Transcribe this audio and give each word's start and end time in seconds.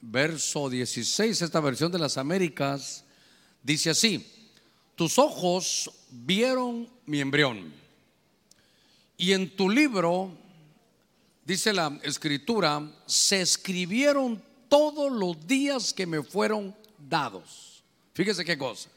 verso 0.00 0.68
16, 0.68 1.42
esta 1.42 1.60
versión 1.60 1.90
de 1.92 1.98
las 1.98 2.16
Américas, 2.16 3.04
dice 3.62 3.90
así, 3.90 4.26
tus 4.94 5.18
ojos 5.18 5.90
vieron 6.10 6.88
mi 7.06 7.20
embrión 7.20 7.72
y 9.20 9.32
en 9.32 9.54
tu 9.56 9.68
libro, 9.68 10.30
dice 11.44 11.72
la 11.72 11.98
escritura, 12.04 12.88
se 13.04 13.40
escribieron 13.40 14.40
todos 14.68 15.10
los 15.10 15.44
días 15.44 15.92
que 15.92 16.06
me 16.06 16.22
fueron 16.22 16.74
dados. 16.96 17.82
Fíjese 18.14 18.44
qué 18.44 18.56
cosa. 18.56 18.88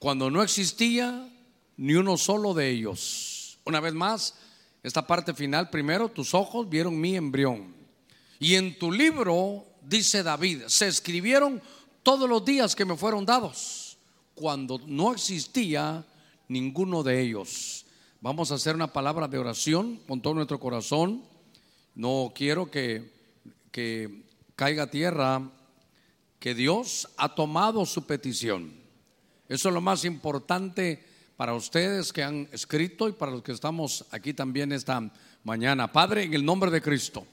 Cuando 0.00 0.28
no 0.28 0.42
existía 0.42 1.28
ni 1.76 1.94
uno 1.94 2.16
solo 2.16 2.52
de 2.52 2.68
ellos. 2.68 3.58
Una 3.64 3.78
vez 3.78 3.94
más, 3.94 4.34
esta 4.82 5.06
parte 5.06 5.34
final, 5.34 5.70
primero, 5.70 6.08
tus 6.08 6.34
ojos 6.34 6.68
vieron 6.68 7.00
mi 7.00 7.16
embrión. 7.16 7.72
Y 8.42 8.54
en 8.54 8.78
tu 8.78 8.90
libro, 8.90 9.66
dice 9.82 10.22
David, 10.22 10.62
se 10.66 10.88
escribieron 10.88 11.60
todos 12.02 12.26
los 12.26 12.42
días 12.42 12.74
que 12.74 12.86
me 12.86 12.96
fueron 12.96 13.26
dados, 13.26 13.98
cuando 14.34 14.80
no 14.86 15.12
existía 15.12 16.06
ninguno 16.48 17.02
de 17.02 17.20
ellos. 17.20 17.84
Vamos 18.22 18.50
a 18.50 18.54
hacer 18.54 18.74
una 18.74 18.90
palabra 18.90 19.28
de 19.28 19.38
oración 19.38 20.00
con 20.08 20.22
todo 20.22 20.32
nuestro 20.32 20.58
corazón. 20.58 21.22
No 21.94 22.32
quiero 22.34 22.70
que, 22.70 23.12
que 23.70 24.22
caiga 24.56 24.90
tierra 24.90 25.42
que 26.38 26.54
Dios 26.54 27.10
ha 27.18 27.34
tomado 27.34 27.84
su 27.84 28.06
petición. 28.06 28.72
Eso 29.50 29.68
es 29.68 29.74
lo 29.74 29.82
más 29.82 30.06
importante 30.06 31.04
para 31.36 31.52
ustedes 31.52 32.10
que 32.10 32.22
han 32.22 32.48
escrito 32.52 33.06
y 33.06 33.12
para 33.12 33.32
los 33.32 33.42
que 33.42 33.52
estamos 33.52 34.06
aquí 34.10 34.32
también 34.32 34.72
esta 34.72 35.12
mañana. 35.44 35.92
Padre, 35.92 36.22
en 36.22 36.32
el 36.32 36.44
nombre 36.44 36.70
de 36.70 36.80
Cristo, 36.80 37.26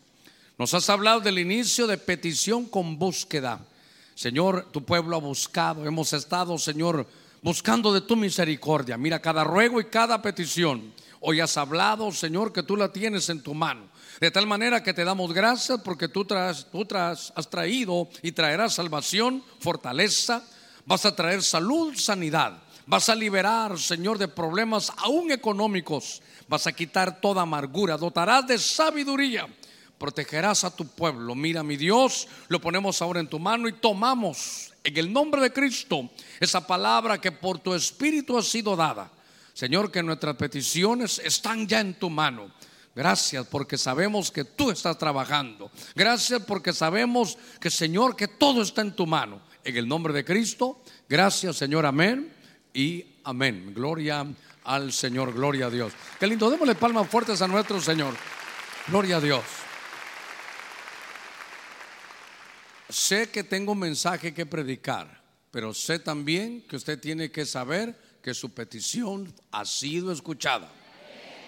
nos 0.58 0.74
has 0.74 0.90
hablado 0.90 1.20
del 1.20 1.38
inicio 1.38 1.86
de 1.86 1.98
petición 1.98 2.66
con 2.66 2.98
búsqueda. 2.98 3.60
Señor, 4.16 4.68
tu 4.72 4.84
pueblo 4.84 5.16
ha 5.16 5.20
buscado, 5.20 5.86
hemos 5.86 6.14
estado, 6.14 6.58
Señor, 6.58 7.06
buscando 7.44 7.94
de 7.94 8.02
tu 8.02 8.16
misericordia. 8.16 8.98
Mira 8.98 9.22
cada 9.22 9.44
ruego 9.44 9.80
y 9.80 9.86
cada 9.86 10.20
petición. 10.22 10.94
Hoy 11.20 11.40
has 11.40 11.58
hablado, 11.58 12.12
Señor, 12.12 12.52
que 12.52 12.64
tú 12.64 12.76
la 12.76 12.92
tienes 12.92 13.30
en 13.30 13.44
tu 13.44 13.54
mano. 13.54 13.88
De 14.20 14.32
tal 14.32 14.48
manera 14.48 14.82
que 14.82 14.96
te 14.96 15.04
damos 15.04 15.32
gracias 15.32 15.80
porque 15.84 16.08
tú, 16.08 16.26
tú 16.26 16.36
has 16.36 17.50
traído 17.52 18.10
y 18.24 18.32
traerás 18.32 18.74
salvación, 18.74 19.44
fortaleza, 19.60 20.44
vas 20.88 21.06
a 21.06 21.16
traer 21.16 21.44
salud, 21.44 21.96
sanidad. 21.96 22.64
Vas 22.88 23.10
a 23.10 23.16
liberar, 23.16 23.78
Señor, 23.78 24.18
de 24.18 24.28
problemas 24.28 24.92
aún 24.98 25.32
económicos. 25.32 26.24
Vas 26.48 26.66
a 26.66 26.72
quitar 26.72 27.22
toda 27.22 27.44
amargura. 27.44 27.98
Dotarás 27.98 28.48
de 28.48 28.58
sabiduría. 28.58 29.46
Protegerás 29.98 30.64
a 30.64 30.76
tu 30.76 30.88
pueblo. 30.88 31.34
Mira, 31.36 31.64
mi 31.64 31.76
Dios, 31.78 32.28
lo 32.48 32.62
ponemos 32.62 33.02
ahora 33.02 33.20
en 33.20 33.28
tu 33.28 33.40
mano 33.40 33.68
y 33.68 33.74
tomamos 33.74 34.74
en 34.84 34.98
el 34.98 35.12
nombre 35.12 35.42
de 35.42 35.52
Cristo 35.52 36.10
esa 36.40 36.66
palabra 36.66 37.20
que 37.20 37.32
por 37.32 37.60
tu 37.60 37.74
espíritu 37.74 38.38
ha 38.38 38.44
sido 38.44 38.76
dada. 38.76 39.12
Señor, 39.54 39.92
que 39.92 40.04
nuestras 40.04 40.36
peticiones 40.36 41.20
están 41.20 41.68
ya 41.68 41.80
en 41.80 41.96
tu 41.96 42.10
mano. 42.10 42.52
Gracias 42.96 43.46
porque 43.48 43.78
sabemos 43.78 44.32
que 44.32 44.44
tú 44.44 44.72
estás 44.72 44.98
trabajando. 44.98 45.70
Gracias 45.94 46.42
porque 46.44 46.74
sabemos 46.74 47.38
que 47.60 47.70
Señor, 47.70 48.16
que 48.16 48.28
todo 48.28 48.62
está 48.62 48.82
en 48.82 48.96
tu 48.96 49.06
mano. 49.06 49.42
En 49.64 49.76
el 49.76 49.88
nombre 49.88 50.14
de 50.14 50.24
Cristo, 50.24 50.82
gracias 51.10 51.58
Señor, 51.58 51.86
amén 51.86 52.34
y 52.74 53.04
amén. 53.24 53.74
Gloria 53.74 54.26
al 54.64 54.94
Señor, 54.94 55.34
gloria 55.34 55.68
a 55.68 55.70
Dios. 55.70 55.94
Qué 56.20 56.28
lindo, 56.28 56.50
démosle 56.50 56.76
palmas 56.76 57.08
fuertes 57.08 57.42
a 57.42 57.48
nuestro 57.48 57.82
Señor. 57.82 58.14
Gloria 58.88 59.18
a 59.18 59.22
Dios. 59.22 59.44
Sé 62.90 63.30
que 63.30 63.44
tengo 63.44 63.74
un 63.74 63.80
mensaje 63.80 64.34
que 64.34 64.46
predicar, 64.46 65.22
pero 65.52 65.74
sé 65.74 66.00
también 66.00 66.62
que 66.62 66.78
usted 66.78 67.00
tiene 67.00 67.32
que 67.32 67.46
saber 67.46 67.96
que 68.22 68.34
su 68.34 68.50
petición 68.52 69.34
ha 69.52 69.66
sido 69.66 70.12
escuchada. 70.12 70.72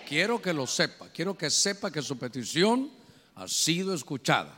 Quiero 0.08 0.42
que 0.42 0.54
lo 0.54 0.68
sepa, 0.68 1.10
quiero 1.10 1.38
que 1.38 1.50
sepa 1.50 1.92
que 1.92 2.02
su 2.02 2.18
petición 2.18 2.92
ha 3.36 3.48
sido 3.48 3.94
escuchada. 3.94 4.58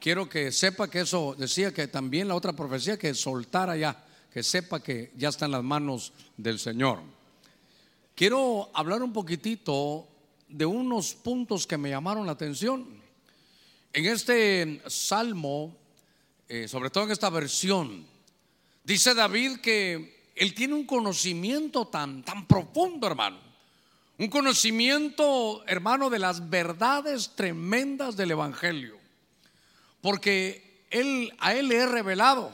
Quiero 0.00 0.28
que 0.28 0.52
sepa 0.52 0.88
que 0.88 1.00
eso 1.00 1.34
decía 1.36 1.74
que 1.74 1.88
también 1.88 2.28
la 2.28 2.36
otra 2.36 2.52
profecía 2.52 2.96
que 2.96 3.12
soltara 3.14 3.76
ya 3.76 4.04
que 4.32 4.42
sepa 4.42 4.80
que 4.80 5.12
ya 5.16 5.30
está 5.30 5.46
en 5.46 5.52
las 5.52 5.64
manos 5.64 6.12
del 6.36 6.58
Señor. 6.58 7.00
Quiero 8.14 8.70
hablar 8.74 9.02
un 9.02 9.12
poquitito 9.12 10.06
de 10.48 10.66
unos 10.66 11.14
puntos 11.14 11.66
que 11.66 11.78
me 11.78 11.90
llamaron 11.90 12.26
la 12.26 12.32
atención. 12.32 13.00
En 13.92 14.06
este 14.06 14.82
salmo, 14.86 15.76
eh, 16.48 16.66
sobre 16.66 16.90
todo 16.90 17.04
en 17.04 17.10
esta 17.10 17.30
versión, 17.30 18.06
dice 18.82 19.14
David 19.14 19.58
que 19.58 20.30
él 20.34 20.54
tiene 20.54 20.74
un 20.74 20.86
conocimiento 20.86 21.86
tan, 21.88 22.22
tan 22.22 22.46
profundo, 22.46 23.06
hermano. 23.06 23.38
Un 24.18 24.28
conocimiento, 24.28 25.62
hermano, 25.66 26.10
de 26.10 26.18
las 26.18 26.48
verdades 26.50 27.32
tremendas 27.36 28.16
del 28.16 28.32
Evangelio. 28.32 28.98
Porque 30.00 30.84
él, 30.90 31.32
a 31.38 31.54
él 31.54 31.68
le 31.68 31.76
he 31.76 31.86
revelado 31.86 32.52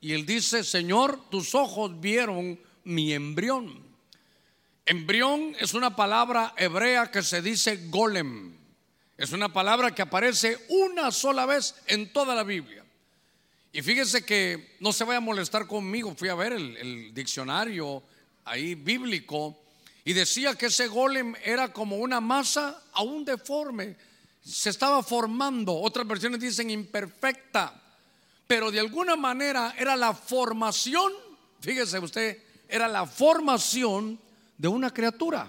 y 0.00 0.12
él 0.12 0.24
dice, 0.26 0.62
Señor, 0.64 1.28
tus 1.30 1.54
ojos 1.54 2.00
vieron 2.00 2.60
mi 2.84 3.12
embrión. 3.12 3.82
Embrión 4.86 5.54
es 5.58 5.74
una 5.74 5.94
palabra 5.94 6.54
hebrea 6.56 7.10
que 7.10 7.22
se 7.22 7.42
dice 7.42 7.88
golem. 7.88 8.56
Es 9.16 9.32
una 9.32 9.52
palabra 9.52 9.94
que 9.94 10.02
aparece 10.02 10.58
una 10.68 11.10
sola 11.10 11.46
vez 11.46 11.74
en 11.86 12.12
toda 12.12 12.34
la 12.34 12.42
Biblia. 12.42 12.79
Y 13.72 13.82
fíjese 13.82 14.24
que 14.24 14.76
no 14.80 14.92
se 14.92 15.04
vaya 15.04 15.18
a 15.18 15.20
molestar 15.20 15.66
conmigo. 15.66 16.14
Fui 16.16 16.28
a 16.28 16.34
ver 16.34 16.52
el, 16.52 17.14
diccionario 17.14 18.02
ahí 18.44 18.74
bíblico 18.74 19.62
y 20.04 20.12
decía 20.12 20.54
que 20.54 20.66
ese 20.66 20.88
golem 20.88 21.34
era 21.44 21.72
como 21.72 21.96
una 21.96 22.20
masa 22.20 22.82
aún 22.92 23.24
deforme. 23.24 23.96
Se 24.42 24.70
estaba 24.70 25.02
formando. 25.02 25.74
Otras 25.74 26.06
versiones 26.06 26.40
dicen 26.40 26.70
imperfecta 26.70 27.80
pero 28.50 28.72
de 28.72 28.80
alguna 28.80 29.14
manera 29.14 29.76
era 29.78 29.94
la 29.94 30.12
formación, 30.12 31.12
fíjese 31.60 32.00
usted, 32.00 32.42
era 32.68 32.88
la 32.88 33.06
formación 33.06 34.18
de 34.58 34.66
una 34.66 34.92
criatura, 34.92 35.48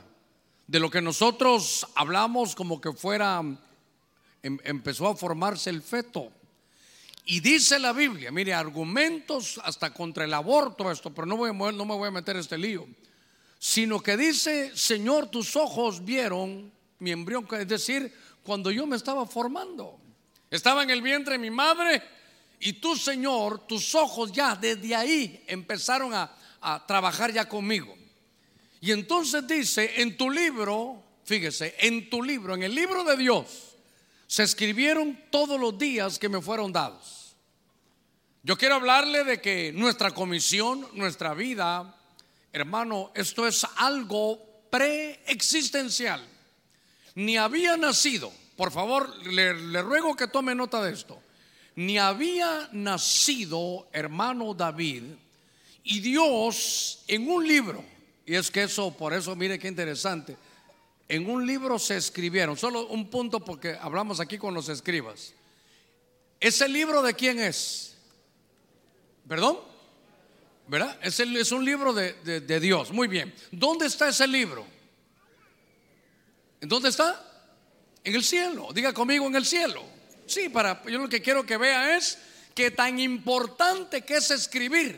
de 0.67 0.79
lo 0.79 0.87
que 0.91 1.01
nosotros 1.01 1.87
hablamos 1.95 2.53
como 2.53 2.79
que 2.79 2.93
fuera, 2.93 3.41
em, 4.43 4.59
empezó 4.63 5.07
a 5.07 5.15
formarse 5.15 5.71
el 5.71 5.81
feto. 5.81 6.31
Y 7.25 7.39
dice 7.39 7.79
la 7.79 7.93
Biblia, 7.93 8.31
mire, 8.31 8.53
argumentos 8.53 9.59
hasta 9.63 9.93
contra 9.93 10.25
el 10.25 10.33
aborto 10.33 10.91
esto, 10.91 11.13
pero 11.13 11.27
no, 11.27 11.37
voy 11.37 11.49
a, 11.49 11.71
no 11.71 11.85
me 11.85 11.95
voy 11.95 12.07
a 12.07 12.11
meter 12.11 12.35
este 12.35 12.57
lío, 12.57 12.87
sino 13.59 14.01
que 14.01 14.17
dice, 14.17 14.75
Señor, 14.75 15.27
tus 15.27 15.55
ojos 15.55 16.03
vieron 16.03 16.71
mi 16.99 17.11
embrión, 17.11 17.47
es 17.59 17.67
decir, 17.67 18.13
cuando 18.43 18.71
yo 18.71 18.85
me 18.87 18.95
estaba 18.95 19.25
formando. 19.25 19.99
Estaba 20.49 20.83
en 20.83 20.89
el 20.89 21.01
vientre 21.01 21.33
de 21.33 21.39
mi 21.39 21.49
madre 21.49 22.01
y 22.59 22.73
tú, 22.73 22.95
Señor, 22.95 23.65
tus 23.65 23.95
ojos 23.95 24.31
ya 24.31 24.55
desde 24.55 24.93
ahí 24.95 25.43
empezaron 25.47 26.13
a, 26.13 26.31
trabajar 26.85 27.33
ya 27.33 27.49
conmigo. 27.49 27.95
Y 28.81 28.91
entonces 28.91 29.47
dice, 29.47 29.99
en 30.01 30.15
tu 30.15 30.29
libro, 30.29 31.01
fíjese, 31.23 31.75
en 31.79 32.07
tu 32.07 32.21
libro, 32.21 32.53
en 32.53 32.61
el 32.61 32.75
libro 32.75 33.03
de 33.03 33.17
Dios, 33.17 33.70
se 34.31 34.43
escribieron 34.43 35.19
todos 35.29 35.59
los 35.59 35.77
días 35.77 36.17
que 36.17 36.29
me 36.29 36.41
fueron 36.41 36.71
dados. 36.71 37.35
Yo 38.43 38.57
quiero 38.57 38.75
hablarle 38.75 39.25
de 39.25 39.41
que 39.41 39.73
nuestra 39.73 40.11
comisión, 40.11 40.87
nuestra 40.93 41.33
vida, 41.33 41.97
hermano, 42.53 43.11
esto 43.13 43.45
es 43.45 43.67
algo 43.75 44.39
preexistencial. 44.69 46.25
Ni 47.15 47.35
había 47.35 47.75
nacido, 47.75 48.31
por 48.55 48.71
favor, 48.71 49.13
le 49.27 49.81
ruego 49.81 50.15
que 50.15 50.29
tome 50.29 50.55
nota 50.55 50.81
de 50.81 50.93
esto 50.93 51.21
ni 51.75 51.97
había 51.97 52.69
nacido 52.73 53.87
hermano 53.91 54.53
David 54.53 55.03
y 55.83 55.99
Dios 55.99 57.03
en 57.07 57.29
un 57.29 57.47
libro, 57.47 57.83
y 58.25 58.35
es 58.35 58.51
que 58.51 58.63
eso, 58.63 58.95
por 58.95 59.13
eso 59.13 59.35
mire 59.35 59.57
qué 59.57 59.67
interesante, 59.67 60.37
en 61.11 61.29
un 61.29 61.45
libro 61.45 61.77
se 61.77 61.97
escribieron, 61.97 62.55
solo 62.55 62.87
un 62.87 63.09
punto 63.09 63.41
porque 63.41 63.77
hablamos 63.81 64.21
aquí 64.21 64.37
con 64.37 64.53
los 64.53 64.69
escribas. 64.69 65.33
¿Ese 66.39 66.69
libro 66.69 67.01
de 67.01 67.13
quién 67.13 67.37
es? 67.37 67.97
¿Perdón? 69.27 69.59
¿Verdad? 70.67 70.97
Es, 71.03 71.19
es 71.19 71.51
un 71.51 71.65
libro 71.65 71.91
de, 71.91 72.13
de 72.13 72.59
Dios. 72.61 72.93
Muy 72.93 73.09
bien. 73.09 73.35
¿Dónde 73.51 73.87
está 73.87 74.07
ese 74.07 74.25
libro? 74.25 74.65
¿En 76.61 76.69
dónde 76.69 76.87
está? 76.87 77.21
En 78.05 78.15
el 78.15 78.23
cielo. 78.23 78.69
Diga 78.73 78.93
conmigo 78.93 79.27
en 79.27 79.35
el 79.35 79.45
cielo. 79.45 79.83
Sí, 80.25 80.47
para 80.47 80.81
yo 80.85 80.97
lo 80.97 81.09
que 81.09 81.21
quiero 81.21 81.45
que 81.45 81.57
vea 81.57 81.97
es 81.97 82.19
que 82.55 82.71
tan 82.71 83.01
importante 83.01 84.03
que 84.03 84.15
es 84.15 84.31
escribir, 84.31 84.97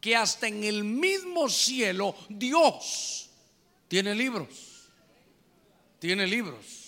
que 0.00 0.16
hasta 0.16 0.48
en 0.48 0.64
el 0.64 0.82
mismo 0.82 1.48
cielo 1.48 2.16
Dios 2.28 3.30
tiene 3.86 4.12
libros. 4.16 4.69
Tiene 6.00 6.26
libros. 6.26 6.80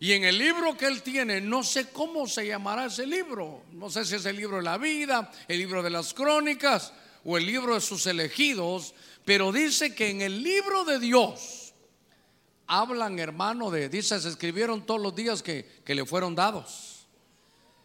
Y 0.00 0.12
en 0.12 0.24
el 0.24 0.36
libro 0.36 0.76
que 0.76 0.86
él 0.86 1.00
tiene, 1.02 1.40
no 1.40 1.62
sé 1.62 1.90
cómo 1.90 2.26
se 2.26 2.44
llamará 2.44 2.86
ese 2.86 3.06
libro. 3.06 3.62
No 3.72 3.88
sé 3.88 4.04
si 4.04 4.16
es 4.16 4.26
el 4.26 4.36
libro 4.36 4.56
de 4.56 4.64
la 4.64 4.76
vida, 4.76 5.30
el 5.46 5.58
libro 5.58 5.80
de 5.80 5.90
las 5.90 6.12
crónicas 6.12 6.92
o 7.24 7.38
el 7.38 7.46
libro 7.46 7.74
de 7.74 7.80
sus 7.80 8.04
elegidos. 8.06 8.94
Pero 9.24 9.52
dice 9.52 9.94
que 9.94 10.10
en 10.10 10.20
el 10.20 10.42
libro 10.42 10.84
de 10.84 10.98
Dios 10.98 11.72
hablan, 12.66 13.20
hermano, 13.20 13.70
de, 13.70 13.88
dice, 13.88 14.20
se 14.20 14.28
escribieron 14.28 14.84
todos 14.84 15.00
los 15.00 15.14
días 15.14 15.40
que, 15.40 15.82
que 15.84 15.94
le 15.94 16.04
fueron 16.04 16.34
dados. 16.34 17.06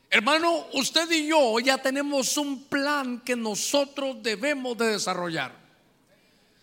Hermano, 0.10 0.66
usted 0.74 1.12
y 1.12 1.28
yo 1.28 1.60
ya 1.60 1.78
tenemos 1.78 2.36
un 2.38 2.64
plan 2.64 3.20
que 3.20 3.36
nosotros 3.36 4.24
debemos 4.24 4.76
de 4.76 4.88
desarrollar. 4.88 5.67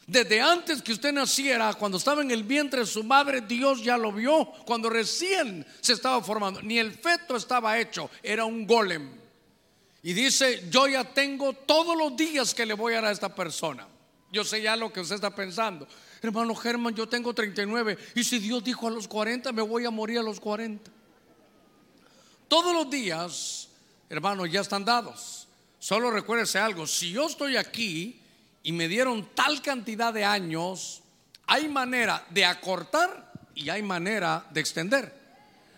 Desde 0.07 0.41
antes 0.41 0.83
que 0.83 0.93
usted 0.93 1.13
naciera, 1.13 1.73
cuando 1.75 1.97
estaba 1.97 2.21
en 2.21 2.31
el 2.31 2.43
vientre 2.43 2.81
de 2.81 2.87
su 2.87 3.03
madre, 3.03 3.41
Dios 3.41 3.83
ya 3.83 3.97
lo 3.97 4.13
vio. 4.13 4.47
Cuando 4.67 4.91
recién 4.91 5.67
se 5.81 5.95
estaba 5.95 6.23
formando, 6.23 6.61
ni 6.61 6.79
el 6.79 6.93
feto 6.93 7.37
estaba 7.37 7.79
hecho, 7.79 8.11
era 8.23 8.45
un 8.45 8.67
golem. 8.67 9.11
Y 10.03 10.13
dice, 10.13 10.69
yo 10.71 10.87
ya 10.87 11.05
tengo 11.05 11.55
todos 11.55 11.97
los 11.97 12.15
días 12.15 12.53
que 12.55 12.67
le 12.67 12.75
voy 12.75 12.93
a 12.93 12.97
dar 12.97 13.07
a 13.07 13.13
esta 13.13 13.35
persona. 13.35 13.89
Yo 14.31 14.45
sé 14.45 14.61
ya 14.61 14.77
lo 14.77 14.93
que 14.93 15.01
usted 15.01 15.15
está 15.15 15.35
pensando. 15.35 15.89
Hermano 16.21 16.55
Germán, 16.55 16.95
yo 16.95 17.09
tengo 17.09 17.33
39. 17.33 17.97
Y 18.15 18.25
si 18.25 18.39
Dios 18.39 18.63
dijo 18.63 18.87
a 18.87 18.91
los 18.91 19.09
40, 19.09 19.53
me 19.53 19.63
voy 19.63 19.87
a 19.87 19.91
morir 19.91 20.19
a 20.19 20.23
los 20.23 20.39
40. 20.41 20.91
Todos 22.49 22.75
los 22.75 22.91
días, 22.91 23.69
hermano, 24.11 24.45
ya 24.45 24.61
están 24.61 24.85
dados. 24.85 25.49
Solo 25.79 26.11
recuérdese 26.11 26.59
algo, 26.59 26.87
si 26.87 27.11
yo 27.13 27.27
estoy 27.27 27.57
aquí, 27.57 28.21
y 28.65 28.73
me 28.73 28.89
dieron 28.89 29.29
tal 29.35 29.63
cantidad 29.63 30.13
de 30.13 30.25
años, 30.25 31.03
hay 31.47 31.69
manera 31.69 32.27
de 32.31 32.45
acortar 32.45 33.33
y 33.55 33.69
hay 33.69 33.83
manera 33.83 34.45
de 34.51 34.61
extender. 34.61 35.15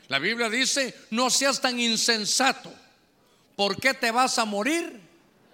La 0.09 0.21
Biblia 0.21 0.49
dice, 0.49 0.94
no 1.11 1.29
seas 1.29 1.61
tan 1.61 1.79
insensato, 1.81 2.73
¿por 3.56 3.77
qué 3.79 3.93
te 3.93 4.12
vas 4.12 4.38
a 4.38 4.44
morir 4.44 5.00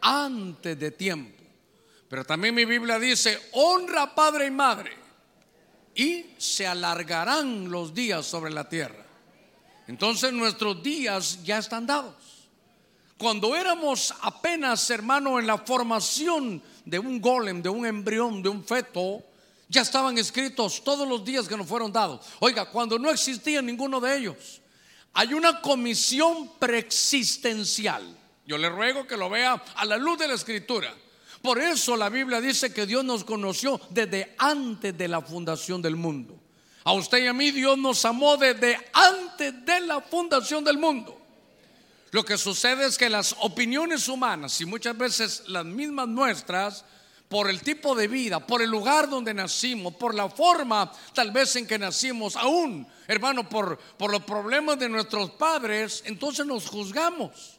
antes 0.02 0.78
de 0.78 0.90
tiempo? 0.90 1.42
Pero 2.08 2.24
también 2.24 2.54
mi 2.54 2.66
Biblia 2.66 2.98
dice, 2.98 3.40
honra 3.52 4.14
padre 4.14 4.46
y 4.46 4.50
madre 4.50 4.92
y 5.94 6.26
se 6.36 6.66
alargarán 6.66 7.70
los 7.70 7.94
días 7.94 8.26
sobre 8.26 8.52
la 8.52 8.68
tierra. 8.68 9.06
Entonces 9.88 10.34
nuestros 10.34 10.82
días 10.82 11.42
ya 11.44 11.56
están 11.56 11.86
dados. 11.86 12.14
Cuando 13.16 13.56
éramos 13.56 14.12
apenas, 14.20 14.90
hermano, 14.90 15.38
en 15.38 15.46
la 15.46 15.56
formación 15.56 16.62
de 16.84 16.98
un 16.98 17.20
golem, 17.20 17.62
de 17.62 17.68
un 17.68 17.86
embrión, 17.86 18.42
de 18.42 18.48
un 18.48 18.64
feto, 18.64 19.22
ya 19.68 19.82
estaban 19.82 20.18
escritos 20.18 20.84
todos 20.84 21.08
los 21.08 21.24
días 21.24 21.48
que 21.48 21.56
nos 21.56 21.66
fueron 21.66 21.92
dados. 21.92 22.26
Oiga, 22.40 22.70
cuando 22.70 22.98
no 22.98 23.10
existía 23.10 23.62
ninguno 23.62 24.00
de 24.00 24.18
ellos, 24.18 24.60
hay 25.14 25.34
una 25.34 25.60
comisión 25.60 26.52
preexistencial. 26.58 28.18
Yo 28.44 28.58
le 28.58 28.68
ruego 28.68 29.06
que 29.06 29.16
lo 29.16 29.30
vea 29.30 29.62
a 29.74 29.84
la 29.84 29.96
luz 29.96 30.18
de 30.18 30.28
la 30.28 30.34
escritura. 30.34 30.94
Por 31.40 31.58
eso 31.58 31.96
la 31.96 32.08
Biblia 32.08 32.40
dice 32.40 32.72
que 32.72 32.86
Dios 32.86 33.04
nos 33.04 33.24
conoció 33.24 33.80
desde 33.90 34.34
antes 34.38 34.96
de 34.96 35.08
la 35.08 35.20
fundación 35.20 35.80
del 35.80 35.96
mundo. 35.96 36.38
A 36.84 36.92
usted 36.92 37.24
y 37.24 37.26
a 37.26 37.32
mí 37.32 37.50
Dios 37.50 37.78
nos 37.78 38.04
amó 38.04 38.36
desde 38.36 38.78
antes 38.92 39.64
de 39.64 39.80
la 39.80 40.00
fundación 40.00 40.64
del 40.64 40.78
mundo. 40.78 41.21
Lo 42.12 42.26
que 42.26 42.36
sucede 42.36 42.86
es 42.86 42.98
que 42.98 43.08
las 43.08 43.34
opiniones 43.40 44.06
humanas 44.06 44.60
y 44.60 44.66
muchas 44.66 44.96
veces 44.96 45.44
las 45.46 45.64
mismas 45.64 46.08
nuestras, 46.08 46.84
por 47.26 47.48
el 47.48 47.62
tipo 47.62 47.94
de 47.94 48.06
vida, 48.06 48.46
por 48.46 48.60
el 48.60 48.68
lugar 48.68 49.08
donde 49.08 49.32
nacimos, 49.32 49.94
por 49.94 50.14
la 50.14 50.28
forma 50.28 50.92
tal 51.14 51.30
vez 51.30 51.56
en 51.56 51.66
que 51.66 51.78
nacimos, 51.78 52.36
aún, 52.36 52.86
hermano, 53.08 53.48
por, 53.48 53.78
por 53.78 54.10
los 54.10 54.24
problemas 54.24 54.78
de 54.78 54.90
nuestros 54.90 55.30
padres, 55.30 56.02
entonces 56.04 56.44
nos 56.44 56.68
juzgamos. 56.68 57.58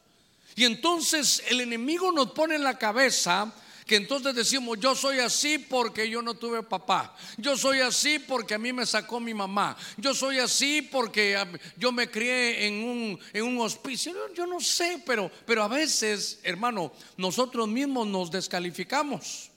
Y 0.56 0.66
entonces 0.66 1.42
el 1.48 1.62
enemigo 1.62 2.12
nos 2.12 2.32
pone 2.34 2.54
en 2.54 2.64
la 2.64 2.78
cabeza 2.78 3.52
que 3.86 3.96
entonces 3.96 4.34
decimos, 4.34 4.80
yo 4.80 4.96
soy 4.96 5.20
así 5.20 5.58
porque 5.58 6.10
yo 6.10 6.22
no 6.22 6.34
tuve 6.34 6.64
papá, 6.64 7.16
yo 7.38 7.58
soy 7.58 7.80
así 7.80 8.20
porque 8.20 8.54
a 8.54 8.60
mí 8.60 8.72
me 8.72 8.86
sacó 8.86 9.20
mi 9.20 9.34
mamá, 9.34 9.76
yo 9.98 10.14
soy 10.14 10.40
así 10.40 10.82
porque 10.82 11.38
yo 11.78 11.92
me 11.92 12.10
crié 12.10 12.68
en 12.68 12.84
un, 12.84 13.20
en 13.34 13.44
un 13.44 13.60
hospicio, 13.60 14.14
yo 14.34 14.46
no 14.46 14.60
sé, 14.60 15.02
pero, 15.06 15.30
pero 15.46 15.64
a 15.64 15.68
veces, 15.68 16.40
hermano, 16.44 16.92
nosotros 17.18 17.68
mismos 17.68 18.08
nos 18.08 18.32
descalificamos. 18.32 19.50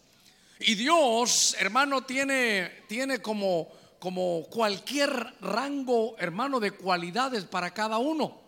Y 0.59 0.75
Dios, 0.75 1.55
hermano, 1.59 2.05
tiene, 2.05 2.85
tiene 2.89 3.21
como, 3.21 3.69
como 3.99 4.47
cualquier 4.51 5.35
rango, 5.41 6.17
hermano, 6.19 6.61
de 6.61 6.71
cualidades 6.71 7.45
para 7.45 7.73
cada 7.73 7.99
uno. 7.99 8.41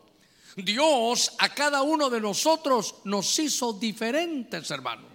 Dios 0.57 1.35
a 1.39 1.51
cada 1.51 1.83
uno 1.83 2.11
de 2.11 2.21
nosotros 2.21 2.97
nos 3.05 3.39
hizo 3.39 3.75
diferentes, 3.75 4.71
hermano. 4.71 5.08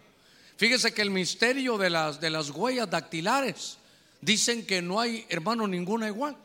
Fíjese 0.63 0.93
que 0.93 1.01
el 1.01 1.09
misterio 1.09 1.77
de 1.77 1.89
las, 1.89 2.21
de 2.21 2.29
las 2.29 2.49
huellas 2.49 2.89
dactilares 2.89 3.77
dicen 4.21 4.65
que 4.65 4.81
no 4.81 4.97
hay, 4.97 5.25
hermano, 5.27 5.67
ninguna 5.67 6.07
igual. 6.07 6.37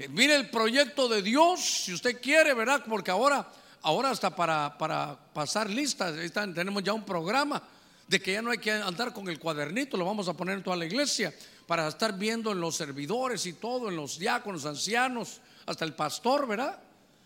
Eh, 0.00 0.08
mire 0.08 0.34
el 0.34 0.50
proyecto 0.50 1.08
de 1.08 1.22
Dios, 1.22 1.60
si 1.60 1.92
usted 1.92 2.20
quiere, 2.20 2.54
¿verdad? 2.54 2.82
Porque 2.88 3.12
ahora, 3.12 3.48
ahora 3.82 4.10
hasta 4.10 4.34
para, 4.34 4.76
para 4.76 5.16
pasar 5.32 5.70
listas, 5.70 6.12
tenemos 6.32 6.82
ya 6.82 6.92
un 6.92 7.04
programa 7.04 7.62
de 8.08 8.20
que 8.20 8.32
ya 8.32 8.42
no 8.42 8.50
hay 8.50 8.58
que 8.58 8.72
andar 8.72 9.12
con 9.12 9.28
el 9.28 9.38
cuadernito, 9.38 9.96
lo 9.96 10.04
vamos 10.04 10.26
a 10.26 10.34
poner 10.34 10.56
en 10.56 10.64
toda 10.64 10.76
la 10.76 10.86
iglesia 10.86 11.32
para 11.68 11.86
estar 11.86 12.18
viendo 12.18 12.50
en 12.50 12.60
los 12.60 12.74
servidores 12.74 13.46
y 13.46 13.52
todo, 13.52 13.90
en 13.90 13.94
los 13.94 14.18
diáconos, 14.18 14.66
ancianos, 14.66 15.40
hasta 15.66 15.84
el 15.84 15.94
pastor, 15.94 16.48
¿verdad? 16.48 16.80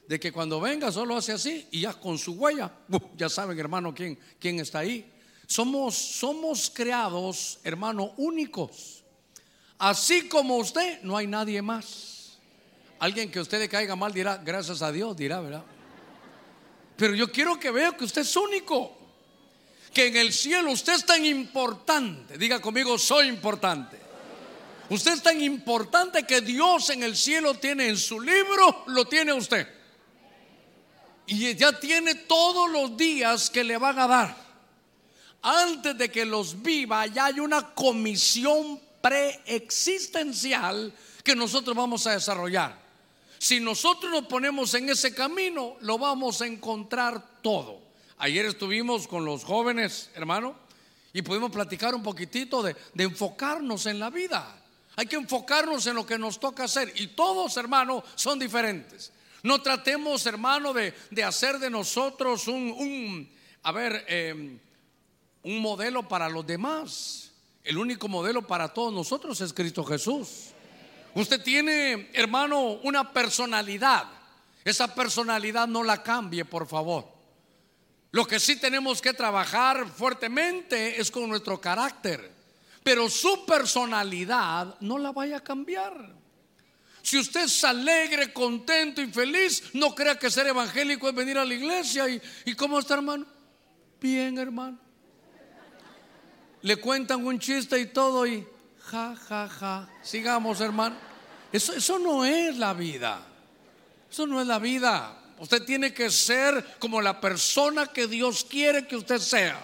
De 0.07 0.21
que 0.21 0.33
cuando 0.33 0.61
venga 0.61 0.93
solo 0.93 1.17
hace 1.17 1.33
así 1.33 1.67
y 1.71 1.81
ya 1.81 1.95
con 1.95 2.19
su 2.19 2.35
huella, 2.35 2.71
ya 3.17 3.31
saben, 3.31 3.59
hermano, 3.59 3.95
quién, 3.95 4.19
quién 4.39 4.61
está 4.61 4.81
ahí. 4.81 5.11
Somos, 5.51 5.97
somos 5.97 6.71
creados, 6.73 7.59
hermano, 7.65 8.13
únicos. 8.19 9.03
Así 9.79 10.29
como 10.29 10.57
usted, 10.59 11.03
no 11.03 11.17
hay 11.17 11.27
nadie 11.27 11.61
más. 11.61 12.39
Alguien 13.01 13.33
que 13.33 13.41
a 13.41 13.43
usted 13.43 13.59
le 13.59 13.69
caiga 13.69 13.97
mal 13.97 14.13
dirá, 14.13 14.37
gracias 14.37 14.81
a 14.81 14.93
Dios, 14.93 15.17
dirá, 15.17 15.41
¿verdad? 15.41 15.65
Pero 16.97 17.17
yo 17.17 17.33
quiero 17.33 17.59
que 17.59 17.73
vea 17.73 17.91
que 17.97 18.05
usted 18.05 18.21
es 18.21 18.37
único. 18.37 18.97
Que 19.93 20.07
en 20.07 20.19
el 20.19 20.33
cielo 20.33 20.71
usted 20.71 20.93
es 20.93 21.05
tan 21.05 21.25
importante. 21.25 22.39
Diga 22.39 22.61
conmigo, 22.61 22.97
soy 22.97 23.27
importante. 23.27 23.99
Usted 24.89 25.15
es 25.15 25.23
tan 25.23 25.41
importante 25.41 26.23
que 26.23 26.43
Dios 26.43 26.91
en 26.91 27.03
el 27.03 27.17
cielo 27.17 27.55
tiene 27.55 27.89
en 27.89 27.97
su 27.97 28.21
libro, 28.21 28.85
lo 28.87 29.05
tiene 29.07 29.33
usted. 29.33 29.67
Y 31.27 31.57
ya 31.57 31.73
tiene 31.73 32.15
todos 32.15 32.71
los 32.71 32.97
días 32.97 33.51
que 33.51 33.65
le 33.65 33.77
van 33.79 33.99
a 33.99 34.07
dar 34.07 34.50
antes 35.43 35.97
de 35.97 36.11
que 36.11 36.25
los 36.25 36.63
viva, 36.63 37.07
ya 37.07 37.27
hay 37.27 37.41
una 37.41 37.75
comisión 37.75 38.81
preexistencial 39.01 40.93
que 41.23 41.35
nosotros 41.35 41.77
vamos 41.77 42.07
a 42.07 42.13
desarrollar. 42.13 42.79
Si 43.39 43.59
nosotros 43.59 44.13
nos 44.13 44.27
ponemos 44.27 44.75
en 44.75 44.91
ese 44.91 45.15
camino, 45.15 45.77
lo 45.81 45.97
vamos 45.99 46.43
a 46.43 46.47
encontrar 46.47 47.41
todo. 47.41 47.81
Ayer 48.19 48.45
estuvimos 48.45 49.09
con 49.09 49.25
los 49.25 49.45
jóvenes, 49.45 50.11
hermano, 50.15 50.55
y 51.13 51.23
pudimos 51.23 51.51
platicar 51.51 51.95
un 51.95 52.03
poquitito 52.03 52.63
de, 52.63 52.77
enfocarnos 52.99 53.87
en 53.87 53.99
la 53.99 54.11
vida. 54.11 54.57
Hay 54.97 55.07
que 55.07 55.17
enfocarnos 55.17 55.87
en 55.87 55.95
lo 55.95 56.05
que 56.05 56.19
nos 56.19 56.39
toca 56.39 56.65
hacer. 56.65 56.93
Y 56.97 57.09
todos, 57.09 57.57
hermano, 57.57 58.05
son 58.15 58.39
diferentes. 58.39 59.11
No 59.43 59.63
tratemos, 59.63 60.27
hermano, 60.27 60.75
de, 60.75 60.93
hacer 61.25 61.59
de 61.59 61.71
nosotros 61.71 62.47
un, 62.47 63.27
a 63.63 63.73
ver, 63.73 64.05
eh, 64.07 64.59
un 65.43 65.61
modelo 65.61 66.07
para 66.07 66.29
los 66.29 66.47
demás. 66.47 67.31
El 67.65 67.79
único 67.79 68.09
modelo 68.09 68.47
para 68.47 68.69
todos 68.69 68.93
nosotros 68.93 69.41
es 69.41 69.53
Cristo 69.53 69.85
Jesús. 69.85 70.51
Usted 71.15 71.43
tiene, 71.43 72.11
hermano, 72.13 72.81
una 72.83 73.13
personalidad. 73.13 74.05
Esa 74.65 74.95
personalidad 74.95 75.67
no 75.67 75.83
la 75.83 76.03
cambie, 76.03 76.45
por 76.45 76.67
favor. 76.67 77.09
Lo 78.13 78.27
que 78.27 78.41
sí 78.41 78.57
tenemos 78.57 79.01
que 79.01 79.13
trabajar 79.13 79.89
fuertemente 79.89 81.01
es 81.01 81.11
con 81.11 81.29
nuestro 81.29 81.61
carácter. 81.61 82.33
Pero 82.83 83.09
su 83.09 83.45
personalidad 83.45 84.77
no 84.81 84.99
la 84.99 85.13
vaya 85.13 85.39
a 85.39 85.45
cambiar. 85.45 86.15
Si 87.03 87.19
usted 87.19 87.45
es 87.45 87.65
alegre, 87.65 88.33
contento 88.33 89.01
y 89.01 89.07
feliz, 89.11 89.71
no 89.75 89.95
crea 89.95 90.19
que 90.19 90.31
ser 90.31 90.47
evangélico 90.47 91.09
es 91.09 91.15
venir 91.15 91.39
a 91.39 91.45
la 91.45 91.55
iglesia. 91.55 92.07
¿Y, 92.09 92.55
cómo 92.55 92.79
está, 92.79 92.95
hermano? 92.95 93.27
Bien, 94.01 94.39
hermano 94.39 94.90
le 96.63 96.77
cuentan 96.77 97.27
un 97.27 97.39
chiste 97.39 97.79
y 97.79 97.87
todo 97.87 98.27
y 98.27 98.47
ja, 98.91 99.15
ja, 99.29 99.49
ja. 99.49 99.89
Sigamos, 100.03 100.61
hermano. 100.61 100.97
Eso, 101.53 101.99
no 101.99 102.25
es 102.25 102.57
la 102.57 102.75
vida. 102.75 103.21
Eso 104.11 104.27
no 104.27 104.41
es 104.41 104.47
la 104.47 104.59
vida. 104.59 105.17
Usted 105.39 105.65
tiene 105.65 105.93
que 105.93 106.11
ser 106.11 106.77
como 106.79 107.01
la 107.01 107.21
persona 107.21 107.87
que 107.87 108.07
Dios 108.07 108.45
quiere 108.49 108.87
que 108.87 108.97
usted 108.97 109.19
sea. 109.19 109.59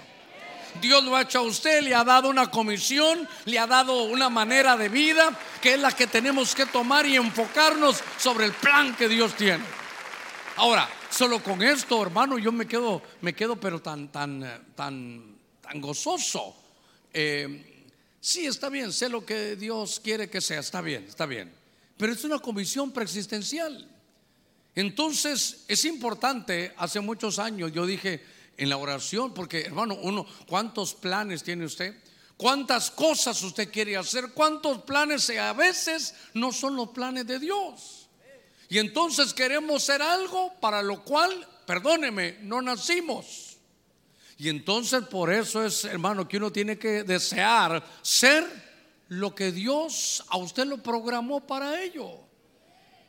Dios 0.81 1.03
lo 1.05 1.17
ha 1.17 1.23
hecho 1.23 1.39
a 1.39 1.43
usted, 1.43 1.83
le 1.83 1.95
ha 1.95 2.05
dado 2.05 2.29
una 2.29 2.51
comisión, 2.51 3.27
le 3.47 3.59
ha 3.59 3.67
dado 3.67 4.03
una 4.03 4.29
manera 4.29 4.77
de 4.77 4.89
vida 4.89 5.31
que 5.61 5.75
es 5.75 5.81
la 5.81 5.91
que 5.91 6.07
tenemos 6.07 6.55
que 6.55 6.67
tomar 6.67 7.07
y 7.07 7.17
enfocarnos 7.17 8.03
sobre 8.19 8.45
el 8.47 8.53
plan 8.53 8.95
que 8.95 9.09
Dios 9.09 9.35
tiene. 9.35 9.65
Ahora, 10.57 10.89
solo 11.11 11.43
con 11.43 11.63
esto, 11.63 12.03
hermano, 12.03 12.37
yo 12.39 12.53
me 12.53 12.67
quedo, 12.67 13.03
me 13.23 13.35
quedo, 13.35 13.57
pero 13.57 13.81
tan, 13.81 14.09
tan, 14.09 14.67
tan, 14.75 15.37
tan 15.63 15.81
gozoso. 15.81 16.66
Eh, 17.13 17.85
sí, 18.21 18.47
está 18.47 18.69
bien, 18.69 18.93
sé 18.93 19.09
lo 19.09 19.25
que 19.25 19.57
Dios 19.57 20.01
quiere 20.01 20.29
que 20.29 20.41
sea, 20.41 20.61
está 20.61 20.81
bien, 20.81 21.05
está 21.05 21.27
bien. 21.27 21.53
Pero 21.97 22.13
es 22.13 22.25
una 22.25 22.39
comisión 22.39 22.93
preexistencial. 22.93 23.89
Entonces, 24.75 25.65
es 25.69 25.85
importante, 25.87 26.75
hace 26.77 27.01
muchos 27.01 27.39
años 27.39 27.73
yo 27.73 27.87
dije 27.87 28.23
en 28.59 28.69
la 28.69 28.77
oración, 28.77 29.33
porque 29.33 29.63
hermano, 29.63 29.99
uno, 30.03 30.27
¿cuántos 30.47 30.95
planes 30.95 31.43
tiene 31.43 31.65
usted? 31.65 31.95
¿Cuántas 32.37 32.91
cosas 32.91 33.43
usted 33.43 33.71
quiere 33.71 33.97
hacer? 33.97 34.33
¿Cuántos 34.33 34.83
planes 34.83 35.31
a 35.31 35.53
veces 35.55 36.15
no 36.35 36.53
son 36.53 36.77
los 36.77 36.91
planes 36.91 37.27
de 37.27 37.39
Dios? 37.39 38.09
Y 38.69 38.79
entonces 38.79 39.33
queremos 39.33 39.85
ser 39.85 40.03
algo 40.03 40.53
para 40.61 40.83
lo 40.83 41.03
cual, 41.05 41.47
perdóneme, 41.67 42.39
no 42.43 42.61
nacimos. 42.61 43.46
Y 44.39 44.49
entonces 44.49 45.05
por 45.05 45.33
eso 45.33 45.65
es, 45.65 45.85
hermano, 45.85 46.29
que 46.29 46.37
uno 46.37 46.53
tiene 46.53 46.79
que 46.79 47.05
desear 47.05 47.83
ser 48.03 48.45
lo 49.09 49.35
que 49.35 49.53
Dios 49.53 50.25
a 50.29 50.37
usted 50.37 50.67
lo 50.67 50.83
programó 50.83 51.47
para 51.47 51.83
ello. 51.83 52.21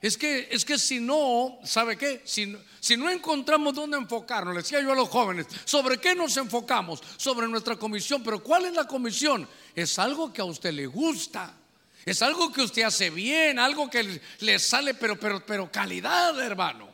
Es 0.01 0.15
que, 0.15 0.48
es 0.51 0.63
que 0.63 0.77
si 0.77 1.00
no, 1.00 1.60
¿sabe 1.63 1.98
qué? 1.98 2.22
Si, 2.24 2.55
si 2.79 2.96
no 2.96 3.10
encontramos 3.10 3.74
dónde 3.74 3.98
enfocarnos, 3.98 4.53
le 4.53 4.62
decía 4.62 4.79
yo 4.79 4.91
a 4.91 4.96
los 4.96 5.10
jóvenes, 5.10 5.48
¿sobre 5.65 5.98
qué 5.98 6.13
nos 6.13 6.38
enfocamos? 6.38 7.01
Sobre 7.17 7.48
nuestra 7.48 7.75
comisión. 7.75 8.24
Pero 8.24 8.43
¿cuál 8.43 8.65
es 8.65 8.74
la 8.74 8.86
comisión? 8.86 9.48
Es 9.75 9.98
algo 9.98 10.31
que 10.31 10.41
a 10.41 10.46
usted 10.46 10.72
le 10.72 10.86
gusta. 10.86 11.53
Es 12.05 12.22
algo 12.22 12.53
que 12.53 12.62
usted 12.62 12.84
hace 12.84 13.10
bien, 13.10 13.60
algo 13.60 13.89
que 13.89 14.22
le 14.39 14.60
sale, 14.60 14.93
pero, 14.93 15.19
pero, 15.19 15.43
pero 15.46 15.69
calidad, 15.69 16.39
hermano. 16.39 16.88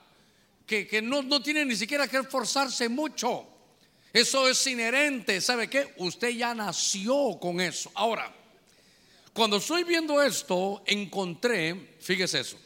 Que, 0.65 0.87
que 0.87 1.01
no, 1.01 1.21
no 1.21 1.41
tiene 1.41 1.65
ni 1.65 1.75
siquiera 1.75 2.07
que 2.07 2.17
esforzarse 2.17 2.87
mucho. 2.87 3.52
Eso 4.13 4.47
es 4.47 4.65
inherente. 4.67 5.41
¿Sabe 5.41 5.67
qué? 5.67 5.91
Usted 5.97 6.29
ya 6.29 6.53
nació 6.53 7.39
con 7.41 7.59
eso. 7.59 7.91
Ahora, 7.95 8.31
cuando 9.33 9.57
estoy 9.57 9.83
viendo 9.83 10.21
esto, 10.21 10.83
encontré, 10.85 11.95
fíjese 11.99 12.41
eso. 12.41 12.57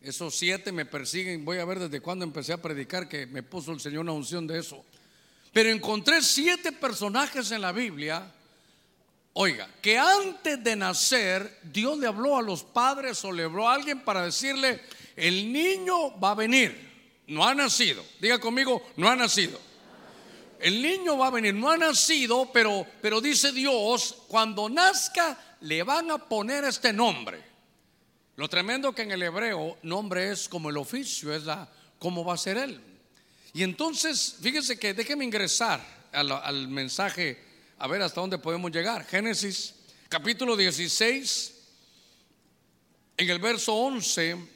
Esos 0.00 0.34
siete 0.34 0.72
me 0.72 0.86
persiguen. 0.86 1.44
Voy 1.44 1.58
a 1.58 1.66
ver 1.66 1.78
desde 1.78 2.00
cuándo 2.00 2.24
empecé 2.24 2.54
a 2.54 2.62
predicar 2.62 3.06
que 3.06 3.26
me 3.26 3.42
puso 3.42 3.72
el 3.72 3.80
Señor 3.80 4.00
una 4.00 4.12
unción 4.12 4.46
de 4.46 4.58
eso. 4.58 4.82
Pero 5.52 5.68
encontré 5.68 6.22
siete 6.22 6.72
personajes 6.72 7.50
en 7.50 7.60
la 7.60 7.72
Biblia. 7.72 8.32
Oiga, 9.34 9.68
que 9.82 9.98
antes 9.98 10.62
de 10.64 10.76
nacer 10.76 11.58
Dios 11.62 11.98
le 11.98 12.06
habló 12.06 12.38
a 12.38 12.42
los 12.42 12.62
padres 12.62 13.22
o 13.24 13.32
le 13.32 13.44
habló 13.44 13.68
a 13.68 13.74
alguien 13.74 14.00
para 14.00 14.24
decirle, 14.24 14.80
el 15.16 15.52
niño 15.52 16.18
va 16.18 16.30
a 16.30 16.34
venir. 16.34 16.92
No 17.26 17.46
ha 17.46 17.54
nacido. 17.54 18.04
Diga 18.20 18.38
conmigo, 18.38 18.82
no 18.96 19.08
ha 19.08 19.16
nacido. 19.16 19.60
El 20.64 20.80
niño 20.80 21.18
va 21.18 21.26
a 21.26 21.30
venir, 21.30 21.52
no 21.52 21.70
ha 21.70 21.76
nacido, 21.76 22.50
pero, 22.50 22.86
pero 23.02 23.20
dice 23.20 23.52
Dios, 23.52 24.16
cuando 24.28 24.70
nazca 24.70 25.58
le 25.60 25.82
van 25.82 26.10
a 26.10 26.16
poner 26.16 26.64
este 26.64 26.90
nombre. 26.90 27.44
Lo 28.36 28.48
tremendo 28.48 28.94
que 28.94 29.02
en 29.02 29.10
el 29.10 29.22
hebreo 29.22 29.76
nombre 29.82 30.32
es 30.32 30.48
como 30.48 30.70
el 30.70 30.78
oficio, 30.78 31.34
es 31.34 31.44
la 31.44 31.68
cómo 31.98 32.24
va 32.24 32.32
a 32.32 32.38
ser 32.38 32.56
él. 32.56 32.80
Y 33.52 33.62
entonces, 33.62 34.36
fíjese 34.40 34.78
que 34.78 34.94
déjeme 34.94 35.26
ingresar 35.26 35.86
al, 36.10 36.32
al 36.32 36.68
mensaje, 36.68 37.44
a 37.76 37.86
ver 37.86 38.00
hasta 38.00 38.22
dónde 38.22 38.38
podemos 38.38 38.72
llegar. 38.72 39.04
Génesis 39.04 39.74
capítulo 40.08 40.56
16, 40.56 41.54
en 43.18 43.28
el 43.28 43.38
verso 43.38 43.74
11, 43.74 44.48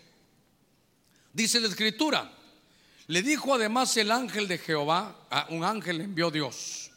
dice 1.35 1.61
la 1.61 1.69
escritura, 1.69 2.33
le 3.09 3.23
dijo 3.23 3.55
además 3.55 3.97
el 3.97 4.11
ángel 4.11 4.47
de 4.49 4.59
Jehová, 4.59 5.17
a 5.31 5.47
un 5.49 5.65
ángel 5.65 6.03
envió 6.03 6.31
Dios, 6.31 6.91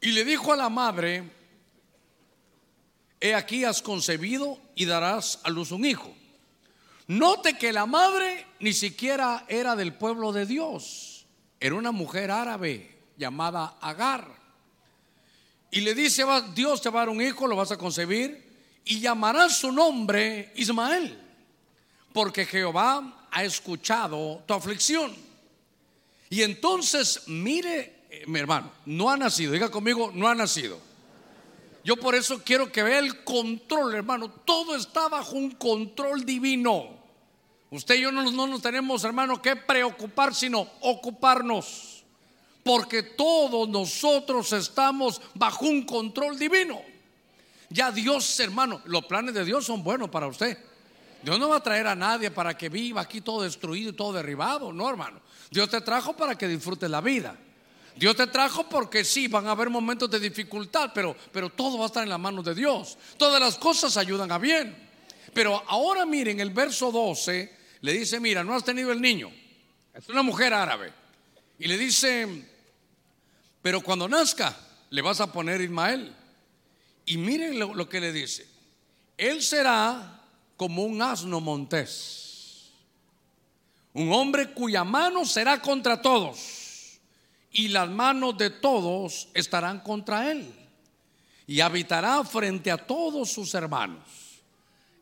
y 0.00 0.10
le 0.10 0.24
dijo 0.24 0.52
a 0.52 0.56
la 0.56 0.68
madre, 0.68 1.22
he 3.20 3.34
aquí 3.34 3.64
has 3.64 3.80
concebido 3.80 4.58
y 4.74 4.86
darás 4.86 5.40
a 5.44 5.50
luz 5.50 5.70
un 5.70 5.84
hijo. 5.84 6.12
Note 7.06 7.58
que 7.58 7.72
la 7.72 7.86
madre 7.86 8.46
ni 8.58 8.72
siquiera 8.72 9.44
era 9.48 9.76
del 9.76 9.94
pueblo 9.94 10.32
de 10.32 10.46
Dios, 10.46 11.26
era 11.60 11.76
una 11.76 11.92
mujer 11.92 12.30
árabe 12.30 12.98
llamada 13.16 13.76
Agar. 13.80 14.26
Y 15.70 15.82
le 15.82 15.94
dice, 15.94 16.24
Dios 16.54 16.82
te 16.82 16.90
va 16.90 17.02
a 17.02 17.06
dar 17.06 17.14
un 17.14 17.22
hijo, 17.22 17.46
lo 17.46 17.54
vas 17.54 17.70
a 17.70 17.78
concebir 17.78 18.80
y 18.84 18.98
llamarás 18.98 19.58
su 19.58 19.70
nombre 19.70 20.52
Ismael, 20.56 21.20
porque 22.12 22.46
Jehová 22.46 23.19
ha 23.30 23.44
escuchado 23.44 24.42
tu 24.46 24.54
aflicción. 24.54 25.14
Y 26.28 26.42
entonces, 26.42 27.22
mire, 27.26 28.04
eh, 28.10 28.24
mi 28.26 28.38
hermano, 28.38 28.70
no 28.86 29.10
ha 29.10 29.16
nacido, 29.16 29.52
diga 29.52 29.70
conmigo, 29.70 30.12
no 30.14 30.28
ha 30.28 30.34
nacido. 30.34 30.78
Yo 31.82 31.96
por 31.96 32.14
eso 32.14 32.42
quiero 32.44 32.70
que 32.70 32.82
vea 32.82 32.98
el 32.98 33.24
control, 33.24 33.94
hermano. 33.94 34.30
Todo 34.30 34.76
está 34.76 35.08
bajo 35.08 35.36
un 35.36 35.52
control 35.52 36.24
divino. 36.24 37.00
Usted 37.70 37.94
y 37.96 38.02
yo 38.02 38.12
no, 38.12 38.46
nos 38.46 38.62
tenemos, 38.62 39.04
hermano, 39.04 39.40
que 39.40 39.56
preocupar, 39.56 40.34
sino 40.34 40.68
ocuparnos. 40.80 42.04
Porque 42.62 43.02
todos 43.02 43.68
nosotros 43.68 44.52
estamos 44.52 45.20
bajo 45.34 45.64
un 45.64 45.84
control 45.84 46.38
divino. 46.38 46.82
Ya 47.70 47.90
Dios, 47.90 48.38
hermano, 48.40 48.82
los 48.84 49.06
planes 49.06 49.34
de 49.34 49.44
Dios 49.44 49.64
son 49.64 49.82
buenos 49.82 50.10
para 50.10 50.26
usted. 50.26 50.58
Dios 51.22 51.38
no 51.38 51.48
va 51.48 51.56
a 51.56 51.62
traer 51.62 51.86
a 51.86 51.94
nadie 51.94 52.30
para 52.30 52.56
que 52.56 52.68
viva 52.68 53.00
aquí 53.00 53.20
todo 53.20 53.42
destruido 53.42 53.90
y 53.90 53.92
todo 53.94 54.12
derribado, 54.12 54.72
no, 54.72 54.88
hermano. 54.88 55.20
Dios 55.50 55.68
te 55.68 55.80
trajo 55.80 56.14
para 56.16 56.36
que 56.36 56.48
disfrute 56.48 56.88
la 56.88 57.00
vida. 57.00 57.36
Dios 57.96 58.16
te 58.16 58.26
trajo 58.28 58.68
porque 58.68 59.04
sí, 59.04 59.28
van 59.28 59.46
a 59.46 59.50
haber 59.50 59.68
momentos 59.68 60.10
de 60.10 60.20
dificultad, 60.20 60.90
pero, 60.94 61.14
pero 61.32 61.50
todo 61.50 61.76
va 61.76 61.84
a 61.84 61.86
estar 61.88 62.02
en 62.02 62.08
las 62.08 62.20
manos 62.20 62.44
de 62.44 62.54
Dios. 62.54 62.96
Todas 63.18 63.40
las 63.40 63.58
cosas 63.58 63.96
ayudan 63.96 64.32
a 64.32 64.38
bien. 64.38 64.88
Pero 65.34 65.62
ahora 65.68 66.06
miren, 66.06 66.40
el 66.40 66.50
verso 66.50 66.90
12 66.90 67.56
le 67.82 67.92
dice, 67.92 68.18
mira, 68.20 68.42
no 68.42 68.54
has 68.54 68.64
tenido 68.64 68.90
el 68.92 69.00
niño. 69.00 69.30
Es 69.92 70.08
una 70.08 70.22
mujer 70.22 70.54
árabe. 70.54 70.92
Y 71.58 71.66
le 71.66 71.76
dice, 71.76 72.48
pero 73.60 73.82
cuando 73.82 74.08
nazca, 74.08 74.56
le 74.88 75.02
vas 75.02 75.20
a 75.20 75.30
poner 75.30 75.60
Ismael. 75.60 76.14
Y 77.04 77.18
miren 77.18 77.58
lo 77.58 77.88
que 77.88 78.00
le 78.00 78.12
dice. 78.12 78.48
Él 79.18 79.42
será 79.42 80.19
como 80.60 80.84
un 80.84 81.00
asno 81.00 81.40
montés. 81.40 82.68
Un 83.94 84.12
hombre 84.12 84.52
cuya 84.52 84.84
mano 84.84 85.24
será 85.24 85.58
contra 85.58 86.02
todos 86.02 87.00
y 87.50 87.68
las 87.68 87.88
manos 87.88 88.36
de 88.36 88.50
todos 88.50 89.28
estarán 89.32 89.80
contra 89.80 90.30
él 90.30 90.52
y 91.46 91.60
habitará 91.60 92.22
frente 92.24 92.70
a 92.70 92.76
todos 92.76 93.32
sus 93.32 93.54
hermanos. 93.54 94.04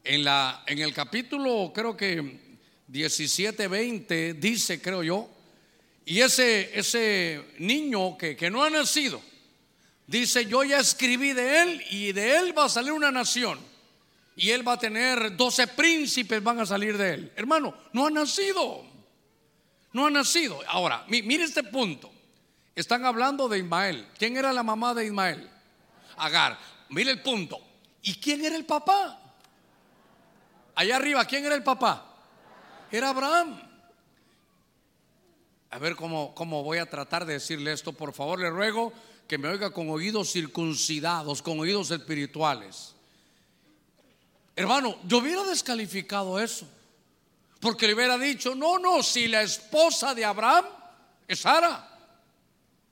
En, 0.04 0.22
la, 0.22 0.62
en 0.64 0.78
el 0.78 0.94
capítulo 0.94 1.72
creo 1.74 1.96
que 1.96 2.60
17, 2.86 3.66
20 3.66 4.34
dice, 4.34 4.80
creo 4.80 5.02
yo, 5.02 5.28
y 6.06 6.20
ese, 6.20 6.78
ese 6.78 7.46
niño 7.58 8.16
que, 8.16 8.36
que 8.36 8.48
no 8.48 8.62
ha 8.62 8.70
nacido, 8.70 9.20
dice, 10.06 10.46
yo 10.46 10.62
ya 10.62 10.78
escribí 10.78 11.32
de 11.32 11.62
él 11.62 11.82
y 11.90 12.12
de 12.12 12.36
él 12.36 12.56
va 12.56 12.66
a 12.66 12.68
salir 12.68 12.92
una 12.92 13.10
nación. 13.10 13.58
Y 14.38 14.50
él 14.50 14.66
va 14.66 14.74
a 14.74 14.78
tener 14.78 15.36
12 15.36 15.66
príncipes, 15.66 16.40
van 16.40 16.60
a 16.60 16.66
salir 16.66 16.96
de 16.96 17.14
él. 17.14 17.32
Hermano, 17.34 17.74
no 17.92 18.06
ha 18.06 18.10
nacido. 18.10 18.84
No 19.92 20.06
ha 20.06 20.10
nacido. 20.10 20.60
Ahora, 20.68 21.04
mire 21.08 21.42
este 21.42 21.64
punto. 21.64 22.08
Están 22.76 23.04
hablando 23.04 23.48
de 23.48 23.58
Ismael. 23.58 24.06
¿Quién 24.16 24.36
era 24.36 24.52
la 24.52 24.62
mamá 24.62 24.94
de 24.94 25.06
Ismael? 25.06 25.50
Agar. 26.16 26.56
Mire 26.88 27.10
el 27.10 27.20
punto. 27.20 27.58
¿Y 28.02 28.14
quién 28.14 28.44
era 28.44 28.54
el 28.54 28.64
papá? 28.64 29.20
Allá 30.76 30.96
arriba, 30.96 31.24
¿quién 31.24 31.44
era 31.44 31.56
el 31.56 31.64
papá? 31.64 32.06
Era 32.92 33.08
Abraham. 33.08 33.60
A 35.70 35.78
ver 35.80 35.96
cómo, 35.96 36.32
cómo 36.36 36.62
voy 36.62 36.78
a 36.78 36.88
tratar 36.88 37.26
de 37.26 37.32
decirle 37.32 37.72
esto. 37.72 37.92
Por 37.92 38.12
favor, 38.14 38.38
le 38.38 38.50
ruego 38.50 38.92
que 39.26 39.36
me 39.36 39.48
oiga 39.48 39.72
con 39.72 39.90
oídos 39.90 40.30
circuncidados, 40.30 41.42
con 41.42 41.58
oídos 41.58 41.90
espirituales. 41.90 42.94
Hermano, 44.58 44.98
yo 45.06 45.18
hubiera 45.18 45.44
descalificado 45.44 46.40
eso. 46.40 46.66
Porque 47.60 47.86
le 47.86 47.94
hubiera 47.94 48.18
dicho, 48.18 48.56
no, 48.56 48.76
no, 48.80 49.04
si 49.04 49.28
la 49.28 49.42
esposa 49.42 50.16
de 50.16 50.24
Abraham 50.24 50.64
es 51.28 51.38
Sara. 51.38 51.88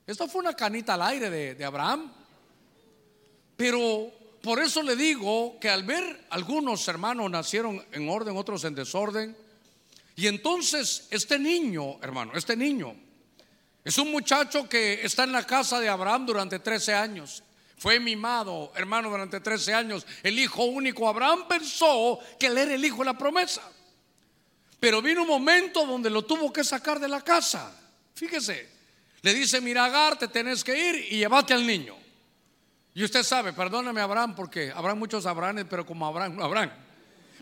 Esto 0.05 0.29
fue 0.29 0.39
una 0.39 0.53
canita 0.53 0.93
al 0.93 1.01
aire 1.01 1.29
de, 1.29 1.65
Abraham. 1.65 2.09
Pero 3.57 4.09
por 4.41 4.61
eso 4.61 4.81
le 4.81 4.95
digo 4.95 5.59
que 5.59 5.69
al 5.69 5.83
ver 5.83 6.27
algunos 6.29 6.87
hermanos 6.87 7.29
nacieron 7.29 7.85
en 7.91 8.07
orden, 8.07 8.37
otros 8.37 8.63
en 8.63 8.73
desorden. 8.73 9.35
Y 10.15 10.27
entonces 10.27 11.09
este 11.11 11.37
niño, 11.37 12.01
hermano, 12.01 12.31
este 12.33 12.55
niño, 12.55 12.95
Es 13.83 13.97
un 13.97 14.09
muchacho 14.09 14.69
que 14.69 15.05
está 15.05 15.25
en 15.25 15.33
la 15.33 15.45
casa 15.45 15.81
de 15.81 15.89
Abraham 15.89 16.25
durante 16.25 16.59
13 16.59 16.93
años. 16.93 17.43
Fue 17.77 17.99
mimado, 17.99 18.71
hermano, 18.75 19.09
durante 19.09 19.39
13 19.39 19.73
años. 19.73 20.05
El 20.23 20.39
hijo 20.39 20.63
único. 20.63 21.07
Abraham 21.07 21.47
pensó 21.47 22.19
que 22.39 22.47
él 22.47 22.57
era 22.57 22.73
el 22.73 22.83
hijo 22.83 22.99
de 22.99 23.05
la 23.05 23.17
promesa. 23.17 23.61
Pero 24.79 25.01
vino 25.01 25.21
un 25.21 25.27
momento 25.27 25.85
donde 25.85 26.09
lo 26.09 26.23
tuvo 26.23 26.51
que 26.51 26.63
sacar 26.63 26.99
de 26.99 27.07
la 27.07 27.21
casa. 27.21 27.71
Fíjese, 28.15 28.67
le 29.21 29.33
dice, 29.33 29.61
mira 29.61 29.85
Agar, 29.85 30.17
te 30.17 30.27
tenés 30.27 30.63
que 30.63 30.77
ir 30.77 31.13
y 31.13 31.17
llévate 31.17 31.53
al 31.53 31.65
niño. 31.65 31.95
Y 32.95 33.03
usted 33.03 33.21
sabe, 33.21 33.53
perdóname 33.53 34.01
Abraham, 34.01 34.35
porque 34.35 34.71
habrá 34.73 34.95
muchos 34.95 35.27
Abrahames, 35.27 35.65
pero 35.69 35.85
como 35.85 36.07
Abraham 36.07 36.35
no 36.35 36.43
Abraham. 36.43 36.71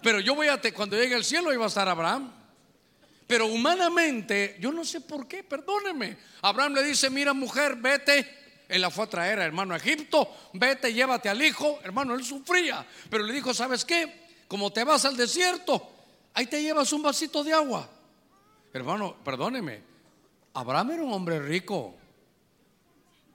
Pero 0.02 0.20
yo 0.20 0.36
voy 0.36 0.50
a, 0.50 0.60
cuando 0.74 0.98
llegue 0.98 1.16
al 1.16 1.24
cielo 1.24 1.54
iba 1.54 1.64
a 1.64 1.70
estar 1.70 1.88
Abraham. 1.88 2.30
Pero 3.26 3.48
humanamente, 3.48 4.58
yo 4.60 4.72
no 4.74 4.84
sé 4.84 5.00
por 5.02 5.28
qué, 5.28 5.44
perdóneme. 5.44 6.18
Abraham 6.42 6.74
le 6.74 6.84
dice, 6.84 7.10
mira 7.10 7.34
mujer, 7.34 7.78
vete. 7.78 8.45
Él 8.68 8.82
la 8.82 8.90
fue 8.90 9.06
a 9.06 9.10
traer, 9.10 9.40
hermano, 9.40 9.74
a 9.74 9.78
Egipto. 9.78 10.30
Vete, 10.54 10.94
llévate 10.94 11.30
al 11.30 11.42
hijo. 11.42 11.80
Hermano, 11.84 12.16
él 12.16 12.24
sufría. 12.24 12.86
Pero 13.10 13.24
le 13.24 13.34
dijo, 13.34 13.54
¿sabes 13.54 13.86
qué? 13.86 14.26
Como 14.48 14.72
te 14.72 14.84
vas 14.84 15.06
al 15.06 15.18
desierto, 15.18 15.90
ahí 16.34 16.48
te 16.48 16.62
llevas 16.62 16.92
un 16.94 17.02
vasito 17.02 17.44
de 17.44 17.54
agua. 17.54 17.90
Hermano, 18.74 19.16
perdóneme. 19.24 19.82
Abraham 20.54 20.92
era 20.92 21.04
un 21.04 21.14
hombre 21.14 21.40
rico. 21.40 21.96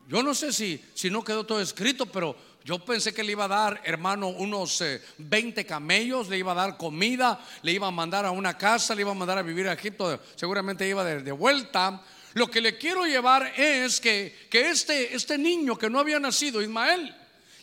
Yo 0.08 0.22
no 0.22 0.34
sé 0.34 0.52
si, 0.52 0.82
si 0.94 1.10
no 1.10 1.22
quedó 1.22 1.44
todo 1.44 1.60
escrito, 1.60 2.06
pero 2.06 2.36
yo 2.64 2.78
pensé 2.78 3.14
que 3.14 3.22
le 3.22 3.32
iba 3.32 3.44
a 3.44 3.48
dar, 3.48 3.80
hermano, 3.84 4.28
unos 4.28 4.82
20 5.18 5.60
eh, 5.60 5.66
camellos, 5.66 6.28
le 6.28 6.38
iba 6.38 6.52
a 6.52 6.54
dar 6.54 6.76
comida, 6.76 7.40
le 7.62 7.72
iba 7.72 7.86
a 7.86 7.90
mandar 7.90 8.26
a 8.26 8.30
una 8.30 8.56
casa, 8.58 8.94
le 8.94 9.02
iba 9.02 9.10
a 9.10 9.14
mandar 9.14 9.38
a 9.38 9.42
vivir 9.42 9.66
a 9.68 9.72
Egipto, 9.72 10.20
seguramente 10.36 10.86
iba 10.88 11.04
de, 11.04 11.32
vuelta. 11.32 12.02
Lo 12.34 12.50
que 12.50 12.60
le 12.60 12.78
quiero 12.78 13.04
llevar 13.06 13.52
es 13.56 14.00
que, 14.00 14.46
que 14.48 14.70
este, 14.70 15.14
este 15.14 15.36
niño 15.36 15.76
que 15.76 15.90
no 15.90 15.98
había 15.98 16.20
nacido, 16.20 16.62
Ismael, 16.62 17.14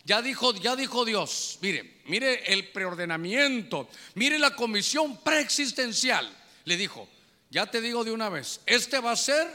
ya 0.04 0.22
dijo, 0.22 0.54
ya 0.54 0.76
dijo 0.76 1.04
Dios, 1.04 1.58
mire, 1.60 2.00
mire 2.06 2.52
el 2.52 2.68
preordenamiento, 2.68 3.88
mire 4.14 4.38
la 4.38 4.54
comisión 4.54 5.18
preexistencial. 5.18 6.30
Le 6.64 6.76
dijo, 6.76 7.08
ya 7.50 7.66
te 7.66 7.80
digo 7.80 8.04
de 8.04 8.12
una 8.12 8.28
vez, 8.28 8.60
este 8.66 9.00
va 9.00 9.12
a 9.12 9.16
ser 9.16 9.46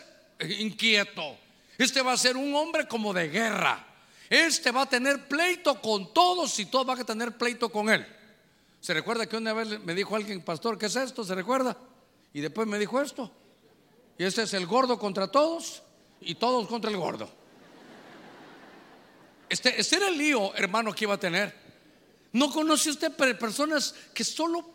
inquieto, 0.60 1.38
este 1.78 2.02
va 2.02 2.14
a 2.14 2.18
ser 2.18 2.38
un 2.38 2.54
hombre 2.56 2.88
como 2.88 3.14
de 3.14 3.30
guerra. 3.30 3.88
Este 4.30 4.72
va 4.72 4.84
a 4.84 4.90
tener 4.90 5.28
pleito 5.28 5.80
con 5.80 6.12
todos 6.12 6.58
y 6.58 6.66
todos 6.66 6.88
van 6.88 7.00
a 7.00 7.04
tener 7.04 7.38
pleito 7.38 7.70
con 7.70 7.90
él. 7.90 8.04
¿Se 8.80 8.94
recuerda 8.94 9.28
que 9.28 9.38
una 9.38 9.54
vez 9.54 9.80
me 9.82 9.94
dijo 9.94 10.16
alguien, 10.16 10.42
pastor, 10.42 10.78
¿qué 10.78 10.88
es 10.88 10.96
esto? 10.96 11.24
¿Se 11.24 11.36
recuerda? 11.36 11.78
Y 12.34 12.42
después 12.42 12.68
me 12.68 12.80
dijo 12.80 13.00
esto. 13.00 13.32
Y 14.18 14.24
este 14.24 14.44
es 14.44 14.54
el 14.54 14.68
gordo 14.68 15.00
contra 15.00 15.28
todos 15.28 15.82
y 16.22 16.36
todos 16.36 16.68
contra 16.68 16.92
el 16.92 16.98
gordo. 16.98 17.30
Este, 19.50 19.80
este 19.80 19.98
era 19.98 20.08
el 20.08 20.18
lío, 20.18 20.54
hermano, 20.56 20.94
que 20.94 21.06
iba 21.06 21.16
a 21.16 21.20
tener. 21.20 21.54
¿No 22.32 22.52
conoce 22.52 22.90
usted 22.90 23.12
personas 23.38 23.94
que 24.14 24.24
solo, 24.24 24.66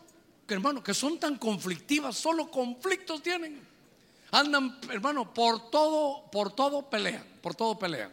hermano, 0.47 0.81
que 0.83 0.93
son 0.93 1.19
tan 1.19 1.37
conflictivas, 1.37 2.17
solo 2.17 2.49
conflictos 2.49 3.21
tienen? 3.21 3.67
Andan, 4.31 4.79
hermano, 4.89 5.33
por 5.33 5.69
todo, 5.69 6.29
por 6.31 6.53
todo 6.53 6.89
pelean, 6.89 7.25
por 7.41 7.55
todo 7.55 7.77
pelean. 7.77 8.11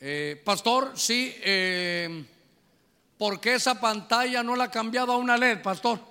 Eh, 0.00 0.40
pastor, 0.44 0.92
sí, 0.96 1.34
eh, 1.42 2.24
¿por 3.18 3.38
qué 3.38 3.54
esa 3.54 3.78
pantalla 3.78 4.42
no 4.42 4.56
la 4.56 4.64
ha 4.64 4.70
cambiado 4.70 5.12
a 5.12 5.18
una 5.18 5.36
LED, 5.36 5.62
pastor? 5.62 6.09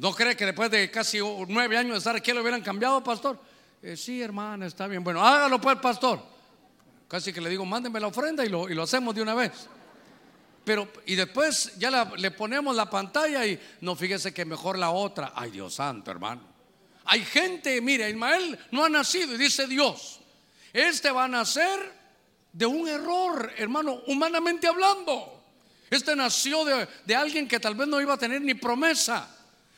¿No 0.00 0.14
cree 0.14 0.36
que 0.36 0.46
después 0.46 0.70
de 0.70 0.90
casi 0.90 1.18
nueve 1.48 1.76
años 1.76 1.92
de 1.92 1.98
estar 1.98 2.16
aquí 2.16 2.32
lo 2.32 2.40
hubieran 2.40 2.62
cambiado, 2.62 3.02
pastor? 3.02 3.38
Eh, 3.82 3.96
sí, 3.96 4.22
hermana, 4.22 4.66
está 4.66 4.86
bien. 4.86 5.04
Bueno, 5.04 5.24
hágalo 5.24 5.60
pues, 5.60 5.76
pastor. 5.78 6.22
Casi 7.08 7.32
que 7.32 7.40
le 7.40 7.50
digo, 7.50 7.66
mándenme 7.66 8.00
la 8.00 8.06
ofrenda 8.06 8.44
y 8.44 8.48
lo, 8.48 8.82
hacemos 8.82 9.14
de 9.14 9.22
una 9.22 9.34
vez. 9.34 9.52
Pero, 10.64 10.88
y 11.04 11.14
después 11.14 11.76
ya 11.76 12.08
le 12.16 12.30
ponemos 12.30 12.74
la 12.74 12.88
pantalla 12.88 13.44
y 13.44 13.60
no 13.80 13.94
fíjese 13.94 14.32
que 14.32 14.44
mejor 14.44 14.78
la 14.78 14.90
otra. 14.90 15.32
Ay, 15.34 15.50
Dios 15.50 15.74
santo, 15.74 16.10
hermano. 16.10 16.40
Hay 17.04 17.24
gente, 17.24 17.80
mire, 17.80 18.08
Ismael 18.08 18.58
no 18.70 18.84
ha 18.84 18.88
nacido 18.88 19.34
y 19.34 19.38
dice 19.38 19.66
Dios, 19.66 20.20
este 20.72 21.10
va 21.10 21.24
a 21.24 21.28
nacer 21.28 21.92
de 22.52 22.64
un 22.64 22.88
error, 22.88 23.52
hermano, 23.56 24.02
humanamente 24.06 24.66
hablando. 24.66 25.42
Este 25.90 26.16
nació 26.16 26.64
de, 26.64 27.14
alguien 27.14 27.46
que 27.46 27.60
tal 27.60 27.74
vez 27.74 27.88
no 27.88 28.00
iba 28.00 28.14
a 28.14 28.18
tener 28.18 28.40
ni 28.40 28.54
promesa. 28.54 29.28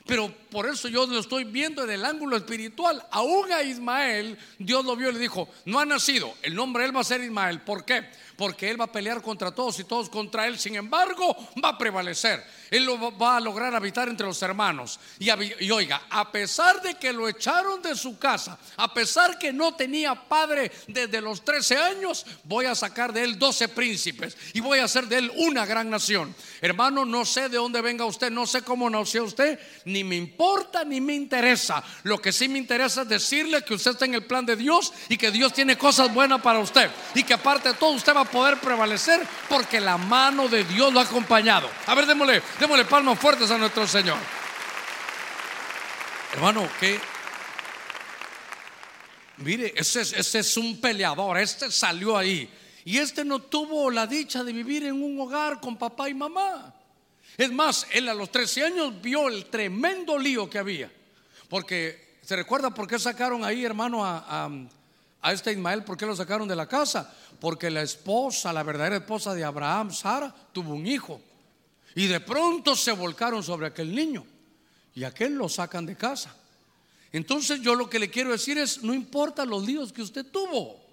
Pero 0.06 0.30
por 0.54 0.68
eso 0.68 0.86
yo 0.86 1.04
lo 1.04 1.18
estoy 1.18 1.42
viendo 1.42 1.82
en 1.82 1.90
el 1.90 2.04
ángulo 2.04 2.36
espiritual. 2.36 3.04
Aún 3.10 3.50
a 3.50 3.64
Ismael, 3.64 4.38
Dios 4.56 4.84
lo 4.84 4.94
vio 4.94 5.10
y 5.10 5.14
le 5.14 5.18
dijo, 5.18 5.48
no 5.64 5.80
ha 5.80 5.84
nacido, 5.84 6.32
el 6.42 6.54
nombre 6.54 6.84
de 6.84 6.90
él 6.90 6.96
va 6.96 7.00
a 7.00 7.04
ser 7.04 7.20
Ismael. 7.22 7.62
¿Por 7.62 7.84
qué? 7.84 8.08
Porque 8.36 8.70
él 8.70 8.80
va 8.80 8.84
a 8.84 8.92
pelear 8.92 9.20
contra 9.20 9.50
todos 9.50 9.80
y 9.80 9.84
todos 9.84 10.08
contra 10.08 10.46
él. 10.46 10.56
Sin 10.56 10.76
embargo, 10.76 11.36
va 11.62 11.70
a 11.70 11.78
prevalecer. 11.78 12.44
Él 12.70 12.84
lo 12.84 13.16
va 13.18 13.36
a 13.36 13.40
lograr 13.40 13.74
habitar 13.74 14.08
entre 14.08 14.26
los 14.26 14.40
hermanos. 14.42 15.00
Y, 15.18 15.28
y 15.64 15.70
oiga, 15.72 16.02
a 16.08 16.30
pesar 16.30 16.80
de 16.80 16.94
que 16.94 17.12
lo 17.12 17.28
echaron 17.28 17.82
de 17.82 17.96
su 17.96 18.16
casa, 18.16 18.56
a 18.76 18.94
pesar 18.94 19.38
que 19.38 19.52
no 19.52 19.74
tenía 19.74 20.14
padre 20.14 20.70
desde 20.86 21.20
los 21.20 21.44
13 21.44 21.76
años, 21.76 22.26
voy 22.44 22.66
a 22.66 22.76
sacar 22.76 23.12
de 23.12 23.24
él 23.24 23.38
12 23.40 23.68
príncipes 23.68 24.36
y 24.52 24.60
voy 24.60 24.78
a 24.78 24.84
hacer 24.84 25.06
de 25.08 25.18
él 25.18 25.32
una 25.36 25.66
gran 25.66 25.90
nación. 25.90 26.32
Hermano, 26.60 27.04
no 27.04 27.24
sé 27.24 27.48
de 27.48 27.56
dónde 27.56 27.80
venga 27.80 28.04
usted, 28.04 28.30
no 28.30 28.46
sé 28.46 28.62
cómo 28.62 28.88
nació 28.88 29.24
usted, 29.24 29.58
ni 29.84 30.04
me 30.04 30.16
importa 30.16 30.43
ni 30.86 31.00
me 31.00 31.14
interesa. 31.14 31.82
Lo 32.02 32.20
que 32.20 32.32
sí 32.32 32.48
me 32.48 32.58
interesa 32.58 33.02
es 33.02 33.08
decirle 33.08 33.62
que 33.62 33.74
usted 33.74 33.92
está 33.92 34.04
en 34.04 34.14
el 34.14 34.24
plan 34.24 34.44
de 34.44 34.56
Dios 34.56 34.92
y 35.08 35.16
que 35.16 35.30
Dios 35.30 35.52
tiene 35.52 35.78
cosas 35.78 36.12
buenas 36.12 36.40
para 36.40 36.58
usted. 36.58 36.90
Y 37.14 37.22
que 37.22 37.34
aparte 37.34 37.70
de 37.70 37.74
todo 37.74 37.90
usted 37.90 38.14
va 38.14 38.22
a 38.22 38.24
poder 38.24 38.58
prevalecer 38.58 39.20
porque 39.48 39.80
la 39.80 39.96
mano 39.96 40.48
de 40.48 40.64
Dios 40.64 40.92
lo 40.92 41.00
ha 41.00 41.04
acompañado. 41.04 41.68
A 41.86 41.94
ver, 41.94 42.06
démosle, 42.06 42.42
démosle 42.58 42.84
palmas 42.84 43.18
fuertes 43.18 43.50
a 43.50 43.58
nuestro 43.58 43.86
Señor. 43.86 44.18
Hermano, 46.32 46.68
que 46.80 46.98
mire, 49.38 49.72
ese 49.76 50.00
es 50.38 50.56
un 50.56 50.80
peleador, 50.80 51.38
este 51.38 51.70
salió 51.70 52.16
ahí. 52.16 52.50
Y 52.84 52.98
este 52.98 53.24
no 53.24 53.38
tuvo 53.38 53.90
la 53.90 54.06
dicha 54.06 54.44
de 54.44 54.52
vivir 54.52 54.84
en 54.84 55.02
un 55.02 55.18
hogar 55.18 55.60
con 55.60 55.76
papá 55.76 56.08
y 56.08 56.14
mamá. 56.14 56.74
Es 57.36 57.50
más, 57.50 57.86
él 57.92 58.08
a 58.08 58.14
los 58.14 58.30
13 58.30 58.64
años 58.64 59.02
vio 59.02 59.28
el 59.28 59.46
tremendo 59.46 60.18
lío 60.18 60.48
que 60.48 60.58
había. 60.58 60.90
Porque, 61.48 62.18
¿se 62.22 62.36
recuerda 62.36 62.70
por 62.70 62.86
qué 62.86 62.98
sacaron 62.98 63.44
ahí, 63.44 63.64
hermano, 63.64 64.04
a, 64.04 64.50
este 65.32 65.52
Ismael? 65.52 65.82
¿Por 65.84 65.96
qué 65.96 66.06
lo 66.06 66.14
sacaron 66.14 66.46
de 66.46 66.56
la 66.56 66.68
casa? 66.68 67.12
Porque 67.40 67.70
la 67.70 67.82
esposa, 67.82 68.52
la 68.52 68.62
verdadera 68.62 68.96
esposa 68.96 69.34
de 69.34 69.42
Abraham, 69.42 69.92
Sara, 69.92 70.34
tuvo 70.52 70.74
un 70.74 70.86
hijo. 70.86 71.20
Y 71.96 72.06
de 72.06 72.20
pronto 72.20 72.76
se 72.76 72.92
volcaron 72.92 73.42
sobre 73.42 73.66
aquel 73.66 73.94
niño. 73.94 74.24
Y 74.94 75.04
aquel 75.04 75.34
lo 75.34 75.48
sacan 75.48 75.86
de 75.86 75.96
casa. 75.96 76.34
Entonces 77.12 77.60
yo 77.60 77.74
lo 77.74 77.88
que 77.88 77.98
le 77.98 78.10
quiero 78.10 78.30
decir 78.30 78.58
es, 78.58 78.82
no 78.82 78.94
importa 78.94 79.44
los 79.44 79.64
líos 79.64 79.92
que 79.92 80.02
usted 80.02 80.26
tuvo. 80.26 80.83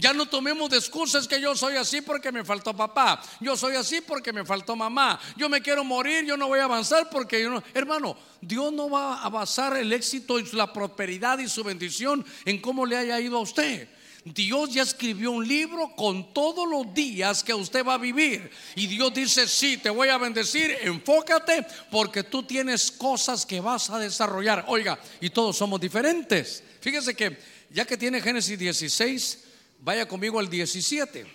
Ya 0.00 0.14
no 0.14 0.26
tomemos 0.26 0.70
de 0.70 0.78
excusas 0.78 1.28
que 1.28 1.40
yo 1.40 1.54
soy 1.54 1.76
así 1.76 2.00
porque 2.00 2.32
me 2.32 2.42
faltó 2.42 2.74
papá. 2.74 3.22
Yo 3.38 3.54
soy 3.54 3.76
así 3.76 4.00
porque 4.00 4.32
me 4.32 4.46
faltó 4.46 4.74
mamá. 4.74 5.20
Yo 5.36 5.48
me 5.50 5.60
quiero 5.60 5.84
morir, 5.84 6.24
yo 6.24 6.38
no 6.38 6.48
voy 6.48 6.58
a 6.58 6.64
avanzar 6.64 7.10
porque 7.10 7.42
yo 7.42 7.50
no. 7.50 7.62
Hermano, 7.74 8.16
Dios 8.40 8.72
no 8.72 8.88
va 8.88 9.22
a 9.22 9.28
basar 9.28 9.76
el 9.76 9.92
éxito 9.92 10.38
y 10.38 10.50
la 10.52 10.72
prosperidad 10.72 11.38
y 11.38 11.48
su 11.48 11.62
bendición 11.62 12.24
en 12.46 12.60
cómo 12.62 12.86
le 12.86 12.96
haya 12.96 13.20
ido 13.20 13.36
a 13.36 13.42
usted. 13.42 13.88
Dios 14.24 14.72
ya 14.72 14.82
escribió 14.82 15.32
un 15.32 15.46
libro 15.46 15.94
con 15.94 16.32
todos 16.32 16.68
los 16.68 16.94
días 16.94 17.44
que 17.44 17.52
usted 17.52 17.84
va 17.84 17.94
a 17.94 17.98
vivir. 17.98 18.50
Y 18.76 18.86
Dios 18.86 19.12
dice, 19.12 19.46
sí, 19.46 19.76
te 19.76 19.90
voy 19.90 20.08
a 20.08 20.16
bendecir, 20.16 20.78
enfócate 20.80 21.66
porque 21.90 22.22
tú 22.22 22.42
tienes 22.42 22.90
cosas 22.90 23.44
que 23.44 23.60
vas 23.60 23.90
a 23.90 23.98
desarrollar. 23.98 24.64
Oiga, 24.68 24.98
y 25.20 25.28
todos 25.28 25.56
somos 25.56 25.78
diferentes. 25.78 26.62
Fíjese 26.80 27.14
que 27.14 27.38
ya 27.70 27.84
que 27.84 27.96
tiene 27.96 28.20
Génesis 28.20 28.58
16, 28.58 29.49
Vaya 29.80 30.06
conmigo 30.06 30.38
al 30.38 30.48
17. 30.48 31.26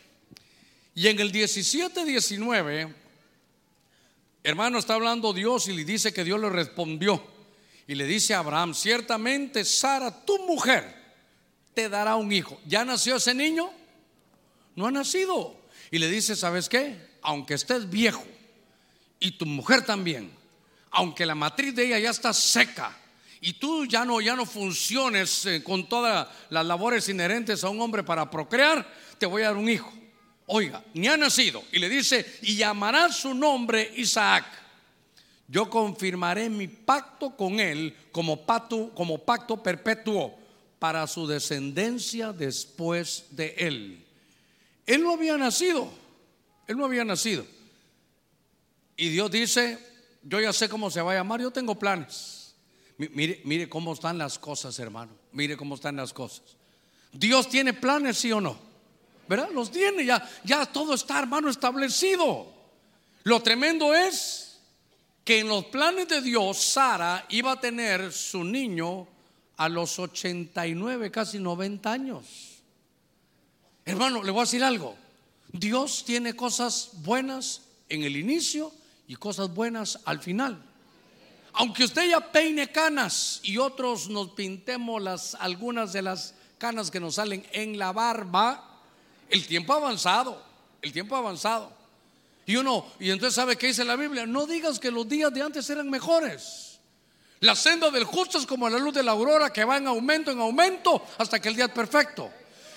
Y 0.93 1.08
en 1.08 1.19
el 1.19 1.31
17, 1.31 2.05
19, 2.05 2.93
hermano, 4.43 4.79
está 4.79 4.93
hablando 4.93 5.34
Dios 5.34 5.67
y 5.67 5.73
le 5.73 5.84
dice 5.84 6.13
que 6.13 6.23
Dios 6.23 6.39
le 6.39 6.49
respondió. 6.49 7.21
Y 7.88 7.95
le 7.95 8.05
dice 8.05 8.34
a 8.34 8.39
Abraham, 8.39 8.73
ciertamente 8.73 9.65
Sara, 9.65 10.25
tu 10.25 10.39
mujer, 10.47 10.95
te 11.73 11.89
dará 11.89 12.15
un 12.15 12.31
hijo. 12.31 12.60
¿Ya 12.65 12.86
nació 12.86 13.17
ese 13.17 13.34
niño? 13.34 13.69
No 14.75 14.88
ha 14.88 14.91
nacido. 14.91 15.60
Y 15.91 15.99
le 15.99 16.10
dice, 16.10 16.36
¿sabes 16.36 16.69
qué? 16.69 16.97
Aunque 17.21 17.55
estés 17.55 17.89
viejo 17.89 18.23
y 19.19 19.31
tu 19.31 19.45
mujer 19.45 19.86
también, 19.86 20.31
aunque 20.91 21.25
la 21.25 21.36
matriz 21.36 21.75
de 21.75 21.88
ella 21.88 21.99
ya 21.99 22.10
está 22.10 22.34
seca, 22.34 22.97
y 23.41 23.54
tú 23.54 23.86
ya 23.86 24.06
no, 24.06 24.21
ya 24.21 24.36
no 24.36 24.45
funciones 24.45 25.45
eh, 25.45 25.63
con 25.63 25.88
todas 25.88 26.28
las 26.50 26.65
labores 26.65 27.08
inherentes 27.10 27.63
a 27.63 27.69
un 27.69 27.82
hombre 27.82 28.04
para 28.04 28.30
procrear, 28.30 28.88
te 29.17 29.26
voy 29.26 29.43
a 29.43 29.48
dar 29.48 29.58
un 29.58 29.69
hijo. 29.69 29.91
Oiga, 30.48 30.84
ni 30.93 31.08
ha 31.08 31.17
nacido. 31.17 31.63
Y 31.71 31.80
le 31.80 31.89
dice, 31.89 32.26
y 32.41 32.56
llamará 32.56 33.12
su 33.12 33.34
nombre 33.34 33.91
Isaac. 33.95 34.45
Yo 35.48 35.69
confirmaré 35.69 36.50
mi 36.50 36.67
pacto 36.67 37.36
con 37.36 37.60
él 37.60 37.95
como 38.12 38.45
pacto, 38.45 38.91
como 38.95 39.19
pacto 39.19 39.62
perpetuo 39.62 40.36
para 40.80 41.06
su 41.08 41.28
descendencia 41.28 42.32
después 42.32 43.26
de 43.32 43.56
él. 43.58 44.04
Él 44.86 45.04
no 45.04 45.13
había 45.13 45.38
nacido, 45.38 45.91
él 46.67 46.78
no 46.78 46.86
había 46.86 47.04
nacido. 47.04 47.45
Y 48.98 49.10
Dios 49.10 49.30
dice, 49.30 49.78
yo 50.24 50.39
ya 50.39 50.54
sé 50.54 50.69
cómo 50.69 50.89
se 50.89 51.02
va 51.02 51.12
a 51.12 51.15
llamar, 51.15 51.41
yo 51.41 51.52
tengo 51.52 51.78
planes. 51.78 52.35
Mire, 52.97 53.41
mire 53.43 53.67
cómo 53.67 53.93
están 53.93 54.17
las 54.17 54.39
cosas, 54.39 54.77
hermano. 54.79 55.12
Mire 55.34 55.58
cómo 55.58 55.75
están 55.75 55.97
las 55.97 56.13
cosas. 56.13 56.43
Dios 57.12 57.49
tiene 57.49 57.73
planes, 57.73 58.17
sí 58.17 58.31
o 58.31 58.39
no. 58.39 58.58
¿Verdad? 59.27 59.49
Los 59.51 59.71
tiene, 59.71 60.05
ya, 60.05 60.27
ya 60.43 60.65
todo 60.65 60.93
está, 60.93 61.19
hermano, 61.19 61.49
establecido. 61.49 62.53
Lo 63.23 63.41
tremendo 63.41 63.93
es 63.93 64.60
que 65.23 65.39
en 65.39 65.47
los 65.47 65.65
planes 65.65 66.08
de 66.08 66.21
Dios, 66.21 66.62
Sara 66.62 67.25
iba 67.29 67.53
a 67.53 67.60
tener 67.60 68.13
su 68.13 68.43
niño 68.43 69.08
a 69.58 69.67
los 69.67 69.97
89, 69.97 71.10
casi 71.10 71.39
90 71.39 71.91
años. 71.91 72.62
Hermano, 73.84 74.21
le 74.23 74.31
voy 74.31 74.41
a 74.41 74.43
decir 74.43 74.63
algo. 74.63 74.95
Dios 75.51 76.03
tiene 76.05 76.36
cosas 76.36 76.91
buenas 77.03 77.62
en 77.89 78.03
el 78.03 78.17
inicio 78.17 78.71
y 79.08 79.15
cosas 79.15 79.53
buenas 79.53 79.99
al 80.05 80.19
final. 80.19 80.63
Aunque 81.58 81.86
usted 81.86 82.10
ya 82.10 82.20
peine 82.20 82.72
canas 82.72 83.39
y 83.44 83.58
otros 83.58 84.10
nos 84.10 84.32
pintemos 84.32 85.02
las 85.02 85.36
algunas 85.36 85.94
de 85.94 86.02
las 86.02 86.36
canas 86.58 86.91
que 86.91 87.00
nos 87.00 87.15
salen 87.15 87.46
en 87.52 87.78
la 87.78 87.94
barba, 87.94 88.82
el 89.30 89.48
tiempo 89.48 89.74
ha 89.74 89.78
avanzado, 89.78 90.41
el 90.82 90.91
tiempo 90.91 91.15
ha 91.15 91.20
avanzado. 91.20 91.72
Y 92.46 92.58
uno, 92.58 92.86
y 93.00 93.10
entonces 93.10 93.36
sabe 93.36 93.56
qué 93.56 93.68
dice 93.68 93.86
la 93.86 93.96
Biblia, 93.96 94.26
no 94.26 94.46
digas 94.46 94.80
que 94.80 94.91
los 94.91 95.08
días 95.08 95.34
de 95.34 95.41
antes 95.41 95.70
eran 95.70 95.89
mejores. 95.89 96.80
La 97.39 97.56
senda 97.56 97.89
del 97.89 98.04
justo 98.04 98.38
es 98.38 98.46
como 98.46 98.70
la 98.70 98.78
luz 98.78 98.94
de 98.94 99.04
la 99.04 99.12
aurora 99.12 99.52
que 99.52 99.65
va 99.65 99.78
en 99.78 99.88
aumento, 99.88 100.32
en 100.32 100.39
aumento, 100.39 101.06
hasta 101.18 101.39
que 101.39 101.50
el 101.50 101.56
día 101.56 101.65
es 101.65 101.72
perfecto. 101.72 102.32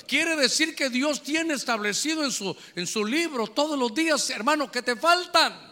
Quiere 0.06 0.36
decir 0.36 0.74
que 0.74 0.88
Dios 0.88 1.22
tiene 1.22 1.54
establecido 1.54 2.24
en 2.24 2.30
su, 2.30 2.56
en 2.76 2.86
su 2.86 3.04
libro 3.04 3.48
todos 3.48 3.78
los 3.78 3.92
días, 3.92 4.30
hermano, 4.30 4.70
que 4.70 4.82
te 4.82 4.96
faltan. 4.96 5.67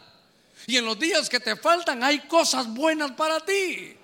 Y 0.66 0.76
en 0.76 0.84
los 0.84 0.98
días 0.98 1.28
que 1.28 1.40
te 1.40 1.56
faltan 1.56 2.02
hay 2.02 2.20
cosas 2.20 2.66
buenas 2.68 3.12
para 3.12 3.40
ti. 3.40 3.96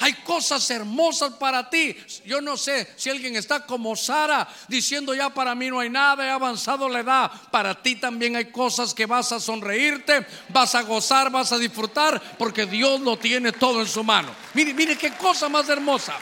Hay 0.00 0.12
cosas 0.14 0.68
hermosas 0.70 1.34
para 1.34 1.70
ti. 1.70 1.96
Yo 2.26 2.40
no 2.40 2.56
sé 2.56 2.92
si 2.96 3.10
alguien 3.10 3.36
está 3.36 3.64
como 3.64 3.94
Sara 3.96 4.46
diciendo 4.68 5.14
ya 5.14 5.32
para 5.32 5.54
mí 5.54 5.68
no 5.68 5.80
hay 5.80 5.88
nada, 5.88 6.26
he 6.26 6.30
avanzado 6.30 6.88
la 6.88 7.00
edad. 7.00 7.30
Para 7.50 7.80
ti 7.80 7.96
también 7.96 8.36
hay 8.36 8.46
cosas 8.46 8.92
que 8.92 9.06
vas 9.06 9.32
a 9.32 9.40
sonreírte, 9.40 10.26
vas 10.48 10.74
a 10.74 10.82
gozar, 10.82 11.30
vas 11.30 11.52
a 11.52 11.58
disfrutar, 11.58 12.20
porque 12.38 12.66
Dios 12.66 13.00
lo 13.00 13.16
tiene 13.16 13.52
todo 13.52 13.80
en 13.80 13.88
su 13.88 14.02
mano. 14.02 14.34
Mire, 14.54 14.74
mire 14.74 14.96
qué 14.96 15.12
cosa 15.12 15.48
más 15.48 15.68
hermosa. 15.68 16.14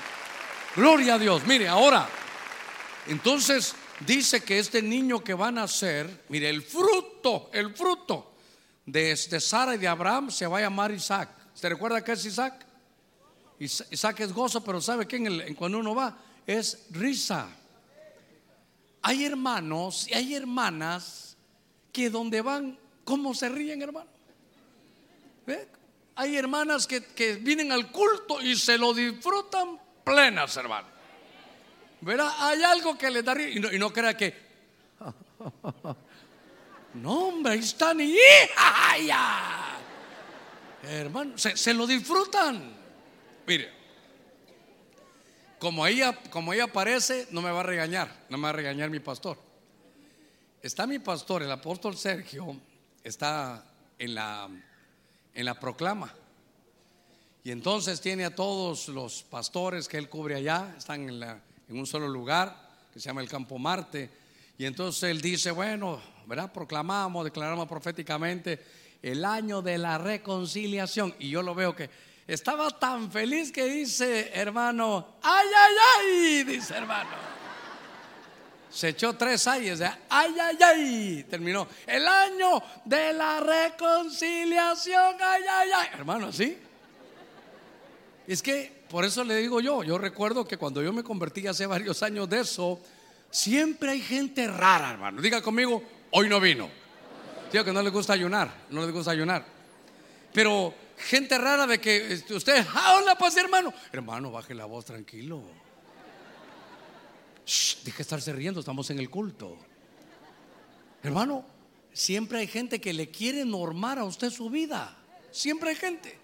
Gloria 0.76 1.14
a 1.14 1.18
Dios. 1.18 1.44
Mire, 1.46 1.68
ahora, 1.68 2.08
entonces 3.08 3.74
dice 4.00 4.42
que 4.42 4.58
este 4.58 4.82
niño 4.82 5.24
que 5.24 5.34
va 5.34 5.48
a 5.48 5.52
nacer, 5.52 6.24
mire, 6.28 6.48
el 6.50 6.62
fruto, 6.62 7.50
el 7.52 7.74
fruto 7.74 8.31
de, 8.86 9.12
este 9.12 9.40
Sara 9.40 9.74
y 9.74 9.78
de 9.78 9.88
Abraham 9.88 10.30
se 10.30 10.46
va 10.46 10.58
a 10.58 10.62
llamar 10.62 10.90
Isaac. 10.92 11.28
¿Se 11.54 11.68
recuerda 11.68 12.02
qué 12.02 12.12
es 12.12 12.24
Isaac? 12.24 12.66
Isaac 13.58 14.20
es 14.20 14.32
gozo, 14.32 14.62
pero 14.64 14.80
¿sabe 14.80 15.06
qué? 15.06 15.16
En 15.16 15.54
cuando 15.54 15.78
uno 15.78 15.94
va 15.94 16.16
es 16.46 16.86
risa. 16.90 17.48
Hay 19.02 19.24
hermanos 19.24 20.06
y 20.08 20.14
hay 20.14 20.34
hermanas 20.34 21.36
que 21.92 22.08
donde 22.08 22.40
van, 22.40 22.78
¿cómo 23.04 23.34
se 23.34 23.48
ríen, 23.48 23.82
hermano? 23.82 24.10
Hay 26.14 26.36
hermanas 26.36 26.86
que, 26.86 27.00
vienen 27.40 27.72
al 27.72 27.90
culto 27.90 28.40
y 28.40 28.54
se 28.56 28.78
lo 28.78 28.94
disfrutan 28.94 29.80
plenas, 30.04 30.56
hermano. 30.56 30.86
¿Verdad? 32.00 32.32
Hay 32.38 32.62
algo 32.62 32.96
que 32.98 33.10
les 33.10 33.24
da 33.24 33.34
risa 33.34 33.74
y 33.74 33.78
no, 33.78 33.92
crea 33.92 34.16
que. 34.16 34.34
No, 36.94 37.28
hombre, 37.28 37.54
ahí 37.54 37.58
están 37.60 38.00
y. 38.00 38.16
Hermano, 40.82 41.38
se 41.38 41.74
lo 41.74 41.86
disfrutan. 41.86 42.76
Mire, 43.46 43.82
como 45.62 45.86
ella, 45.86 46.18
como 46.30 46.52
ella 46.52 46.64
aparece, 46.64 47.28
no 47.30 47.40
me 47.40 47.52
va 47.52 47.60
a 47.60 47.62
regañar, 47.62 48.24
no 48.28 48.36
me 48.36 48.42
va 48.42 48.48
a 48.48 48.52
regañar 48.52 48.90
mi 48.90 48.98
pastor. 48.98 49.38
Está 50.60 50.88
mi 50.88 50.98
pastor, 50.98 51.44
el 51.44 51.50
apóstol 51.52 51.96
Sergio, 51.96 52.56
está 53.04 53.64
en 53.96 54.14
la, 54.16 54.48
en 55.32 55.44
la 55.44 55.54
proclama. 55.54 56.12
Y 57.44 57.52
entonces 57.52 58.00
tiene 58.00 58.24
a 58.24 58.34
todos 58.34 58.88
los 58.88 59.22
pastores 59.22 59.86
que 59.86 59.98
él 59.98 60.08
cubre 60.08 60.34
allá, 60.34 60.74
están 60.76 61.08
en, 61.08 61.20
la, 61.20 61.40
en 61.68 61.78
un 61.78 61.86
solo 61.86 62.08
lugar, 62.08 62.70
que 62.92 62.98
se 62.98 63.08
llama 63.08 63.20
el 63.20 63.28
Campo 63.28 63.56
Marte. 63.56 64.10
Y 64.58 64.64
entonces 64.64 65.04
él 65.04 65.20
dice, 65.20 65.52
bueno, 65.52 66.00
¿verdad? 66.26 66.52
Proclamamos, 66.52 67.24
declaramos 67.24 67.68
proféticamente 67.68 68.60
el 69.02 69.24
año 69.24 69.62
de 69.62 69.78
la 69.78 69.98
reconciliación. 69.98 71.14
Y 71.18 71.30
yo 71.30 71.42
lo 71.42 71.54
veo 71.54 71.74
que 71.74 71.90
estaba 72.26 72.70
tan 72.70 73.10
feliz 73.10 73.50
que 73.50 73.64
dice, 73.64 74.30
hermano, 74.32 75.16
ay, 75.22 75.48
ay, 75.56 75.74
ay, 75.98 76.44
dice 76.44 76.74
hermano. 76.74 77.10
Se 78.70 78.88
echó 78.88 79.12
tres 79.14 79.46
ayes, 79.46 79.82
ay, 79.82 80.34
ay, 80.40 80.58
ay, 80.64 81.26
terminó. 81.28 81.68
El 81.86 82.08
año 82.08 82.62
de 82.84 83.12
la 83.12 83.40
reconciliación, 83.40 85.16
ay, 85.20 85.42
ay, 85.50 85.70
ay. 85.74 85.88
Hermano, 85.92 86.32
¿sí? 86.32 86.56
Es 88.26 88.42
que 88.42 88.82
por 88.88 89.04
eso 89.04 89.24
le 89.24 89.36
digo 89.36 89.60
yo, 89.60 89.82
yo 89.82 89.98
recuerdo 89.98 90.46
que 90.46 90.56
cuando 90.56 90.82
yo 90.82 90.92
me 90.92 91.02
convertí 91.02 91.46
hace 91.46 91.66
varios 91.66 92.02
años 92.02 92.30
de 92.30 92.40
eso, 92.40 92.80
siempre 93.30 93.90
hay 93.90 94.00
gente 94.00 94.46
rara, 94.46 94.92
hermano. 94.92 95.20
Diga 95.20 95.42
conmigo, 95.42 95.82
hoy 96.12 96.28
no 96.28 96.40
vino. 96.40 96.70
Digo 97.50 97.64
que 97.64 97.72
no 97.72 97.82
le 97.82 97.90
gusta 97.90 98.14
ayunar, 98.14 98.66
no 98.70 98.86
le 98.86 98.92
gusta 98.92 99.10
ayunar. 99.10 99.44
Pero 100.32 100.74
gente 100.96 101.36
rara 101.36 101.66
de 101.66 101.78
que 101.78 102.12
este, 102.12 102.34
usted, 102.34 102.64
ah, 102.74 102.98
hola, 102.98 103.16
pues 103.16 103.36
hermano. 103.36 103.74
Hermano, 103.92 104.30
baje 104.30 104.54
la 104.54 104.64
voz 104.64 104.86
tranquilo. 104.86 105.42
Shh, 107.44 107.82
deje 107.84 108.02
estarse 108.02 108.32
riendo, 108.32 108.60
estamos 108.60 108.88
en 108.90 108.98
el 108.98 109.10
culto. 109.10 109.58
Hermano, 111.02 111.44
siempre 111.92 112.38
hay 112.38 112.46
gente 112.46 112.80
que 112.80 112.92
le 112.92 113.10
quiere 113.10 113.44
normar 113.44 113.98
a 113.98 114.04
usted 114.04 114.30
su 114.30 114.48
vida. 114.48 114.96
Siempre 115.30 115.70
hay 115.70 115.76
gente 115.76 116.18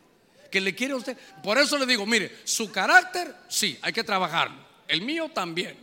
que 0.51 0.61
le 0.61 0.75
quiere 0.75 0.95
a 0.95 0.97
usted. 0.97 1.19
Por 1.43 1.59
eso 1.59 1.77
le 1.77 1.87
digo, 1.87 2.07
mire, 2.07 2.39
su 2.45 2.71
carácter, 2.71 3.35
sí, 3.49 3.79
hay 3.83 3.93
que 3.93 4.05
trabajarlo. 4.05 4.67
El 4.87 5.03
mío 5.03 5.29
también. 5.29 5.77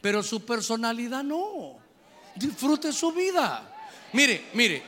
Pero 0.00 0.22
su 0.22 0.44
personalidad 0.44 1.24
no. 1.24 1.78
Disfrute 2.36 2.92
su 2.92 3.12
vida. 3.12 3.62
Mire, 4.12 4.50
mire, 4.52 4.82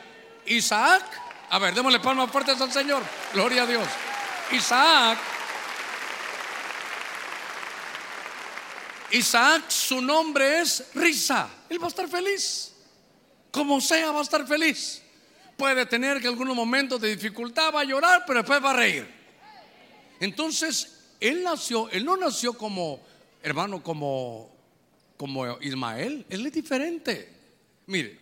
Isaac 0.47 1.29
a 1.51 1.59
ver, 1.59 1.75
démosle 1.75 1.99
palmas 2.01 2.31
fuertes 2.31 2.61
al 2.61 2.71
Señor. 2.71 3.03
Gloria 3.33 3.63
a 3.63 3.67
Dios. 3.67 3.89
Isaac. 4.53 5.19
Isaac, 9.13 9.71
su 9.71 10.03
nombre 10.03 10.61
es 10.61 10.91
risa. 10.95 11.49
Él 11.71 11.81
va 11.81 11.87
a 11.87 11.89
estar 11.89 12.07
feliz. 12.07 12.75
Como 13.51 13.81
sea, 13.81 14.13
va 14.13 14.19
a 14.21 14.23
estar 14.23 14.47
feliz. 14.47 15.03
Puede 15.57 15.87
tener 15.87 16.21
que 16.21 16.29
algunos 16.29 16.55
momentos 16.55 17.01
de 17.01 17.17
dificultad 17.17 17.75
va 17.75 17.81
a 17.81 17.85
llorar, 17.85 18.25
pero 18.27 18.41
después 18.41 18.63
va 18.63 18.71
a 18.71 18.77
reír. 18.77 19.09
Entonces, 20.21 20.99
él 21.19 21.43
nació, 21.43 21.89
él 21.91 22.05
no 22.05 22.19
nació 22.19 22.53
como, 22.53 23.01
hermano, 23.43 23.83
como, 23.83 24.55
como 25.17 25.59
Ismael. 25.63 26.27
Él 26.29 26.47
es 26.47 26.53
diferente. 26.53 27.38
Mire, 27.89 28.19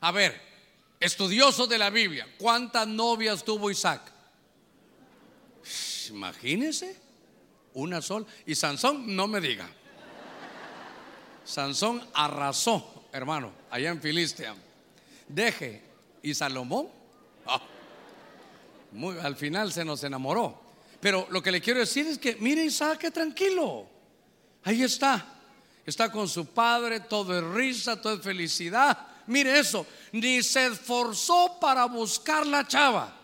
a 0.00 0.10
ver, 0.12 0.40
estudioso 0.98 1.66
de 1.66 1.76
la 1.76 1.90
Biblia, 1.90 2.26
¿cuántas 2.38 2.88
novias 2.88 3.44
tuvo 3.44 3.70
Isaac? 3.70 4.00
Imagínese, 6.08 6.96
una 7.74 8.00
sola. 8.00 8.26
Y 8.46 8.54
Sansón, 8.54 9.14
no 9.14 9.26
me 9.26 9.42
diga. 9.42 9.68
Sansón 11.44 12.02
arrasó, 12.14 13.04
hermano, 13.12 13.52
allá 13.70 13.90
en 13.90 14.00
Filistea. 14.00 14.54
Deje. 15.28 15.82
¿Y 16.22 16.32
Salomón? 16.32 16.88
Ah, 17.46 17.60
muy, 18.92 19.18
al 19.18 19.36
final 19.36 19.70
se 19.70 19.84
nos 19.84 20.02
enamoró. 20.02 20.62
Pero 20.98 21.26
lo 21.30 21.42
que 21.42 21.52
le 21.52 21.60
quiero 21.60 21.80
decir 21.80 22.06
es 22.06 22.16
que, 22.18 22.36
mire 22.36 22.64
Isaac, 22.64 23.00
que 23.00 23.10
tranquilo. 23.10 23.86
Ahí 24.62 24.82
está. 24.82 25.33
Está 25.86 26.10
con 26.10 26.28
su 26.28 26.46
padre, 26.46 27.00
todo 27.00 27.36
es 27.36 27.44
risa, 27.44 28.00
todo 28.00 28.14
es 28.14 28.22
felicidad 28.22 29.14
mire 29.26 29.58
eso, 29.58 29.86
ni 30.12 30.42
se 30.42 30.66
esforzó 30.66 31.58
para 31.60 31.84
buscar 31.86 32.46
la 32.46 32.66
chava. 32.66 33.14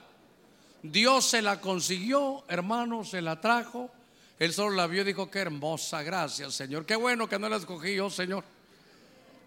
Dios 0.83 1.27
se 1.27 1.43
la 1.43 1.61
consiguió, 1.61 2.45
hermano, 2.49 3.05
se 3.05 3.21
la 3.21 3.41
trajo. 3.41 3.91
Él 4.39 4.53
solo 4.53 4.75
la 4.75 4.87
vio 4.87 5.03
y 5.03 5.05
dijo, 5.05 5.31
qué 5.31 5.41
hermosa, 5.41 6.03
gracias 6.03 6.55
Señor. 6.55 6.87
Qué 6.87 6.97
bueno 6.97 7.29
que 7.29 7.39
no 7.39 7.49
la 7.49 7.57
escogí 7.57 7.95
yo, 7.95 8.09
Señor. 8.09 8.45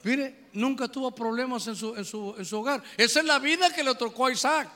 Mire, 0.04 0.48
nunca 0.54 0.88
tuvo 0.88 1.12
problemas 1.12 1.66
en 1.68 1.76
su, 1.76 1.96
en 1.96 2.06
su, 2.06 2.36
en 2.38 2.46
su 2.46 2.60
hogar. 2.60 2.84
Esa 2.98 3.22
es 3.22 3.26
la 3.26 3.40
vida 3.40 3.74
que 3.74 3.84
le 3.84 3.96
tocó 3.96 4.28
a 4.28 4.32
Isaac. 4.32 4.70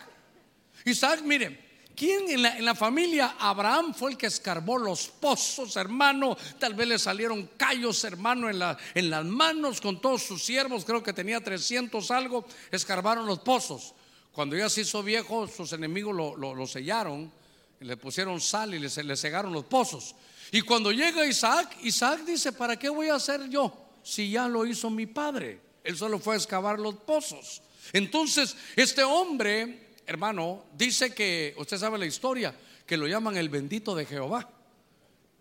Isaac, 0.85 1.21
mire, 1.23 1.66
¿quién 1.97 2.29
en 2.29 2.63
la, 2.63 2.75
familia 2.75 3.35
Abraham 3.39 3.93
fue 3.93 4.11
el 4.11 4.17
que 4.17 4.27
escarbó 4.27 4.77
los 4.77 5.07
pozos, 5.07 5.75
hermano? 5.75 6.37
Tal 6.59 6.75
vez 6.75 6.87
le 6.87 6.99
salieron 6.99 7.49
callos, 7.57 8.03
hermano, 8.05 8.49
en, 8.49 8.59
la, 8.59 8.77
en 8.93 9.09
las 9.09 9.25
manos 9.25 9.81
con 9.81 9.99
todos 9.99 10.23
sus 10.23 10.43
siervos, 10.43 10.85
creo 10.85 11.03
que 11.03 11.11
tenía 11.11 11.43
300 11.43 12.11
algo, 12.11 12.45
escarbaron 12.71 13.25
los 13.25 13.39
pozos. 13.39 13.93
Cuando 14.31 14.55
ya 14.55 14.69
se 14.69 14.81
hizo 14.81 15.01
viejo, 15.01 15.47
sus 15.47 15.73
enemigos 15.73 16.15
lo 16.15 16.67
sellaron, 16.67 17.31
le 17.79 17.97
pusieron 17.97 18.39
sal 18.41 18.73
y 18.73 18.79
le, 18.79 18.89
le 19.03 19.17
cegaron 19.17 19.53
los 19.53 19.65
pozos. 19.65 20.15
Y 20.51 20.61
cuando 20.61 20.91
llega 20.91 21.25
Isaac, 21.25 21.77
Isaac 21.83 22.21
dice, 22.25 22.51
¿para 22.53 22.77
qué 22.77 22.89
voy 22.89 23.09
a 23.09 23.15
hacer 23.15 23.49
yo 23.49 23.73
si 24.03 24.31
ya 24.31 24.47
lo 24.47 24.65
hizo 24.65 24.89
mi 24.89 25.05
padre? 25.05 25.59
Él 25.83 25.97
solo 25.97 26.19
fue 26.19 26.35
a 26.35 26.37
excavar 26.37 26.79
los 26.79 26.95
pozos. 26.95 27.61
Entonces, 27.93 28.55
este 28.75 29.03
hombre, 29.03 29.86
hermano, 30.07 30.63
dice 30.75 31.13
que, 31.13 31.53
usted 31.57 31.77
sabe 31.77 31.97
la 31.97 32.05
historia, 32.05 32.55
que 32.85 32.97
lo 32.97 33.07
llaman 33.07 33.37
el 33.37 33.49
bendito 33.49 33.93
de 33.93 34.05
Jehová. 34.05 34.49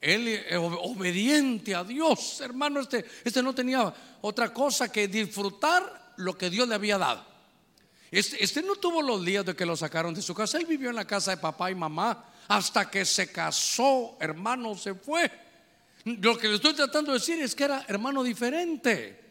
Él 0.01 0.29
eh, 0.29 0.57
ob- 0.59 0.79
obediente 0.83 1.75
a 1.75 1.85
Dios, 1.85 2.41
hermano, 2.41 2.81
este, 2.81 3.05
este 3.25 3.43
no 3.43 3.55
tenía 3.55 3.95
otra 4.21 4.53
cosa 4.53 4.91
que 4.93 5.09
disfrutar 5.09 6.15
lo 6.17 6.37
que 6.37 6.51
Dios 6.51 6.69
le 6.69 6.75
había 6.75 6.99
dado. 6.99 7.25
Este, 8.11 8.43
este 8.43 8.63
no 8.63 8.77
tuvo 8.77 9.03
los 9.03 9.25
días 9.25 9.45
de 9.45 9.57
que 9.57 9.67
lo 9.67 9.77
sacaron 9.77 10.15
de 10.15 10.23
su 10.23 10.35
casa. 10.35 10.59
Él 10.59 10.67
vivió 10.67 10.91
en 10.91 10.97
la 10.97 11.07
casa 11.07 11.31
de 11.33 11.37
papá 11.39 11.71
y 11.71 11.75
mamá 11.75 12.33
hasta 12.49 12.91
que 12.91 13.05
se 13.05 13.33
casó, 13.33 14.17
hermano, 14.21 14.77
se 14.77 14.95
fue. 14.95 15.31
Lo 16.05 16.39
que 16.39 16.49
le 16.49 16.55
estoy 16.57 16.75
tratando 16.75 17.13
de 17.13 17.19
decir 17.19 17.41
es 17.43 17.55
que 17.55 17.65
era 17.65 17.85
hermano 17.89 18.23
diferente. 18.23 19.25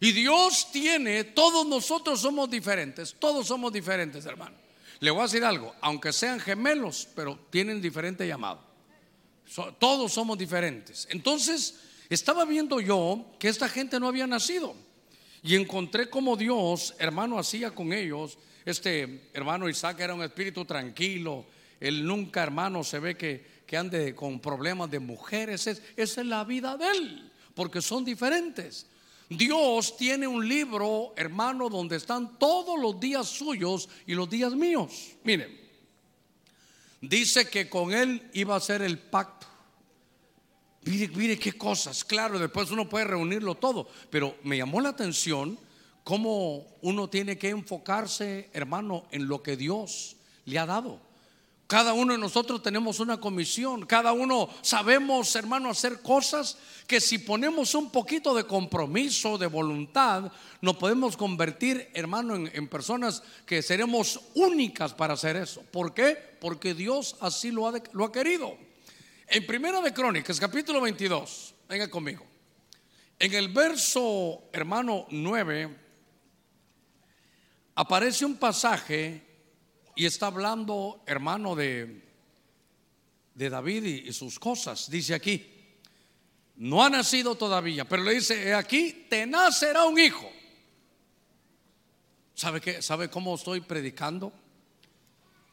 Y 0.00 0.12
Dios 0.12 0.72
tiene, 0.72 1.24
todos 1.24 1.66
nosotros 1.66 2.20
somos 2.20 2.50
diferentes, 2.50 3.14
todos 3.18 3.46
somos 3.46 3.72
diferentes, 3.72 4.24
hermano. 4.26 4.56
Le 5.02 5.10
voy 5.10 5.20
a 5.20 5.24
decir 5.24 5.44
algo, 5.44 5.74
aunque 5.80 6.12
sean 6.12 6.38
gemelos, 6.38 7.08
pero 7.16 7.36
tienen 7.50 7.82
diferente 7.82 8.24
llamado. 8.26 8.60
Todos 9.80 10.12
somos 10.12 10.38
diferentes. 10.38 11.08
Entonces, 11.10 11.80
estaba 12.08 12.44
viendo 12.44 12.78
yo 12.80 13.26
que 13.40 13.48
esta 13.48 13.68
gente 13.68 13.98
no 13.98 14.06
había 14.06 14.28
nacido. 14.28 14.76
Y 15.42 15.56
encontré 15.56 16.08
como 16.08 16.36
Dios, 16.36 16.94
hermano, 17.00 17.36
hacía 17.36 17.72
con 17.72 17.92
ellos. 17.92 18.38
Este 18.64 19.28
hermano 19.34 19.68
Isaac 19.68 19.98
era 19.98 20.14
un 20.14 20.22
espíritu 20.22 20.64
tranquilo. 20.64 21.46
Él 21.80 22.06
nunca, 22.06 22.44
hermano, 22.44 22.84
se 22.84 23.00
ve 23.00 23.16
que, 23.16 23.44
que 23.66 23.76
ande 23.76 24.14
con 24.14 24.38
problemas 24.38 24.88
de 24.88 25.00
mujeres. 25.00 25.66
Es- 25.66 25.82
esa 25.96 26.20
es 26.20 26.26
la 26.28 26.44
vida 26.44 26.76
de 26.76 26.88
él, 26.88 27.32
porque 27.56 27.82
son 27.82 28.04
diferentes. 28.04 28.86
Dios 29.36 29.96
tiene 29.96 30.26
un 30.26 30.48
libro, 30.48 31.12
hermano, 31.16 31.68
donde 31.68 31.96
están 31.96 32.38
todos 32.38 32.80
los 32.80 32.98
días 32.98 33.28
suyos 33.28 33.88
y 34.06 34.14
los 34.14 34.28
días 34.28 34.52
míos. 34.54 35.12
Miren, 35.24 35.60
dice 37.00 37.48
que 37.48 37.68
con 37.68 37.92
él 37.92 38.28
iba 38.32 38.56
a 38.56 38.60
ser 38.60 38.82
el 38.82 38.98
pacto. 38.98 39.46
Mire, 40.84 41.08
mire 41.08 41.38
qué 41.38 41.52
cosas. 41.52 42.04
Claro, 42.04 42.38
después 42.38 42.70
uno 42.70 42.88
puede 42.88 43.04
reunirlo 43.04 43.54
todo, 43.54 43.88
pero 44.10 44.36
me 44.42 44.56
llamó 44.56 44.80
la 44.80 44.90
atención 44.90 45.58
cómo 46.04 46.66
uno 46.80 47.08
tiene 47.08 47.38
que 47.38 47.50
enfocarse, 47.50 48.50
hermano, 48.52 49.06
en 49.10 49.28
lo 49.28 49.42
que 49.42 49.56
Dios 49.56 50.16
le 50.44 50.58
ha 50.58 50.66
dado. 50.66 51.11
Cada 51.72 51.94
uno 51.94 52.12
de 52.12 52.18
nosotros 52.18 52.62
tenemos 52.62 53.00
una 53.00 53.18
comisión, 53.18 53.86
cada 53.86 54.12
uno 54.12 54.50
sabemos, 54.60 55.34
hermano, 55.36 55.70
hacer 55.70 56.02
cosas 56.02 56.58
que 56.86 57.00
si 57.00 57.16
ponemos 57.16 57.74
un 57.74 57.90
poquito 57.90 58.34
de 58.34 58.44
compromiso, 58.44 59.38
de 59.38 59.46
voluntad, 59.46 60.30
nos 60.60 60.76
podemos 60.76 61.16
convertir, 61.16 61.88
hermano, 61.94 62.36
en, 62.36 62.68
personas 62.68 63.22
que 63.46 63.62
seremos 63.62 64.20
únicas 64.34 64.92
para 64.92 65.14
hacer 65.14 65.36
eso. 65.36 65.62
¿Por 65.72 65.94
qué? 65.94 66.14
Porque 66.42 66.74
Dios 66.74 67.16
así 67.20 67.50
lo 67.50 67.66
ha, 67.66 67.72
lo 67.92 68.04
ha 68.04 68.12
querido. 68.12 68.54
En 69.26 69.46
Primera 69.46 69.80
de 69.80 69.94
Crónicas, 69.94 70.38
capítulo 70.38 70.78
22, 70.78 71.54
venga 71.70 71.88
conmigo. 71.88 72.26
En 73.18 73.32
el 73.32 73.48
verso, 73.48 74.42
hermano 74.52 75.06
9, 75.08 75.74
aparece 77.76 78.26
un 78.26 78.36
pasaje 78.36 79.31
y 79.94 80.06
está 80.06 80.26
hablando, 80.28 81.02
hermano, 81.06 81.54
de, 81.54 82.02
de 83.34 83.50
David 83.50 83.84
y, 83.84 84.12
sus 84.12 84.38
cosas. 84.38 84.90
Dice 84.90 85.14
aquí, 85.14 85.46
no 86.56 86.82
ha 86.82 86.90
nacido 86.90 87.34
todavía, 87.34 87.86
pero 87.86 88.02
le 88.02 88.14
dice, 88.14 88.48
"He 88.48 88.54
aquí, 88.54 89.06
te 89.08 89.26
nacerá 89.26 89.84
un 89.84 89.98
hijo. 89.98 90.30
¿Sabe 92.34 92.60
qué? 92.60 92.82
¿Sabe 92.82 93.08
cómo 93.08 93.34
estoy 93.34 93.60
predicando? 93.60 94.32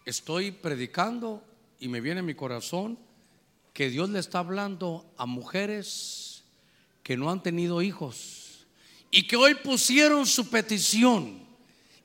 Estoy 0.06 0.52
predicando 0.52 1.44
y 1.80 1.88
me 1.88 2.02
viene 2.02 2.22
en 2.22 2.26
mi 2.26 2.36
corazón 2.36 2.98
que 3.74 3.90
Dios 3.90 4.10
le 4.10 4.20
está 4.20 4.40
hablando 4.40 5.12
a 5.18 5.26
mujeres 5.26 6.44
que 7.04 7.18
no 7.18 7.30
han 7.30 7.44
tenido 7.44 7.82
hijos 7.82 8.68
y 9.12 9.28
que 9.28 9.36
hoy 9.36 9.56
pusieron 9.56 10.26
su 10.26 10.50
petición 10.50 11.49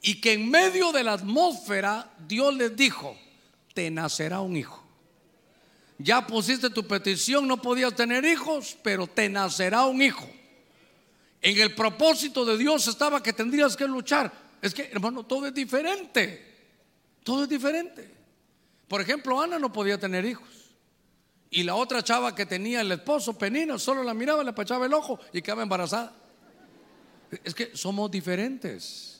y 0.06 0.20
que 0.20 0.34
en 0.34 0.50
medio 0.50 0.92
de 0.92 1.02
la 1.02 1.14
atmósfera 1.14 2.12
Dios 2.28 2.54
les 2.54 2.76
dijo, 2.76 3.16
te 3.72 3.90
nacerá 3.90 4.40
un 4.40 4.54
hijo. 4.54 4.84
Ya 5.96 6.26
pusiste 6.26 6.68
tu 6.68 6.86
petición, 6.86 7.48
no 7.48 7.62
podías 7.62 7.94
tener 7.94 8.22
hijos, 8.26 8.76
pero 8.82 9.06
te 9.06 9.30
nacerá 9.30 9.86
un 9.86 10.02
hijo. 10.02 10.28
En 11.40 11.58
el 11.58 11.74
propósito 11.74 12.44
de 12.44 12.58
Dios 12.58 12.86
estaba 12.86 13.22
que 13.22 13.32
tendrías 13.32 13.78
que 13.78 13.86
luchar. 13.86 14.30
Es 14.60 14.74
que, 14.74 14.90
hermano, 14.92 15.24
todo 15.24 15.46
es 15.46 15.54
diferente. 15.54 16.52
Todo 17.22 17.44
es 17.44 17.48
diferente. 17.48 18.10
Por 18.86 19.00
ejemplo, 19.00 19.40
Ana 19.40 19.58
no 19.58 19.72
podía 19.72 19.98
tener 19.98 20.26
hijos. 20.26 20.48
Y 21.48 21.62
la 21.62 21.76
otra 21.76 22.04
chava 22.04 22.34
que 22.34 22.44
tenía 22.44 22.82
el 22.82 22.92
esposo, 22.92 23.38
Penina, 23.38 23.78
solo 23.78 24.02
la 24.02 24.12
miraba, 24.12 24.44
le 24.44 24.52
pachaba 24.52 24.84
el 24.84 24.92
ojo 24.92 25.18
y 25.32 25.40
quedaba 25.40 25.62
embarazada. 25.62 26.14
Es 27.42 27.54
que 27.54 27.74
somos 27.74 28.10
diferentes. 28.10 29.13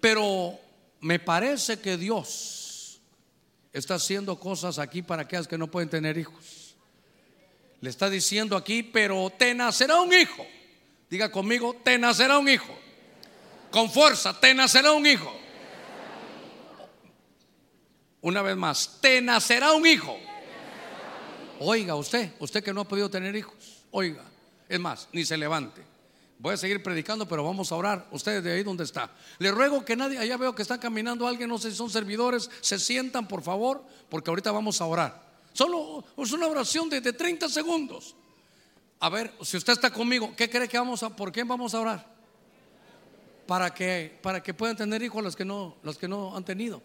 Pero 0.00 0.58
me 1.00 1.18
parece 1.18 1.80
que 1.80 1.96
Dios 1.96 3.00
está 3.72 3.94
haciendo 3.94 4.38
cosas 4.38 4.78
aquí 4.78 5.02
para 5.02 5.22
aquellas 5.22 5.48
que 5.48 5.58
no 5.58 5.70
pueden 5.70 5.88
tener 5.88 6.18
hijos. 6.18 6.76
Le 7.80 7.90
está 7.90 8.10
diciendo 8.10 8.56
aquí, 8.56 8.82
pero 8.82 9.30
te 9.30 9.54
nacerá 9.54 10.00
un 10.00 10.12
hijo. 10.12 10.44
Diga 11.08 11.30
conmigo, 11.30 11.76
te 11.82 11.98
nacerá 11.98 12.38
un 12.38 12.48
hijo. 12.48 12.76
Con 13.70 13.90
fuerza, 13.90 14.38
te 14.38 14.54
nacerá 14.54 14.92
un 14.92 15.06
hijo. 15.06 15.32
Una 18.20 18.42
vez 18.42 18.56
más, 18.56 18.98
te 19.00 19.20
nacerá 19.20 19.72
un 19.72 19.86
hijo. 19.86 20.18
Oiga 21.60 21.94
usted, 21.94 22.32
usted 22.38 22.62
que 22.62 22.72
no 22.72 22.82
ha 22.82 22.88
podido 22.88 23.10
tener 23.10 23.34
hijos, 23.34 23.84
oiga, 23.90 24.22
es 24.68 24.78
más, 24.78 25.08
ni 25.12 25.24
se 25.24 25.36
levante. 25.36 25.82
Voy 26.40 26.54
a 26.54 26.56
seguir 26.56 26.82
predicando, 26.82 27.26
pero 27.26 27.42
vamos 27.42 27.72
a 27.72 27.74
orar. 27.74 28.06
Ustedes 28.12 28.44
de 28.44 28.52
ahí 28.52 28.62
donde 28.62 28.84
está. 28.84 29.10
Le 29.38 29.50
ruego 29.50 29.84
que 29.84 29.96
nadie, 29.96 30.18
allá 30.18 30.36
veo 30.36 30.54
que 30.54 30.62
está 30.62 30.78
caminando 30.78 31.26
alguien, 31.26 31.48
no 31.48 31.58
sé 31.58 31.70
si 31.70 31.76
son 31.76 31.90
servidores, 31.90 32.48
se 32.60 32.78
sientan 32.78 33.26
por 33.26 33.42
favor, 33.42 33.82
porque 34.08 34.30
ahorita 34.30 34.52
vamos 34.52 34.80
a 34.80 34.86
orar. 34.86 35.28
Solo 35.52 36.04
es 36.16 36.30
una 36.30 36.46
oración 36.46 36.88
de, 36.88 37.00
de 37.00 37.12
30 37.12 37.48
segundos. 37.48 38.14
A 39.00 39.08
ver, 39.08 39.32
si 39.42 39.56
usted 39.56 39.72
está 39.72 39.92
conmigo, 39.92 40.32
¿qué 40.36 40.48
cree 40.48 40.68
que 40.68 40.78
vamos 40.78 41.02
a, 41.02 41.14
por 41.14 41.32
qué 41.32 41.42
vamos 41.42 41.74
a 41.74 41.80
orar? 41.80 42.06
Para 43.46 43.74
que, 43.74 44.16
para 44.22 44.40
que 44.40 44.54
puedan 44.54 44.76
tener 44.76 45.02
hijos 45.02 45.22
los 45.24 45.34
que 45.34 45.44
no, 45.44 45.76
los 45.82 45.98
que 45.98 46.06
no 46.06 46.36
han 46.36 46.44
tenido. 46.44 46.80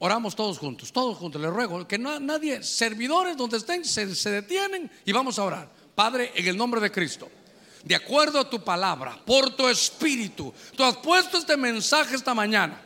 Oramos 0.00 0.34
todos 0.34 0.58
juntos, 0.58 0.90
todos 0.92 1.16
juntos. 1.18 1.40
Le 1.40 1.50
ruego 1.50 1.86
que 1.86 1.98
no, 1.98 2.18
nadie, 2.18 2.64
servidores 2.64 3.36
donde 3.36 3.58
estén, 3.58 3.84
se 3.84 4.30
detienen 4.30 4.90
y 5.04 5.12
vamos 5.12 5.38
a 5.38 5.44
orar. 5.44 5.79
Padre, 6.00 6.32
en 6.34 6.46
el 6.46 6.56
nombre 6.56 6.80
de 6.80 6.90
Cristo, 6.90 7.30
de 7.84 7.94
acuerdo 7.94 8.40
a 8.40 8.48
tu 8.48 8.64
palabra, 8.64 9.20
por 9.26 9.50
tu 9.50 9.68
espíritu, 9.68 10.50
tú 10.74 10.82
has 10.82 10.96
puesto 10.96 11.36
este 11.36 11.58
mensaje 11.58 12.16
esta 12.16 12.32
mañana. 12.32 12.80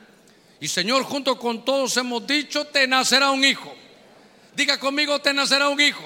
Y 0.59 0.67
Señor, 0.67 1.05
junto 1.05 1.39
con 1.39 1.65
todos 1.65 1.97
hemos 1.97 2.27
dicho, 2.27 2.67
te 2.67 2.89
nacerá 2.89 3.31
un 3.31 3.45
hijo. 3.45 3.73
Diga 4.57 4.81
conmigo, 4.81 5.21
te 5.21 5.33
nacerá 5.33 5.69
un 5.69 5.81
hijo. 5.81 6.03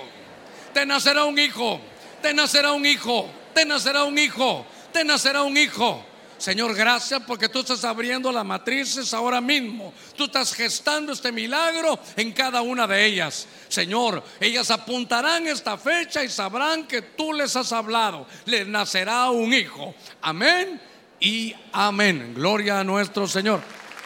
Te 0.75 0.85
nacerá 0.85 1.25
un 1.25 1.39
hijo. 1.39 1.81
Te 2.21 2.35
nacerá 2.35 2.73
un 2.73 2.85
hijo. 2.85 3.27
Te 3.55 3.65
nacerá 3.65 4.05
un 4.05 4.19
hijo. 4.19 4.67
Te 4.93 5.03
nacerá 5.03 5.43
un 5.45 5.57
hijo. 5.57 6.05
Señor, 6.39 6.75
gracias 6.75 7.21
porque 7.27 7.49
tú 7.49 7.61
estás 7.61 7.85
abriendo 7.85 8.31
las 8.31 8.45
matrices 8.45 9.13
ahora 9.13 9.41
mismo. 9.41 9.93
Tú 10.17 10.25
estás 10.25 10.55
gestando 10.55 11.13
este 11.13 11.33
milagro 11.33 11.99
en 12.17 12.33
cada 12.33 12.63
una 12.63 12.87
de 12.87 13.05
ellas. 13.05 13.47
Señor, 13.69 14.23
ellas 14.41 14.71
apuntarán 14.71 15.47
esta 15.49 15.77
fecha 15.77 16.23
y 16.23 16.29
sabrán 16.29 16.87
que 16.87 17.03
tú 17.03 17.33
les 17.33 17.57
has 17.57 17.73
hablado. 17.73 18.27
Les 18.47 18.67
nacerá 18.67 19.31
un 19.31 19.53
hijo. 19.53 19.95
Amén 20.23 20.81
y 21.21 21.55
amén. 21.73 22.35
Gloria 22.35 22.81
a 22.81 22.85
nuestro 22.85 23.27
Señor. 23.27 23.61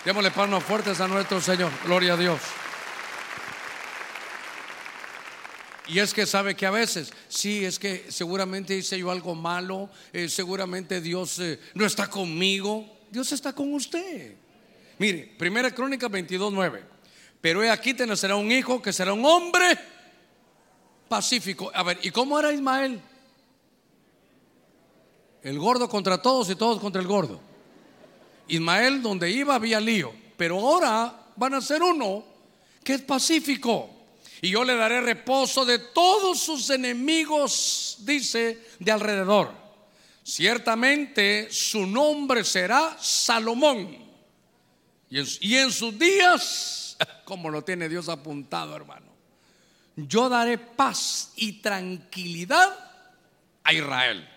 Démosle 0.04 0.30
palmas 0.30 0.64
fuertes 0.64 1.00
a 1.00 1.06
nuestro 1.06 1.40
Señor. 1.40 1.70
Gloria 1.84 2.14
a 2.14 2.16
Dios. 2.16 2.40
Y 5.88 5.98
es 5.98 6.14
que 6.14 6.26
sabe 6.26 6.54
que 6.54 6.64
a 6.64 6.70
veces, 6.70 7.12
sí, 7.28 7.64
es 7.64 7.78
que 7.78 8.06
seguramente 8.08 8.76
hice 8.76 8.98
yo 8.98 9.10
algo 9.10 9.34
malo, 9.34 9.90
eh, 10.12 10.28
seguramente 10.28 11.00
Dios 11.00 11.38
eh, 11.40 11.58
no 11.74 11.84
está 11.84 12.08
conmigo, 12.08 12.86
Dios 13.10 13.32
está 13.32 13.52
con 13.52 13.74
usted. 13.74 14.36
Mire, 14.98 15.34
primera 15.36 15.74
crónica 15.74 16.08
22, 16.08 16.52
9. 16.52 16.84
Pero 17.40 17.62
he 17.64 17.70
aquí 17.70 17.92
te 17.92 18.06
nacerá 18.06 18.36
un 18.36 18.52
hijo 18.52 18.80
que 18.80 18.92
será 18.92 19.12
un 19.12 19.24
hombre 19.24 19.76
pacífico. 21.08 21.70
A 21.74 21.82
ver, 21.82 21.98
¿y 22.02 22.10
cómo 22.10 22.38
era 22.38 22.52
Ismael? 22.52 23.00
El 25.42 25.58
gordo 25.58 25.88
contra 25.88 26.22
todos 26.22 26.48
y 26.50 26.54
todos 26.54 26.80
contra 26.80 27.02
el 27.02 27.08
gordo. 27.08 27.40
Ismael 28.46 29.02
donde 29.02 29.30
iba 29.30 29.56
había 29.56 29.80
lío, 29.80 30.12
pero 30.36 30.58
ahora 30.58 31.26
van 31.34 31.54
a 31.54 31.60
ser 31.60 31.82
uno 31.82 32.24
que 32.84 32.94
es 32.94 33.02
pacífico. 33.02 33.90
Y 34.44 34.50
yo 34.50 34.64
le 34.64 34.74
daré 34.74 35.00
reposo 35.00 35.64
de 35.64 35.78
todos 35.78 36.40
sus 36.40 36.68
enemigos, 36.70 37.98
dice, 38.00 38.66
de 38.80 38.90
alrededor. 38.90 39.52
Ciertamente 40.24 41.48
su 41.52 41.86
nombre 41.86 42.42
será 42.42 42.96
Salomón. 43.00 43.96
Y 45.08 45.56
en, 45.56 45.70
sus 45.70 45.96
días, 45.96 46.96
como 47.24 47.50
lo 47.50 47.62
tiene 47.62 47.88
Dios 47.88 48.08
apuntado, 48.08 48.74
hermano, 48.74 49.06
yo 49.94 50.28
daré 50.28 50.58
paz 50.58 51.32
y 51.36 51.60
tranquilidad 51.60 52.76
a 53.62 53.72
Israel. 53.72 54.28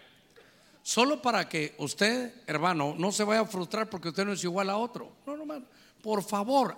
Solo 0.83 1.19
para 1.19 1.49
que 1.49 1.73
usted, 1.79 2.31
hermano, 2.45 2.93
no 2.95 3.11
se 3.11 3.23
vaya 3.23 3.41
a 3.41 3.45
frustrar 3.45 3.89
porque 3.89 4.09
usted 4.09 4.23
no 4.23 4.33
es 4.33 4.43
igual 4.43 4.69
a 4.69 4.77
otro. 4.77 5.15
No, 5.25 5.35
no, 5.35 5.41
hermano. 5.41 5.65
Por 6.03 6.21
favor, 6.23 6.77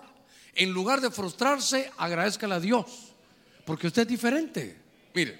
en 0.54 0.70
lugar 0.70 1.02
de 1.02 1.10
frustrarse, 1.10 1.92
agradezcale 1.98 2.54
a 2.54 2.60
Dios. 2.60 3.07
Porque 3.68 3.86
usted 3.88 4.00
es 4.00 4.08
diferente. 4.08 4.78
Mire, 5.12 5.38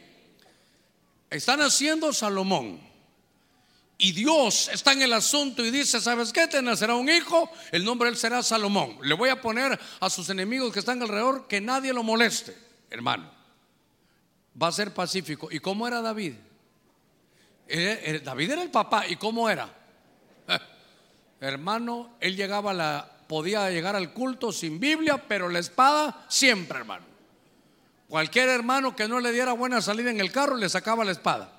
están 1.30 1.62
haciendo 1.62 2.12
Salomón. 2.12 2.78
Y 3.96 4.12
Dios 4.12 4.68
está 4.70 4.92
en 4.92 5.00
el 5.00 5.14
asunto 5.14 5.64
y 5.64 5.70
dice, 5.70 5.98
¿sabes 5.98 6.30
qué? 6.30 6.46
Te 6.46 6.60
nacerá 6.60 6.94
un 6.94 7.08
hijo, 7.08 7.50
el 7.72 7.86
nombre 7.86 8.10
de 8.10 8.12
él 8.12 8.18
será 8.18 8.42
Salomón. 8.42 8.98
Le 9.02 9.14
voy 9.14 9.30
a 9.30 9.40
poner 9.40 9.80
a 9.98 10.10
sus 10.10 10.28
enemigos 10.28 10.74
que 10.74 10.80
están 10.80 11.00
alrededor 11.00 11.48
que 11.48 11.62
nadie 11.62 11.94
lo 11.94 12.02
moleste, 12.02 12.54
hermano. 12.90 13.32
Va 14.62 14.68
a 14.68 14.72
ser 14.72 14.92
pacífico. 14.92 15.48
¿Y 15.50 15.58
cómo 15.60 15.88
era 15.88 16.02
David? 16.02 16.34
David 18.24 18.50
era 18.50 18.60
el 18.62 18.70
papá. 18.70 19.06
¿Y 19.08 19.16
cómo 19.16 19.48
era? 19.48 19.74
hermano, 21.40 22.10
él 22.20 22.36
llegaba 22.36 23.24
podía 23.26 23.70
llegar 23.70 23.96
al 23.96 24.12
culto 24.12 24.52
sin 24.52 24.78
Biblia, 24.78 25.16
pero 25.16 25.48
la 25.48 25.60
espada 25.60 26.26
siempre, 26.28 26.76
hermano. 26.76 27.07
Cualquier 28.08 28.48
hermano 28.48 28.96
que 28.96 29.06
no 29.06 29.20
le 29.20 29.32
diera 29.32 29.52
buena 29.52 29.82
salida 29.82 30.10
en 30.10 30.20
el 30.20 30.32
carro 30.32 30.56
le 30.56 30.68
sacaba 30.68 31.04
la 31.04 31.12
espada. 31.12 31.52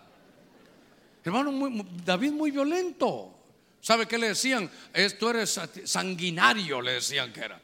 Hermano, 1.24 1.86
David 2.04 2.32
muy 2.32 2.50
violento. 2.50 3.36
¿Sabe 3.82 4.08
qué 4.08 4.18
le 4.18 4.30
decían? 4.30 4.70
Esto 4.92 5.30
eres 5.30 5.60
sanguinario, 5.86 6.82
le 6.82 6.94
decían 6.94 7.32
que 7.32 7.42
era. 7.42 7.62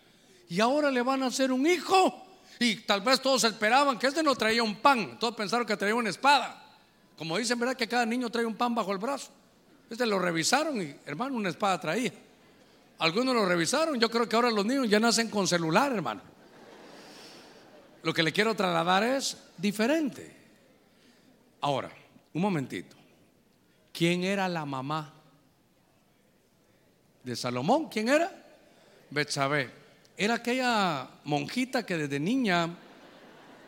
Y 0.50 0.60
ahora 0.60 0.92
le 0.92 1.02
van 1.02 1.24
a 1.24 1.28
hacer 1.28 1.52
un 1.52 1.66
hijo. 1.66 2.26
Y 2.60 2.78
tal 2.78 3.02
vez 3.02 3.22
todos 3.22 3.44
esperaban 3.44 3.98
que 3.98 4.08
este 4.08 4.22
no 4.22 4.36
traía 4.36 4.62
un 4.62 4.76
pan. 4.76 5.18
Todos 5.20 5.36
pensaron 5.36 5.66
que 5.66 5.76
traía 5.76 5.96
una 5.96 6.10
espada. 6.10 6.64
Como 7.18 7.38
dicen, 7.38 7.60
¿verdad? 7.60 7.76
Que 7.76 7.88
cada 7.88 8.06
niño 8.06 8.30
trae 8.30 8.46
un 8.46 8.56
pan 8.56 8.76
bajo 8.76 8.92
el 8.92 9.00
brazo. 9.00 9.30
Este 9.90 10.06
lo 10.06 10.20
revisaron 10.20 10.82
y, 10.82 10.96
hermano, 11.06 11.36
una 11.36 11.50
espada 11.50 11.80
traía. 11.80 12.14
Algunos 13.00 13.34
lo 13.34 13.46
revisaron. 13.46 14.00
Yo 14.00 14.10
creo 14.10 14.30
que 14.30 14.36
ahora 14.36 14.52
los 14.52 14.66
niños 14.66 14.90
ya 14.90 15.00
nacen 15.00 15.30
con 15.30 15.48
celular, 15.48 15.92
hermano. 15.92 16.22
Lo 18.06 18.14
que 18.14 18.22
le 18.22 18.32
quiero 18.32 18.54
trasladar 18.54 19.02
es 19.02 19.36
diferente. 19.58 20.32
Ahora, 21.62 21.90
un 22.36 22.40
momentito. 22.40 22.96
¿Quién 23.92 24.24
era 24.24 24.48
la 24.48 24.64
mamá 24.64 25.12
de 27.24 27.36
Salomón? 27.36 27.90
¿Quién 27.90 28.10
era? 28.10 28.32
Betsabé. 29.10 29.72
Era 30.16 30.36
aquella 30.36 31.10
monjita 31.24 31.84
que 31.84 31.98
desde 31.98 32.20
niña 32.20 32.70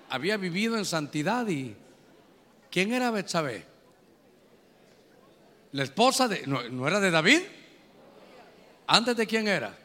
había 0.07 0.37
vivido 0.37 0.77
en 0.77 0.85
santidad 0.85 1.47
y 1.47 1.75
¿quién 2.69 2.93
era 2.93 3.09
Betsabé? 3.09 3.65
La 5.71 5.81
esposa 5.81 6.27
de 6.27 6.45
¿no, 6.45 6.87
era 6.87 6.99
de 6.99 7.09
David? 7.09 7.41
¿Antes 8.85 9.17
de 9.17 9.25
quién 9.25 9.47
era? 9.47 9.75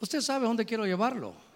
Usted 0.00 0.20
sabe 0.20 0.46
dónde 0.46 0.66
quiero 0.66 0.84
llevarlo. 0.84 1.46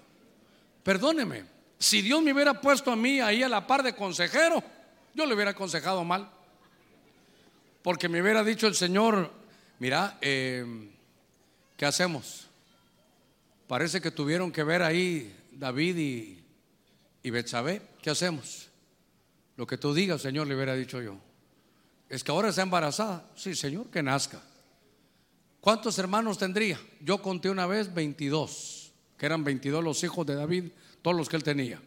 Perdóneme, 0.82 1.44
si 1.78 2.02
Dios 2.02 2.22
me 2.22 2.32
hubiera 2.32 2.60
puesto 2.60 2.90
a 2.90 2.96
mí 2.96 3.20
ahí 3.20 3.42
a 3.42 3.48
la 3.48 3.66
par 3.66 3.82
de 3.82 3.94
consejero, 3.94 4.62
yo 5.14 5.26
le 5.26 5.34
hubiera 5.34 5.52
aconsejado 5.52 6.04
mal. 6.04 6.30
Porque 7.82 8.08
me 8.08 8.22
hubiera 8.22 8.44
dicho 8.44 8.66
el 8.66 8.74
Señor, 8.74 9.30
mira, 9.78 10.18
eh, 10.20 10.64
¿qué 11.76 11.86
hacemos? 11.86 12.48
Parece 13.66 14.00
que 14.00 14.10
tuvieron 14.10 14.52
que 14.52 14.62
ver 14.62 14.82
ahí 14.82 15.36
David 15.52 15.96
y, 15.96 16.44
y 17.22 17.30
Betsabé. 17.30 17.82
¿Qué 18.00 18.10
hacemos? 18.10 18.68
Lo 19.56 19.66
que 19.66 19.78
tú 19.78 19.94
digas, 19.94 20.22
Señor, 20.22 20.46
le 20.46 20.54
hubiera 20.54 20.74
dicho 20.74 21.00
yo. 21.00 21.16
Es 22.08 22.22
que 22.24 22.30
ahora 22.30 22.48
está 22.48 22.62
embarazada. 22.62 23.24
Sí, 23.34 23.54
Señor, 23.54 23.88
que 23.88 24.02
nazca. 24.02 24.42
¿Cuántos 25.60 25.98
hermanos 25.98 26.38
tendría? 26.38 26.80
Yo 27.00 27.22
conté 27.22 27.48
una 27.48 27.66
vez 27.66 27.94
22, 27.94 28.81
eran 29.26 29.44
22 29.44 29.82
los 29.82 30.02
hijos 30.04 30.26
de 30.26 30.34
David, 30.34 30.64
todos 31.00 31.16
los 31.16 31.28
que 31.28 31.36
él 31.36 31.44
tenía. 31.44 31.80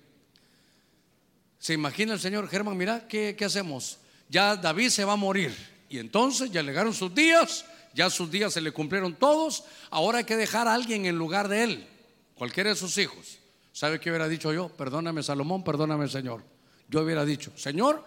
¿Se 1.59 1.73
imagina 1.73 2.13
el 2.13 2.19
Señor 2.19 2.47
Germán? 2.47 2.77
Mira, 2.77 3.07
¿qué, 3.07 3.35
¿qué, 3.37 3.45
hacemos? 3.45 3.97
Ya 4.29 4.55
David 4.55 4.89
se 4.89 5.03
va 5.03 5.13
a 5.13 5.17
morir. 5.17 5.55
Y 5.89 5.99
entonces 5.99 6.51
ya 6.51 6.61
llegaron 6.61 6.93
sus 6.93 7.13
días, 7.13 7.65
ya 7.93 8.09
sus 8.09 8.29
días 8.29 8.53
se 8.53 8.61
le 8.61 8.71
cumplieron 8.71 9.15
todos. 9.15 9.63
Ahora 9.89 10.19
hay 10.19 10.23
que 10.25 10.37
dejar 10.37 10.67
a 10.67 10.73
alguien 10.73 11.05
en 11.05 11.17
lugar 11.17 11.47
de 11.47 11.63
él, 11.63 11.87
cualquiera 12.35 12.69
de 12.69 12.75
sus 12.75 12.97
hijos. 12.97 13.39
¿Sabe 13.71 13.99
qué 13.99 14.09
hubiera 14.09 14.27
dicho 14.27 14.53
yo? 14.53 14.69
Perdóname 14.69 15.23
Salomón, 15.23 15.63
perdóname 15.63 16.07
Señor. 16.07 16.43
Yo 16.87 17.01
hubiera 17.01 17.25
dicho, 17.25 17.51
Señor, 17.55 18.05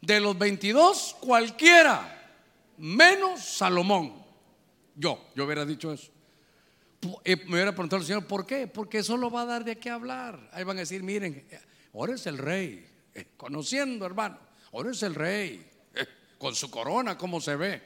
de 0.00 0.20
los 0.20 0.36
22, 0.36 1.16
cualquiera, 1.20 2.34
menos 2.78 3.40
Salomón. 3.40 4.12
Yo, 4.94 5.28
yo 5.34 5.44
hubiera 5.44 5.64
dicho 5.64 5.92
eso. 5.92 6.10
Me 7.02 7.52
hubiera 7.52 7.72
preguntado 7.72 8.00
al 8.00 8.06
Señor, 8.06 8.26
¿por 8.26 8.46
qué? 8.46 8.66
Porque 8.66 8.98
eso 8.98 9.16
lo 9.16 9.30
va 9.30 9.42
a 9.42 9.46
dar 9.46 9.64
de 9.64 9.76
qué 9.76 9.90
hablar. 9.90 10.50
Ahí 10.52 10.64
van 10.64 10.76
a 10.76 10.80
decir, 10.80 11.02
miren, 11.02 11.46
ahora 11.94 12.14
es 12.14 12.26
el 12.26 12.38
rey, 12.38 12.86
eh, 13.14 13.26
conociendo 13.36 14.06
hermano, 14.06 14.38
ahora 14.72 14.90
es 14.90 15.02
el 15.02 15.14
rey, 15.14 15.68
eh, 15.94 16.06
con 16.38 16.54
su 16.54 16.70
corona, 16.70 17.16
¿cómo 17.16 17.40
se 17.40 17.56
ve? 17.56 17.82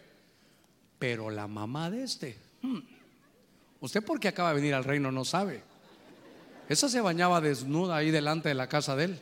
Pero 0.99 1.31
la 1.31 1.47
mamá 1.47 1.91
de 1.91 2.05
este, 2.05 2.37
hmm, 2.63 2.79
usted 3.81 4.05
porque 4.05 4.29
acaba 4.29 4.51
de 4.51 4.57
venir 4.57 4.75
al 4.75 4.85
reino 4.85 5.11
no 5.11 5.25
sabe. 5.25 5.63
Esa 6.69 6.89
se 6.89 7.01
bañaba 7.01 7.41
desnuda 7.41 7.97
ahí 7.97 8.11
delante 8.11 8.49
de 8.49 8.55
la 8.55 8.69
casa 8.69 8.95
de 8.95 9.05
él. 9.05 9.21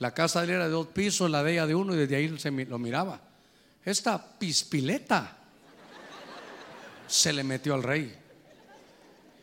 La 0.00 0.12
casa 0.12 0.40
de 0.40 0.46
él 0.46 0.52
era 0.54 0.64
de 0.64 0.70
dos 0.70 0.88
pisos, 0.88 1.30
la 1.30 1.44
de 1.44 1.52
ella 1.52 1.66
de 1.66 1.74
uno, 1.74 1.94
y 1.94 1.98
desde 1.98 2.16
ahí 2.16 2.36
se 2.38 2.50
lo 2.50 2.78
miraba. 2.78 3.20
Esta 3.84 4.38
pispileta 4.38 5.36
se 7.06 7.32
le 7.32 7.44
metió 7.44 7.74
al 7.74 7.82
rey. 7.82 8.23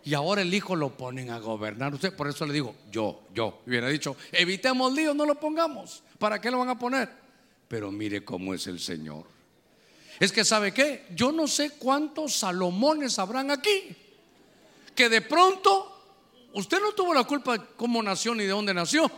Y 0.03 0.13
ahora 0.13 0.41
el 0.41 0.53
hijo 0.53 0.75
lo 0.75 0.97
ponen 0.97 1.29
a 1.29 1.39
gobernar. 1.39 1.93
Usted, 1.93 2.15
por 2.15 2.27
eso 2.27 2.45
le 2.45 2.53
digo, 2.53 2.75
yo, 2.91 3.21
yo, 3.33 3.61
hubiera 3.67 3.87
dicho, 3.87 4.15
evitemos 4.31 4.93
líos, 4.93 5.15
no 5.15 5.25
lo 5.25 5.39
pongamos. 5.39 6.03
¿Para 6.17 6.41
qué 6.41 6.49
lo 6.49 6.59
van 6.59 6.69
a 6.69 6.79
poner? 6.79 7.09
Pero 7.67 7.91
mire 7.91 8.25
cómo 8.25 8.53
es 8.53 8.65
el 8.67 8.79
Señor. 8.79 9.25
Es 10.19 10.31
que, 10.31 10.43
¿sabe 10.43 10.73
qué? 10.73 11.05
Yo 11.15 11.31
no 11.31 11.47
sé 11.47 11.71
cuántos 11.77 12.33
Salomones 12.33 13.19
habrán 13.19 13.51
aquí. 13.51 13.95
Que 14.95 15.07
de 15.07 15.21
pronto, 15.21 16.49
usted 16.53 16.81
no 16.81 16.93
tuvo 16.93 17.13
la 17.13 17.23
culpa 17.23 17.57
de 17.57 17.65
cómo 17.75 18.01
nació 18.01 18.33
ni 18.33 18.43
de 18.43 18.49
dónde 18.49 18.73
nació. 18.73 19.09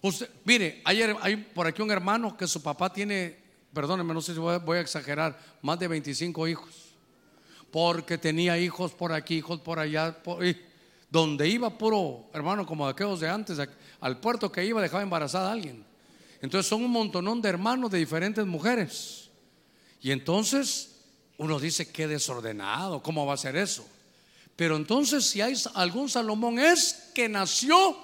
Usted, 0.00 0.30
mire, 0.44 0.80
ayer 0.84 1.14
hay 1.20 1.36
por 1.36 1.66
aquí 1.66 1.82
un 1.82 1.90
hermano 1.90 2.36
que 2.36 2.46
su 2.46 2.62
papá 2.62 2.92
tiene, 2.92 3.36
perdónenme, 3.72 4.14
no 4.14 4.22
sé 4.22 4.32
si 4.32 4.38
voy 4.38 4.78
a 4.78 4.80
exagerar, 4.80 5.38
más 5.62 5.78
de 5.78 5.88
25 5.88 6.48
hijos 6.48 6.85
porque 7.76 8.16
tenía 8.16 8.56
hijos 8.56 8.92
por 8.92 9.12
aquí, 9.12 9.34
hijos 9.34 9.60
por 9.60 9.78
allá, 9.78 10.16
donde 11.10 11.46
iba 11.46 11.76
puro, 11.76 12.30
hermano, 12.32 12.64
como 12.64 12.88
aquellos 12.88 13.20
de 13.20 13.28
antes, 13.28 13.58
al 14.00 14.18
puerto 14.18 14.50
que 14.50 14.64
iba 14.64 14.80
dejaba 14.80 15.02
embarazada 15.02 15.50
a 15.50 15.52
alguien. 15.52 15.84
Entonces 16.40 16.70
son 16.70 16.82
un 16.82 16.90
montonón 16.90 17.42
de 17.42 17.50
hermanos 17.50 17.90
de 17.90 17.98
diferentes 17.98 18.46
mujeres. 18.46 19.28
Y 20.00 20.10
entonces 20.10 21.02
uno 21.36 21.60
dice, 21.60 21.92
qué 21.92 22.08
desordenado, 22.08 23.02
¿cómo 23.02 23.26
va 23.26 23.34
a 23.34 23.36
ser 23.36 23.56
eso? 23.56 23.86
Pero 24.56 24.76
entonces 24.76 25.26
si 25.26 25.42
hay 25.42 25.52
algún 25.74 26.08
Salomón 26.08 26.58
es 26.58 27.10
que 27.14 27.28
nació, 27.28 27.94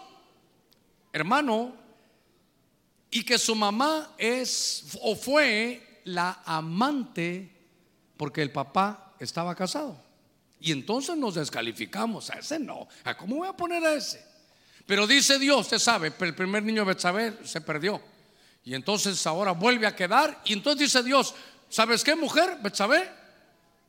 hermano, 1.14 1.74
y 3.10 3.24
que 3.24 3.38
su 3.38 3.54
mamá 3.54 4.12
es 4.18 4.84
o 5.00 5.16
fue 5.16 6.02
la 6.04 6.42
amante, 6.44 7.50
porque 8.18 8.42
el 8.42 8.52
papá 8.52 9.11
estaba 9.24 9.54
casado. 9.54 9.98
Y 10.60 10.72
entonces 10.72 11.16
nos 11.16 11.34
descalificamos. 11.34 12.30
A 12.30 12.38
ese 12.38 12.58
no. 12.58 12.86
¿A 13.04 13.16
cómo 13.16 13.36
voy 13.36 13.48
a 13.48 13.52
poner 13.52 13.84
a 13.84 13.94
ese? 13.94 14.24
Pero 14.86 15.06
dice 15.06 15.38
Dios, 15.38 15.62
usted 15.62 15.78
sabe, 15.78 16.12
el 16.18 16.34
primer 16.34 16.62
niño 16.62 16.84
Betsabé 16.84 17.38
se 17.44 17.60
perdió. 17.60 18.00
Y 18.64 18.74
entonces 18.74 19.26
ahora 19.26 19.52
vuelve 19.52 19.86
a 19.86 19.96
quedar. 19.96 20.40
Y 20.44 20.52
entonces 20.52 20.92
dice 20.92 21.02
Dios, 21.02 21.34
¿sabes 21.68 22.04
qué, 22.04 22.14
mujer? 22.14 22.58
Betsabé, 22.62 23.10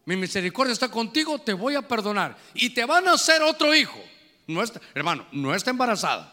mi 0.06 0.16
misericordia 0.16 0.74
está 0.74 0.90
contigo, 0.90 1.40
te 1.40 1.54
voy 1.54 1.76
a 1.76 1.88
perdonar. 1.88 2.36
Y 2.54 2.72
te 2.72 2.86
van 2.86 3.08
a 3.08 3.14
hacer 3.14 3.42
otro 3.42 3.74
hijo. 3.74 4.00
No 4.48 4.64
hermano, 4.94 5.28
no 5.32 5.54
está 5.54 5.70
embarazada. 5.70 6.32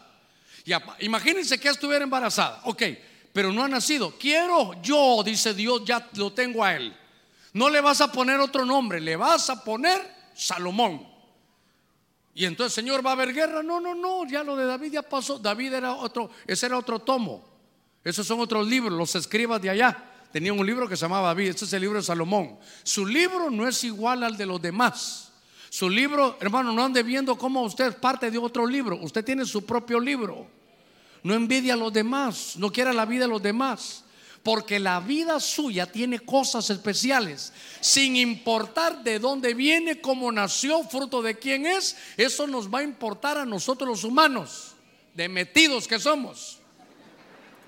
Ya, 0.65 0.83
imagínense 0.99 1.59
que 1.59 1.69
estuviera 1.69 2.03
embarazada. 2.03 2.61
Ok, 2.65 2.83
pero 3.33 3.51
no 3.51 3.63
ha 3.63 3.67
nacido. 3.67 4.17
Quiero 4.17 4.79
yo, 4.81 5.21
dice 5.23 5.53
Dios, 5.53 5.83
ya 5.85 6.07
lo 6.13 6.33
tengo 6.33 6.63
a 6.63 6.75
él. 6.75 6.95
No 7.53 7.69
le 7.69 7.81
vas 7.81 8.01
a 8.01 8.11
poner 8.11 8.39
otro 8.39 8.65
nombre, 8.65 9.01
le 9.01 9.15
vas 9.15 9.49
a 9.49 9.63
poner 9.63 10.01
Salomón. 10.33 11.07
Y 12.33 12.45
entonces, 12.45 12.73
Señor, 12.73 13.05
¿va 13.05 13.11
a 13.11 13.13
haber 13.13 13.33
guerra? 13.33 13.61
No, 13.61 13.79
no, 13.79 13.93
no, 13.93 14.25
ya 14.25 14.43
lo 14.43 14.55
de 14.55 14.65
David 14.65 14.93
ya 14.93 15.01
pasó. 15.01 15.37
David 15.37 15.73
era 15.73 15.93
otro, 15.93 16.29
ese 16.47 16.65
era 16.65 16.77
otro 16.77 16.99
tomo. 16.99 17.49
Esos 18.03 18.25
son 18.25 18.39
otros 18.39 18.67
libros, 18.67 18.97
los 18.97 19.15
escribas 19.15 19.61
de 19.61 19.69
allá. 19.69 20.11
Tenían 20.31 20.57
un 20.57 20.65
libro 20.65 20.87
que 20.87 20.95
se 20.95 21.01
llamaba 21.01 21.27
David, 21.27 21.49
este 21.49 21.65
es 21.65 21.73
el 21.73 21.81
libro 21.81 21.99
de 21.99 22.05
Salomón. 22.05 22.57
Su 22.83 23.05
libro 23.05 23.51
no 23.51 23.67
es 23.67 23.83
igual 23.83 24.23
al 24.23 24.37
de 24.37 24.45
los 24.45 24.61
demás. 24.61 25.33
Su 25.69 25.89
libro, 25.89 26.37
hermano, 26.39 26.71
no 26.71 26.83
ande 26.83 27.03
viendo 27.03 27.37
cómo 27.37 27.61
usted 27.63 27.87
es 27.87 27.95
parte 27.95 28.31
de 28.31 28.37
otro 28.37 28.65
libro. 28.65 28.97
Usted 29.01 29.23
tiene 29.23 29.45
su 29.45 29.65
propio 29.65 29.99
libro. 29.99 30.47
No 31.23 31.33
envidia 31.33 31.73
a 31.73 31.77
los 31.77 31.93
demás, 31.93 32.55
no 32.57 32.71
quiera 32.71 32.93
la 32.93 33.05
vida 33.05 33.25
de 33.25 33.29
los 33.29 33.41
demás. 33.41 34.03
Porque 34.43 34.79
la 34.79 34.99
vida 34.99 35.39
suya 35.39 35.85
tiene 35.85 36.19
cosas 36.19 36.69
especiales. 36.69 37.53
Sin 37.79 38.15
importar 38.15 39.03
de 39.03 39.19
dónde 39.19 39.53
viene, 39.53 40.01
cómo 40.01 40.31
nació, 40.31 40.83
fruto 40.83 41.21
de 41.21 41.37
quién 41.37 41.67
es, 41.67 41.95
eso 42.17 42.47
nos 42.47 42.73
va 42.73 42.79
a 42.79 42.83
importar 42.83 43.37
a 43.37 43.45
nosotros 43.45 43.87
los 43.87 44.03
humanos, 44.03 44.73
de 45.13 45.29
metidos 45.29 45.87
que 45.87 45.99
somos, 45.99 46.57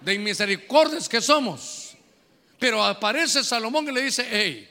de 0.01 0.15
inmisericordias 0.15 1.07
que 1.07 1.21
somos. 1.21 1.95
Pero 2.57 2.83
aparece 2.83 3.43
Salomón 3.43 3.87
y 3.89 3.91
le 3.91 4.01
dice, 4.01 4.25
hey, 4.29 4.67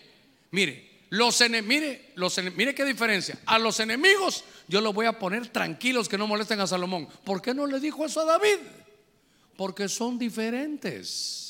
mire, 0.51 0.91
los 1.11 1.41
mire, 1.63 2.11
los 2.17 2.37
mire 2.57 2.75
qué 2.75 2.85
diferencia. 2.85 3.39
A 3.47 3.61
los 3.61 3.79
enemigos 3.79 4.43
yo 4.67 4.81
los 4.81 4.93
voy 4.93 5.07
a 5.07 5.19
poner 5.19 5.47
tranquilos 5.49 6.09
que 6.09 6.19
no 6.19 6.27
molesten 6.27 6.59
a 6.59 6.67
Salomón. 6.67 7.07
¿Por 7.23 7.41
qué 7.41 7.55
no 7.55 7.67
le 7.67 7.79
dijo 7.79 8.05
eso 8.05 8.23
a 8.23 8.25
David? 8.25 8.57
Porque 9.57 9.89
son 9.89 10.19
diferentes 10.19 11.42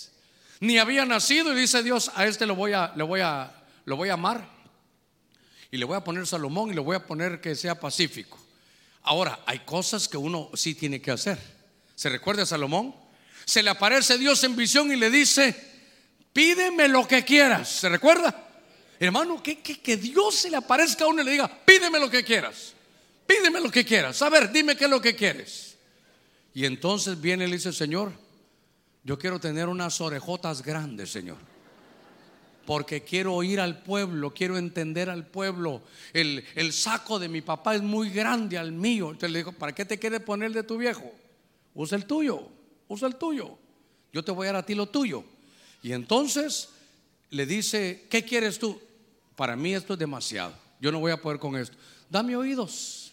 ni 0.62 0.78
había 0.78 1.04
nacido 1.04 1.52
y 1.52 1.60
dice 1.60 1.82
Dios, 1.82 2.12
a 2.14 2.24
este 2.24 2.46
lo 2.46 2.54
voy 2.54 2.72
a, 2.72 2.92
voy 2.94 3.18
a, 3.18 3.52
lo 3.84 3.96
voy 3.96 4.10
a 4.10 4.12
amar 4.12 4.48
y 5.72 5.76
le 5.76 5.84
voy 5.84 5.96
a 5.96 6.04
poner 6.04 6.24
Salomón 6.24 6.70
y 6.70 6.74
le 6.74 6.80
voy 6.80 6.94
a 6.94 7.04
poner 7.04 7.40
que 7.40 7.56
sea 7.56 7.80
pacífico. 7.80 8.38
Ahora, 9.02 9.40
hay 9.44 9.58
cosas 9.60 10.06
que 10.06 10.16
uno 10.16 10.50
sí 10.54 10.76
tiene 10.76 11.02
que 11.02 11.10
hacer. 11.10 11.36
¿Se 11.96 12.08
recuerda 12.08 12.44
a 12.44 12.46
Salomón? 12.46 12.94
Se 13.44 13.60
le 13.60 13.70
aparece 13.70 14.16
Dios 14.18 14.44
en 14.44 14.54
visión 14.54 14.92
y 14.92 14.94
le 14.94 15.10
dice, 15.10 15.52
pídeme 16.32 16.86
lo 16.86 17.08
que 17.08 17.24
quieras. 17.24 17.68
¿Se 17.68 17.88
recuerda? 17.88 18.48
Hermano, 19.00 19.42
que, 19.42 19.58
que, 19.58 19.80
que 19.80 19.96
Dios 19.96 20.36
se 20.36 20.48
le 20.48 20.58
aparezca 20.58 21.06
a 21.06 21.08
uno 21.08 21.22
y 21.22 21.24
le 21.24 21.32
diga, 21.32 21.48
pídeme 21.64 21.98
lo 21.98 22.08
que 22.08 22.22
quieras. 22.22 22.72
Pídeme 23.26 23.60
lo 23.60 23.68
que 23.68 23.84
quieras. 23.84 24.22
A 24.22 24.28
ver, 24.28 24.52
dime 24.52 24.76
qué 24.76 24.84
es 24.84 24.90
lo 24.90 25.02
que 25.02 25.16
quieres. 25.16 25.76
Y 26.54 26.66
entonces 26.66 27.20
viene 27.20 27.46
y 27.46 27.48
le 27.48 27.56
dice, 27.56 27.72
Señor, 27.72 28.21
yo 29.04 29.18
quiero 29.18 29.40
tener 29.40 29.68
unas 29.68 30.00
orejotas 30.00 30.62
grandes, 30.62 31.10
Señor. 31.10 31.36
Porque 32.64 33.02
quiero 33.02 33.34
oír 33.34 33.58
al 33.58 33.82
pueblo, 33.82 34.32
quiero 34.32 34.56
entender 34.56 35.10
al 35.10 35.26
pueblo. 35.26 35.82
El, 36.12 36.72
saco 36.72 37.18
de 37.18 37.28
mi 37.28 37.40
papá 37.40 37.74
es 37.74 37.82
muy 37.82 38.10
grande 38.10 38.56
al 38.56 38.70
mío. 38.70 39.06
Entonces 39.06 39.32
le 39.32 39.40
digo, 39.40 39.52
¿para 39.52 39.74
qué 39.74 39.84
te 39.84 39.98
quieres 39.98 40.20
poner 40.20 40.52
de 40.52 40.62
tu 40.62 40.76
viejo? 40.76 41.12
Usa 41.74 41.98
el 41.98 42.06
tuyo, 42.06 42.48
usa 42.86 43.08
el 43.08 43.16
tuyo. 43.16 43.58
Yo 44.12 44.22
te 44.22 44.30
voy 44.30 44.46
a 44.46 44.52
dar 44.52 44.62
a 44.62 44.66
ti 44.66 44.76
lo 44.76 44.86
tuyo. 44.86 45.24
Y 45.82 45.92
entonces 45.92 46.68
le 47.30 47.46
dice, 47.46 48.06
¿qué 48.08 48.24
quieres 48.24 48.60
tú? 48.60 48.80
Para 49.34 49.56
mí 49.56 49.74
esto 49.74 49.94
es 49.94 49.98
demasiado. 49.98 50.54
Yo 50.80 50.92
no 50.92 51.00
voy 51.00 51.10
a 51.10 51.20
poder 51.20 51.40
con 51.40 51.56
esto. 51.56 51.76
Dame 52.08 52.36
oídos 52.36 53.12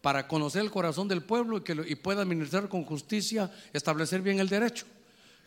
para 0.00 0.26
conocer 0.26 0.62
el 0.62 0.70
corazón 0.70 1.08
del 1.08 1.22
pueblo 1.22 1.58
y, 1.58 1.60
que 1.60 1.76
y 1.86 1.96
pueda 1.96 2.22
administrar 2.22 2.70
con 2.70 2.84
justicia, 2.84 3.52
establecer 3.74 4.22
bien 4.22 4.38
el 4.38 4.48
derecho. 4.48 4.86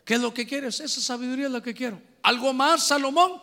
¿Qué 0.04 0.14
es 0.14 0.20
lo 0.20 0.34
que 0.34 0.46
quieres? 0.46 0.80
Esa 0.80 1.00
sabiduría 1.00 1.46
es 1.46 1.52
lo 1.52 1.62
que 1.62 1.74
quiero. 1.74 2.00
¿Algo 2.22 2.52
más, 2.52 2.86
Salomón? 2.86 3.40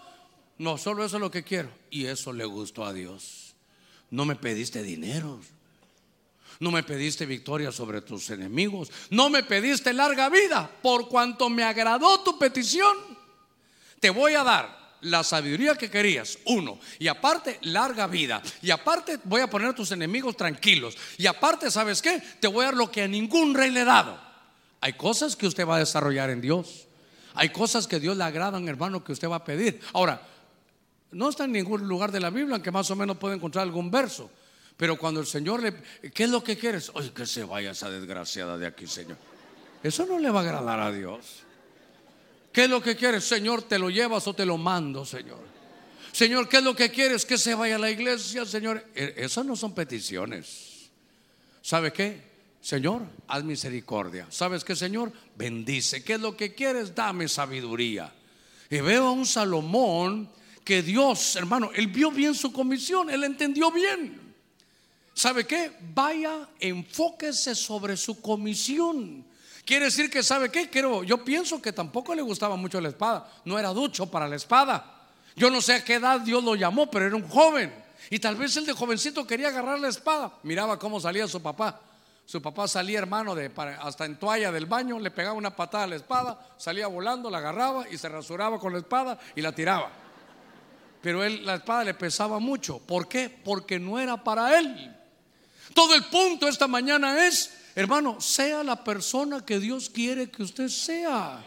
No, 0.58 0.78
solo 0.78 1.06
eso 1.06 1.18
es 1.18 1.22
lo 1.22 1.32
que 1.32 1.44
quiero. 1.44 1.72
Y 1.90 2.06
eso 2.06 2.34
le 2.34 2.46
gustó 2.46 2.86
a 2.86 2.94
Dios. 2.94 3.56
No 4.12 4.26
me 4.26 4.36
pediste 4.36 4.84
dinero. 4.84 5.40
No 6.60 6.72
me 6.72 6.84
pediste 6.84 7.26
victoria 7.26 7.72
sobre 7.72 8.02
tus 8.02 8.30
enemigos. 8.30 8.92
No 9.10 9.30
me 9.30 9.44
pediste 9.44 9.94
larga 9.94 10.30
vida. 10.30 10.70
Por 10.82 11.08
cuanto 11.08 11.50
me 11.50 11.64
agradó 11.64 12.20
tu 12.22 12.38
petición, 12.38 12.98
te 14.02 14.10
voy 14.10 14.34
a 14.34 14.44
dar 14.44 14.80
la 15.02 15.24
sabiduría 15.24 15.76
que 15.76 15.90
querías, 15.90 16.38
uno, 16.46 16.78
y 17.00 17.08
aparte 17.08 17.58
larga 17.62 18.06
vida, 18.08 18.42
y 18.62 18.70
aparte 18.70 19.18
voy 19.24 19.40
a 19.40 19.50
poner 19.50 19.70
a 19.70 19.76
tus 19.76 19.92
enemigos 19.94 20.36
tranquilos, 20.36 20.98
y 21.18 21.26
aparte, 21.26 21.72
¿sabes 21.72 22.02
qué? 22.02 22.22
Te 22.42 22.50
voy 22.50 22.64
a 22.64 22.66
dar 22.66 22.76
lo 22.76 22.92
que 22.92 23.04
a 23.04 23.08
ningún 23.08 23.54
rey 23.54 23.72
le 23.72 23.82
he 23.82 23.86
dado. 23.86 24.29
Hay 24.82 24.94
cosas 24.94 25.36
que 25.36 25.48
usted 25.48 25.68
va 25.68 25.78
a 25.78 25.80
desarrollar 25.80 26.30
en 26.30 26.42
Dios. 26.42 26.88
Hay 27.34 27.50
cosas 27.50 27.88
que 27.88 28.00
Dios 28.00 28.18
le 28.18 28.24
agradan, 28.24 28.68
hermano, 28.68 29.04
que 29.04 29.12
usted 29.12 29.30
va 29.30 29.38
a 29.38 29.44
pedir. 29.44 29.80
Ahora, 29.94 30.22
no 31.12 31.30
está 31.30 31.46
en 31.46 31.52
ningún 31.52 31.88
lugar 31.88 32.12
de 32.12 32.20
la 32.20 32.30
Biblia 32.30 32.58
en 32.58 32.62
que 32.62 32.72
más 32.72 32.90
o 32.92 32.96
menos 32.96 33.18
puede 33.18 33.36
encontrar 33.36 33.64
algún 33.64 33.90
verso. 33.90 34.30
Pero 34.78 34.98
cuando 34.98 35.20
el 35.20 35.28
Señor 35.28 35.62
le... 35.62 35.74
¿Qué 36.12 36.24
es 36.24 36.30
lo 36.30 36.44
que 36.44 36.58
quieres? 36.58 36.92
Que 37.14 37.26
se 37.26 37.44
vaya 37.44 37.72
esa 37.72 37.90
desgraciada 37.90 38.58
de 38.58 38.66
aquí, 38.66 38.88
Señor. 38.88 39.18
Eso 39.84 40.06
no 40.06 40.20
le 40.20 40.30
va 40.30 40.40
a 40.40 40.44
agradar 40.44 40.80
a 40.80 40.92
Dios. 40.92 41.44
¿Qué 42.52 42.64
es 42.64 42.70
lo 42.70 42.82
que 42.82 42.96
quieres? 42.96 43.24
Señor, 43.24 43.64
te 43.64 43.78
lo 43.78 43.90
llevas 43.90 44.28
o 44.28 44.34
te 44.34 44.46
lo 44.46 44.58
mando, 44.58 45.06
Señor. 45.06 45.40
Señor, 46.12 46.50
¿qué 46.50 46.58
es 46.58 46.64
lo 46.64 46.76
que 46.76 46.90
quieres? 46.90 47.26
Que 47.26 47.38
se 47.38 47.54
vaya 47.56 47.76
a 47.76 47.80
la 47.80 47.92
iglesia, 47.92 48.46
Señor. 48.46 48.86
E, 48.96 49.16
esas 49.18 49.46
no 49.46 49.56
son 49.56 49.76
peticiones. 49.76 50.90
¿Sabe 51.62 51.94
qué? 51.94 52.29
Señor, 52.62 53.04
haz 53.28 53.44
misericordia. 53.44 54.28
¿Sabes 54.30 54.64
qué, 54.64 54.76
Señor? 54.76 55.12
Bendice. 55.36 56.04
¿Qué 56.04 56.14
es 56.14 56.20
lo 56.20 56.36
que 56.36 56.54
quieres? 56.54 56.94
Dame 56.94 57.28
sabiduría. 57.28 58.14
Y 58.70 58.80
veo 58.82 59.08
a 59.08 59.12
un 59.12 59.26
Salomón 59.26 60.30
que 60.64 60.84
Dios, 60.84 61.36
hermano, 61.36 61.72
él 61.74 61.88
vio 61.88 62.12
bien 62.12 62.36
su 62.36 62.52
comisión, 62.52 63.10
él 63.10 63.24
entendió 63.24 63.72
bien. 63.72 64.30
¿Sabe 65.14 65.48
qué? 65.48 65.72
Vaya, 65.94 66.48
enfóquese 66.60 67.56
sobre 67.56 67.98
su 67.98 68.22
comisión. 68.22 69.26
Quiere 69.66 69.86
decir 69.86 70.10
que, 70.10 70.22
¿sabe 70.22 70.50
qué? 70.50 70.70
Quiero, 70.70 71.04
yo 71.04 71.24
pienso 71.24 71.62
que 71.62 71.74
tampoco 71.74 72.14
le 72.14 72.22
gustaba 72.22 72.56
mucho 72.56 72.80
la 72.80 72.90
espada. 72.90 73.32
No 73.46 73.58
era 73.58 73.70
ducho 73.70 74.10
para 74.10 74.28
la 74.28 74.36
espada. 74.36 75.08
Yo 75.36 75.50
no 75.50 75.62
sé 75.62 75.74
a 75.74 75.84
qué 75.84 75.96
edad 75.96 76.22
Dios 76.22 76.44
lo 76.44 76.56
llamó, 76.56 76.90
pero 76.90 77.06
era 77.06 77.16
un 77.16 77.28
joven. 77.28 77.74
Y 78.10 78.20
tal 78.20 78.36
vez 78.36 78.56
el 78.58 78.66
de 78.66 78.74
jovencito 78.74 79.26
quería 79.26 79.50
agarrar 79.50 79.80
la 79.80 79.90
espada. 79.90 80.34
Miraba 80.44 80.78
cómo 80.78 81.00
salía 81.00 81.28
su 81.28 81.42
papá. 81.42 81.82
Su 82.30 82.44
papá 82.44 82.68
salía, 82.68 83.00
hermano, 83.00 83.34
de, 83.34 83.52
hasta 83.82 84.06
en 84.06 84.20
toalla 84.20 84.52
del 84.52 84.68
baño, 84.68 85.00
le 85.00 85.10
pegaba 85.10 85.34
una 85.34 85.56
patada 85.56 85.86
a 85.86 85.88
la 85.88 85.96
espada, 85.96 86.40
salía 86.58 86.86
volando, 86.86 87.28
la 87.28 87.40
agarraba 87.40 87.90
y 87.90 87.98
se 87.98 88.08
rasuraba 88.08 88.60
con 88.60 88.72
la 88.72 88.78
espada 88.78 89.18
y 89.36 89.42
la 89.42 89.52
tiraba. 89.52 89.90
Pero 91.02 91.24
él, 91.24 91.44
la 91.44 91.56
espada 91.56 91.86
le 91.86 91.96
pesaba 91.96 92.38
mucho. 92.38 92.78
¿Por 92.78 93.08
qué? 93.08 93.36
Porque 93.44 93.80
no 93.80 93.98
era 93.98 94.24
para 94.24 94.60
él. 94.60 94.96
Todo 95.74 95.96
el 95.96 96.04
punto 96.04 96.48
esta 96.48 96.68
mañana 96.68 97.26
es, 97.26 97.52
hermano, 97.74 98.22
sea 98.22 98.64
la 98.64 98.84
persona 98.84 99.44
que 99.44 99.60
Dios 99.60 99.90
quiere 99.90 100.30
que 100.30 100.44
usted 100.44 100.68
sea. 100.68 101.44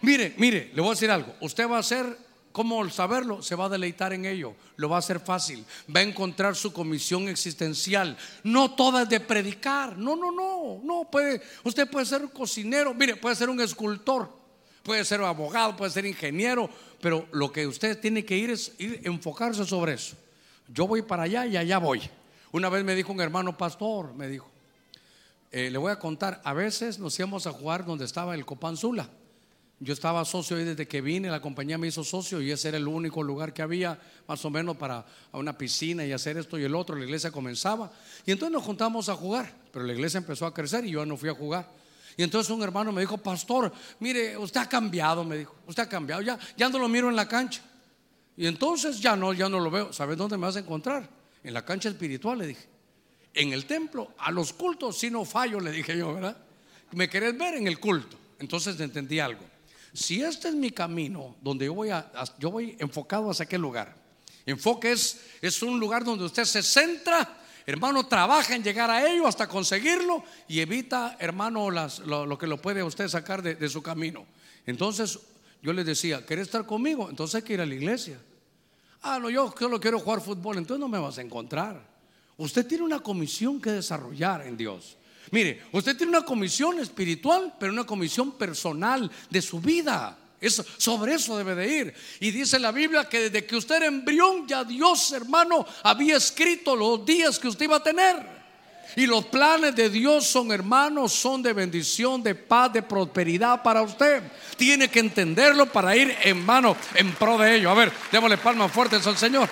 Mire, 0.00 0.34
mire, 0.38 0.72
le 0.74 0.80
voy 0.80 0.90
a 0.90 0.94
decir 0.94 1.12
algo. 1.12 1.36
Usted 1.40 1.70
va 1.70 1.78
a 1.78 1.84
ser 1.84 2.18
¿Cómo 2.52 2.88
saberlo? 2.90 3.42
Se 3.42 3.54
va 3.54 3.66
a 3.66 3.68
deleitar 3.68 4.12
en 4.12 4.26
ello, 4.26 4.54
lo 4.76 4.88
va 4.88 4.96
a 4.96 4.98
hacer 4.98 5.20
fácil, 5.20 5.64
va 5.94 6.00
a 6.00 6.02
encontrar 6.02 6.56
su 6.56 6.72
comisión 6.72 7.28
existencial. 7.28 8.16
No 8.42 8.74
toda 8.74 9.02
es 9.02 9.08
de 9.08 9.20
predicar, 9.20 9.96
no, 9.96 10.16
no, 10.16 10.32
no, 10.32 10.80
no, 10.82 11.08
puede, 11.08 11.40
usted 11.62 11.88
puede 11.88 12.06
ser 12.06 12.22
un 12.22 12.28
cocinero, 12.30 12.92
mire, 12.92 13.14
puede 13.14 13.36
ser 13.36 13.50
un 13.50 13.60
escultor, 13.60 14.28
puede 14.82 15.04
ser 15.04 15.20
abogado, 15.20 15.76
puede 15.76 15.92
ser 15.92 16.06
ingeniero, 16.06 16.68
pero 17.00 17.28
lo 17.30 17.52
que 17.52 17.68
usted 17.68 18.00
tiene 18.00 18.24
que 18.24 18.36
ir 18.36 18.50
es 18.50 18.72
ir, 18.78 19.00
enfocarse 19.04 19.64
sobre 19.64 19.94
eso. 19.94 20.16
Yo 20.66 20.88
voy 20.88 21.02
para 21.02 21.24
allá 21.24 21.46
y 21.46 21.56
allá 21.56 21.78
voy. 21.78 22.02
Una 22.50 22.68
vez 22.68 22.82
me 22.82 22.96
dijo 22.96 23.12
un 23.12 23.20
hermano 23.20 23.56
pastor, 23.56 24.12
me 24.14 24.26
dijo, 24.26 24.50
eh, 25.52 25.70
le 25.70 25.78
voy 25.78 25.92
a 25.92 26.00
contar, 26.00 26.40
a 26.42 26.52
veces 26.52 26.98
nos 26.98 27.16
íbamos 27.16 27.46
a 27.46 27.52
jugar 27.52 27.84
donde 27.84 28.06
estaba 28.06 28.34
el 28.34 28.44
Copanzula 28.44 29.08
yo 29.82 29.94
estaba 29.94 30.22
socio 30.26 30.58
ahí 30.58 30.64
desde 30.64 30.86
que 30.86 31.00
vine, 31.00 31.30
la 31.30 31.40
compañía 31.40 31.78
me 31.78 31.88
hizo 31.88 32.04
socio 32.04 32.42
y 32.42 32.50
ese 32.50 32.68
era 32.68 32.76
el 32.76 32.86
único 32.86 33.22
lugar 33.22 33.54
que 33.54 33.62
había 33.62 33.98
más 34.28 34.44
o 34.44 34.50
menos 34.50 34.76
para 34.76 35.06
una 35.32 35.56
piscina 35.56 36.04
y 36.04 36.12
hacer 36.12 36.36
esto 36.36 36.58
y 36.58 36.64
el 36.64 36.74
otro. 36.74 36.94
La 36.96 37.04
iglesia 37.04 37.30
comenzaba 37.30 37.90
y 38.26 38.30
entonces 38.30 38.52
nos 38.52 38.62
juntamos 38.62 39.08
a 39.08 39.14
jugar, 39.14 39.50
pero 39.72 39.86
la 39.86 39.94
iglesia 39.94 40.18
empezó 40.18 40.44
a 40.44 40.52
crecer 40.52 40.84
y 40.84 40.90
yo 40.90 41.06
no 41.06 41.16
fui 41.16 41.30
a 41.30 41.34
jugar. 41.34 41.66
Y 42.14 42.22
entonces 42.22 42.50
un 42.50 42.62
hermano 42.62 42.92
me 42.92 43.00
dijo, 43.00 43.16
pastor, 43.16 43.72
mire, 44.00 44.36
usted 44.36 44.60
ha 44.60 44.68
cambiado, 44.68 45.24
me 45.24 45.38
dijo, 45.38 45.54
usted 45.66 45.84
ha 45.84 45.88
cambiado, 45.88 46.20
ya, 46.20 46.38
ya 46.58 46.68
no 46.68 46.78
lo 46.78 46.86
miro 46.86 47.08
en 47.08 47.16
la 47.16 47.26
cancha. 47.26 47.62
Y 48.36 48.46
entonces 48.46 49.00
ya 49.00 49.16
no, 49.16 49.32
ya 49.32 49.48
no 49.48 49.60
lo 49.60 49.70
veo. 49.70 49.94
¿Sabes 49.94 50.18
dónde 50.18 50.36
me 50.36 50.46
vas 50.46 50.56
a 50.56 50.60
encontrar? 50.60 51.08
En 51.42 51.54
la 51.54 51.64
cancha 51.64 51.88
espiritual, 51.88 52.36
le 52.36 52.48
dije. 52.48 52.68
En 53.32 53.54
el 53.54 53.64
templo, 53.64 54.12
a 54.18 54.30
los 54.30 54.52
cultos, 54.52 54.98
si 54.98 55.10
no 55.10 55.24
fallo, 55.24 55.58
le 55.58 55.72
dije 55.72 55.96
yo, 55.96 56.12
¿verdad? 56.12 56.36
¿Me 56.92 57.08
querés 57.08 57.38
ver 57.38 57.54
en 57.54 57.66
el 57.66 57.80
culto? 57.80 58.18
Entonces 58.38 58.78
entendí 58.80 59.20
algo. 59.20 59.49
Si 59.92 60.22
este 60.22 60.48
es 60.48 60.54
mi 60.54 60.70
camino, 60.70 61.36
donde 61.42 61.66
yo 61.66 61.74
voy, 61.74 61.90
a, 61.90 62.10
yo 62.38 62.50
voy 62.50 62.76
enfocado 62.78 63.30
hacia 63.30 63.44
aquel 63.44 63.60
lugar. 63.60 63.96
Enfoque 64.46 64.92
es, 64.92 65.20
es 65.42 65.62
un 65.62 65.78
lugar 65.78 66.04
donde 66.04 66.24
usted 66.24 66.44
se 66.44 66.62
centra 66.62 67.40
hermano, 67.70 68.06
trabaja 68.06 68.54
en 68.54 68.62
llegar 68.62 68.90
a 68.90 69.08
ello 69.08 69.26
hasta 69.26 69.46
conseguirlo 69.46 70.24
y 70.48 70.60
evita, 70.60 71.16
hermano, 71.18 71.70
lo, 71.70 72.38
que 72.38 72.46
lo 72.46 72.60
puede 72.60 72.82
usted 72.82 73.08
sacar 73.08 73.42
de, 73.42 73.68
su 73.68 73.82
camino. 73.82 74.26
Entonces 74.66 75.18
yo 75.62 75.72
les 75.72 75.86
decía, 75.86 76.24
¿querés 76.24 76.46
estar 76.46 76.66
conmigo? 76.66 77.08
Entonces 77.08 77.36
hay 77.36 77.42
que 77.42 77.54
ir 77.54 77.60
a 77.60 77.66
la 77.66 77.74
iglesia. 77.74 78.18
Ah, 79.02 79.18
no, 79.18 79.30
yo 79.30 79.54
solo 79.58 79.80
quiero 79.80 79.98
jugar 79.98 80.20
fútbol, 80.20 80.58
entonces 80.58 80.80
no 80.80 80.88
me 80.88 80.98
vas 80.98 81.18
a 81.18 81.22
encontrar. 81.22 81.80
Usted 82.36 82.66
tiene 82.66 82.84
una 82.84 83.00
comisión 83.00 83.60
que 83.60 83.70
desarrollar 83.70 84.46
en 84.46 84.56
Dios. 84.56 84.96
Mire, 85.30 85.62
usted 85.72 85.96
tiene 85.96 86.16
una 86.16 86.24
comisión 86.24 86.78
espiritual, 86.80 87.54
pero 87.58 87.72
una 87.72 87.84
comisión 87.84 88.32
personal 88.32 89.10
de 89.28 89.42
su 89.42 89.60
vida. 89.60 90.16
Eso, 90.40 90.64
sobre 90.78 91.14
eso 91.14 91.36
debe 91.36 91.54
de 91.54 91.68
ir. 91.68 91.94
Y 92.18 92.30
dice 92.30 92.58
la 92.58 92.72
Biblia 92.72 93.04
que 93.04 93.30
desde 93.30 93.44
que 93.44 93.56
usted 93.56 93.76
era 93.76 93.86
embrión, 93.86 94.48
ya 94.48 94.64
Dios, 94.64 95.12
hermano, 95.12 95.66
había 95.82 96.16
escrito 96.16 96.74
los 96.74 97.04
días 97.04 97.38
que 97.38 97.48
usted 97.48 97.66
iba 97.66 97.76
a 97.76 97.82
tener. 97.82 98.40
Y 98.96 99.06
los 99.06 99.26
planes 99.26 99.76
de 99.76 99.88
Dios 99.88 100.26
son 100.26 100.50
hermanos, 100.50 101.12
son 101.12 101.42
de 101.42 101.52
bendición, 101.52 102.22
de 102.22 102.34
paz, 102.34 102.72
de 102.72 102.82
prosperidad 102.82 103.62
para 103.62 103.82
usted. 103.82 104.22
Tiene 104.56 104.88
que 104.88 104.98
entenderlo 104.98 105.66
para 105.66 105.94
ir 105.94 106.16
en 106.22 106.44
mano, 106.44 106.76
en 106.94 107.12
pro 107.12 107.38
de 107.38 107.56
ello. 107.56 107.70
A 107.70 107.74
ver, 107.74 107.92
démosle 108.10 108.38
palmas 108.38 108.72
fuertes 108.72 109.06
al 109.06 109.16
Señor. 109.16 109.48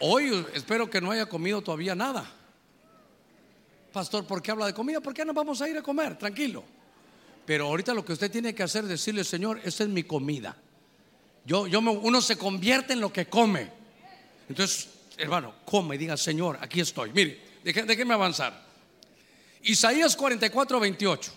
Hoy 0.00 0.46
espero 0.54 0.90
que 0.90 1.00
no 1.00 1.10
haya 1.10 1.26
comido 1.26 1.62
todavía 1.62 1.94
nada. 1.94 2.30
Pastor, 3.92 4.26
¿por 4.26 4.42
qué 4.42 4.50
habla 4.50 4.66
de 4.66 4.74
comida? 4.74 5.00
¿Por 5.00 5.14
qué 5.14 5.24
no 5.24 5.32
vamos 5.32 5.60
a 5.62 5.68
ir 5.68 5.78
a 5.78 5.82
comer? 5.82 6.18
Tranquilo. 6.18 6.64
Pero 7.46 7.66
ahorita 7.66 7.94
lo 7.94 8.04
que 8.04 8.12
usted 8.12 8.30
tiene 8.30 8.54
que 8.54 8.62
hacer 8.62 8.84
es 8.84 8.90
decirle, 8.90 9.22
Señor, 9.22 9.60
esta 9.62 9.84
es 9.84 9.88
mi 9.88 10.02
comida. 10.02 10.56
Yo, 11.44 11.66
yo 11.66 11.78
uno 11.78 12.20
se 12.20 12.36
convierte 12.36 12.94
en 12.94 13.00
lo 13.00 13.12
que 13.12 13.26
come. 13.26 13.70
Entonces, 14.48 14.88
hermano, 15.16 15.54
come 15.64 15.94
y 15.94 15.98
diga, 15.98 16.16
Señor, 16.16 16.58
aquí 16.60 16.80
estoy. 16.80 17.12
Mire, 17.12 17.40
déjeme 17.62 18.14
avanzar. 18.14 18.64
Isaías 19.62 20.16
44, 20.16 20.80
28. 20.80 21.32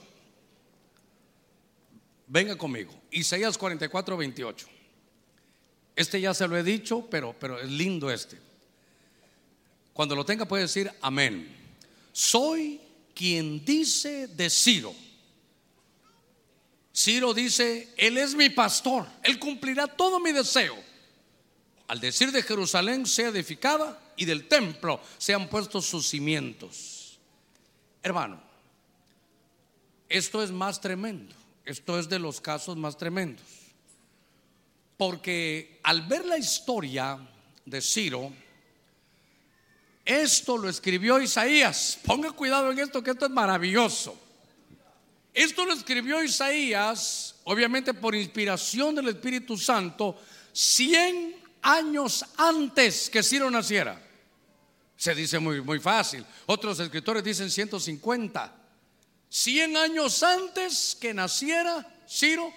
Venga 2.28 2.58
conmigo. 2.58 2.94
Isaías 3.12 3.58
44, 3.58 4.18
28. 4.18 4.68
Este 5.96 6.22
ya 6.22 6.34
se 6.34 6.48
lo 6.48 6.58
he 6.58 6.64
dicho, 6.64 7.08
pero, 7.10 7.36
pero 7.40 7.60
es 7.60 7.70
lindo 7.70 8.10
este. 8.12 8.47
Cuando 9.98 10.16
lo 10.16 10.24
tenga 10.24 10.48
puede 10.48 10.62
decir 10.62 10.92
amén. 11.02 11.58
Soy 12.12 12.80
quien 13.16 13.66
dice 13.66 14.28
de 14.28 14.48
Ciro. 14.48 14.94
Ciro 16.96 17.34
dice, 17.34 17.96
Él 17.98 18.20
es 18.20 18.36
mi 18.36 18.52
pastor, 18.52 19.08
Él 19.24 19.40
cumplirá 19.40 19.88
todo 19.88 20.20
mi 20.20 20.32
deseo 20.32 20.78
al 21.88 22.00
decir 22.00 22.32
de 22.32 22.44
Jerusalén 22.44 23.08
sea 23.08 23.30
edificada 23.30 24.00
y 24.16 24.26
del 24.26 24.48
templo 24.48 25.02
sean 25.18 25.50
puestos 25.50 25.86
sus 25.86 26.08
cimientos. 26.08 27.18
Hermano, 28.04 28.40
esto 30.10 30.44
es 30.44 30.52
más 30.52 30.80
tremendo, 30.80 31.34
esto 31.66 31.98
es 31.98 32.08
de 32.08 32.20
los 32.20 32.40
casos 32.40 32.78
más 32.78 32.98
tremendos. 32.98 33.48
Porque 34.96 35.80
al 35.82 36.04
ver 36.04 36.24
la 36.24 36.38
historia 36.38 37.18
de 37.66 37.82
Ciro, 37.82 38.32
esto 40.08 40.58
lo 40.58 40.70
escribió 40.70 41.20
Isaías. 41.22 42.00
Ponga 42.06 42.32
cuidado 42.32 42.72
en 42.72 42.80
esto, 42.80 43.04
que 43.04 43.12
esto 43.12 43.26
es 43.26 43.32
maravilloso. 43.32 44.18
Esto 45.34 45.66
lo 45.66 45.74
escribió 45.74 46.24
Isaías, 46.24 47.36
obviamente 47.44 47.94
por 47.94 48.16
inspiración 48.16 48.96
del 48.96 49.10
Espíritu 49.10 49.58
Santo, 49.58 50.18
100 50.54 51.36
años 51.62 52.26
antes 52.38 53.10
que 53.10 53.22
Ciro 53.22 53.52
naciera. 53.52 54.02
Se 54.96 55.14
dice 55.14 55.40
muy, 55.40 55.60
muy 55.62 55.80
fácil. 55.80 56.26
Otros 56.46 56.80
escritores 56.80 57.24
dicen 57.24 57.52
150. 57.52 58.56
100 59.30 59.78
años 59.78 60.24
antes 60.24 60.98
que 61.00 61.14
naciera 61.14 61.86
Ciro, 62.10 62.52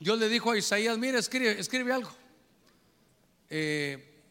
Dios 0.00 0.18
le 0.18 0.30
dijo 0.30 0.52
a 0.52 0.58
Isaías, 0.58 0.96
mire, 0.96 1.18
escribe, 1.18 1.60
escribe 1.60 1.92
algo. 1.92 2.10
Eh, 3.50 4.22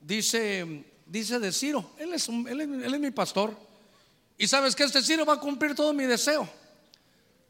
dice, 0.00 0.84
dice 1.06 1.38
de 1.38 1.52
Ciro, 1.52 1.90
él 1.98 2.12
es, 2.12 2.28
es 2.28 3.00
mi 3.00 3.10
pastor. 3.10 3.56
Y 4.38 4.46
sabes 4.46 4.76
que 4.76 4.84
este 4.84 5.02
Ciro 5.02 5.24
va 5.24 5.34
a 5.34 5.40
cumplir 5.40 5.74
todo 5.74 5.92
mi 5.92 6.04
deseo. 6.04 6.48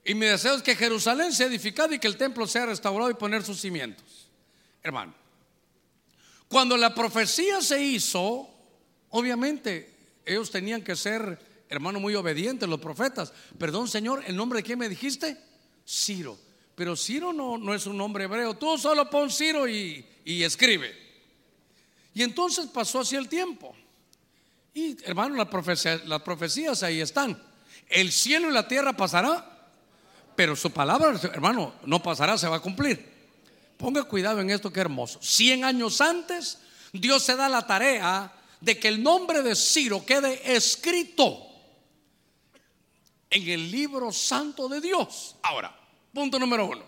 Y 0.04 0.14
mi 0.14 0.26
deseo 0.26 0.54
es 0.54 0.62
que 0.62 0.76
Jerusalén 0.76 1.32
sea 1.32 1.48
edificada 1.48 1.94
y 1.94 1.98
que 1.98 2.06
el 2.06 2.16
templo 2.16 2.46
sea 2.46 2.66
restaurado 2.66 3.10
y 3.10 3.14
poner 3.14 3.42
sus 3.42 3.60
cimientos. 3.60 4.28
Hermano, 4.82 5.12
cuando 6.48 6.76
la 6.76 6.94
profecía 6.94 7.60
se 7.60 7.82
hizo, 7.82 8.48
obviamente 9.10 9.92
ellos 10.24 10.50
tenían 10.50 10.82
que 10.82 10.94
ser, 10.94 11.38
hermano, 11.68 11.98
muy 11.98 12.14
obedientes, 12.14 12.68
los 12.68 12.80
profetas. 12.80 13.32
Perdón, 13.58 13.88
Señor, 13.88 14.22
¿el 14.26 14.36
nombre 14.36 14.60
de 14.60 14.62
quién 14.62 14.78
me 14.78 14.88
dijiste? 14.88 15.36
Ciro. 15.84 16.38
Pero 16.76 16.94
Ciro 16.94 17.32
no, 17.32 17.56
no 17.58 17.74
es 17.74 17.86
un 17.86 17.96
nombre 17.96 18.24
hebreo. 18.24 18.54
Tú 18.54 18.76
solo 18.76 19.08
pon 19.08 19.30
Ciro 19.30 19.66
y, 19.68 20.04
escribe. 20.24 21.05
Y 22.16 22.22
entonces 22.22 22.64
pasó 22.68 23.00
así 23.00 23.14
el 23.14 23.28
tiempo. 23.28 23.76
Y 24.72 24.96
hermano, 25.04 25.36
las 25.36 26.22
profecías 26.22 26.82
ahí 26.82 27.02
están. 27.02 27.38
El 27.86 28.10
cielo 28.10 28.48
y 28.48 28.54
la 28.54 28.66
tierra 28.66 28.94
pasará, 28.96 29.68
pero 30.34 30.56
su 30.56 30.70
palabra, 30.70 31.20
hermano, 31.24 31.74
no 31.84 32.02
pasará, 32.02 32.38
se 32.38 32.48
va 32.48 32.56
a 32.56 32.60
cumplir. 32.60 33.06
Ponga 33.76 34.02
cuidado 34.04 34.40
en 34.40 34.48
esto 34.48 34.72
que 34.72 34.80
hermoso. 34.80 35.18
Cien 35.20 35.62
años 35.62 36.00
antes, 36.00 36.56
Dios 36.90 37.22
se 37.22 37.36
da 37.36 37.50
la 37.50 37.66
tarea 37.66 38.32
de 38.62 38.78
que 38.78 38.88
el 38.88 39.02
nombre 39.02 39.42
de 39.42 39.54
Ciro 39.54 40.02
quede 40.06 40.56
escrito 40.56 41.36
en 43.28 43.46
el 43.46 43.70
libro 43.70 44.10
santo 44.10 44.70
de 44.70 44.80
Dios. 44.80 45.36
Ahora, 45.42 45.78
punto 46.14 46.38
número 46.38 46.64
uno. 46.64 46.84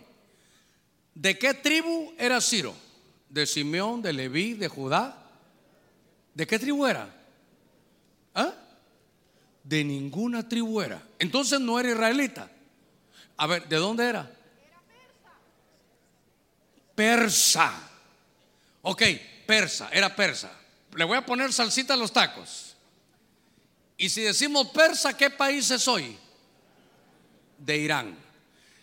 ¿De 1.13 1.39
qué 1.39 1.53
tribu 1.53 2.15
era 2.17 2.41
Ciro? 2.41 2.88
¿De 3.29 3.47
Simeón, 3.47 4.03
de 4.03 4.13
Leví, 4.13 4.55
de 4.55 4.69
Judá? 4.69 5.17
¿De 6.35 6.47
qué 6.47 6.59
tribu 6.59 6.87
era? 6.87 7.09
¿Ah? 8.35 8.53
De 9.63 9.85
ninguna 9.85 10.49
tribu 10.49 10.81
era. 10.81 11.03
Entonces 11.19 11.61
no 11.61 11.79
era 11.79 11.91
israelita. 11.91 12.51
A 13.37 13.47
ver, 13.47 13.69
¿de 13.69 13.77
dónde 13.77 14.07
era? 14.07 14.39
persa. 16.99 17.73
Ok, 18.83 19.03
persa, 19.47 19.89
era 19.93 20.17
persa. 20.17 20.51
Le 20.97 21.05
voy 21.05 21.17
a 21.17 21.25
poner 21.25 21.53
salsita 21.53 21.95
a 21.95 21.97
los 21.97 22.13
tacos. 22.13 22.75
Y 23.97 24.09
si 24.09 24.23
decimos 24.23 24.71
persa, 24.71 25.17
¿qué 25.17 25.31
país 25.31 25.71
es 25.71 25.87
hoy? 25.87 26.19
De 27.57 27.77
Irán. 27.77 28.19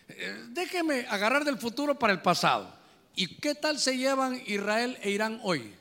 Eh, 0.08 0.44
déjeme 0.48 1.06
agarrar 1.10 1.44
del 1.44 1.58
futuro 1.58 1.98
para 1.98 2.14
el 2.14 2.22
pasado. 2.22 2.74
¿Y 3.16 3.38
qué 3.38 3.54
tal 3.54 3.80
se 3.80 3.96
llevan 3.96 4.42
Israel 4.46 4.98
e 5.02 5.10
Irán 5.10 5.40
hoy? 5.42 5.72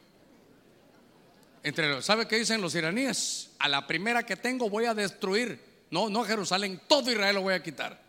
Entre, 1.64 2.02
¿Sabe 2.02 2.28
qué 2.28 2.38
dicen 2.38 2.62
los 2.62 2.74
iraníes? 2.76 3.52
A 3.60 3.68
la 3.68 3.86
primera 3.86 4.26
que 4.26 4.38
tengo 4.38 4.70
voy 4.70 4.86
a 4.86 4.94
destruir. 4.94 5.60
No, 5.92 6.10
no 6.10 6.24
Jerusalén, 6.24 6.82
todo 6.88 7.12
Israel 7.12 7.36
lo 7.36 7.42
voy 7.42 7.54
a 7.54 7.62
quitar. 7.62 8.02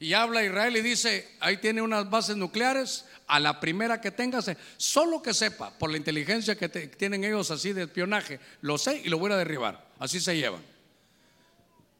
Y 0.00 0.12
habla 0.12 0.44
Israel 0.44 0.76
y 0.76 0.82
dice, 0.82 1.36
ahí 1.40 1.58
tiene 1.58 1.80
unas 1.80 2.10
bases 2.10 2.36
nucleares, 2.36 3.06
a 3.28 3.40
la 3.40 3.60
primera 3.60 4.00
que 4.00 4.10
tengas, 4.10 4.50
solo 4.76 5.22
que 5.22 5.32
sepa, 5.32 5.70
por 5.78 5.90
la 5.90 5.96
inteligencia 5.96 6.56
que 6.56 6.68
tienen 6.68 7.24
ellos 7.24 7.50
así 7.50 7.72
de 7.72 7.84
espionaje, 7.84 8.38
lo 8.60 8.78
sé 8.78 9.00
y 9.04 9.08
lo 9.08 9.18
voy 9.18 9.32
a 9.32 9.36
derribar. 9.36 9.86
Así 9.98 10.20
se 10.20 10.36
llevan. 10.36 10.62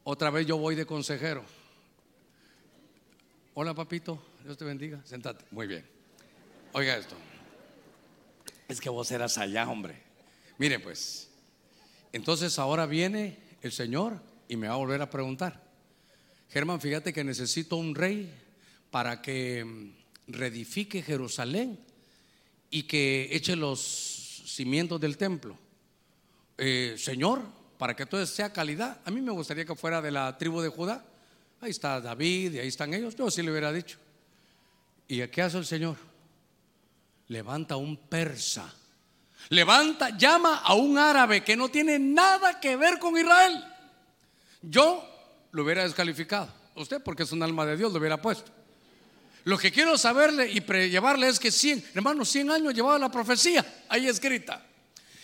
Otra 0.03 0.29
vez 0.29 0.45
yo 0.45 0.57
voy 0.57 0.75
de 0.75 0.85
consejero. 0.85 1.43
Hola 3.55 3.73
papito, 3.73 4.21
Dios 4.43 4.57
te 4.57 4.65
bendiga. 4.65 5.01
Sentate. 5.03 5.45
Muy 5.51 5.65
bien. 5.65 5.96
Oiga 6.73 6.97
esto. 6.97 7.15
Es 8.67 8.81
que 8.81 8.89
vos 8.89 9.09
eras 9.11 9.37
allá, 9.37 9.67
hombre. 9.67 10.01
Mire 10.57 10.79
pues. 10.79 11.29
Entonces 12.11 12.59
ahora 12.59 12.85
viene 12.85 13.37
el 13.61 13.71
Señor 13.71 14.19
y 14.47 14.57
me 14.57 14.67
va 14.67 14.73
a 14.73 14.77
volver 14.77 15.01
a 15.01 15.09
preguntar. 15.09 15.63
Germán, 16.49 16.81
fíjate 16.81 17.13
que 17.13 17.23
necesito 17.23 17.77
un 17.77 17.95
rey 17.95 18.33
para 18.89 19.21
que 19.21 19.63
mm, 19.63 19.91
reedifique 20.27 21.01
Jerusalén 21.01 21.79
y 22.69 22.83
que 22.83 23.29
eche 23.31 23.55
los 23.55 24.43
cimientos 24.45 24.99
del 24.99 25.17
templo. 25.17 25.57
Eh, 26.57 26.95
señor, 26.97 27.43
para 27.77 27.95
que 27.95 28.05
todo 28.05 28.25
sea 28.25 28.51
calidad, 28.51 28.99
a 29.05 29.11
mí 29.11 29.21
me 29.21 29.31
gustaría 29.31 29.65
que 29.65 29.75
fuera 29.75 30.01
de 30.01 30.11
la 30.11 30.37
tribu 30.37 30.61
de 30.61 30.69
Judá. 30.69 31.05
Ahí 31.61 31.71
está 31.71 32.01
David 32.01 32.53
y 32.53 32.59
ahí 32.59 32.67
están 32.67 32.93
ellos. 32.93 33.15
Yo 33.15 33.29
sí 33.29 33.41
le 33.41 33.51
hubiera 33.51 33.71
dicho. 33.71 33.97
¿Y 35.07 35.25
qué 35.27 35.41
hace 35.41 35.57
el 35.57 35.65
Señor? 35.65 36.06
Levanta 37.29 37.75
un 37.75 37.97
persa. 37.97 38.73
Levanta, 39.49 40.17
llama 40.17 40.61
a 40.63 40.73
un 40.73 40.97
árabe 40.97 41.43
que 41.43 41.55
no 41.55 41.69
tiene 41.69 41.99
nada 41.99 42.59
que 42.59 42.75
ver 42.75 42.99
con 42.99 43.17
Israel. 43.17 43.63
Yo 44.61 45.07
lo 45.51 45.63
hubiera 45.63 45.83
descalificado. 45.83 46.49
Usted, 46.75 47.01
porque 47.01 47.23
es 47.23 47.31
un 47.31 47.41
alma 47.43 47.65
de 47.65 47.77
Dios, 47.77 47.91
lo 47.91 47.99
hubiera 47.99 48.21
puesto. 48.21 48.51
Lo 49.45 49.57
que 49.57 49.71
quiero 49.71 49.97
saberle 49.97 50.51
y 50.51 50.59
llevarle 50.89 51.29
es 51.29 51.39
que 51.39 51.51
100, 51.51 51.91
hermano, 51.95 52.25
100 52.25 52.51
años 52.51 52.73
llevaba 52.73 52.99
la 52.99 53.09
profecía 53.09 53.65
ahí 53.87 54.07
escrita. 54.07 54.61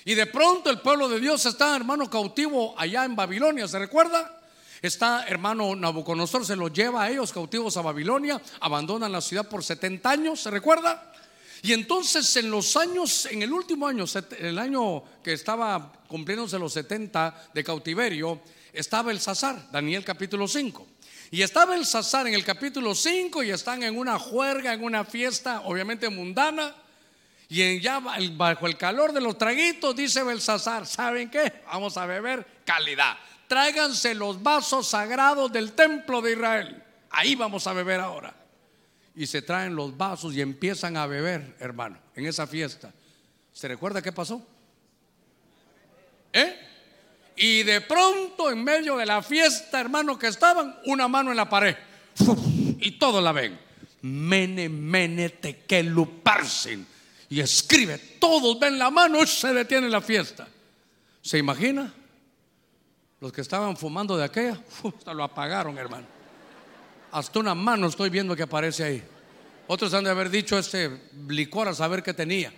Y 0.05 0.15
de 0.15 0.25
pronto 0.25 0.69
el 0.69 0.79
pueblo 0.79 1.09
de 1.09 1.19
Dios 1.19 1.45
está, 1.45 1.75
hermano, 1.75 2.09
cautivo 2.09 2.73
allá 2.77 3.05
en 3.05 3.15
Babilonia, 3.15 3.67
¿se 3.67 3.79
recuerda? 3.79 4.41
Está, 4.81 5.25
hermano 5.27 5.75
Nabucodonosor, 5.75 6.45
se 6.45 6.55
los 6.55 6.73
lleva 6.73 7.03
a 7.03 7.09
ellos 7.09 7.31
cautivos 7.31 7.77
a 7.77 7.81
Babilonia, 7.81 8.41
abandonan 8.59 9.11
la 9.11 9.21
ciudad 9.21 9.47
por 9.47 9.63
70 9.63 10.09
años, 10.09 10.41
¿se 10.41 10.51
recuerda? 10.51 11.12
Y 11.64 11.72
entonces 11.72 12.36
en 12.36 12.51
los 12.51 12.76
años, 12.76 13.26
en 13.26 13.41
el 13.41 13.53
último 13.53 13.88
año, 13.88 14.03
el 14.38 14.59
año 14.59 15.01
que 15.24 15.32
estaba 15.32 15.93
cumpliéndose 16.09 16.59
los 16.59 16.74
70 16.74 17.51
de 17.53 17.64
cautiverio, 17.64 18.41
estaba 18.74 19.11
el 19.14 19.22
Sazar, 19.22 19.72
Daniel 19.72 20.03
capítulo 20.03 20.45
5. 20.45 20.86
Y 21.32 21.41
estaba 21.41 21.76
el 21.76 21.86
Sazar 21.86 22.28
en 22.28 22.34
el 22.34 22.43
capítulo 22.43 22.93
5 22.93 23.43
y 23.43 23.51
están 23.51 23.82
en 23.82 23.97
una 23.97 24.20
juerga, 24.20 24.74
en 24.74 24.84
una 24.84 25.05
fiesta, 25.05 25.61
obviamente 25.61 26.09
mundana. 26.09 26.76
Y 27.47 27.61
en 27.61 27.80
ya 27.80 28.01
bajo 28.01 28.68
el 28.68 28.78
calor 28.78 29.14
de 29.14 29.22
los 29.22 29.38
traguitos, 29.38 29.95
dice 29.95 30.22
Belsasar, 30.22 30.86
¿saben 30.86 31.30
qué? 31.30 31.61
Vamos 31.68 31.95
a 31.95 32.05
beber 32.05 32.45
calidad. 32.66 33.16
Tráiganse 33.47 34.14
los 34.16 34.43
vasos 34.43 34.89
sagrados 34.89 35.49
del 35.49 35.72
templo 35.72 36.22
de 36.22 36.34
Israel. 36.34 36.84
Ahí 37.09 37.36
vamos 37.36 37.66
a 37.68 37.74
beber 37.74 38.01
ahora. 38.01 38.42
Y 39.16 39.28
se 39.28 39.41
traen 39.41 39.76
los 39.76 39.95
vasos 39.95 40.34
y 40.34 40.41
empiezan 40.41 40.97
a 40.97 41.05
beber, 41.05 41.55
hermano, 41.59 41.97
en 42.16 42.26
esa 42.26 42.47
fiesta. 42.47 42.91
¿Se 43.51 43.68
recuerda 43.68 44.01
qué 44.01 44.11
pasó? 44.11 44.45
¿Eh? 46.32 46.59
Y 47.36 47.64
de 47.64 47.82
pronto, 47.82 48.49
en 48.49 48.64
medio 48.64 48.97
de 48.97 49.05
la 49.05 49.22
fiesta, 49.22 49.80
hermano, 49.80 50.18
que 50.18 50.28
estaban, 50.28 50.76
una 50.86 51.07
mano 51.07 51.32
en 51.32 51.38
la 51.38 51.49
pared. 51.49 51.76
Y 52.80 52.91
todos 52.97 53.24
la 53.24 53.32
ven. 53.32 53.59
Mene, 54.01 54.68
mene, 54.68 55.30
tekeluparsin 55.30 56.86
y 57.34 57.39
escribe, 57.39 57.97
todos 58.20 58.59
ven 58.59 58.78
la 58.78 58.91
mano 58.91 59.26
se 59.26 59.51
detiene 59.55 59.89
la 59.89 60.01
fiesta. 60.01 60.47
¿Se 61.20 61.39
imagina? 61.39 61.91
Los 63.20 63.32
que 63.32 63.41
estaban 63.41 63.76
fumando 63.76 64.16
de 64.16 64.24
aquella, 64.24 64.61
hasta 64.95 65.16
lo 65.16 65.24
apagaron, 65.24 65.76
hermano. 65.80 66.05
Hasta 67.14 67.39
una 67.39 67.53
mano 67.53 67.88
estoy 67.88 68.09
viendo 68.09 68.36
que 68.36 68.41
aparece 68.41 68.84
ahí. 68.84 69.03
Otros 69.68 69.93
han 69.93 70.03
de 70.03 70.09
haber 70.09 70.32
dicho 70.32 70.57
este 70.57 71.11
licor 71.28 71.68
a 71.68 71.76
saber 71.76 72.01
qué 72.01 72.11
tenía. 72.11 72.51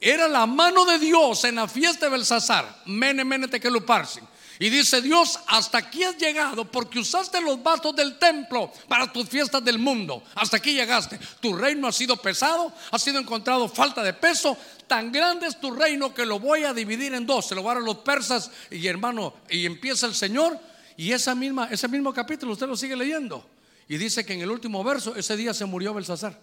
Era 0.00 0.26
la 0.26 0.44
mano 0.44 0.84
de 0.84 0.98
Dios 0.98 1.44
en 1.44 1.54
la 1.54 1.68
fiesta 1.68 2.06
de 2.06 2.12
Belsasar. 2.12 2.82
Mene, 2.86 3.24
mene, 3.24 3.46
tekeluparsin. 3.46 4.24
Y 4.58 4.70
dice 4.70 5.00
Dios, 5.02 5.38
hasta 5.46 5.78
aquí 5.78 6.02
has 6.02 6.16
llegado 6.16 6.68
porque 6.68 6.98
usaste 6.98 7.40
los 7.40 7.62
vasos 7.62 7.94
del 7.94 8.18
templo 8.18 8.72
para 8.88 9.12
tus 9.12 9.28
fiestas 9.28 9.64
del 9.64 9.78
mundo. 9.78 10.24
Hasta 10.34 10.56
aquí 10.56 10.72
llegaste. 10.72 11.20
Tu 11.40 11.54
reino 11.54 11.86
ha 11.86 11.92
sido 11.92 12.16
pesado, 12.16 12.72
ha 12.90 12.98
sido 12.98 13.20
encontrado 13.20 13.68
falta 13.68 14.02
de 14.02 14.14
peso. 14.14 14.58
Tan 14.88 15.12
grande 15.12 15.46
es 15.46 15.60
tu 15.60 15.70
reino 15.70 16.12
que 16.12 16.26
lo 16.26 16.40
voy 16.40 16.64
a 16.64 16.74
dividir 16.74 17.14
en 17.14 17.24
dos. 17.24 17.46
Se 17.46 17.54
lo 17.54 17.62
van 17.62 17.76
a 17.76 17.80
los 17.80 17.98
persas 17.98 18.50
y 18.68 18.84
hermano, 18.88 19.34
y 19.48 19.64
empieza 19.64 20.06
el 20.06 20.14
Señor. 20.14 20.58
Y 20.96 21.12
esa 21.12 21.36
misma, 21.36 21.68
ese 21.70 21.86
mismo 21.86 22.12
capítulo 22.12 22.52
usted 22.52 22.66
lo 22.66 22.76
sigue 22.76 22.96
leyendo. 22.96 23.55
Y 23.88 23.98
dice 23.98 24.24
que 24.24 24.34
en 24.34 24.40
el 24.40 24.50
último 24.50 24.82
verso, 24.82 25.14
ese 25.14 25.36
día 25.36 25.54
se 25.54 25.64
murió 25.64 25.94
Belsasar. 25.94 26.38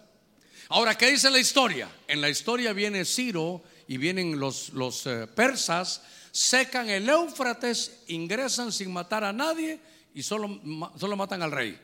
Ahora, 0.68 0.96
¿qué 0.96 1.10
dice 1.10 1.30
la 1.30 1.38
historia? 1.38 1.88
En 2.08 2.20
la 2.20 2.30
historia 2.30 2.72
viene 2.72 3.04
Ciro 3.04 3.62
y 3.86 3.98
vienen 3.98 4.38
los, 4.38 4.70
los 4.70 5.06
eh, 5.06 5.26
persas 5.26 6.02
secan 6.34 6.88
el 6.88 7.08
Éufrates, 7.08 8.00
ingresan 8.08 8.72
sin 8.72 8.92
matar 8.92 9.22
a 9.22 9.32
nadie 9.32 9.78
y 10.14 10.22
solo, 10.24 10.60
solo 10.98 11.16
matan 11.16 11.42
al 11.42 11.52
rey. 11.52 11.78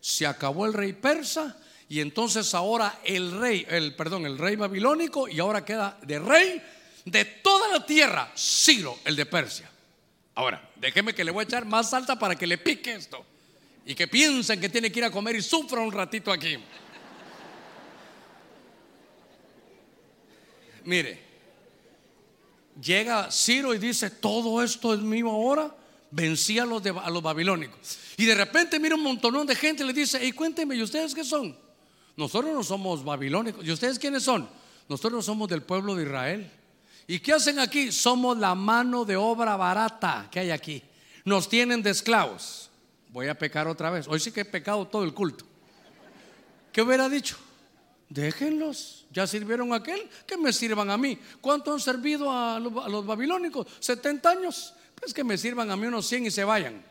Se 0.00 0.26
acabó 0.26 0.64
el 0.64 0.72
rey 0.72 0.94
persa 0.94 1.58
y 1.86 2.00
entonces 2.00 2.54
ahora 2.54 3.00
el 3.04 3.38
rey, 3.38 3.66
el 3.68 3.94
perdón, 3.96 4.24
el 4.24 4.38
rey 4.38 4.56
babilónico 4.56 5.28
y 5.28 5.38
ahora 5.38 5.66
queda 5.66 5.98
de 6.02 6.18
rey 6.18 6.62
de 7.04 7.24
toda 7.26 7.68
la 7.68 7.84
tierra, 7.84 8.32
Ciro, 8.34 8.98
el 9.04 9.16
de 9.16 9.26
Persia. 9.26 9.70
Ahora, 10.34 10.70
déjeme 10.76 11.14
que 11.14 11.24
le 11.24 11.30
voy 11.30 11.42
a 11.42 11.44
echar 11.44 11.66
más 11.66 11.92
alta 11.92 12.18
para 12.18 12.36
que 12.36 12.46
le 12.46 12.56
pique 12.56 12.94
esto 12.94 13.26
y 13.84 13.94
que 13.94 14.06
piensen 14.06 14.60
que 14.60 14.68
tiene 14.68 14.90
que 14.90 15.00
ir 15.00 15.04
a 15.04 15.10
comer 15.10 15.36
y 15.36 15.42
sufra 15.42 15.80
un 15.80 15.92
ratito 15.92 16.30
aquí. 16.30 16.56
Mire, 20.84 21.22
llega 22.80 23.30
Ciro 23.30 23.74
y 23.74 23.78
dice, 23.78 24.10
todo 24.10 24.62
esto 24.62 24.94
es 24.94 25.00
mío 25.00 25.30
ahora, 25.30 25.74
vencí 26.10 26.58
a 26.58 26.64
los, 26.64 26.84
a 26.84 27.10
los 27.10 27.22
babilónicos. 27.22 27.98
Y 28.16 28.24
de 28.24 28.34
repente 28.34 28.78
mira 28.78 28.94
un 28.94 29.02
montonón 29.02 29.46
de 29.46 29.54
gente 29.54 29.82
y 29.82 29.86
le 29.86 29.92
dice, 29.92 30.24
y 30.24 30.32
cuénteme, 30.32 30.74
¿y 30.76 30.82
ustedes 30.82 31.14
qué 31.14 31.24
son? 31.24 31.56
Nosotros 32.16 32.52
no 32.52 32.62
somos 32.62 33.04
babilónicos. 33.04 33.64
¿Y 33.64 33.70
ustedes 33.70 33.98
quiénes 33.98 34.22
son? 34.22 34.48
Nosotros 34.88 35.12
no 35.12 35.22
somos 35.22 35.48
del 35.48 35.62
pueblo 35.62 35.94
de 35.94 36.04
Israel. 36.04 36.50
¿Y 37.06 37.20
qué 37.20 37.32
hacen 37.32 37.58
aquí? 37.58 37.92
Somos 37.92 38.38
la 38.38 38.54
mano 38.54 39.04
de 39.04 39.16
obra 39.16 39.56
barata 39.56 40.28
que 40.30 40.40
hay 40.40 40.50
aquí. 40.50 40.82
Nos 41.24 41.48
tienen 41.48 41.82
de 41.82 41.90
esclavos. 41.90 42.69
Voy 43.12 43.28
a 43.28 43.36
pecar 43.36 43.66
otra 43.66 43.90
vez. 43.90 44.06
Hoy 44.08 44.20
sí 44.20 44.30
que 44.30 44.42
he 44.42 44.44
pecado 44.44 44.86
todo 44.86 45.04
el 45.04 45.12
culto. 45.12 45.44
¿Qué 46.72 46.82
hubiera 46.82 47.08
dicho? 47.08 47.36
Déjenlos, 48.08 49.06
ya 49.12 49.26
sirvieron 49.26 49.72
a 49.72 49.76
aquel, 49.76 50.08
que 50.26 50.36
me 50.36 50.52
sirvan 50.52 50.90
a 50.90 50.96
mí. 50.96 51.18
¿Cuánto 51.40 51.72
han 51.72 51.80
servido 51.80 52.30
a 52.30 52.58
los, 52.58 53.06
babilónicos? 53.06 53.66
70 53.78 54.30
años. 54.30 54.74
Pues 54.94 55.14
que 55.14 55.24
me 55.24 55.38
sirvan 55.38 55.70
a 55.70 55.76
mí 55.76 55.86
unos 55.86 56.06
100 56.06 56.26
y 56.26 56.30
se 56.30 56.44
vayan. 56.44 56.84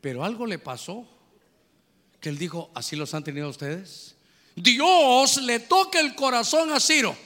Pero 0.00 0.24
algo 0.24 0.46
le 0.46 0.58
pasó, 0.58 1.06
que 2.20 2.28
él 2.28 2.38
dijo, 2.38 2.70
así 2.74 2.96
los 2.96 3.14
han 3.14 3.24
tenido 3.24 3.48
ustedes. 3.48 4.16
Dios 4.54 5.42
le 5.42 5.60
toca 5.60 6.00
el 6.00 6.14
corazón 6.14 6.72
a 6.72 6.80
Ciro 6.80 7.16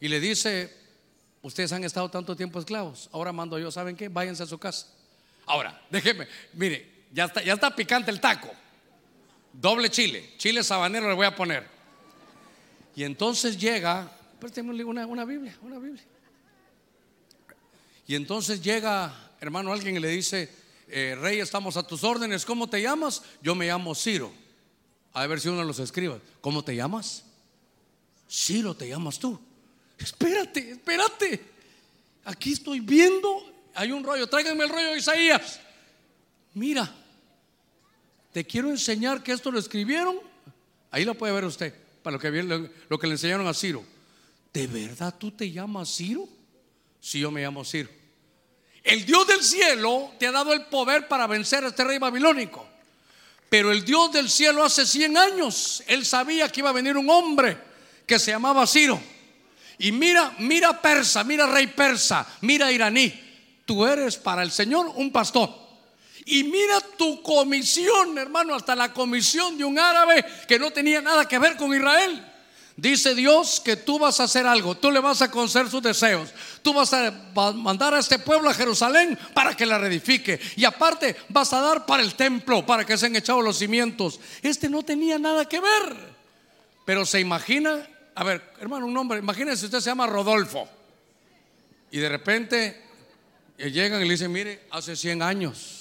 y 0.00 0.08
le 0.08 0.20
dice, 0.20 0.74
ustedes 1.42 1.72
han 1.72 1.84
estado 1.84 2.10
tanto 2.10 2.34
tiempo 2.34 2.58
esclavos, 2.58 3.08
ahora 3.12 3.32
mando 3.32 3.58
yo, 3.58 3.70
¿saben 3.70 3.96
qué? 3.96 4.08
Váyanse 4.08 4.42
a 4.42 4.46
su 4.46 4.58
casa. 4.58 4.88
Ahora, 5.46 5.80
déjeme, 5.90 6.26
mire, 6.54 6.95
ya 7.12 7.24
está, 7.24 7.42
ya 7.42 7.54
está 7.54 7.74
picante 7.74 8.10
el 8.10 8.20
taco. 8.20 8.50
Doble 9.52 9.90
chile, 9.90 10.34
chile 10.36 10.62
sabanero 10.62 11.08
le 11.08 11.14
voy 11.14 11.26
a 11.26 11.34
poner. 11.34 11.66
Y 12.94 13.04
entonces 13.04 13.58
llega, 13.58 14.10
una, 14.84 15.06
una 15.06 15.24
Biblia, 15.24 15.56
una 15.62 15.78
Biblia. 15.78 16.02
Y 18.06 18.14
entonces 18.14 18.62
llega, 18.62 19.32
hermano, 19.40 19.72
alguien 19.72 19.96
y 19.96 20.00
le 20.00 20.08
dice, 20.08 20.50
eh, 20.88 21.16
Rey, 21.20 21.40
estamos 21.40 21.76
a 21.76 21.86
tus 21.86 22.04
órdenes, 22.04 22.44
¿cómo 22.44 22.68
te 22.68 22.80
llamas? 22.80 23.22
Yo 23.42 23.54
me 23.54 23.66
llamo 23.66 23.94
Ciro. 23.94 24.32
A 25.12 25.26
ver 25.26 25.40
si 25.40 25.48
uno 25.48 25.64
los 25.64 25.78
escriba. 25.78 26.18
¿Cómo 26.40 26.62
te 26.62 26.76
llamas? 26.76 27.24
Ciro, 28.30 28.74
te 28.74 28.88
llamas 28.88 29.18
tú. 29.18 29.38
Espérate, 29.98 30.72
espérate. 30.72 31.40
Aquí 32.24 32.52
estoy 32.52 32.80
viendo, 32.80 33.42
hay 33.74 33.92
un 33.92 34.04
rollo, 34.04 34.26
tráiganme 34.26 34.64
el 34.64 34.70
rollo 34.70 34.92
de 34.92 34.98
Isaías. 34.98 35.60
Mira, 36.56 36.90
te 38.32 38.46
quiero 38.46 38.70
enseñar 38.70 39.22
que 39.22 39.32
esto 39.32 39.50
lo 39.50 39.58
escribieron. 39.58 40.18
Ahí 40.90 41.04
lo 41.04 41.14
puede 41.14 41.34
ver 41.34 41.44
usted 41.44 41.74
para 42.02 42.16
lo 42.16 42.18
que, 42.18 42.70
lo 42.88 42.98
que 42.98 43.06
le 43.06 43.12
enseñaron 43.12 43.46
a 43.46 43.52
Ciro. 43.52 43.84
¿De 44.54 44.66
verdad 44.66 45.14
tú 45.18 45.30
te 45.30 45.50
llamas 45.50 45.94
Ciro? 45.94 46.26
Si 46.98 47.20
yo 47.20 47.30
me 47.30 47.42
llamo 47.42 47.62
Ciro. 47.62 47.90
El 48.82 49.04
Dios 49.04 49.26
del 49.26 49.42
cielo 49.42 50.12
te 50.18 50.28
ha 50.28 50.32
dado 50.32 50.54
el 50.54 50.64
poder 50.64 51.08
para 51.08 51.26
vencer 51.26 51.62
a 51.62 51.68
este 51.68 51.84
rey 51.84 51.98
babilónico. 51.98 52.66
Pero 53.50 53.70
el 53.70 53.84
Dios 53.84 54.10
del 54.12 54.30
cielo 54.30 54.64
hace 54.64 54.86
100 54.86 55.14
años, 55.14 55.82
él 55.86 56.06
sabía 56.06 56.48
que 56.48 56.60
iba 56.60 56.70
a 56.70 56.72
venir 56.72 56.96
un 56.96 57.10
hombre 57.10 57.58
que 58.06 58.18
se 58.18 58.30
llamaba 58.30 58.66
Ciro. 58.66 58.98
Y 59.78 59.92
mira, 59.92 60.34
mira 60.38 60.80
persa, 60.80 61.22
mira 61.22 61.46
rey 61.46 61.66
persa, 61.66 62.26
mira 62.40 62.72
iraní. 62.72 63.12
Tú 63.66 63.84
eres 63.84 64.16
para 64.16 64.42
el 64.42 64.50
Señor 64.50 64.90
un 64.94 65.12
pastor. 65.12 65.65
Y 66.28 66.42
mira 66.42 66.80
tu 66.98 67.22
comisión, 67.22 68.18
hermano, 68.18 68.56
hasta 68.56 68.74
la 68.74 68.92
comisión 68.92 69.56
de 69.56 69.64
un 69.64 69.78
árabe 69.78 70.24
que 70.48 70.58
no 70.58 70.72
tenía 70.72 71.00
nada 71.00 71.26
que 71.28 71.38
ver 71.38 71.56
con 71.56 71.72
Israel. 71.72 72.20
Dice 72.76 73.14
Dios 73.14 73.60
que 73.64 73.76
tú 73.76 74.00
vas 74.00 74.18
a 74.18 74.24
hacer 74.24 74.44
algo, 74.44 74.76
tú 74.76 74.90
le 74.90 74.98
vas 74.98 75.22
a 75.22 75.30
conceder 75.30 75.70
sus 75.70 75.80
deseos, 75.80 76.28
tú 76.62 76.74
vas 76.74 76.92
a 76.92 77.12
mandar 77.54 77.94
a 77.94 78.00
este 78.00 78.18
pueblo 78.18 78.50
a 78.50 78.54
Jerusalén 78.54 79.16
para 79.32 79.56
que 79.56 79.64
la 79.64 79.78
reedifique. 79.78 80.40
Y 80.56 80.64
aparte 80.64 81.14
vas 81.28 81.52
a 81.52 81.60
dar 81.60 81.86
para 81.86 82.02
el 82.02 82.16
templo, 82.16 82.66
para 82.66 82.84
que 82.84 82.98
se 82.98 83.06
han 83.06 83.14
echado 83.14 83.40
los 83.40 83.58
cimientos. 83.58 84.18
Este 84.42 84.68
no 84.68 84.82
tenía 84.82 85.20
nada 85.20 85.48
que 85.48 85.60
ver, 85.60 85.96
pero 86.84 87.06
se 87.06 87.20
imagina, 87.20 87.88
a 88.16 88.24
ver, 88.24 88.52
hermano, 88.60 88.86
un 88.86 88.96
hombre, 88.96 89.20
imagínense 89.20 89.66
usted 89.66 89.78
se 89.78 89.90
llama 89.90 90.08
Rodolfo. 90.08 90.68
Y 91.92 91.98
de 91.98 92.08
repente 92.08 92.82
eh, 93.58 93.70
llegan 93.70 94.02
y 94.02 94.06
le 94.06 94.10
dicen, 94.10 94.32
mire, 94.32 94.66
hace 94.72 94.96
100 94.96 95.22
años 95.22 95.75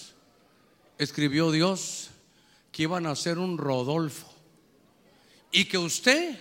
escribió 0.97 1.51
Dios 1.51 2.09
que 2.71 2.83
iban 2.83 3.05
a 3.05 3.11
hacer 3.11 3.37
un 3.37 3.57
Rodolfo 3.57 4.31
y 5.51 5.65
que 5.65 5.77
usted 5.77 6.37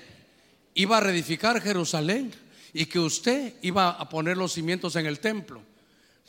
iba 0.75 0.99
a 0.99 1.01
reedificar 1.01 1.61
Jerusalén 1.61 2.35
y 2.73 2.87
que 2.87 2.99
usted 2.99 3.55
iba 3.63 3.91
a 3.91 4.09
poner 4.09 4.37
los 4.37 4.53
cimientos 4.53 4.97
en 4.97 5.07
el 5.07 5.21
templo. 5.21 5.63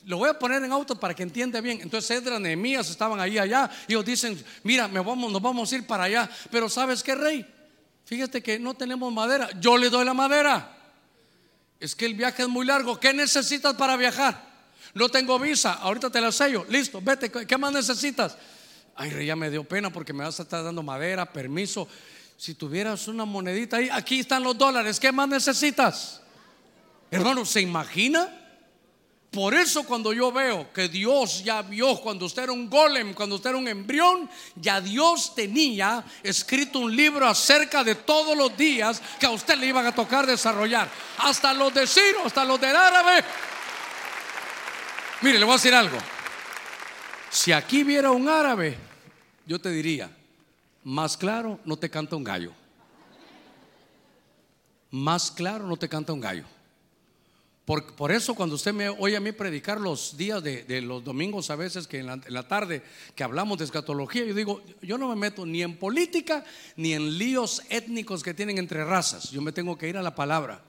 Lo 0.05 0.17
voy 0.17 0.29
a 0.29 0.37
poner 0.37 0.63
en 0.63 0.71
auto 0.71 0.99
para 0.99 1.15
que 1.15 1.23
entienda 1.23 1.59
bien. 1.61 1.79
Entonces 1.81 2.11
Edra, 2.11 2.39
Nehemías 2.39 2.87
estaban 2.91 3.19
ahí 3.19 3.39
allá 3.39 3.69
y 3.87 3.93
ellos 3.93 4.05
dicen, 4.05 4.43
mira, 4.63 4.87
me 4.87 4.99
vamos, 4.99 5.31
nos 5.31 5.41
vamos 5.41 5.71
a 5.71 5.75
ir 5.75 5.87
para 5.87 6.03
allá. 6.03 6.29
Pero 6.51 6.69
¿sabes 6.69 7.01
qué, 7.01 7.15
rey? 7.15 7.45
Fíjate 8.05 8.43
que 8.43 8.59
no 8.59 8.75
tenemos 8.75 9.11
madera. 9.11 9.49
Yo 9.59 9.77
le 9.77 9.89
doy 9.89 10.05
la 10.05 10.13
madera. 10.13 10.77
Es 11.79 11.95
que 11.95 12.05
el 12.05 12.13
viaje 12.13 12.43
es 12.43 12.47
muy 12.47 12.67
largo. 12.67 12.99
¿Qué 12.99 13.13
necesitas 13.13 13.73
para 13.73 13.97
viajar? 13.97 14.44
No 14.95 15.09
tengo 15.09 15.37
visa. 15.37 15.73
Ahorita 15.73 16.09
te 16.09 16.19
la 16.19 16.31
sello. 16.31 16.65
Listo, 16.69 17.01
vete. 17.01 17.29
¿Qué 17.29 17.57
más 17.57 17.71
necesitas? 17.73 18.37
Ay, 18.95 19.25
ya 19.25 19.35
me 19.35 19.51
dio 19.51 19.65
pena 19.65 19.91
porque 19.91 20.13
me 20.13 20.23
vas 20.23 20.39
a 20.39 20.43
estar 20.43 20.63
dando 20.63 20.81
madera, 20.81 21.31
permiso. 21.31 21.87
Si 22.37 22.55
tuvieras 22.55 23.07
una 23.09 23.25
monedita 23.25 23.77
ahí, 23.77 23.89
aquí 23.91 24.21
están 24.21 24.41
los 24.41 24.57
dólares. 24.57 24.99
¿Qué 24.99 25.11
más 25.11 25.27
necesitas? 25.27 26.21
Hermano, 27.11 27.45
¿se 27.45 27.59
imagina? 27.59 28.41
Por 29.31 29.53
eso 29.53 29.83
cuando 29.83 30.13
yo 30.13 30.31
veo 30.31 30.71
que 30.71 30.87
Dios 30.87 31.43
ya 31.43 31.61
vio 31.61 31.97
cuando 31.97 32.25
usted 32.25 32.43
era 32.43 32.53
un 32.53 32.69
golem, 32.69 33.13
cuando 33.13 33.35
usted 33.35 33.49
era 33.49 33.59
un 33.59 33.67
embrión, 33.67 34.29
ya 34.55 34.79
Dios 34.79 35.35
tenía 35.35 36.05
escrito 36.23 36.79
un 36.79 36.95
libro 36.95 37.27
acerca 37.27 37.83
de 37.83 37.95
todos 37.95 38.37
los 38.37 38.55
días 38.55 39.01
que 39.19 39.25
a 39.25 39.31
usted 39.31 39.57
le 39.57 39.67
iban 39.67 39.85
a 39.85 39.93
tocar 39.93 40.25
desarrollar. 40.25 40.89
Hasta 41.17 41.53
los 41.53 41.73
de 41.73 41.85
Ciro, 41.85 42.21
hasta 42.25 42.45
los 42.45 42.61
del 42.61 42.77
árabe. 42.77 43.25
Mire, 45.21 45.39
le 45.39 45.45
voy 45.45 45.53
a 45.53 45.57
decir 45.57 45.73
algo. 45.73 45.97
Si 47.29 47.51
aquí 47.51 47.83
viera 47.83 48.11
un 48.11 48.27
árabe, 48.27 48.77
yo 49.45 49.59
te 49.59 49.69
diría, 49.69 50.09
más 50.83 51.17
claro 51.17 51.59
no 51.65 51.77
te 51.77 51.89
canta 51.89 52.15
un 52.15 52.23
gallo. 52.23 52.53
Más 54.91 55.31
claro 55.31 55.67
no 55.67 55.77
te 55.77 55.89
canta 55.89 56.13
un 56.13 56.21
gallo. 56.21 56.45
Por, 57.65 58.11
eso 58.11 58.35
cuando 58.35 58.55
usted 58.55 58.73
me 58.73 58.89
oye 58.89 59.17
a 59.17 59.19
mí 59.19 59.31
predicar 59.31 59.81
los 59.81 60.15
días 60.15 60.43
de, 60.43 60.81
los 60.81 61.03
domingos 61.03 61.49
a 61.49 61.55
veces 61.55 61.87
que 61.87 61.97
en 61.97 62.21
la, 62.27 62.47
tarde 62.47 62.83
que 63.15 63.23
hablamos 63.23 63.57
de 63.57 63.65
escatología, 63.65 64.23
yo 64.23 64.35
digo, 64.35 64.61
yo 64.83 64.99
no 64.99 65.09
me 65.09 65.15
meto 65.15 65.47
ni 65.47 65.63
en 65.63 65.75
política 65.75 66.45
ni 66.75 66.93
en 66.93 67.17
líos 67.17 67.63
étnicos 67.69 68.21
que 68.21 68.35
tienen 68.35 68.59
entre 68.59 68.85
razas, 68.85 69.31
yo 69.31 69.41
me 69.41 69.51
tengo 69.51 69.79
que 69.79 69.89
ir 69.89 69.97
a 69.97 70.03
la 70.03 70.13
palabra. 70.13 70.61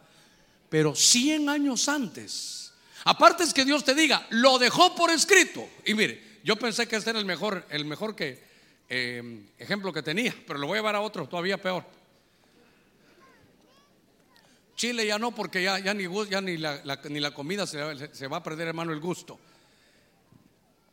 Pero 0.71 0.95
100 0.95 1.51
años 1.51 1.87
antes, 1.87 2.66
aparte 3.07 3.45
es 3.45 3.55
que 3.55 3.65
Dios 3.65 3.85
te 3.85 3.95
diga, 3.95 4.27
lo 4.31 4.59
dejó 4.59 4.95
por 4.95 5.11
escrito. 5.11 5.67
Y 5.87 5.95
mire, 5.95 6.41
yo 6.45 6.57
pensé 6.57 6.87
que 6.87 6.97
este 6.97 7.11
era 7.11 7.19
el 7.19 7.25
mejor, 7.25 7.65
el 7.71 7.87
mejor 7.87 8.15
que, 8.15 8.45
eh, 8.89 9.47
ejemplo 9.59 9.93
que 9.93 10.03
tenía, 10.03 10.35
pero 10.47 10.59
lo 10.59 10.67
voy 10.67 10.77
a 10.77 10.79
llevar 10.81 10.97
a 10.97 11.01
otro 11.01 11.27
todavía 11.27 11.57
peor. 11.57 11.85
Chile 14.77 15.07
ya 15.07 15.19
no, 15.19 15.35
porque 15.35 15.63
ya, 15.63 15.79
ni, 15.95 16.05
ya 16.29 16.41
ni, 16.41 16.59
la, 16.59 16.83
ni 17.09 17.19
la 17.19 17.31
comida 17.33 17.67
se, 17.67 18.27
va 18.29 18.37
a 18.37 18.43
perder, 18.43 18.69
hermano, 18.69 18.93
el 18.93 19.01
gusto. 19.01 19.39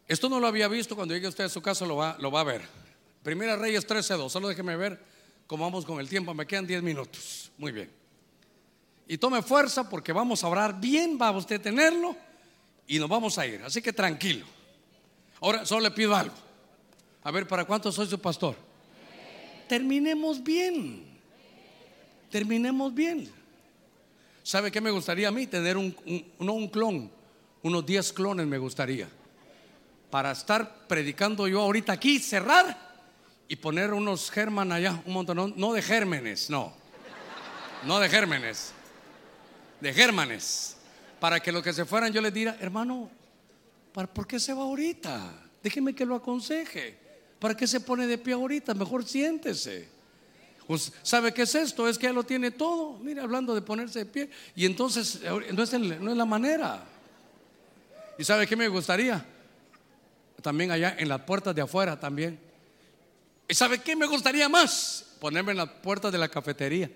Esto 0.08 0.30
no 0.30 0.40
lo 0.40 0.48
había 0.48 0.68
visto, 0.68 0.96
cuando 0.96 1.14
llegue 1.14 1.28
usted 1.28 1.44
a 1.44 1.50
su 1.50 1.62
casa 1.62 1.86
lo 1.86 1.98
va, 1.98 2.16
lo 2.20 2.32
va 2.32 2.42
a 2.42 2.46
ver. 2.46 2.62
Primera 3.24 3.56
Reyes 3.56 3.88
13.2, 3.88 4.30
solo 4.30 4.48
déjeme 4.48 4.76
ver 4.78 5.00
cómo 5.48 5.66
vamos 5.66 5.86
con 5.86 6.00
el 6.00 6.08
tiempo, 6.08 6.34
me 6.34 6.46
quedan 6.46 6.66
10 6.66 6.82
minutos. 6.82 7.52
Muy 7.58 7.72
bien. 7.72 8.03
Y 9.08 9.18
tome 9.18 9.42
fuerza 9.42 9.90
porque 9.90 10.14
vamos 10.14 10.44
a 10.44 10.48
orar 10.48 10.80
bien, 10.80 11.18
va 11.22 11.28
a 11.28 11.32
usted 11.32 11.60
tenerlo 11.60 12.16
y 12.88 13.00
nos 13.00 13.10
vamos 13.10 13.38
a 13.38 13.46
ir. 13.46 13.62
Así 13.64 13.82
que 13.82 13.94
tranquilo. 13.94 14.46
Ahora 15.42 15.66
solo 15.66 15.82
le 15.82 15.92
pido 15.92 16.16
algo. 16.16 16.36
A 17.24 17.32
ver, 17.32 17.48
¿para 17.48 17.66
cuánto 17.66 17.92
soy 17.92 18.08
su 18.08 18.20
pastor? 18.20 18.56
Terminemos 19.68 20.44
bien. 20.44 21.04
Terminemos 22.30 22.94
bien. 22.94 23.32
¿Sabe 24.44 24.72
qué 24.72 24.82
me 24.82 24.92
gustaría 24.92 25.30
a 25.30 25.32
mí? 25.32 25.48
Tener 25.48 25.78
un, 25.78 25.96
no 26.40 26.54
un 26.54 26.68
clon, 26.68 27.10
unos 27.62 27.86
10 27.86 28.12
clones 28.14 28.46
me 28.46 28.58
gustaría. 28.58 29.08
Para 30.10 30.32
estar 30.32 30.86
predicando 30.88 31.48
yo 31.48 31.62
ahorita 31.62 31.94
aquí, 31.94 32.20
cerrar 32.20 32.78
y 33.48 33.56
poner 33.56 33.94
unos 33.94 34.30
german 34.30 34.72
allá, 34.72 35.02
un 35.06 35.14
montón, 35.14 35.54
no 35.56 35.74
de 35.74 35.82
gérmenes, 35.82 36.50
no. 36.50 36.74
No 37.84 38.00
de 38.00 38.10
gérmenes, 38.10 38.73
de 39.84 39.94
gérmanes. 39.94 40.78
Para 41.20 41.40
que 41.40 41.52
los 41.52 41.62
que 41.62 41.74
se 41.74 41.86
fueran 41.86 42.12
yo 42.12 42.22
les 42.22 42.34
diga, 42.34 42.58
hermano, 42.60 43.10
¿por 43.92 44.26
qué 44.26 44.40
se 44.40 44.54
va 44.54 44.64
ahorita? 44.64 45.44
Déjeme 45.62 45.94
que 45.94 46.06
lo 46.06 46.16
aconseje. 46.16 46.98
¿Para 47.38 47.56
qué 47.56 47.68
se 47.68 47.82
pone 47.82 48.08
de 48.08 48.18
pie 48.18 48.34
ahorita? 48.34 48.74
Mejor 48.74 49.06
siéntese. 49.06 49.90
¿sabe 51.04 51.34
qué 51.34 51.44
es 51.44 51.54
esto? 51.56 51.88
Es 51.88 51.98
que 51.98 52.08
él 52.08 52.16
lo 52.16 52.24
tiene 52.24 52.52
todo. 52.52 52.98
Mire, 53.00 53.22
hablando 53.22 53.54
de 53.54 53.62
ponerse 53.62 54.00
de 54.00 54.06
pie. 54.06 54.30
Y 54.56 54.66
entonces, 54.66 55.22
no 55.22 55.64
es, 55.64 55.74
no 55.74 56.12
es 56.12 56.18
la 56.18 56.26
manera. 56.26 56.86
¿Y 58.18 58.24
sabe 58.24 58.48
qué 58.48 58.56
me 58.56 58.68
gustaría? 58.70 59.26
También 60.42 60.72
allá 60.72 60.96
en 60.98 61.10
las 61.10 61.22
puertas 61.22 61.54
de 61.54 61.62
afuera 61.62 62.00
también. 62.00 62.40
¿Y 63.48 63.54
sabe 63.54 63.80
qué 63.80 63.96
me 63.96 64.06
gustaría 64.06 64.48
más? 64.48 65.16
Ponerme 65.20 65.52
en 65.52 65.58
las 65.58 65.70
puertas 65.70 66.12
de 66.12 66.18
la 66.18 66.30
cafetería. 66.30 66.90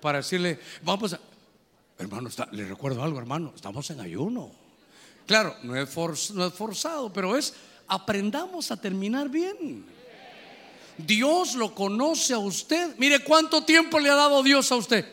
Para 0.00 0.18
decirle, 0.18 0.58
vamos 0.82 1.12
a... 1.12 1.20
Hermano, 1.98 2.30
le 2.52 2.64
recuerdo 2.64 3.02
algo, 3.02 3.18
hermano, 3.18 3.52
estamos 3.56 3.90
en 3.90 4.00
ayuno. 4.00 4.52
Claro, 5.26 5.56
no 5.62 5.76
es, 5.76 6.30
no 6.30 6.46
es 6.46 6.54
forzado, 6.54 7.12
pero 7.12 7.36
es 7.36 7.54
aprendamos 7.88 8.70
a 8.70 8.76
terminar 8.76 9.28
bien. 9.28 9.84
Dios 10.98 11.54
lo 11.54 11.74
conoce 11.74 12.34
a 12.34 12.38
usted. 12.38 12.94
Mire 12.98 13.20
cuánto 13.20 13.62
tiempo 13.62 13.98
le 13.98 14.10
ha 14.10 14.14
dado 14.14 14.42
Dios 14.42 14.70
a 14.70 14.76
usted. 14.76 15.04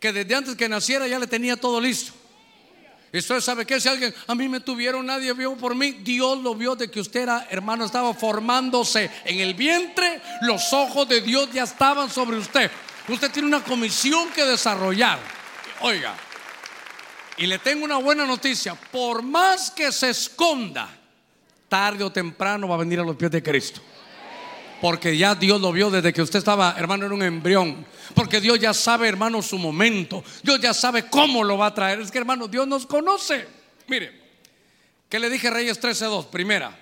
Que 0.00 0.12
desde 0.12 0.34
antes 0.34 0.56
que 0.56 0.68
naciera 0.68 1.06
ya 1.06 1.18
le 1.18 1.26
tenía 1.26 1.56
todo 1.56 1.80
listo. 1.80 2.12
Y 3.12 3.18
usted 3.18 3.40
sabe 3.40 3.64
que 3.64 3.80
si 3.80 3.88
alguien, 3.88 4.14
a 4.26 4.34
mí 4.34 4.48
me 4.48 4.60
tuvieron, 4.60 5.06
nadie 5.06 5.32
vio 5.32 5.56
por 5.56 5.74
mí. 5.74 5.92
Dios 5.92 6.42
lo 6.42 6.54
vio 6.54 6.74
de 6.74 6.90
que 6.90 7.00
usted 7.00 7.22
era, 7.22 7.46
hermano, 7.50 7.84
estaba 7.84 8.12
formándose 8.14 9.10
en 9.24 9.40
el 9.40 9.54
vientre. 9.54 10.20
Los 10.42 10.72
ojos 10.72 11.08
de 11.08 11.20
Dios 11.20 11.48
ya 11.52 11.62
estaban 11.62 12.10
sobre 12.10 12.38
usted. 12.38 12.70
Usted 13.08 13.30
tiene 13.30 13.48
una 13.48 13.62
comisión 13.62 14.30
que 14.30 14.44
desarrollar. 14.44 15.18
Oiga, 15.80 16.14
y 17.36 17.46
le 17.46 17.58
tengo 17.58 17.84
una 17.84 17.98
buena 17.98 18.26
noticia. 18.26 18.74
Por 18.74 19.22
más 19.22 19.70
que 19.70 19.92
se 19.92 20.10
esconda, 20.10 20.88
tarde 21.68 22.02
o 22.02 22.10
temprano 22.10 22.68
va 22.68 22.74
a 22.76 22.78
venir 22.78 22.98
a 23.00 23.04
los 23.04 23.16
pies 23.16 23.30
de 23.30 23.42
Cristo. 23.42 23.80
Porque 24.80 25.16
ya 25.16 25.34
Dios 25.34 25.60
lo 25.60 25.72
vio 25.72 25.90
desde 25.90 26.12
que 26.12 26.20
usted 26.20 26.38
estaba, 26.38 26.74
hermano, 26.76 27.06
en 27.06 27.12
un 27.12 27.22
embrión. 27.22 27.86
Porque 28.14 28.40
Dios 28.40 28.58
ya 28.58 28.74
sabe, 28.74 29.08
hermano, 29.08 29.40
su 29.40 29.58
momento. 29.58 30.22
Dios 30.42 30.60
ya 30.60 30.74
sabe 30.74 31.08
cómo 31.08 31.44
lo 31.44 31.56
va 31.56 31.66
a 31.66 31.74
traer. 31.74 32.00
Es 32.00 32.10
que, 32.10 32.18
hermano, 32.18 32.48
Dios 32.48 32.66
nos 32.66 32.86
conoce. 32.86 33.46
Mire, 33.86 34.20
¿qué 35.08 35.18
le 35.18 35.30
dije 35.30 35.48
Reyes 35.50 35.80
13:2? 35.80 36.26
Primera, 36.26 36.78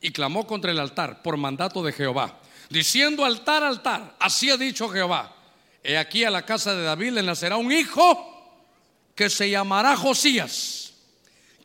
y 0.00 0.10
clamó 0.10 0.46
contra 0.46 0.70
el 0.70 0.78
altar 0.78 1.22
por 1.22 1.36
mandato 1.36 1.82
de 1.82 1.92
Jehová, 1.92 2.38
diciendo 2.68 3.24
altar, 3.24 3.64
altar. 3.64 4.14
Así 4.18 4.50
ha 4.50 4.56
dicho 4.56 4.88
Jehová. 4.88 5.34
He 5.82 5.96
aquí 5.96 6.24
a 6.24 6.30
la 6.30 6.44
casa 6.44 6.74
de 6.74 6.82
David 6.82 7.12
le 7.12 7.22
nacerá 7.22 7.56
un 7.56 7.72
hijo 7.72 8.34
que 9.14 9.30
se 9.30 9.50
llamará 9.50 9.96
Josías 9.96 10.88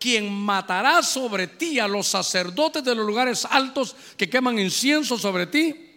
quien 0.04 0.30
matará 0.30 1.02
sobre 1.02 1.48
ti 1.48 1.80
a 1.80 1.88
los 1.88 2.08
sacerdotes 2.08 2.84
de 2.84 2.94
los 2.94 3.08
lugares 3.08 3.46
altos 3.46 3.96
que 4.18 4.30
queman 4.30 4.60
incienso 4.60 5.18
sobre 5.18 5.48
ti, 5.48 5.94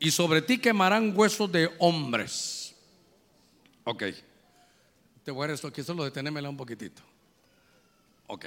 y 0.00 0.10
sobre 0.10 0.40
ti 0.40 0.56
quemarán 0.56 1.12
huesos 1.14 1.52
de 1.52 1.70
hombres. 1.78 2.74
Ok. 3.84 4.04
Te 5.22 5.30
voy 5.30 5.50
a 5.50 5.52
esto 5.52 5.68
aquí, 5.68 5.82
solo 5.82 6.02
detenémela 6.02 6.48
un 6.48 6.56
poquitito. 6.56 7.02
Ok. 8.26 8.46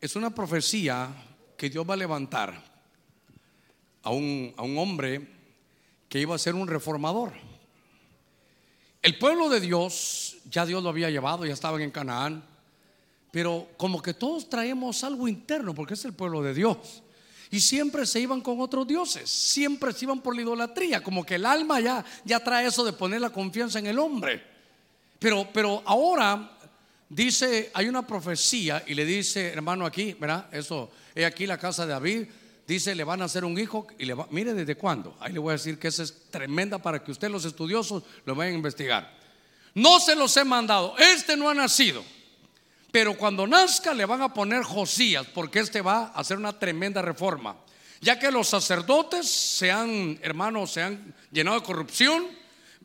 Es 0.00 0.16
una 0.16 0.34
profecía 0.34 1.08
que 1.56 1.70
Dios 1.70 1.88
va 1.88 1.94
a 1.94 1.96
levantar 1.96 2.60
a 4.02 4.10
un, 4.10 4.52
a 4.56 4.62
un 4.62 4.76
hombre 4.78 5.26
que 6.08 6.20
iba 6.20 6.34
a 6.34 6.38
ser 6.38 6.54
un 6.54 6.68
reformador. 6.68 7.32
El 9.02 9.18
pueblo 9.18 9.48
de 9.48 9.60
Dios, 9.60 10.36
ya 10.50 10.66
Dios 10.66 10.82
lo 10.82 10.88
había 10.88 11.10
llevado, 11.10 11.46
ya 11.46 11.52
estaban 11.52 11.80
en 11.80 11.90
Canaán 11.90 12.42
pero 13.36 13.68
como 13.76 14.00
que 14.00 14.14
todos 14.14 14.48
traemos 14.48 15.04
algo 15.04 15.28
interno, 15.28 15.74
porque 15.74 15.92
es 15.92 16.02
el 16.06 16.14
pueblo 16.14 16.42
de 16.42 16.54
Dios. 16.54 17.02
Y 17.50 17.60
siempre 17.60 18.06
se 18.06 18.18
iban 18.18 18.40
con 18.40 18.62
otros 18.62 18.86
dioses, 18.86 19.28
siempre 19.28 19.92
se 19.92 20.06
iban 20.06 20.22
por 20.22 20.34
la 20.34 20.40
idolatría, 20.40 21.02
como 21.02 21.22
que 21.22 21.34
el 21.34 21.44
alma 21.44 21.78
ya, 21.78 22.02
ya 22.24 22.40
trae 22.40 22.66
eso 22.66 22.82
de 22.82 22.94
poner 22.94 23.20
la 23.20 23.28
confianza 23.28 23.78
en 23.78 23.88
el 23.88 23.98
hombre. 23.98 24.42
Pero, 25.18 25.46
pero 25.52 25.82
ahora 25.84 26.50
dice, 27.10 27.70
hay 27.74 27.88
una 27.88 28.06
profecía 28.06 28.82
y 28.86 28.94
le 28.94 29.04
dice, 29.04 29.48
hermano, 29.48 29.84
aquí, 29.84 30.14
¿verdad? 30.14 30.46
Eso, 30.50 30.90
he 31.14 31.26
aquí 31.26 31.46
la 31.46 31.58
casa 31.58 31.84
de 31.84 31.92
David, 31.92 32.28
dice, 32.66 32.94
le 32.94 33.04
van 33.04 33.22
a 33.22 33.26
hacer 33.26 33.44
un 33.44 33.58
hijo 33.58 33.86
y 33.98 34.04
le 34.04 34.14
va, 34.14 34.26
mire 34.30 34.54
desde 34.54 34.76
cuándo. 34.76 35.16
Ahí 35.20 35.32
le 35.32 35.38
voy 35.38 35.50
a 35.50 35.52
decir 35.52 35.78
que 35.78 35.88
esa 35.88 36.02
es 36.02 36.30
tremenda 36.30 36.78
para 36.78 37.02
que 37.02 37.12
usted, 37.12 37.30
los 37.30 37.44
estudiosos, 37.44 38.02
lo 38.24 38.34
vayan 38.34 38.54
a 38.54 38.56
investigar. 38.56 39.16
No 39.74 40.00
se 40.00 40.16
los 40.16 40.36
he 40.36 40.44
mandado, 40.44 40.96
este 40.98 41.36
no 41.36 41.48
ha 41.48 41.54
nacido. 41.54 42.02
Pero 42.90 43.16
cuando 43.16 43.46
nazca 43.46 43.92
le 43.92 44.06
van 44.06 44.22
a 44.22 44.32
poner 44.32 44.62
Josías, 44.62 45.26
porque 45.34 45.60
este 45.60 45.82
va 45.82 46.06
a 46.06 46.20
hacer 46.20 46.38
una 46.38 46.58
tremenda 46.58 47.02
reforma. 47.02 47.56
Ya 48.00 48.18
que 48.18 48.30
los 48.30 48.48
sacerdotes 48.48 49.28
se 49.28 49.70
han, 49.70 50.18
hermanos, 50.22 50.72
se 50.72 50.82
han 50.82 51.14
llenado 51.30 51.60
de 51.60 51.66
corrupción, 51.66 52.26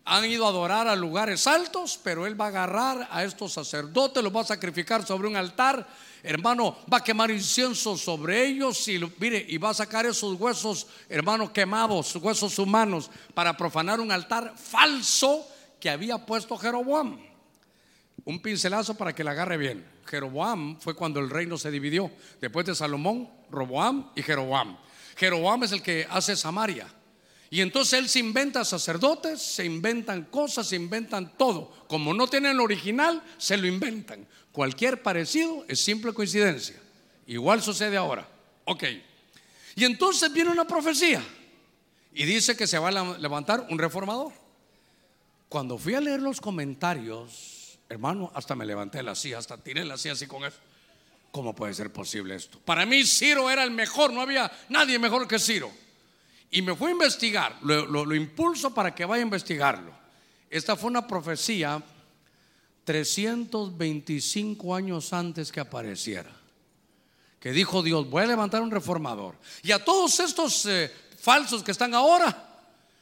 han 0.03 0.25
ido 0.25 0.45
a 0.45 0.49
adorar 0.49 0.87
a 0.87 0.95
lugares 0.95 1.47
altos, 1.47 1.99
pero 2.03 2.25
él 2.25 2.39
va 2.39 2.45
a 2.45 2.49
agarrar 2.49 3.07
a 3.11 3.23
estos 3.23 3.53
sacerdotes, 3.53 4.23
los 4.23 4.35
va 4.35 4.41
a 4.41 4.45
sacrificar 4.45 5.05
sobre 5.05 5.27
un 5.27 5.35
altar 5.35 5.87
hermano, 6.23 6.77
va 6.91 6.97
a 6.97 7.03
quemar 7.03 7.31
incienso 7.31 7.97
sobre 7.97 8.45
ellos 8.45 8.87
y 8.87 8.99
mire, 9.19 9.45
y 9.47 9.57
va 9.57 9.69
a 9.69 9.73
sacar 9.73 10.05
esos 10.05 10.39
huesos, 10.39 10.87
hermano, 11.09 11.51
quemados, 11.51 12.15
huesos 12.15 12.57
humanos, 12.59 13.09
para 13.33 13.55
profanar 13.55 13.99
un 13.99 14.11
altar 14.11 14.53
falso 14.57 15.47
que 15.79 15.89
había 15.89 16.25
puesto 16.25 16.57
Jeroboam. 16.57 17.19
Un 18.23 18.41
pincelazo 18.41 18.95
para 18.95 19.13
que 19.15 19.23
la 19.23 19.31
agarre 19.31 19.57
bien. 19.57 19.85
Jeroboam 20.05 20.79
fue 20.79 20.93
cuando 20.93 21.19
el 21.19 21.29
reino 21.29 21.57
se 21.57 21.71
dividió. 21.71 22.11
Después 22.39 22.65
de 22.65 22.75
Salomón, 22.75 23.29
Roboam 23.49 24.11
y 24.15 24.21
Jeroboam. 24.21 24.77
Jeroboam 25.15 25.63
es 25.63 25.71
el 25.71 25.81
que 25.81 26.07
hace 26.09 26.35
Samaria. 26.35 26.87
Y 27.53 27.59
entonces 27.59 27.99
él 27.99 28.07
se 28.07 28.19
inventa 28.19 28.63
sacerdotes, 28.63 29.41
se 29.41 29.65
inventan 29.65 30.23
cosas, 30.23 30.69
se 30.69 30.77
inventan 30.77 31.37
todo. 31.37 31.69
Como 31.89 32.13
no 32.13 32.25
tienen 32.25 32.51
el 32.51 32.61
original, 32.61 33.21
se 33.37 33.57
lo 33.57 33.67
inventan. 33.67 34.25
Cualquier 34.53 35.03
parecido 35.03 35.65
es 35.67 35.81
simple 35.83 36.13
coincidencia. 36.13 36.77
Igual 37.27 37.61
sucede 37.61 37.97
ahora. 37.97 38.25
Ok. 38.63 38.85
Y 39.75 39.83
entonces 39.83 40.31
viene 40.31 40.49
una 40.49 40.65
profecía 40.65 41.21
y 42.13 42.23
dice 42.23 42.55
que 42.55 42.67
se 42.67 42.79
va 42.79 42.87
a 42.87 43.17
levantar 43.17 43.67
un 43.69 43.77
reformador. 43.77 44.31
Cuando 45.49 45.77
fui 45.77 45.93
a 45.93 45.99
leer 45.99 46.21
los 46.21 46.39
comentarios, 46.39 47.77
hermano, 47.89 48.31
hasta 48.33 48.55
me 48.55 48.65
levanté 48.65 49.03
la 49.03 49.13
silla, 49.13 49.39
hasta 49.39 49.57
tiré 49.57 49.83
la 49.83 49.97
silla 49.97 50.13
así 50.13 50.25
con 50.25 50.45
eso. 50.45 50.57
¿Cómo 51.33 51.53
puede 51.53 51.73
ser 51.73 51.91
posible 51.91 52.35
esto? 52.35 52.59
Para 52.59 52.85
mí 52.85 53.03
Ciro 53.03 53.49
era 53.49 53.65
el 53.65 53.71
mejor, 53.71 54.13
no 54.13 54.21
había 54.21 54.49
nadie 54.69 54.97
mejor 54.99 55.27
que 55.27 55.37
Ciro. 55.37 55.69
Y 56.51 56.61
me 56.61 56.75
fui 56.75 56.89
a 56.89 56.91
investigar, 56.91 57.57
lo, 57.61 58.13
impulso 58.13 58.73
para 58.73 58.93
que 58.93 59.05
vaya 59.05 59.21
a 59.21 59.25
investigarlo. 59.25 59.93
Esta 60.49 60.75
fue 60.75 60.89
una 60.89 61.07
profecía 61.07 61.81
325 62.83 64.75
años 64.75 65.13
antes 65.13 65.49
que 65.49 65.61
apareciera. 65.61 66.29
Que 67.39 67.53
dijo 67.53 67.81
Dios, 67.81 68.09
voy 68.09 68.23
a 68.23 68.27
levantar 68.27 68.61
un 68.61 68.69
reformador. 68.69 69.35
Y 69.63 69.71
a 69.71 69.83
todos 69.83 70.19
estos 70.19 70.65
eh, 70.65 70.93
falsos 71.17 71.63
que 71.63 71.71
están 71.71 71.95
ahora, 71.95 72.49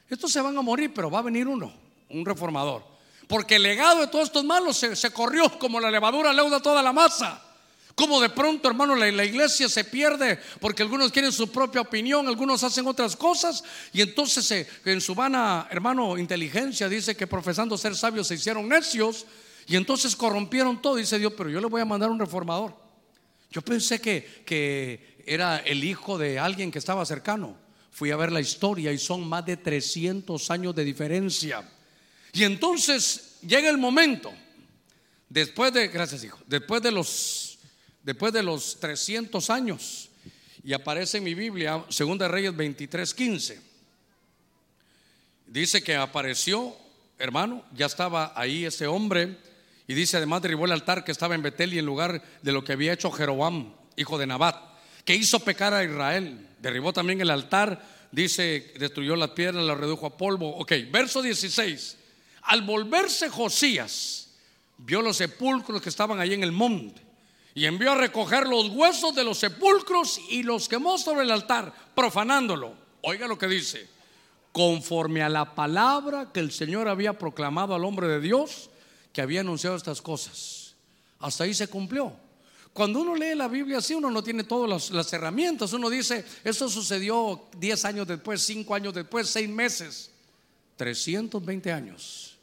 estos 0.07 0.31
se 0.31 0.41
van 0.41 0.55
a 0.55 0.61
morir, 0.61 0.93
pero 0.93 1.09
va 1.09 1.19
a 1.19 1.23
venir 1.23 1.47
uno, 1.47 1.73
un 2.09 2.23
reformador. 2.23 2.83
Porque 3.27 3.55
el 3.55 3.63
legado 3.63 4.01
de 4.01 4.07
todos 4.07 4.25
estos 4.25 4.43
malos 4.43 4.77
se, 4.77 5.11
corrió 5.11 5.57
como 5.57 5.79
la 5.79 5.89
levadura 5.89 6.33
leuda 6.33 6.59
toda 6.59 6.83
la 6.83 6.93
masa. 6.93 7.41
Como 7.99 8.21
de 8.21 8.29
pronto, 8.29 8.69
hermano, 8.69 8.95
la, 8.95 9.25
iglesia 9.25 9.67
se 9.67 9.83
pierde 9.83 10.39
porque 10.61 10.83
algunos 10.83 11.11
quieren 11.11 11.33
su 11.33 11.51
propia 11.51 11.81
opinión, 11.81 12.29
algunos 12.29 12.63
hacen 12.63 12.87
otras 12.87 13.13
cosas 13.17 13.61
y 13.91 13.99
entonces 13.99 14.49
eh, 14.51 14.65
en 14.85 15.01
su 15.01 15.13
vana, 15.13 15.67
hermano, 15.69 16.17
inteligencia 16.17 16.87
dice 16.87 17.17
que 17.17 17.27
profesando 17.27 17.77
ser 17.77 17.97
sabios 17.97 18.27
se 18.27 18.35
hicieron 18.35 18.69
necios 18.69 19.25
y 19.67 19.75
entonces 19.75 20.15
corrompieron 20.15 20.81
todo. 20.81 20.95
Dice 20.95 21.19
Dios, 21.19 21.33
pero 21.35 21.49
yo 21.49 21.59
le 21.59 21.67
voy 21.67 21.81
a 21.81 21.85
mandar 21.85 22.09
un 22.09 22.17
reformador. 22.17 22.73
Yo 23.51 23.61
pensé 23.61 23.99
que, 23.99 24.43
que 24.45 25.21
era 25.25 25.57
el 25.57 25.83
hijo 25.83 26.17
de 26.17 26.39
alguien 26.39 26.71
que 26.71 26.79
estaba 26.79 27.05
cercano. 27.05 27.57
Fui 27.91 28.11
a 28.11 28.15
ver 28.15 28.31
la 28.31 28.39
historia 28.39 28.93
y 28.93 28.97
son 28.97 29.27
más 29.27 29.45
de 29.45 29.57
300 29.57 30.49
años 30.51 30.73
de 30.73 30.85
diferencia. 30.85 31.69
Y 32.31 32.45
entonces 32.45 33.39
llega 33.41 33.69
el 33.69 33.77
momento, 33.77 34.31
después 35.27 35.73
de, 35.73 35.89
gracias 35.89 36.23
hijo, 36.23 36.39
después 36.47 36.81
de 36.81 36.93
los, 36.93 37.48
después 38.03 38.33
de 38.33 38.43
los 38.43 38.79
300 38.79 39.49
años, 39.49 40.09
y 40.63 40.73
aparece 40.73 41.17
en 41.17 41.23
mi 41.23 41.33
Biblia, 41.33 41.85
Segunda 41.89 42.27
Reyes 42.27 42.55
23, 42.55 43.13
15. 43.13 43.61
Dice 45.47 45.81
que 45.81 45.95
apareció, 45.95 46.75
hermano, 47.17 47.63
ya 47.73 47.85
estaba 47.85 48.33
ahí 48.35 48.65
ese 48.65 48.85
hombre 48.87 49.37
y 49.87 49.93
dice, 49.93 50.17
además 50.17 50.41
derribó 50.41 50.65
el 50.65 50.71
altar 50.71 51.03
que 51.03 51.11
estaba 51.11 51.33
en 51.33 51.41
Betel 51.41 51.73
y 51.73 51.79
en 51.79 51.85
lugar 51.85 52.21
de 52.41 52.51
lo 52.51 52.63
que 52.63 52.73
había 52.73 52.93
hecho 52.93 53.09
Jeroboam, 53.09 53.73
hijo 53.95 54.17
de 54.17 54.27
Nabat, 54.27 54.57
que 55.05 55.15
hizo 55.15 55.39
pecar 55.39 55.73
a 55.73 55.83
Israel. 55.83 56.47
Derribó 56.59 56.93
también 56.93 57.21
el 57.21 57.31
altar, 57.31 57.83
dice, 58.11 58.73
destruyó 58.77 59.15
las 59.15 59.31
piedras, 59.31 59.63
la 59.63 59.75
redujo 59.75 60.05
a 60.05 60.17
polvo. 60.17 60.55
Ok, 60.57 60.73
verso 60.91 61.21
16. 61.21 61.97
Al 62.43 62.61
volverse 62.61 63.29
Josías, 63.29 64.35
vio 64.77 65.01
los 65.01 65.17
sepulcros 65.17 65.81
que 65.81 65.89
estaban 65.89 66.19
ahí 66.19 66.33
en 66.33 66.43
el 66.43 66.51
monte 66.51 67.08
y 67.55 67.65
envió 67.65 67.91
a 67.91 67.95
recoger 67.95 68.47
los 68.47 68.69
huesos 68.69 69.15
de 69.15 69.23
los 69.23 69.39
sepulcros 69.39 70.19
y 70.29 70.43
los 70.43 70.69
quemó 70.69 70.97
sobre 70.97 71.23
el 71.23 71.31
altar, 71.31 71.73
profanándolo. 71.95 72.73
Oiga 73.01 73.27
lo 73.27 73.37
que 73.37 73.47
dice, 73.47 73.87
conforme 74.51 75.23
a 75.23 75.29
la 75.29 75.55
palabra 75.55 76.31
que 76.31 76.39
el 76.39 76.51
Señor 76.51 76.87
había 76.87 77.17
proclamado 77.17 77.75
al 77.75 77.85
hombre 77.85 78.07
de 78.07 78.19
Dios, 78.19 78.69
que 79.13 79.21
había 79.21 79.41
anunciado 79.41 79.75
estas 79.75 80.01
cosas. 80.01 80.75
Hasta 81.19 81.43
ahí 81.43 81.53
se 81.53 81.67
cumplió. 81.67 82.13
Cuando 82.73 83.01
uno 83.01 83.15
lee 83.15 83.35
la 83.35 83.47
Biblia 83.47 83.79
así, 83.79 83.93
uno 83.93 84.11
no 84.11 84.23
tiene 84.23 84.43
todas 84.43 84.91
las, 84.91 85.13
herramientas. 85.13 85.73
Uno 85.73 85.89
dice, 85.89 86.23
eso 86.43 86.69
sucedió 86.69 87.47
10 87.57 87.85
años 87.85 88.07
después, 88.07 88.41
5 88.41 88.75
años 88.75 88.93
después, 88.93 89.27
6 89.29 89.49
meses, 89.49 90.11
320 90.77 91.71
años. 91.71 92.37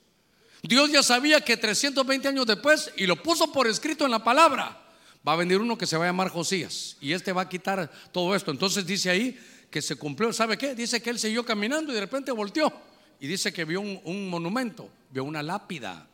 Dios 0.63 0.91
ya 0.91 1.03
sabía 1.03 1.41
que 1.41 1.57
320 1.57 2.29
años 2.29 2.47
después, 2.47 2.93
y 2.97 3.07
lo 3.07 3.23
puso 3.23 3.53
por 3.53 3.67
escrito 3.67 4.05
en 4.05 4.11
la 4.11 4.25
palabra, 4.25 4.86
va 5.27 5.33
a 5.33 5.37
venir 5.37 5.59
uno 5.59 5.77
que 5.77 5.87
se 5.87 5.97
va 5.97 6.05
a 6.05 6.09
llamar 6.09 6.29
Josías, 6.29 6.97
y 7.01 7.13
este 7.13 7.33
va 7.33 7.43
a 7.43 7.49
quitar 7.49 7.91
todo 8.13 8.35
esto. 8.35 8.51
Entonces 8.51 8.87
dice 8.87 9.11
ahí 9.11 9.39
que 9.71 9.83
se 9.83 9.97
cumplió, 9.97 10.33
¿sabe 10.33 10.57
qué? 10.57 10.75
Dice 10.75 11.03
que 11.03 11.11
él 11.11 11.19
siguió 11.19 11.45
caminando 11.45 11.93
y 11.93 11.95
de 11.95 12.01
repente 12.01 12.31
volteó, 12.33 12.73
y 13.19 13.27
dice 13.27 13.53
que 13.53 13.65
vio 13.65 13.81
un, 13.81 14.01
un 14.05 14.29
monumento, 14.29 14.89
vio 15.11 15.25
una 15.25 15.43
lápida 15.43 16.07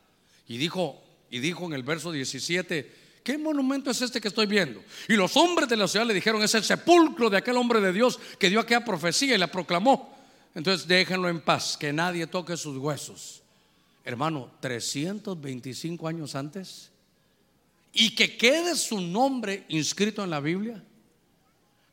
y 0.47 0.57
dijo, 0.57 1.03
y 1.31 1.39
dijo 1.39 1.65
en 1.67 1.73
el 1.73 1.83
verso 1.83 2.13
17, 2.13 2.93
¿qué 3.25 3.39
monumento 3.39 3.91
es 3.91 4.03
este 4.03 4.21
que 4.21 4.29
estoy 4.29 4.47
viendo? 4.47 4.83
Y 5.09 5.15
los 5.15 5.37
hombres 5.37 5.69
de 5.69 5.77
la 5.77 5.89
ciudad 5.89 6.07
le 6.07 6.15
dijeron, 6.15 6.43
es 6.43 6.55
el 6.55 6.65
sepulcro 6.65 7.31
de 7.31 7.39
aquel 7.39 7.57
hombre 7.57 7.81
de 7.81 7.93
Dios 7.93 8.21
que 8.39 8.51
dio 8.51 8.61
aquella 8.61 8.85
profecía 8.85 9.35
y 9.35 9.39
la 9.39 9.51
proclamó. 9.51 10.15
Entonces 10.55 10.87
déjenlo 10.87 11.29
en 11.29 11.41
paz, 11.41 11.77
que 11.79 11.93
nadie 11.93 12.27
toque 12.27 12.57
sus 12.57 12.77
huesos. 12.77 13.43
Hermano, 14.05 14.51
325 14.61 16.09
años 16.09 16.35
antes, 16.35 16.92
y 17.93 18.15
que 18.15 18.37
quede 18.37 18.75
su 18.77 19.01
nombre 19.01 19.65
inscrito 19.69 20.25
en 20.25 20.31
la 20.31 20.41
Biblia. 20.41 20.83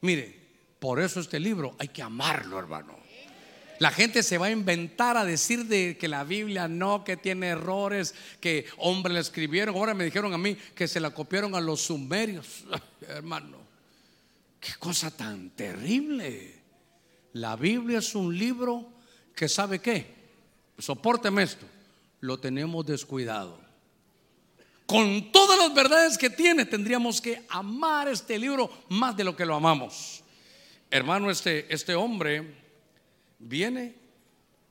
Mire, 0.01 0.39
por 0.79 0.99
eso 0.99 1.19
este 1.19 1.39
libro 1.39 1.75
hay 1.77 1.89
que 1.89 2.01
amarlo, 2.01 2.57
hermano. 2.57 2.97
La 3.79 3.91
gente 3.91 4.23
se 4.23 4.37
va 4.37 4.47
a 4.47 4.51
inventar 4.51 5.15
a 5.15 5.23
decir 5.23 5.65
de 5.65 5.97
que 5.97 6.09
la 6.09 6.25
Biblia 6.25 6.67
no, 6.67 7.05
que 7.05 7.15
tiene 7.15 7.47
errores, 7.47 8.13
que 8.41 8.65
hombres 8.77 9.13
la 9.13 9.21
escribieron. 9.21 9.75
Ahora 9.75 9.93
me 9.93 10.03
dijeron 10.03 10.33
a 10.33 10.37
mí 10.37 10.55
que 10.75 10.87
se 10.87 10.99
la 10.99 11.11
copiaron 11.11 11.55
a 11.55 11.61
los 11.61 11.81
sumerios. 11.81 12.65
hermano, 13.07 13.57
qué 14.59 14.73
cosa 14.79 15.11
tan 15.11 15.51
terrible. 15.51 16.59
La 17.33 17.55
Biblia 17.55 17.99
es 17.99 18.15
un 18.15 18.37
libro 18.37 18.89
que 19.33 19.47
sabe 19.47 19.79
qué. 19.79 20.13
Sopórteme 20.77 21.43
esto. 21.43 21.65
Lo 22.19 22.37
tenemos 22.37 22.85
descuidado. 22.85 23.68
Con 24.89 25.31
todas 25.31 25.55
las 25.59 25.71
verdades 25.71 26.17
que 26.17 26.31
tiene, 26.31 26.65
tendríamos 26.65 27.21
que 27.21 27.43
amar 27.49 28.07
este 28.07 28.39
libro 28.39 28.71
más 28.89 29.15
de 29.15 29.23
lo 29.23 29.35
que 29.35 29.45
lo 29.45 29.53
amamos. 29.53 30.23
Hermano, 30.89 31.29
este, 31.29 31.71
este 31.71 31.93
hombre 31.93 32.55
viene, 33.37 33.93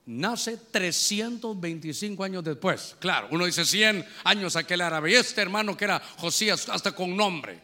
nace 0.07 0.57
325 0.73 2.25
años 2.25 2.43
después. 2.43 2.97
Claro, 2.99 3.29
uno 3.31 3.47
dice 3.47 3.65
100 3.65 4.05
años 4.25 4.57
aquel 4.57 4.81
árabe. 4.81 5.13
Y 5.13 5.15
este 5.15 5.41
hermano 5.41 5.77
que 5.77 5.85
era 5.85 6.03
Josías, 6.17 6.69
hasta 6.69 6.91
con 6.91 7.17
nombre. 7.17 7.61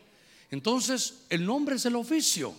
Entonces, 0.48 1.24
el 1.30 1.44
nombre 1.44 1.74
es 1.74 1.84
el 1.86 1.96
oficio. 1.96 2.54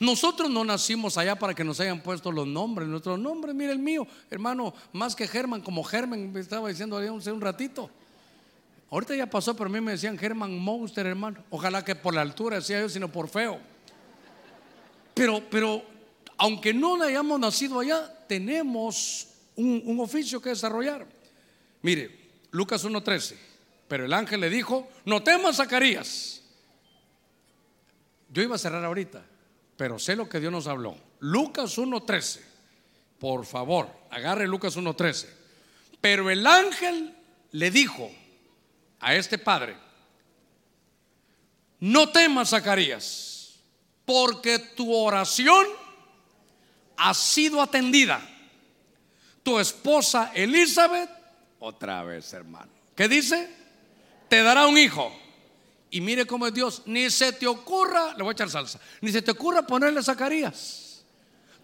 Nosotros 0.00 0.50
no 0.50 0.64
nacimos 0.64 1.16
allá 1.18 1.36
para 1.36 1.54
que 1.54 1.62
nos 1.62 1.78
hayan 1.78 2.02
puesto 2.02 2.32
los 2.32 2.48
nombres. 2.48 2.88
Nuestro 2.88 3.16
nombre, 3.16 3.54
mire 3.54 3.70
el 3.70 3.78
mío, 3.78 4.08
hermano, 4.28 4.74
más 4.92 5.14
que 5.14 5.28
Germán, 5.28 5.60
como 5.60 5.84
Germán, 5.84 6.32
me 6.32 6.40
estaba 6.40 6.68
diciendo 6.68 6.98
hace 6.98 7.30
un 7.30 7.40
ratito. 7.40 7.88
Ahorita 8.90 9.14
ya 9.16 9.26
pasó, 9.26 9.56
pero 9.56 9.68
a 9.68 9.72
mí 9.72 9.80
me 9.80 9.92
decían 9.92 10.16
Germán 10.16 10.58
Monster, 10.58 11.06
hermano. 11.06 11.44
Ojalá 11.50 11.84
que 11.84 11.94
por 11.94 12.14
la 12.14 12.20
altura 12.20 12.56
decía 12.56 12.80
yo, 12.80 12.88
sino 12.88 13.10
por 13.10 13.28
feo. 13.28 13.58
Pero, 15.14 15.42
pero 15.50 15.82
aunque 16.36 16.74
no 16.74 17.00
hayamos 17.02 17.38
nacido 17.40 17.80
allá, 17.80 18.26
tenemos 18.28 19.28
un, 19.56 19.98
oficio 20.00 20.40
que 20.40 20.50
desarrollar. 20.50 21.06
Mire, 21.82 22.30
Lucas 22.50 22.84
1.13, 22.84 23.36
pero 23.88 24.04
el 24.04 24.12
ángel 24.12 24.40
le 24.40 24.50
dijo, 24.50 24.88
no 25.04 25.22
temas, 25.22 25.56
Zacarías. 25.56 26.42
Yo 28.30 28.42
iba 28.42 28.56
a 28.56 28.58
cerrar 28.58 28.84
ahorita, 28.84 29.24
pero 29.76 29.98
sé 29.98 30.16
lo 30.16 30.28
que 30.28 30.40
Dios 30.40 30.52
nos 30.52 30.66
habló. 30.66 30.96
Lucas 31.20 31.78
1.13, 31.78 32.40
por 33.18 33.44
favor, 33.46 33.88
agarre 34.10 34.48
Lucas 34.48 34.76
1.13. 34.76 35.28
Pero 36.00 36.30
el 36.30 36.46
ángel 36.46 37.14
le 37.52 37.70
dijo 37.70 38.10
a 39.04 39.14
este 39.14 39.36
padre, 39.36 39.76
no 41.78 42.08
temas, 42.08 42.48
Zacarías, 42.48 43.60
porque 44.06 44.58
tu 44.58 44.94
oración 44.94 45.66
ha 46.96 47.12
sido 47.12 47.60
atendida. 47.60 48.26
Tu 49.42 49.58
esposa 49.60 50.32
Elizabeth, 50.34 51.10
otra 51.58 52.02
vez 52.02 52.32
hermano, 52.32 52.72
¿qué 52.96 53.06
dice? 53.06 53.46
Te 54.30 54.42
dará 54.42 54.66
un 54.66 54.78
hijo 54.78 55.12
Y 55.90 56.00
mire 56.00 56.24
cómo 56.26 56.46
es 56.46 56.54
Dios. 56.54 56.82
Ni 56.86 57.10
se 57.10 57.32
te 57.32 57.46
ocurra, 57.46 58.14
le 58.16 58.22
voy 58.22 58.30
a 58.30 58.32
echar 58.32 58.48
salsa, 58.48 58.80
ni 59.02 59.12
se 59.12 59.20
te 59.20 59.32
ocurra 59.32 59.66
ponerle 59.66 60.02
Zacarías. 60.02 61.04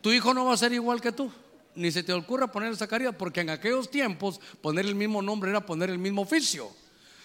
Tu 0.03 0.13
hijo 0.13 0.35
no 0.35 0.45
va 0.45 0.53
a 0.53 0.59
ser 0.59 0.75
igual 0.75 1.01
que 1.01 1.13
tú. 1.13 1.33
Ni 1.75 1.91
se 1.91 2.03
te 2.03 2.13
ocurra 2.13 2.53
ponerle 2.53 2.77
Zacarías, 2.77 3.15
porque 3.17 3.41
en 3.41 3.49
aquellos 3.49 3.91
tiempos 3.91 4.39
poner 4.61 4.85
el 4.85 4.95
mismo 4.95 5.23
nombre 5.23 5.51
era 5.51 5.65
poner 5.65 5.89
el 5.89 5.99
mismo 5.99 6.21
oficio. 6.21 6.71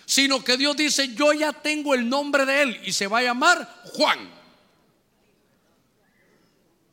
Sino 0.06 0.44
que 0.44 0.58
Dios 0.58 0.78
dice, 0.78 1.14
yo 1.16 1.34
ya 1.34 1.52
tengo 1.52 1.94
el 1.94 2.08
nombre 2.08 2.46
de 2.46 2.62
él 2.62 2.82
y 2.84 2.94
se 2.94 3.08
va 3.08 3.20
a 3.20 3.24
llamar 3.24 3.82
Juan. 3.94 4.30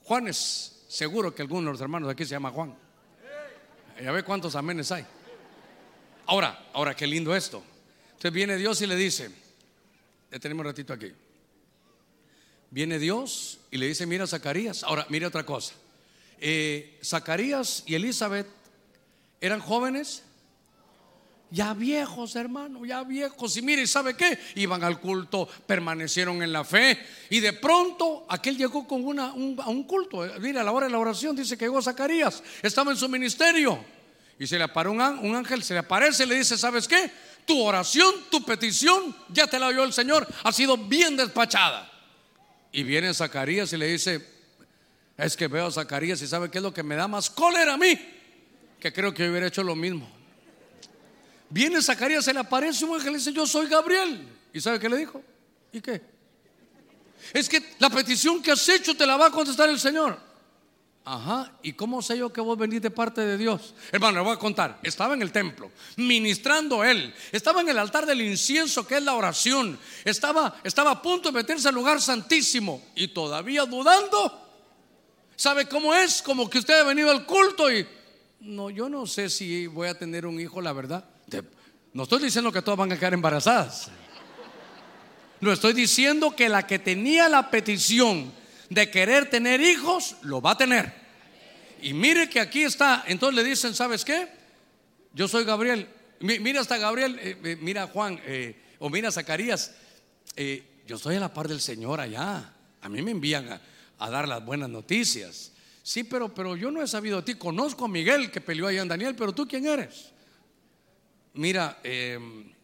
Juan 0.04 0.28
es 0.28 0.84
seguro 0.88 1.34
que 1.34 1.42
alguno 1.42 1.66
de 1.66 1.72
los 1.72 1.80
hermanos 1.80 2.10
aquí 2.10 2.24
se 2.24 2.30
llama 2.30 2.50
Juan. 2.50 2.74
Ya 4.02 4.10
ve 4.10 4.22
cuántos 4.22 4.56
amenes 4.56 4.90
hay. 4.90 5.06
Ahora, 6.26 6.66
ahora 6.72 6.94
qué 6.94 7.06
lindo 7.06 7.34
esto. 7.34 7.62
Entonces 8.08 8.32
viene 8.32 8.56
Dios 8.56 8.80
y 8.80 8.86
le 8.86 8.96
dice, 8.96 9.30
ya 10.30 10.38
tenemos 10.38 10.60
un 10.62 10.66
ratito 10.66 10.92
aquí. 10.92 11.12
Viene 12.70 12.98
Dios 12.98 13.60
y 13.70 13.76
le 13.76 13.86
dice, 13.86 14.06
mira 14.06 14.26
Zacarías. 14.26 14.82
Ahora, 14.82 15.06
mira 15.10 15.28
otra 15.28 15.44
cosa. 15.44 15.74
Eh, 16.38 16.98
Zacarías 17.04 17.84
y 17.86 17.94
Elizabeth 17.94 18.46
eran 19.40 19.60
jóvenes, 19.60 20.24
ya 21.52 21.74
viejos, 21.74 22.34
hermano, 22.34 22.84
ya 22.86 23.04
viejos. 23.04 23.56
Y 23.58 23.62
mire, 23.62 23.86
¿sabe 23.86 24.16
qué? 24.16 24.38
Iban 24.54 24.82
al 24.82 24.98
culto, 24.98 25.46
permanecieron 25.66 26.42
en 26.42 26.50
la 26.50 26.64
fe. 26.64 26.98
Y 27.28 27.40
de 27.40 27.52
pronto, 27.52 28.24
aquel 28.28 28.56
llegó 28.56 28.88
con 28.88 29.04
una, 29.04 29.34
un, 29.34 29.60
a 29.60 29.68
un 29.68 29.84
culto. 29.84 30.26
Mira, 30.40 30.62
a 30.62 30.64
la 30.64 30.72
hora 30.72 30.86
de 30.86 30.92
la 30.92 30.98
oración 30.98 31.36
dice 31.36 31.58
que 31.58 31.66
llegó 31.66 31.82
Zacarías. 31.82 32.42
Estaba 32.62 32.90
en 32.90 32.96
su 32.96 33.06
ministerio. 33.06 33.84
Y 34.38 34.46
se 34.46 34.56
le 34.56 34.64
aparó 34.64 34.92
un, 34.92 35.00
un 35.00 35.36
ángel, 35.36 35.62
se 35.62 35.74
le 35.74 35.80
aparece 35.80 36.24
y 36.24 36.26
le 36.26 36.36
dice, 36.36 36.56
¿sabes 36.56 36.88
qué? 36.88 37.10
Tu 37.44 37.60
oración, 37.60 38.14
tu 38.30 38.42
petición, 38.44 39.14
ya 39.28 39.46
te 39.46 39.58
la 39.58 39.70
dio 39.70 39.84
el 39.84 39.92
Señor, 39.92 40.26
ha 40.42 40.52
sido 40.52 40.78
bien 40.78 41.16
despachada. 41.18 41.90
Y 42.72 42.82
viene 42.82 43.12
Zacarías 43.12 43.70
y 43.74 43.76
le 43.76 43.88
dice, 43.88 44.26
es 45.18 45.36
que 45.36 45.48
veo 45.48 45.66
a 45.66 45.70
Zacarías 45.70 46.22
y 46.22 46.26
sabe 46.26 46.50
qué 46.50 46.58
es 46.58 46.64
lo 46.64 46.72
que 46.72 46.82
me 46.82 46.96
da 46.96 47.06
más 47.06 47.28
cólera 47.28 47.74
a 47.74 47.76
mí, 47.76 47.98
que 48.80 48.90
creo 48.90 49.12
que 49.12 49.28
hubiera 49.28 49.48
hecho 49.48 49.62
lo 49.62 49.76
mismo. 49.76 50.21
Viene 51.52 51.82
Zacarías, 51.82 52.24
se 52.24 52.32
le 52.32 52.40
aparece 52.40 52.82
un 52.86 52.94
ángel 52.94 53.12
y 53.12 53.16
dice, 53.16 53.30
yo 53.30 53.46
soy 53.46 53.66
Gabriel. 53.66 54.26
¿Y 54.54 54.60
sabe 54.60 54.80
qué 54.80 54.88
le 54.88 54.96
dijo? 54.96 55.22
¿Y 55.70 55.82
qué? 55.82 56.00
Es 57.34 57.46
que 57.46 57.62
la 57.78 57.90
petición 57.90 58.42
que 58.42 58.52
has 58.52 58.66
hecho 58.70 58.96
te 58.96 59.04
la 59.04 59.18
va 59.18 59.26
a 59.26 59.30
contestar 59.30 59.68
el 59.68 59.78
Señor. 59.78 60.18
Ajá, 61.04 61.52
¿y 61.62 61.74
cómo 61.74 62.00
sé 62.00 62.16
yo 62.16 62.32
que 62.32 62.40
vos 62.40 62.56
venís 62.56 62.80
de 62.80 62.90
parte 62.90 63.20
de 63.20 63.36
Dios? 63.36 63.74
Hermano, 63.90 64.20
le 64.20 64.24
voy 64.24 64.32
a 64.32 64.38
contar. 64.38 64.80
Estaba 64.82 65.12
en 65.12 65.20
el 65.20 65.30
templo, 65.30 65.70
ministrando 65.96 66.82
él. 66.84 67.14
Estaba 67.32 67.60
en 67.60 67.68
el 67.68 67.78
altar 67.78 68.06
del 68.06 68.22
incienso, 68.22 68.86
que 68.86 68.96
es 68.96 69.02
la 69.02 69.14
oración. 69.14 69.78
Estaba, 70.06 70.56
estaba 70.64 70.92
a 70.92 71.02
punto 71.02 71.30
de 71.30 71.34
meterse 71.34 71.68
al 71.68 71.74
lugar 71.74 72.00
santísimo 72.00 72.82
y 72.94 73.08
todavía 73.08 73.66
dudando. 73.66 74.40
¿Sabe 75.36 75.68
cómo 75.68 75.92
es? 75.92 76.22
Como 76.22 76.48
que 76.48 76.60
usted 76.60 76.80
ha 76.80 76.84
venido 76.84 77.10
al 77.10 77.26
culto 77.26 77.70
y 77.70 77.86
no, 78.40 78.70
yo 78.70 78.88
no 78.88 79.06
sé 79.06 79.28
si 79.28 79.66
voy 79.66 79.88
a 79.88 79.98
tener 79.98 80.24
un 80.24 80.40
hijo, 80.40 80.62
la 80.62 80.72
verdad. 80.72 81.11
No 81.92 82.04
estoy 82.04 82.22
diciendo 82.22 82.50
que 82.50 82.62
todas 82.62 82.78
van 82.78 82.92
a 82.92 82.98
quedar 82.98 83.14
embarazadas. 83.14 83.90
No 85.40 85.52
estoy 85.52 85.72
diciendo 85.72 86.34
que 86.36 86.48
la 86.48 86.66
que 86.66 86.78
tenía 86.78 87.28
la 87.28 87.50
petición 87.50 88.32
de 88.70 88.90
querer 88.90 89.28
tener 89.28 89.60
hijos, 89.60 90.16
lo 90.22 90.40
va 90.40 90.52
a 90.52 90.56
tener. 90.56 90.92
Y 91.82 91.92
mire 91.94 92.30
que 92.30 92.40
aquí 92.40 92.62
está, 92.62 93.04
entonces 93.06 93.42
le 93.42 93.48
dicen, 93.48 93.74
¿sabes 93.74 94.04
qué? 94.04 94.28
Yo 95.12 95.28
soy 95.28 95.44
Gabriel. 95.44 95.88
Mira 96.20 96.60
hasta 96.60 96.78
Gabriel, 96.78 97.18
eh, 97.20 97.36
eh, 97.42 97.58
mira 97.60 97.88
Juan, 97.88 98.20
eh, 98.24 98.56
o 98.78 98.88
mira 98.88 99.10
Zacarías. 99.10 99.74
yo 100.86 100.96
estoy 100.96 101.16
a 101.16 101.20
la 101.20 101.34
par 101.34 101.48
del 101.48 101.60
Señor 101.60 102.00
allá. 102.00 102.54
A 102.80 102.88
mí 102.88 103.02
me 103.02 103.10
envían 103.10 103.48
a, 103.48 103.60
a, 103.98 104.10
dar 104.10 104.28
las 104.28 104.44
buenas 104.44 104.70
noticias. 104.70 105.52
Sí, 105.82 106.04
pero, 106.04 106.32
pero 106.32 106.56
yo 106.56 106.70
no 106.70 106.80
he 106.80 106.86
sabido 106.86 107.20
de 107.20 107.32
ti. 107.32 107.34
Conozco 107.34 107.86
a 107.86 107.88
Miguel 107.88 108.30
que 108.30 108.40
peleó 108.40 108.68
allá 108.68 108.82
en 108.82 108.88
Daniel, 108.88 109.16
pero 109.16 109.32
tú 109.32 109.46
quién 109.46 109.66
eres? 109.66 110.12
Mira, 111.34 111.80
el 111.82 112.54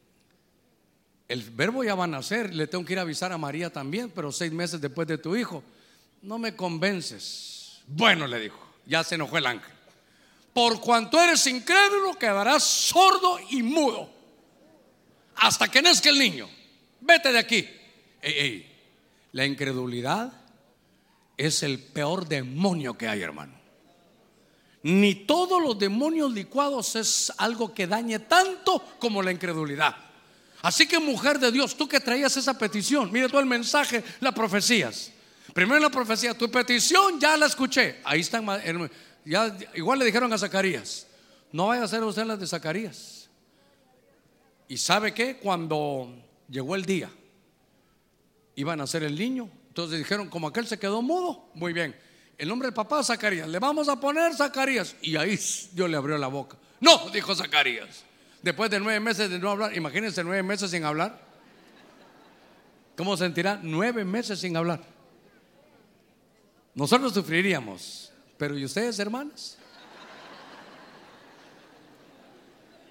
verbo 1.53 1.85
ya 1.85 1.95
va 1.95 2.05
a 2.05 2.09
nacer. 2.09 2.55
Le 2.55 2.67
tengo 2.67 2.85
que 2.85 2.93
ir 2.95 2.99
a 2.99 3.03
avisar 3.03 3.33
a 3.33 3.39
María 3.39 3.71
también, 3.71 4.11
pero 4.11 4.33
seis 4.33 4.53
meses 4.53 4.81
después 4.81 5.09
de 5.09 5.19
tu 5.19 5.37
hijo 5.37 5.63
no 6.23 6.39
me 6.39 6.55
convences. 6.57 7.81
Bueno, 7.87 8.27
le 8.27 8.41
dijo, 8.41 8.59
ya 8.87 9.05
se 9.05 9.15
enojó 9.15 9.39
el 9.39 9.47
ángel. 9.47 9.73
Por 10.53 10.81
cuanto 10.81 11.21
eres 11.21 11.47
incrédulo, 11.47 12.19
quedarás 12.19 12.65
sordo 12.65 13.39
y 13.51 13.63
mudo. 13.63 14.11
Hasta 15.37 15.69
que 15.69 15.81
nazca 15.81 16.09
el 16.11 16.19
niño. 16.19 16.49
Vete 17.01 17.33
de 17.33 17.39
aquí. 17.39 17.69
La 19.33 19.47
incredulidad 19.47 20.33
es 21.37 21.63
el 21.63 21.79
peor 21.79 22.27
demonio 22.27 22.99
que 22.99 23.07
hay, 23.07 23.23
hermano. 23.23 23.58
Ni 24.89 25.15
todos 25.15 25.63
los 25.63 25.79
demonios 25.79 26.33
licuados 26.33 26.97
es 26.97 27.31
algo 27.37 27.75
que 27.75 27.87
dañe 27.87 28.21
tanto 28.21 28.83
como 28.99 29.23
la 29.23 29.31
incredulidad. 29.31 29.95
Así 30.63 30.89
que 30.89 30.99
mujer 30.99 31.39
de 31.39 31.53
Dios, 31.53 31.77
tú 31.77 31.87
que 31.87 32.01
traías 32.01 32.35
esa 32.39 32.57
petición, 32.57 33.13
mire 33.13 33.29
todo 33.29 33.41
el 33.41 33.47
mensaje, 33.47 34.03
las 34.21 34.33
profecías. 34.33 35.13
Primero 35.53 35.79
la 35.79 35.91
profecía, 35.91 36.33
tu 36.33 36.51
petición 36.51 37.21
ya 37.21 37.37
la 37.37 37.45
escuché. 37.45 38.01
Ahí 38.03 38.21
están, 38.21 38.47
ya, 39.27 39.55
igual 39.75 39.99
le 39.99 40.07
dijeron 40.07 40.33
a 40.33 40.39
Zacarías, 40.39 41.07
no 41.53 41.67
vaya 41.67 41.83
a 41.83 41.85
hacer 41.85 42.03
usted 42.03 42.25
las 42.25 42.41
de 42.41 42.47
Zacarías. 42.47 43.29
Y 44.69 44.79
sabe 44.79 45.13
que 45.13 45.37
cuando 45.37 46.15
llegó 46.49 46.75
el 46.75 46.87
día, 46.87 47.11
iban 48.57 48.81
a 48.81 48.85
hacer 48.85 49.03
el 49.03 49.19
niño. 49.19 49.51
Entonces 49.69 49.99
dijeron, 49.99 50.31
como 50.31 50.49
aquel 50.49 50.67
se 50.67 50.79
quedó 50.79 51.03
mudo, 51.03 51.51
muy 51.53 51.75
bien. 51.75 51.95
El 52.39 52.49
nombre 52.49 52.69
del 52.69 52.75
papá, 52.75 53.03
Zacarías, 53.03 53.49
le 53.49 53.59
vamos 53.59 53.89
a 53.89 53.99
poner 53.99 54.33
Zacarías. 54.33 54.95
Y 55.03 55.17
ahí 55.17 55.39
Dios 55.73 55.91
le 55.91 55.97
abrió 55.97 56.17
la 56.17 56.29
boca. 56.29 56.57
No, 56.81 57.11
dijo 57.11 57.35
Zacarías. 57.35 58.05
Después 58.41 58.71
de 58.71 58.79
nueve 58.79 59.01
meses 59.01 59.29
de 59.29 59.41
no 59.41 59.51
hablar, 59.51 59.77
imagínense 59.77 60.23
nueve 60.23 60.45
meses 60.45 60.71
sin 60.71 60.85
hablar. 60.85 61.21
¿Cómo 62.97 63.17
sentirá? 63.17 63.59
Nueve 63.61 64.05
meses 64.05 64.39
sin 64.39 64.57
hablar. 64.57 64.81
Nosotros 66.75 67.13
sufriríamos, 67.13 68.13
pero 68.37 68.57
¿y 68.57 68.65
ustedes, 68.65 68.97
hermanas? 69.01 69.59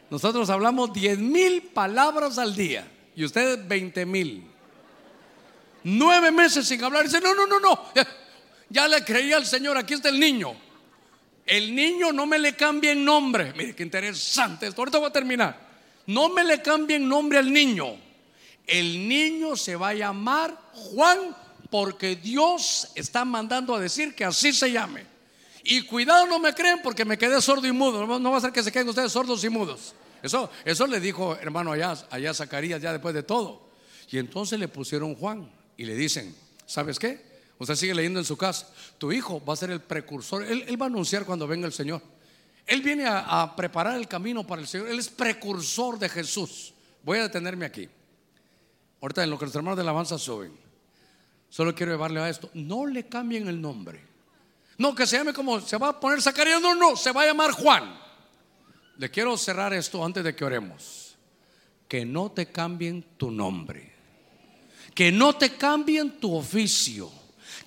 Nosotros 0.09 0.49
hablamos 0.49 0.91
10 0.91 1.19
mil 1.19 1.61
palabras 1.63 2.37
al 2.37 2.53
día 2.53 2.85
y 3.15 3.23
ustedes 3.23 3.65
20 3.65 4.05
mil. 4.05 4.51
Nueve 5.83 6.31
meses 6.31 6.67
sin 6.67 6.83
hablar. 6.83 7.03
dice, 7.03 7.21
no, 7.21 7.33
no, 7.33 7.47
no, 7.47 7.59
no. 7.61 7.79
Ya, 8.70 8.88
le 8.88 9.03
creía 9.03 9.38
al 9.38 9.45
Señor, 9.45 9.78
aquí 9.78 9.93
está 9.93 10.09
el 10.09 10.20
niño. 10.20 10.55
El 11.45 11.74
niño 11.74 12.11
no 12.11 12.26
me 12.26 12.38
le 12.38 12.55
cambie 12.55 12.93
nombre. 12.93 13.53
Mire, 13.55 13.74
qué 13.74 13.84
interesante 13.84 14.68
esto. 14.68 14.82
Ahorita 14.82 14.97
voy 14.97 15.07
a 15.07 15.13
terminar. 15.13 15.57
No 16.07 16.30
me 16.30 16.43
le 16.43 16.61
cambien 16.61 17.07
nombre 17.07 17.38
al 17.38 17.51
niño. 17.51 17.95
El 18.65 19.07
niño 19.07 19.55
se 19.55 19.76
va 19.78 19.89
a 19.89 19.93
llamar 19.93 20.57
Juan 20.74 21.36
porque 21.70 22.18
Dios 22.18 22.89
está 22.95 23.24
mandando 23.24 23.74
a 23.76 23.80
decir 23.80 24.13
que 24.13 24.26
así 24.26 24.51
se 24.51 24.72
llame. 24.72 25.05
Y 25.63 25.82
cuidado, 25.82 26.26
no 26.28 26.39
me 26.39 26.53
creen 26.53 26.82
porque 26.82 27.05
me 27.05 27.18
quedé 27.18 27.41
sordo 27.41 27.68
y 27.68 27.72
mudo. 27.72 28.20
No 28.20 28.32
va 28.32 28.38
a 28.38 28.41
ser 28.41 28.51
que 28.51 28.63
se 28.63 28.72
queden 28.72 28.89
ustedes 28.89 29.11
sordos 29.11 29.43
y 29.43 29.49
mudos. 29.49 29.95
Eso, 30.24 30.49
eso 30.65 30.88
le 30.88 30.99
dijo 30.99 31.36
hermano 31.36 31.72
allá, 31.72 31.95
allá 32.09 32.34
Zacarías 32.34 32.82
ya 32.82 32.91
después 32.91 33.13
de 33.13 33.24
todo. 33.24 33.70
Y 34.09 34.18
entonces 34.18 34.59
le 34.59 34.68
pusieron 34.68 35.15
Juan 35.15 35.49
y 35.76 35.86
le 35.86 35.95
dicen, 35.95 36.36
¿sabes 36.65 36.99
qué? 36.99 37.26
Usted 37.59 37.75
sigue 37.75 37.95
leyendo 37.95 38.19
en 38.19 38.25
su 38.25 38.37
casa, 38.37 38.67
tu 38.97 39.11
hijo 39.11 39.43
va 39.43 39.53
a 39.53 39.57
ser 39.57 39.71
el 39.71 39.81
precursor, 39.81 40.43
él, 40.43 40.79
va 40.79 40.85
a 40.85 40.89
anunciar 40.89 41.25
cuando 41.25 41.47
venga 41.47 41.65
el 41.65 41.73
Señor. 41.73 42.01
Él 42.65 42.81
viene 42.81 43.05
a, 43.07 43.53
preparar 43.55 43.95
el 43.95 44.07
camino 44.07 44.45
para 44.45 44.61
el 44.61 44.67
Señor, 44.67 44.89
él 44.89 44.99
es 44.99 45.09
precursor 45.09 45.97
de 45.97 46.09
Jesús. 46.09 46.73
Voy 47.03 47.19
a 47.19 47.23
detenerme 47.23 47.65
aquí. 47.65 47.89
Ahorita 49.01 49.23
en 49.23 49.29
lo 49.29 49.39
que 49.39 49.45
los 49.45 49.55
hermanos 49.55 49.77
de 49.77 49.83
la 49.83 49.91
alabanza 49.91 50.17
suben. 50.17 50.51
Solo 51.49 51.73
quiero 51.73 51.93
llevarle 51.93 52.19
a 52.19 52.29
esto. 52.29 52.49
No 52.53 52.85
le 52.85 53.07
cambien 53.07 53.47
el 53.47 53.61
nombre. 53.61 54.03
No, 54.77 54.93
que 54.93 55.07
se 55.07 55.17
llame 55.17 55.33
como 55.33 55.59
se 55.61 55.77
va 55.77 55.89
a 55.89 55.99
poner 55.99 56.21
Zacarías. 56.21 56.61
No, 56.61 56.75
no, 56.75 56.95
se 56.95 57.11
va 57.11 57.23
a 57.23 57.27
llamar 57.27 57.51
Juan. 57.51 57.97
Le 58.97 59.09
quiero 59.09 59.37
cerrar 59.37 59.73
esto 59.73 60.03
antes 60.03 60.23
de 60.23 60.35
que 60.35 60.43
oremos. 60.43 61.15
Que 61.87 62.05
no 62.05 62.31
te 62.31 62.47
cambien 62.47 63.03
tu 63.17 63.31
nombre. 63.31 63.93
Que 64.93 65.11
no 65.11 65.33
te 65.33 65.55
cambien 65.55 66.19
tu 66.19 66.35
oficio. 66.35 67.11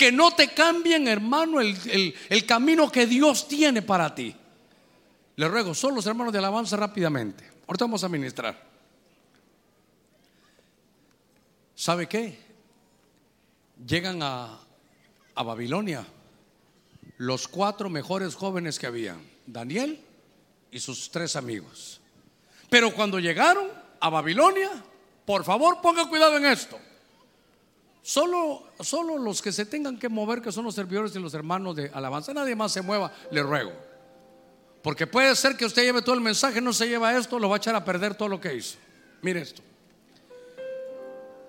Que 0.00 0.10
no 0.10 0.30
te 0.30 0.48
cambien, 0.48 1.06
hermano, 1.06 1.60
el, 1.60 2.14
el 2.30 2.46
camino 2.46 2.90
que 2.90 3.06
Dios 3.06 3.46
tiene 3.46 3.82
para 3.82 4.14
ti. 4.14 4.34
Le 5.36 5.46
ruego, 5.46 5.74
solo 5.74 5.96
los 5.96 6.06
hermanos 6.06 6.32
de 6.32 6.38
alabanza 6.38 6.76
rápidamente. 6.76 7.44
Ahorita 7.66 7.84
vamos 7.84 8.02
a 8.02 8.08
ministrar. 8.08 8.70
¿Sabe 11.74 12.08
qué? 12.08 12.50
llegan 13.86 14.22
a, 14.22 14.58
Babilonia 15.34 16.04
los 17.16 17.48
cuatro 17.48 17.88
mejores 17.88 18.34
jóvenes 18.34 18.78
que 18.78 18.86
habían, 18.86 19.26
Daniel 19.46 19.98
y 20.70 20.80
sus 20.80 21.10
tres 21.10 21.34
amigos. 21.34 21.98
Pero 22.68 22.94
cuando 22.94 23.18
llegaron 23.18 23.68
a 24.00 24.10
Babilonia, 24.10 24.70
Por 25.24 25.44
favor, 25.44 25.80
ponga 25.80 26.08
cuidado 26.08 26.36
en 26.38 26.46
esto. 26.46 26.76
Solo, 28.02 28.64
solo 28.80 29.18
los 29.18 29.42
que 29.42 29.52
se 29.52 29.66
tengan 29.66 29.98
que 29.98 30.08
mover, 30.08 30.40
que 30.40 30.52
son 30.52 30.64
los 30.64 30.74
servidores 30.74 31.14
y 31.14 31.18
los 31.18 31.34
hermanos 31.34 31.76
de 31.76 31.90
alabanza, 31.92 32.32
nadie 32.32 32.56
más 32.56 32.72
se 32.72 32.82
mueva, 32.82 33.12
le 33.30 33.42
ruego. 33.42 33.72
Porque 34.82 35.06
puede 35.06 35.36
ser 35.36 35.56
que 35.56 35.66
usted 35.66 35.82
lleve 35.82 36.00
todo 36.00 36.14
el 36.14 36.22
mensaje, 36.22 36.60
no 36.60 36.72
se 36.72 36.88
lleva 36.88 37.16
esto, 37.16 37.38
lo 37.38 37.48
va 37.48 37.56
a 37.56 37.58
echar 37.58 37.74
a 37.74 37.84
perder 37.84 38.14
todo 38.14 38.28
lo 38.28 38.40
que 38.40 38.54
hizo. 38.54 38.78
Mire 39.20 39.42
esto. 39.42 39.62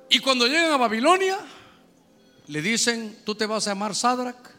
Y 0.10 0.20
cuando 0.20 0.46
llegan 0.46 0.74
a 0.74 0.78
Babilonia, 0.78 1.40
le 2.48 2.62
dicen, 2.62 3.18
tú 3.24 3.34
te 3.34 3.46
vas 3.46 3.66
a 3.68 3.72
llamar 3.72 3.96
Sadrach, 3.96 4.50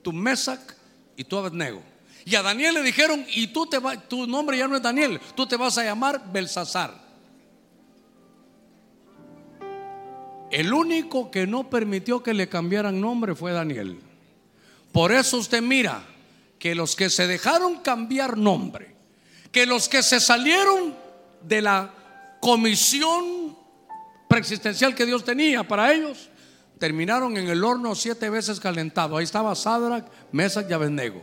tu 0.00 0.10
Mesac 0.12 0.74
y 1.16 1.24
tu 1.24 1.36
Abednego. 1.36 1.82
Y 2.24 2.34
a 2.34 2.42
Daniel 2.42 2.74
le 2.74 2.82
dijeron, 2.82 3.26
y 3.28 3.48
tú 3.48 3.66
te 3.66 3.78
tu 4.08 4.26
nombre 4.26 4.56
ya 4.56 4.66
no 4.66 4.76
es 4.76 4.82
Daniel, 4.82 5.20
tú 5.34 5.46
te 5.46 5.56
vas 5.56 5.76
a 5.76 5.84
llamar 5.84 6.32
Belsasar. 6.32 7.01
El 10.52 10.74
único 10.74 11.30
que 11.30 11.46
no 11.46 11.70
permitió 11.70 12.22
que 12.22 12.34
le 12.34 12.46
cambiaran 12.46 13.00
nombre 13.00 13.34
fue 13.34 13.52
Daniel. 13.52 13.98
Por 14.92 15.10
eso 15.10 15.38
usted 15.38 15.62
mira 15.62 16.04
que 16.58 16.74
los 16.74 16.94
que 16.94 17.08
se 17.08 17.26
dejaron 17.26 17.76
cambiar 17.76 18.36
nombre, 18.36 18.94
que 19.50 19.64
los 19.64 19.88
que 19.88 20.02
se 20.02 20.20
salieron 20.20 20.94
de 21.42 21.62
la 21.62 21.94
comisión 22.38 23.56
preexistencial 24.28 24.94
que 24.94 25.06
Dios 25.06 25.24
tenía 25.24 25.66
para 25.66 25.90
ellos, 25.90 26.28
terminaron 26.78 27.34
en 27.38 27.48
el 27.48 27.64
horno 27.64 27.94
siete 27.94 28.28
veces 28.28 28.60
calentado. 28.60 29.16
Ahí 29.16 29.24
estaba 29.24 29.54
Sadrach, 29.54 30.04
Mesach 30.32 30.68
y 30.68 30.74
Abednego. 30.74 31.22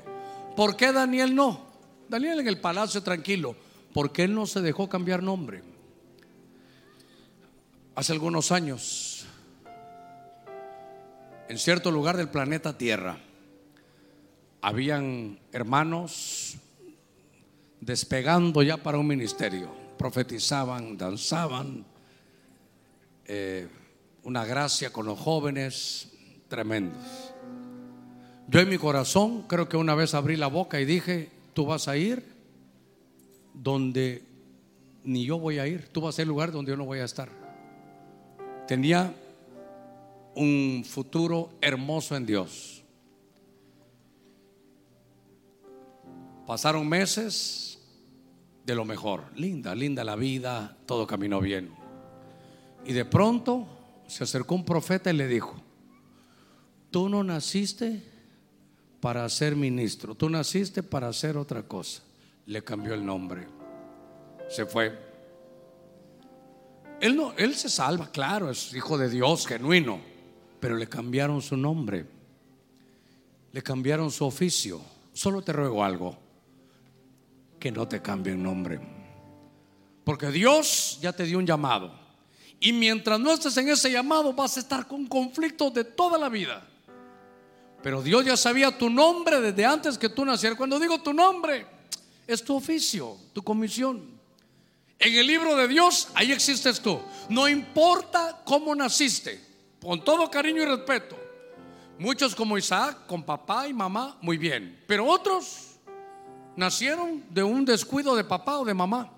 ¿Por 0.56 0.76
qué 0.76 0.92
Daniel 0.92 1.36
no? 1.36 1.68
Daniel 2.10 2.40
en 2.40 2.48
el 2.48 2.60
palacio 2.60 3.04
tranquilo. 3.04 3.56
¿Por 3.94 4.12
qué 4.12 4.24
él 4.24 4.34
no 4.34 4.48
se 4.48 4.62
dejó 4.62 4.90
cambiar 4.90 5.22
nombre? 5.22 5.62
Hace 7.94 8.14
algunos 8.14 8.52
años 8.52 9.09
en 11.50 11.58
cierto 11.58 11.89
lugar 11.89 12.16
del 12.16 12.30
planeta 12.30 12.78
Tierra 12.78 13.18
habían 14.62 15.39
hermanos 15.52 16.58
despegando 17.82 18.62
ya 18.62 18.78
para 18.78 19.00
un 19.00 19.08
ministerio, 19.08 19.72
profetizaban, 19.97 20.95
danzaban, 20.95 21.84
eh, 23.26 23.68
una 24.24 24.45
gracia 24.45 24.93
con 24.93 25.08
los 25.08 25.18
jóvenes 25.18 26.12
tremendos. 26.50 27.34
Yo 28.47 28.60
en 28.60 28.70
mi 28.70 28.78
corazón 28.78 29.47
creo 29.47 29.68
que 29.68 29.78
una 29.78 29.95
vez 29.95 30.14
abrí 30.14 30.36
la 30.36 30.47
boca 30.47 30.80
y 30.80 30.86
dije, 30.86 31.32
tú 31.56 31.66
vas 31.66 31.88
a 31.88 31.97
ir 31.97 32.24
donde 33.56 34.24
ni 35.04 35.26
yo 35.26 35.39
voy 35.39 35.58
a 35.58 35.66
ir, 35.66 35.88
tú 35.88 36.02
vas 36.02 36.20
a 36.20 36.22
ir 36.22 36.28
lugar 36.28 36.52
donde 36.52 36.72
yo 36.72 36.78
no 36.78 36.86
voy 36.86 37.00
a 37.00 37.06
estar. 37.06 37.30
Tenía 38.68 39.16
un 40.36 40.84
futuro 40.86 41.50
hermoso 41.62 42.16
en 42.16 42.26
Dios. 42.26 42.84
Pasaron 46.46 46.88
meses 46.88 47.80
de 48.66 48.76
lo 48.76 48.86
mejor, 48.86 49.26
linda, 49.36 49.76
linda 49.76 50.04
la 50.04 50.16
vida, 50.16 50.78
todo 50.86 51.06
caminó 51.06 51.40
bien. 51.40 51.72
Y 52.86 52.94
de 52.94 53.06
pronto 53.06 53.68
se 54.08 54.24
acercó 54.24 54.56
un 54.56 54.66
profeta 54.66 55.12
y 55.12 55.14
le 55.14 55.28
dijo, 55.28 55.56
tú 56.90 57.10
no 57.10 57.24
naciste 57.24 58.04
para 59.00 59.28
ser 59.30 59.56
ministro, 59.56 60.16
tú 60.16 60.30
naciste 60.30 60.82
para 60.82 61.08
hacer 61.08 61.38
otra 61.38 61.64
cosa. 61.64 62.02
Le 62.46 62.64
cambió 62.64 62.96
el 62.96 63.06
nombre, 63.06 63.48
se 64.50 64.66
fue. 64.66 65.08
Él 67.00 67.16
no, 67.16 67.34
él 67.38 67.56
se 67.56 67.70
salva, 67.70 68.10
claro, 68.12 68.50
es 68.50 68.74
hijo 68.74 68.98
de 68.98 69.10
Dios, 69.10 69.46
genuino 69.46 70.09
pero 70.60 70.76
le 70.76 70.88
cambiaron 70.88 71.41
su 71.41 71.55
nombre, 71.55 72.05
le 73.51 73.62
cambiaron 73.62 74.12
su 74.12 74.26
oficio. 74.26 74.82
Solo 75.14 75.41
te 75.41 75.53
ruego 75.53 75.84
algo, 75.84 76.18
que 77.60 77.72
no 77.72 77.88
te 77.88 78.01
cambien 78.01 78.43
nombre. 78.43 78.80
Porque 80.03 80.32
Dios 80.32 80.99
ya 81.01 81.14
te 81.14 81.24
dio 81.24 81.38
un 81.38 81.45
llamado. 81.45 81.93
Y 82.60 82.74
mientras 82.74 83.20
no 83.20 83.32
estés 83.32 83.55
en 83.57 83.70
ese 83.70 83.91
llamado 83.91 84.34
vas 84.34 84.57
a 84.57 84.60
estar 84.60 84.88
con 84.88 85.07
conflictos 85.07 85.74
de 85.74 85.86
toda 85.86 86.18
la 86.18 86.30
vida. 86.30 86.66
Pero 87.82 88.01
Dios 88.01 88.26
ya 88.26 88.36
sabía 88.36 88.78
tu 88.78 88.89
nombre 88.89 89.39
desde 89.39 89.66
antes 89.66 89.97
que 89.97 90.10
tú 90.10 90.26
nacieras. 90.26 90.57
Cuando 90.57 90.78
digo 90.80 91.01
tu 91.01 91.14
nombre, 91.14 91.66
es 92.28 92.43
tu 92.43 92.55
oficio, 92.55 93.16
tu 93.32 93.41
comisión. 93.41 94.20
En 94.97 95.16
el 95.16 95.26
libro 95.26 95.55
de 95.55 95.70
Dios, 95.70 96.10
ahí 96.14 96.34
existes 96.34 96.82
tú. 96.82 96.99
No 97.30 97.47
importa 97.47 98.41
cómo 98.43 98.76
naciste 98.76 99.49
con 99.82 100.04
todo 100.04 100.30
cariño 100.30 100.62
y 100.62 100.66
respeto. 100.66 101.18
Muchos 101.98 102.34
como 102.34 102.58
Isaac, 102.58 103.06
con 103.08 103.24
papá 103.24 103.68
y 103.68 103.74
mamá, 103.74 104.18
muy 104.22 104.38
bien. 104.38 104.82
Pero 104.88 105.06
otros 105.06 105.80
nacieron 106.56 107.24
de 107.30 107.44
un 107.44 107.66
descuido 107.66 108.16
de 108.16 108.24
papá 108.24 108.60
o 108.60 108.66
de 108.66 108.74
mamá. 108.74 109.12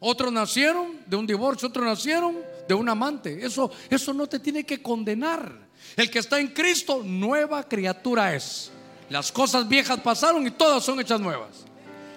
Otros 0.00 0.32
nacieron 0.32 1.00
de 1.06 1.16
un 1.16 1.26
divorcio, 1.26 1.68
otros 1.68 1.84
nacieron 1.84 2.36
de 2.68 2.74
un 2.74 2.88
amante. 2.88 3.44
Eso, 3.44 3.70
eso 3.88 4.12
no 4.12 4.26
te 4.26 4.38
tiene 4.38 4.64
que 4.64 4.82
condenar. 4.82 5.66
El 5.96 6.10
que 6.10 6.18
está 6.18 6.40
en 6.40 6.48
Cristo, 6.48 7.02
nueva 7.04 7.62
criatura 7.62 8.34
es. 8.34 8.72
Las 9.08 9.30
cosas 9.30 9.68
viejas 9.68 10.00
pasaron 10.00 10.46
y 10.46 10.50
todas 10.50 10.84
son 10.84 11.00
hechas 11.00 11.20
nuevas. 11.20 11.64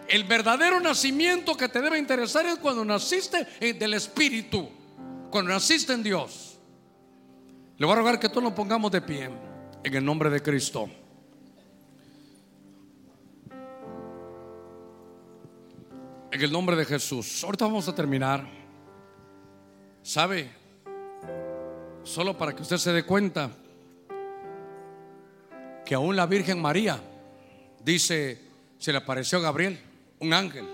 El 0.07 0.23
verdadero 0.23 0.79
nacimiento 0.79 1.55
que 1.55 1.69
te 1.69 1.81
debe 1.81 1.99
interesar 1.99 2.45
es 2.47 2.57
cuando 2.57 2.83
naciste 2.83 3.45
del 3.59 3.93
Espíritu, 3.93 4.67
cuando 5.29 5.51
naciste 5.51 5.93
en 5.93 6.01
Dios. 6.01 6.48
Le 7.79 7.85
voy 7.85 7.93
a 7.93 7.95
rogar 7.99 8.19
que 8.19 8.27
todos 8.27 8.43
nos 8.43 8.51
pongamos 8.51 8.91
de 8.91 9.01
pie 9.01 9.29
en 9.85 9.93
el 9.93 10.03
nombre 10.03 10.29
de 10.29 10.41
Cristo. 10.41 10.89
En 16.29 16.41
el 16.41 16.51
nombre 16.51 16.75
de 16.75 16.83
Jesús. 16.83 17.41
Ahorita 17.41 17.63
vamos 17.63 17.87
a 17.87 17.95
terminar. 17.95 18.45
¿Sabe? 20.03 20.51
Solo 22.03 22.37
para 22.37 22.53
que 22.53 22.63
usted 22.63 22.75
se 22.75 22.91
dé 22.91 23.03
cuenta 23.03 23.49
que 25.85 25.95
aún 25.95 26.17
la 26.17 26.25
Virgen 26.25 26.61
María 26.61 27.01
dice, 27.81 28.41
se 28.77 28.91
le 28.91 28.97
apareció 28.97 29.39
Gabriel, 29.39 29.79
un 30.19 30.33
ángel. 30.33 30.67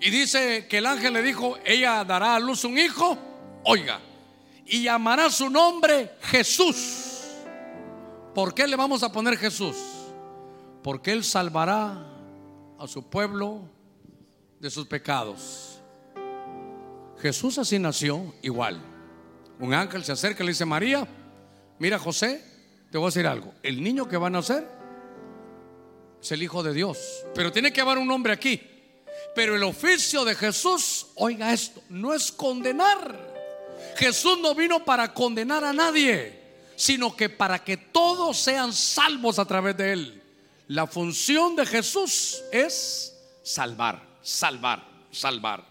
Y 0.00 0.10
dice 0.10 0.66
que 0.68 0.78
el 0.78 0.86
ángel 0.86 1.14
le 1.14 1.22
dijo, 1.22 1.56
ella 1.64 2.04
dará 2.04 2.34
a 2.34 2.40
luz 2.40 2.64
un 2.64 2.76
hijo. 2.76 3.16
Oiga, 3.64 4.02
y 4.68 4.82
llamará 4.82 5.30
su 5.30 5.48
nombre 5.48 6.12
Jesús. 6.22 7.24
¿Por 8.34 8.54
qué 8.54 8.66
le 8.66 8.76
vamos 8.76 9.02
a 9.02 9.10
poner 9.10 9.36
Jesús? 9.36 9.76
Porque 10.82 11.12
Él 11.12 11.24
salvará 11.24 12.06
a 12.78 12.86
su 12.86 13.08
pueblo 13.08 13.62
de 14.60 14.70
sus 14.70 14.86
pecados. 14.86 15.80
Jesús 17.20 17.58
así 17.58 17.78
nació 17.78 18.34
igual. 18.42 18.80
Un 19.58 19.74
ángel 19.74 20.04
se 20.04 20.12
acerca 20.12 20.42
y 20.42 20.46
le 20.46 20.52
dice, 20.52 20.64
María, 20.64 21.08
mira 21.78 21.98
José, 21.98 22.44
te 22.92 22.98
voy 22.98 23.06
a 23.06 23.08
decir 23.08 23.26
algo. 23.26 23.54
El 23.62 23.82
niño 23.82 24.06
que 24.06 24.16
va 24.16 24.28
a 24.28 24.30
nacer 24.30 24.68
es 26.20 26.30
el 26.30 26.42
Hijo 26.42 26.62
de 26.62 26.74
Dios. 26.74 27.24
Pero 27.34 27.50
tiene 27.50 27.72
que 27.72 27.80
haber 27.80 27.98
un 27.98 28.06
nombre 28.06 28.32
aquí. 28.32 28.60
Pero 29.34 29.56
el 29.56 29.64
oficio 29.64 30.24
de 30.24 30.34
Jesús, 30.34 31.08
oiga 31.16 31.52
esto, 31.52 31.82
no 31.88 32.14
es 32.14 32.30
condenar. 32.30 33.37
Jesús 33.96 34.38
no 34.40 34.54
vino 34.54 34.84
para 34.84 35.12
condenar 35.12 35.64
a 35.64 35.72
nadie, 35.72 36.38
sino 36.76 37.16
que 37.16 37.28
para 37.28 37.62
que 37.62 37.76
todos 37.76 38.38
sean 38.38 38.72
salvos 38.72 39.38
a 39.38 39.44
través 39.44 39.76
de 39.76 39.92
él. 39.92 40.22
La 40.68 40.86
función 40.86 41.56
de 41.56 41.66
Jesús 41.66 42.42
es 42.52 43.14
salvar, 43.42 44.06
salvar, 44.22 44.86
salvar. 45.10 45.64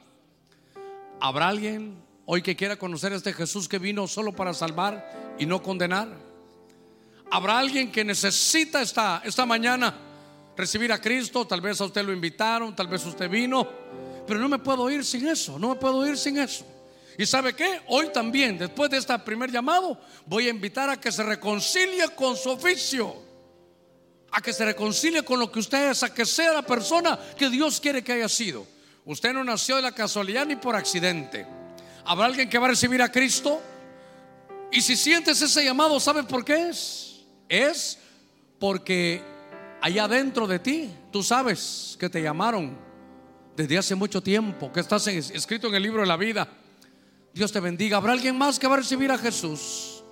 ¿Habrá 1.20 1.48
alguien 1.48 2.04
hoy 2.26 2.42
que 2.42 2.56
quiera 2.56 2.76
conocer 2.76 3.14
a 3.14 3.16
este 3.16 3.32
Jesús 3.32 3.68
que 3.68 3.80
vino 3.80 4.08
solo 4.08 4.34
para 4.34 4.54
salvar 4.54 5.36
y 5.40 5.46
no 5.46 5.62
condenar? 5.62 6.10
¿Habrá 7.32 7.60
alguien 7.60 7.92
que 7.92 8.04
necesita 8.04 8.82
esta, 8.82 9.22
esta 9.24 9.46
mañana 9.46 9.94
recibir 10.56 10.92
a 10.92 11.00
Cristo? 11.00 11.46
Tal 11.46 11.62
vez 11.62 11.80
a 11.82 11.86
usted 11.86 12.04
lo 12.04 12.14
invitaron, 12.14 12.76
tal 12.76 12.88
vez 12.88 13.06
usted 13.06 13.30
vino, 13.30 13.68
pero 14.26 14.40
no 14.40 14.50
me 14.50 14.60
puedo 14.60 14.90
ir 14.90 15.06
sin 15.06 15.28
eso, 15.28 15.60
no 15.60 15.70
me 15.70 15.76
puedo 15.76 16.06
ir 16.08 16.18
sin 16.18 16.38
eso. 16.38 16.66
Y 17.18 17.26
sabe 17.26 17.54
qué? 17.54 17.82
Hoy 17.88 18.10
también, 18.14 18.58
después 18.60 18.92
de 18.92 18.98
este 18.98 19.18
primer 19.20 19.52
llamado, 19.52 20.00
voy 20.28 20.48
a 20.48 20.52
invitar 20.52 20.90
a 20.90 21.00
que 21.00 21.12
se 21.12 21.24
reconcilie 21.24 22.10
con 22.16 22.36
su 22.36 22.52
oficio. 22.52 23.16
A 24.32 24.40
que 24.40 24.54
se 24.54 24.64
reconcilie 24.64 25.24
con 25.24 25.40
lo 25.40 25.52
que 25.52 25.60
usted 25.60 25.90
es, 25.90 26.04
a 26.04 26.14
que 26.14 26.26
sea 26.26 26.54
la 26.54 26.62
persona 26.62 27.18
que 27.36 27.50
Dios 27.50 27.82
quiere 27.82 28.04
que 28.04 28.14
haya 28.14 28.30
sido. 28.30 28.68
Usted 29.06 29.34
no 29.34 29.44
nació 29.44 29.78
de 29.78 29.82
la 29.82 29.94
casualidad 29.94 30.46
ni 30.46 30.58
por 30.58 30.76
accidente. 30.76 31.48
¿Habrá 32.06 32.28
alguien 32.28 32.50
que 32.50 32.60
va 32.60 32.68
a 32.68 32.70
recibir 32.70 33.02
a 33.02 33.12
Cristo? 33.12 33.62
Y 34.72 34.82
si 34.82 34.96
sientes 34.96 35.42
ese 35.42 35.64
llamado, 35.64 36.00
¿sabe 36.00 36.24
por 36.24 36.46
qué 36.46 36.70
es? 36.70 37.22
Es 37.50 37.98
porque 38.60 39.24
allá 39.82 40.08
dentro 40.08 40.46
de 40.46 40.60
ti, 40.60 40.92
tú 41.12 41.24
sabes 41.24 41.98
que 42.00 42.10
te 42.10 42.22
llamaron 42.22 42.78
desde 43.56 43.78
hace 43.80 43.96
mucho 43.96 44.22
tiempo, 44.22 44.72
que 44.72 44.82
estás 44.82 45.08
escrito 45.08 45.68
en 45.68 45.76
el 45.76 45.84
libro 45.84 46.02
de 46.02 46.08
la 46.08 46.18
vida 46.18 46.48
Dios 47.38 47.52
te 47.52 47.60
bendiga. 47.60 47.98
¿Habrá 47.98 48.14
alguien 48.14 48.38
más 48.38 48.58
que 48.58 48.68
va 48.68 48.74
a 48.74 48.78
recibir 48.80 49.12
a 49.12 49.18
Jesús? 49.18 50.04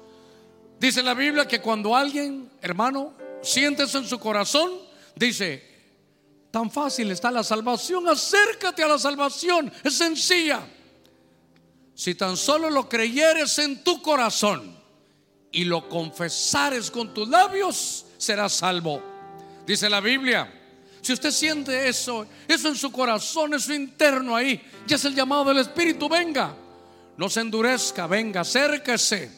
Dice 0.79 1.01
la 1.01 1.13
Biblia 1.13 1.47
que 1.47 1.59
cuando 1.59 1.95
alguien, 1.95 2.49
hermano, 2.61 3.13
siente 3.41 3.83
eso 3.83 3.97
en 3.97 4.05
su 4.05 4.19
corazón, 4.19 4.71
dice, 5.15 5.63
tan 6.51 6.69
fácil 6.69 7.09
está 7.11 7.31
la 7.31 7.43
salvación, 7.43 8.07
acércate 8.07 8.83
a 8.83 8.87
la 8.87 8.99
salvación, 8.99 9.71
es 9.83 9.95
sencilla. 9.95 10.67
Si 11.95 12.13
tan 12.13 12.37
solo 12.37 12.69
lo 12.69 12.87
creyeres 12.87 13.57
en 13.57 13.83
tu 13.83 14.01
corazón 14.01 14.77
y 15.51 15.63
lo 15.63 15.89
confesares 15.89 16.91
con 16.91 17.13
tus 17.13 17.27
labios, 17.27 18.05
serás 18.17 18.53
salvo. 18.53 19.01
Dice 19.65 19.89
la 19.89 20.01
Biblia, 20.01 20.51
si 21.01 21.13
usted 21.13 21.31
siente 21.31 21.87
eso, 21.87 22.27
eso 22.47 22.67
en 22.67 22.75
su 22.75 22.91
corazón, 22.91 23.53
eso 23.53 23.73
interno 23.73 24.35
ahí, 24.35 24.61
ya 24.85 24.97
es 24.97 25.05
el 25.05 25.15
llamado 25.15 25.45
del 25.45 25.59
Espíritu, 25.59 26.09
venga, 26.09 26.55
no 27.17 27.29
se 27.29 27.41
endurezca, 27.41 28.07
venga, 28.07 28.41
acérquese. 28.41 29.31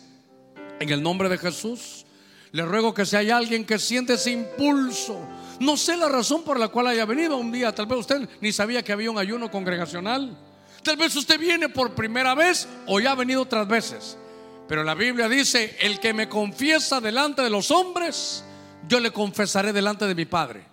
En 0.80 0.90
el 0.90 1.02
nombre 1.02 1.30
de 1.30 1.38
Jesús, 1.38 2.06
le 2.52 2.64
ruego 2.64 2.94
que 2.94 3.06
si 3.06 3.16
hay 3.16 3.30
alguien 3.30 3.66
que 3.66 3.80
siente 3.80 4.14
ese 4.14 4.32
impulso, 4.32 5.20
no 5.60 5.76
sé 5.76 5.98
la 5.98 6.08
razón 6.08 6.44
por 6.44 6.60
la 6.60 6.68
cual 6.68 6.88
haya 6.88 7.06
venido 7.06 7.38
un 7.38 7.52
día, 7.52 7.74
tal 7.74 7.88
vez 7.88 8.00
usted 8.00 8.30
ni 8.42 8.52
sabía 8.52 8.84
que 8.84 8.94
había 8.94 9.12
un 9.12 9.18
ayuno 9.18 9.50
congregacional. 9.50 10.38
Tal 10.84 10.98
vez 10.98 11.16
usted 11.16 11.40
viene 11.40 11.70
por 11.70 11.94
primera 11.94 12.36
vez 12.36 12.68
o 12.86 13.00
ya 13.00 13.12
ha 13.12 13.16
venido 13.16 13.42
otras 13.42 13.68
veces. 13.68 14.18
Pero 14.68 14.84
la 14.84 14.96
Biblia 14.96 15.28
dice, 15.28 15.78
el 15.80 16.00
que 16.00 16.14
me 16.14 16.30
confiesa 16.30 17.02
delante 17.02 17.42
de 17.42 17.50
los 17.50 17.72
hombres, 17.72 18.44
yo 18.88 19.00
le 19.00 19.12
confesaré 19.12 19.74
delante 19.74 20.06
de 20.06 20.16
mi 20.16 20.26
Padre. 20.26 20.64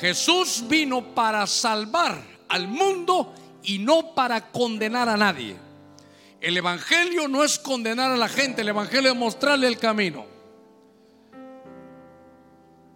Jesús 0.00 0.64
vino 0.68 1.14
para 1.14 1.46
salvar 1.46 2.22
al 2.48 2.68
mundo 2.68 3.34
y 3.68 3.78
no 3.78 4.14
para 4.14 4.50
condenar 4.50 5.10
a 5.10 5.16
nadie. 5.18 5.54
El 6.40 6.56
Evangelio 6.56 7.28
no 7.28 7.44
es 7.44 7.58
condenar 7.58 8.10
a 8.10 8.16
la 8.16 8.28
gente, 8.28 8.62
el 8.62 8.68
Evangelio 8.68 9.12
es 9.12 9.18
mostrarle 9.18 9.68
el 9.68 9.76
camino. 9.76 10.24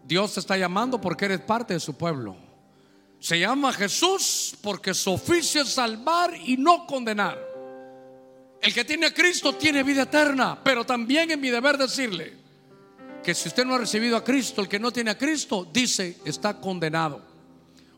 Dios 0.03 0.32
te 0.32 0.40
está 0.40 0.57
llamando 0.57 0.99
porque 0.99 1.27
eres 1.27 1.40
parte 1.40 1.74
de 1.74 1.81
su 1.81 1.94
pueblo. 1.94 2.36
Se 3.20 3.39
llama 3.39 3.70
Jesús 3.74 4.57
porque 4.62 4.94
su 4.94 5.12
oficio 5.12 5.61
es 5.61 5.69
salvar 5.69 6.35
y 6.35 6.57
no 6.57 6.86
condenar. 6.86 7.39
El 8.62 8.73
que 8.73 8.86
tiene 8.86 9.07
a 9.07 9.15
Cristo 9.15 9.55
tiene 9.55 9.82
vida 9.82 10.03
eterna, 10.03 10.59
pero 10.65 10.86
también 10.86 11.31
es 11.31 11.39
mi 11.39 11.51
deber 11.51 11.77
decirle 11.77 12.32
que 13.23 13.35
si 13.35 13.49
usted 13.49 13.66
no 13.66 13.74
ha 13.74 13.78
recibido 13.78 14.16
a 14.16 14.24
Cristo, 14.24 14.62
el 14.62 14.69
que 14.69 14.81
no 14.81 14.90
tiene 14.90 15.11
a 15.11 15.19
Cristo, 15.19 15.69
dice, 15.70 16.16
está 16.24 16.59
condenado. 16.59 17.20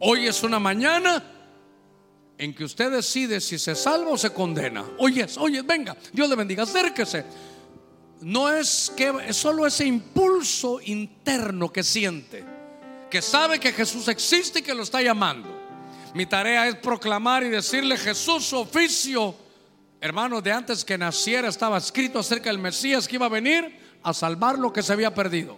Hoy 0.01 0.27
es 0.27 0.43
una 0.43 0.59
mañana 0.59 1.34
en 2.39 2.55
que 2.55 2.65
usted 2.65 2.91
decide 2.91 3.41
si 3.41 3.59
se 3.59 3.75
salva 3.75 4.11
o 4.11 4.19
se 4.19 4.31
condena. 4.31 4.85
Oye, 4.99 5.27
oye, 5.39 5.63
venga, 5.63 5.97
Dios 6.13 6.29
le 6.29 6.37
bendiga, 6.37 6.65
acérquese. 6.65 7.25
No 8.21 8.51
es 8.51 8.93
que 8.97 9.13
es 9.29 9.37
solo 9.37 9.67
ese 9.67 9.85
impulso 9.85 10.81
interno 10.83 11.73
que 11.73 11.83
siente 11.83 12.55
que 13.15 13.23
sabe 13.23 13.61
que 13.61 13.73
Jesús 13.73 14.09
existe 14.09 14.59
y 14.59 14.63
que 14.63 14.75
lo 14.75 14.83
está 14.83 15.01
llamando. 15.01 15.49
Mi 16.15 16.27
tarea 16.27 16.67
es 16.67 16.75
proclamar 16.75 17.45
y 17.45 17.49
decirle 17.49 17.97
Jesús 17.97 18.45
su 18.45 18.59
oficio. 18.59 19.37
Hermanos, 20.01 20.43
de 20.43 20.51
antes 20.51 20.85
que 20.85 20.99
naciera 20.99 21.47
estaba 21.47 21.79
escrito 21.79 22.19
acerca 22.19 22.51
del 22.51 22.59
Mesías 22.59 23.07
que 23.07 23.15
iba 23.15 23.27
a 23.27 23.29
venir 23.29 23.79
a 24.03 24.13
salvar 24.13 24.59
lo 24.59 24.73
que 24.73 24.83
se 24.83 24.93
había 24.93 25.15
perdido. 25.15 25.57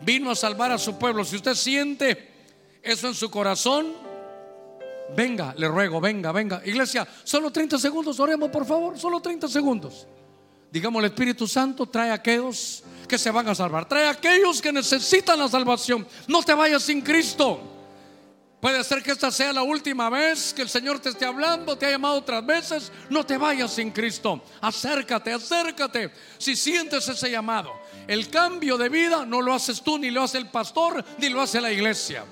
Vino 0.00 0.32
a 0.32 0.34
salvar 0.34 0.72
a 0.72 0.78
su 0.78 0.98
pueblo. 0.98 1.24
Si 1.24 1.36
usted 1.36 1.54
siente 1.54 2.28
eso 2.82 3.06
en 3.06 3.14
su 3.14 3.30
corazón, 3.30 3.94
venga, 5.14 5.54
le 5.56 5.68
ruego, 5.68 6.00
venga, 6.00 6.32
venga. 6.32 6.62
Iglesia, 6.64 7.06
solo 7.24 7.50
30 7.50 7.78
segundos, 7.78 8.18
oremos 8.18 8.50
por 8.50 8.64
favor, 8.64 8.98
solo 8.98 9.20
30 9.20 9.48
segundos. 9.48 10.06
Digamos, 10.70 11.00
el 11.00 11.06
Espíritu 11.06 11.46
Santo 11.46 11.86
trae 11.86 12.10
a 12.10 12.14
aquellos 12.14 12.82
que 13.06 13.18
se 13.18 13.30
van 13.30 13.48
a 13.48 13.54
salvar. 13.54 13.88
Trae 13.88 14.06
a 14.06 14.10
aquellos 14.10 14.60
que 14.60 14.72
necesitan 14.72 15.38
la 15.38 15.48
salvación. 15.48 16.06
No 16.26 16.42
te 16.42 16.54
vayas 16.54 16.82
sin 16.82 17.00
Cristo. 17.00 17.60
Puede 18.60 18.82
ser 18.82 19.02
que 19.02 19.12
esta 19.12 19.30
sea 19.30 19.52
la 19.52 19.62
última 19.62 20.10
vez 20.10 20.52
que 20.52 20.62
el 20.62 20.68
Señor 20.68 20.98
te 20.98 21.10
esté 21.10 21.24
hablando, 21.24 21.76
te 21.76 21.86
ha 21.86 21.90
llamado 21.90 22.16
otras 22.16 22.44
veces. 22.44 22.90
No 23.10 23.24
te 23.24 23.36
vayas 23.36 23.72
sin 23.74 23.90
Cristo. 23.90 24.42
Acércate, 24.60 25.32
acércate. 25.32 26.10
Si 26.38 26.56
sientes 26.56 27.06
ese 27.08 27.30
llamado, 27.30 27.72
el 28.08 28.28
cambio 28.28 28.76
de 28.76 28.88
vida 28.88 29.24
no 29.24 29.40
lo 29.40 29.54
haces 29.54 29.82
tú, 29.82 29.98
ni 29.98 30.10
lo 30.10 30.22
hace 30.22 30.38
el 30.38 30.50
pastor, 30.50 31.04
ni 31.18 31.28
lo 31.28 31.42
hace 31.42 31.60
la 31.60 31.70
iglesia. 31.70 32.24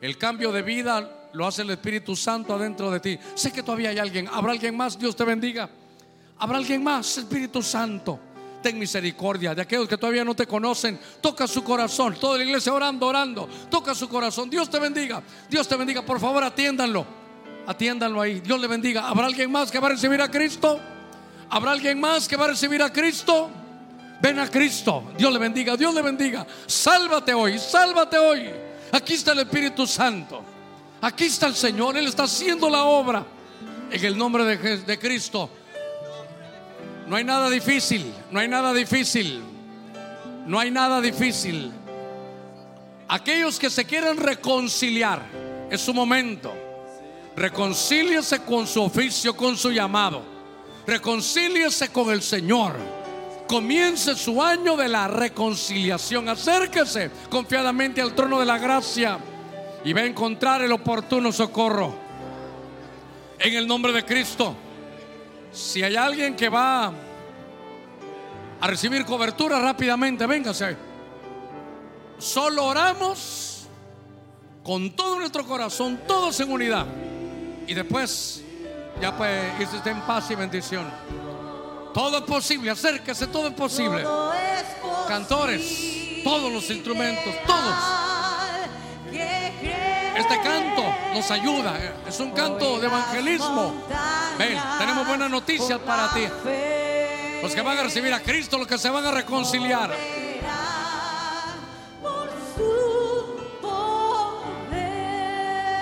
El 0.00 0.16
cambio 0.16 0.52
de 0.52 0.62
vida 0.62 1.19
lo 1.32 1.46
hace 1.46 1.62
el 1.62 1.70
Espíritu 1.70 2.16
Santo 2.16 2.54
adentro 2.54 2.90
de 2.90 3.00
ti. 3.00 3.18
Sé 3.34 3.52
que 3.52 3.62
todavía 3.62 3.90
hay 3.90 3.98
alguien. 3.98 4.28
¿Habrá 4.32 4.52
alguien 4.52 4.76
más? 4.76 4.98
Dios 4.98 5.14
te 5.14 5.24
bendiga. 5.24 5.68
¿Habrá 6.38 6.58
alguien 6.58 6.82
más? 6.82 7.18
Espíritu 7.18 7.62
Santo 7.62 8.20
ten 8.60 8.78
misericordia 8.78 9.54
de 9.54 9.62
aquellos 9.62 9.88
que 9.88 9.96
todavía 9.96 10.24
no 10.24 10.34
te 10.34 10.46
conocen. 10.46 10.98
Toca 11.20 11.46
su 11.46 11.64
corazón. 11.64 12.14
Toda 12.20 12.38
la 12.38 12.44
iglesia 12.44 12.72
orando, 12.72 13.06
orando. 13.06 13.48
Toca 13.70 13.94
su 13.94 14.08
corazón. 14.08 14.50
Dios 14.50 14.68
te 14.70 14.78
bendiga. 14.78 15.22
Dios 15.48 15.66
te 15.66 15.76
bendiga. 15.76 16.02
Por 16.02 16.20
favor, 16.20 16.44
atiéndanlo. 16.44 17.06
Atiéndanlo 17.66 18.20
ahí. 18.20 18.40
Dios 18.40 18.60
le 18.60 18.66
bendiga. 18.66 19.08
¿Habrá 19.08 19.26
alguien 19.26 19.50
más 19.50 19.70
que 19.70 19.78
va 19.78 19.88
a 19.88 19.90
recibir 19.90 20.20
a 20.20 20.30
Cristo? 20.30 20.80
¿Habrá 21.48 21.72
alguien 21.72 22.00
más 22.00 22.28
que 22.28 22.36
va 22.36 22.44
a 22.44 22.48
recibir 22.48 22.82
a 22.82 22.92
Cristo? 22.92 23.50
Ven 24.20 24.38
a 24.38 24.48
Cristo. 24.48 25.04
Dios 25.16 25.32
le 25.32 25.38
bendiga. 25.38 25.76
Dios 25.76 25.94
le 25.94 26.02
bendiga. 26.02 26.46
Sálvate 26.66 27.32
hoy. 27.34 27.58
Sálvate 27.58 28.18
hoy. 28.18 28.50
Aquí 28.92 29.14
está 29.14 29.32
el 29.32 29.40
Espíritu 29.40 29.86
Santo. 29.86 30.44
Aquí 31.02 31.24
está 31.24 31.46
el 31.46 31.54
Señor. 31.54 31.96
Él 31.96 32.06
está 32.06 32.24
haciendo 32.24 32.68
la 32.68 32.84
obra. 32.84 33.24
En 33.90 34.04
el 34.04 34.16
nombre 34.16 34.44
de, 34.44 34.98
Cristo. 34.98 35.50
No 37.08 37.16
hay 37.16 37.24
nada 37.24 37.50
difícil, 37.50 38.14
no 38.30 38.38
hay 38.38 38.46
nada 38.46 38.72
difícil, 38.72 39.42
no 40.46 40.60
hay 40.60 40.70
nada 40.70 41.00
difícil. 41.00 41.72
Aquellos 43.08 43.58
que 43.58 43.68
se 43.68 43.84
quieren 43.84 44.16
reconciliar, 44.16 45.20
es 45.68 45.80
su 45.80 45.92
momento. 45.92 46.52
Reconcíliese 47.34 48.44
con 48.44 48.64
su 48.64 48.80
oficio, 48.80 49.36
con 49.36 49.56
su 49.56 49.72
llamado. 49.72 50.22
Reconcíliese 50.86 51.88
con 51.88 52.10
el 52.10 52.22
Señor. 52.22 52.76
Comience 53.48 54.14
su 54.14 54.40
año 54.40 54.76
de 54.76 54.86
la 54.86 55.08
reconciliación. 55.08 56.28
Acérquese 56.28 57.10
confiadamente 57.28 58.00
al 58.00 58.14
trono 58.14 58.38
de 58.38 58.46
la 58.46 58.58
gracia 58.58 59.18
y 59.84 59.92
va 59.92 60.00
a 60.02 60.04
encontrar 60.04 60.62
el 60.62 60.72
oportuno 60.72 61.32
socorro. 61.32 61.94
En 63.38 63.54
el 63.54 63.66
nombre 63.66 63.92
de 63.92 64.04
Cristo. 64.04 64.54
Si 65.52 65.82
hay 65.82 65.96
alguien 65.96 66.36
que 66.36 66.48
va 66.48 66.92
a 68.60 68.66
recibir 68.66 69.04
cobertura 69.04 69.58
rápidamente, 69.60 70.26
véngase. 70.26 70.76
Solo 72.18 72.66
oramos 72.66 73.66
con 74.62 74.90
todo 74.90 75.16
nuestro 75.16 75.46
corazón, 75.46 76.00
todos 76.06 76.38
en 76.40 76.52
unidad. 76.52 76.86
Y 77.66 77.72
después 77.72 78.42
ya 79.00 79.16
puede 79.16 79.54
irse 79.60 79.88
en 79.88 80.00
paz 80.02 80.30
y 80.30 80.34
bendición. 80.34 80.84
Todo 81.94 82.18
es 82.18 82.24
posible, 82.24 82.70
acérquese, 82.70 83.26
todo 83.26 83.48
es 83.48 83.54
posible. 83.54 84.04
Cantores, 85.08 86.22
todos 86.22 86.52
los 86.52 86.70
instrumentos, 86.70 87.34
todos. 87.46 88.09
Este 90.20 90.38
canto 90.42 90.84
nos 91.14 91.30
ayuda, 91.30 91.80
es 92.06 92.20
un 92.20 92.32
canto 92.32 92.78
de 92.78 92.88
evangelismo. 92.88 93.72
Ven, 94.38 94.58
tenemos 94.78 95.06
buenas 95.06 95.30
noticias 95.30 95.78
para 95.78 96.12
ti. 96.12 96.28
Los 97.40 97.54
que 97.54 97.62
van 97.62 97.78
a 97.78 97.84
recibir 97.84 98.12
a 98.12 98.20
Cristo, 98.20 98.58
los 98.58 98.66
que 98.66 98.76
se 98.76 98.90
van 98.90 99.06
a 99.06 99.12
reconciliar. 99.12 99.90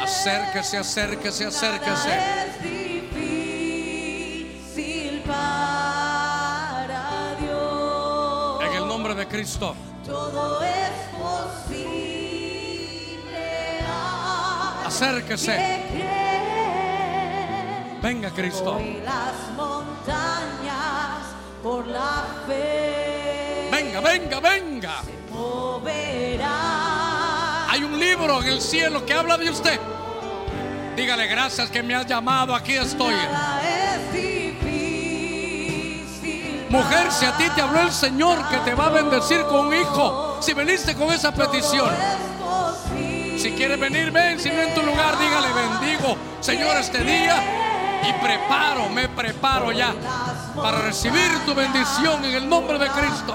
Acérquese, 0.00 0.78
acérquese, 0.78 1.46
acérquese. 1.46 2.20
En 8.60 8.72
el 8.72 8.86
nombre 8.86 9.16
de 9.16 9.26
Cristo. 9.26 9.74
Todo 10.06 10.62
es 10.62 11.17
Acérquese. 14.88 15.54
Venga 18.00 18.30
Cristo. 18.30 18.80
las 19.04 19.54
montañas 19.54 21.26
por 21.62 21.86
la 21.86 22.24
fe. 22.46 23.68
Venga, 23.70 24.00
venga, 24.00 24.40
venga. 24.40 25.02
Hay 27.68 27.84
un 27.84 28.00
libro 28.00 28.42
en 28.42 28.48
el 28.48 28.62
cielo 28.62 29.04
que 29.04 29.12
habla 29.12 29.36
de 29.36 29.50
usted. 29.50 29.78
Dígale 30.96 31.26
gracias 31.26 31.68
que 31.68 31.82
me 31.82 31.94
has 31.94 32.06
llamado, 32.06 32.54
aquí 32.54 32.72
estoy. 32.72 33.14
Mujer, 36.70 37.12
si 37.12 37.26
a 37.26 37.36
ti 37.36 37.44
te 37.54 37.60
habló 37.60 37.80
el 37.82 37.92
Señor 37.92 38.38
que 38.48 38.56
te 38.60 38.74
va 38.74 38.86
a 38.86 38.90
bendecir 38.90 39.42
con 39.42 39.66
un 39.66 39.74
hijo, 39.74 40.38
si 40.40 40.54
veniste 40.54 40.94
con 40.94 41.12
esa 41.12 41.30
petición, 41.30 41.90
si 43.38 43.52
quieres 43.52 43.78
venir, 43.78 44.10
ven, 44.10 44.40
si 44.40 44.50
no 44.50 44.60
en 44.60 44.74
tu 44.74 44.82
lugar, 44.82 45.16
dígale 45.18 45.48
bendigo, 45.52 46.16
Señor, 46.40 46.76
este 46.76 47.04
día 47.04 47.42
Y 48.08 48.12
preparo, 48.24 48.88
me 48.88 49.08
preparo 49.08 49.72
ya 49.72 49.94
para 50.56 50.80
recibir 50.80 51.30
tu 51.46 51.54
bendición 51.54 52.24
en 52.24 52.34
el 52.34 52.48
nombre 52.48 52.78
de 52.78 52.88
Cristo. 52.88 53.34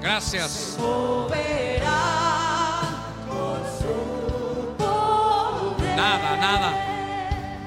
Gracias. 0.00 0.76
Nada, 5.96 6.36
nada. 6.36 6.72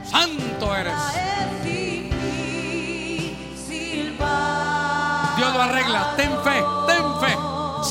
Santo 0.03 0.75
eres. 0.75 1.22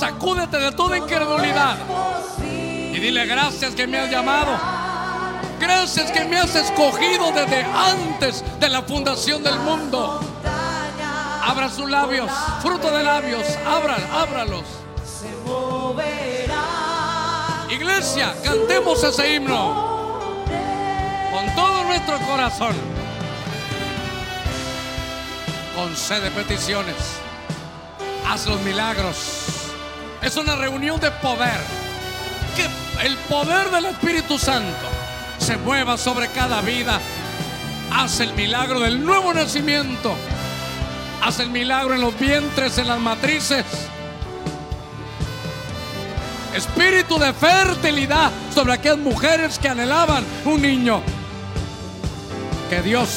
Sacúdete 0.02 0.58
de 0.58 0.72
toda 0.72 0.98
incredulidad. 0.98 1.76
Y 2.42 2.98
dile 2.98 3.24
gracias 3.24 3.72
que 3.72 3.86
me 3.86 4.00
has 4.00 4.10
llamado. 4.10 4.50
Gracias 5.60 6.10
que 6.10 6.24
me 6.24 6.40
has 6.40 6.56
escogido 6.56 7.30
desde 7.30 7.62
antes 7.62 8.42
de 8.58 8.68
la 8.68 8.82
fundación 8.82 9.44
del 9.44 9.60
mundo. 9.60 10.18
Abra 11.46 11.68
sus 11.68 11.88
labios, 11.88 12.28
fruto 12.60 12.90
de 12.90 13.04
labios, 13.04 13.46
abran, 13.64 14.02
ábralos. 14.12 14.64
Iglesia, 17.70 18.34
cantemos 18.42 19.04
ese 19.04 19.34
himno 19.34 20.18
con 21.30 21.54
todo 21.54 21.84
nuestro 21.84 22.18
corazón. 22.26 22.74
Concede 25.76 26.28
peticiones, 26.32 26.96
haz 28.28 28.48
los 28.48 28.60
milagros. 28.62 29.51
Es 30.22 30.36
una 30.36 30.54
reunión 30.54 31.00
de 31.00 31.10
poder. 31.10 31.60
Que 32.56 33.06
el 33.06 33.16
poder 33.28 33.70
del 33.70 33.86
Espíritu 33.86 34.38
Santo 34.38 34.88
se 35.38 35.56
mueva 35.56 35.98
sobre 35.98 36.28
cada 36.28 36.60
vida. 36.60 37.00
Haz 37.92 38.20
el 38.20 38.32
milagro 38.34 38.78
del 38.80 39.04
nuevo 39.04 39.34
nacimiento. 39.34 40.14
Haz 41.20 41.40
el 41.40 41.50
milagro 41.50 41.94
en 41.94 42.00
los 42.00 42.16
vientres, 42.18 42.78
en 42.78 42.88
las 42.88 43.00
matrices. 43.00 43.64
Espíritu 46.54 47.18
de 47.18 47.32
fertilidad 47.32 48.30
sobre 48.54 48.74
aquellas 48.74 48.98
mujeres 48.98 49.58
que 49.58 49.68
anhelaban 49.68 50.24
un 50.44 50.62
niño. 50.62 51.02
Que 52.70 52.80
Dios 52.80 53.08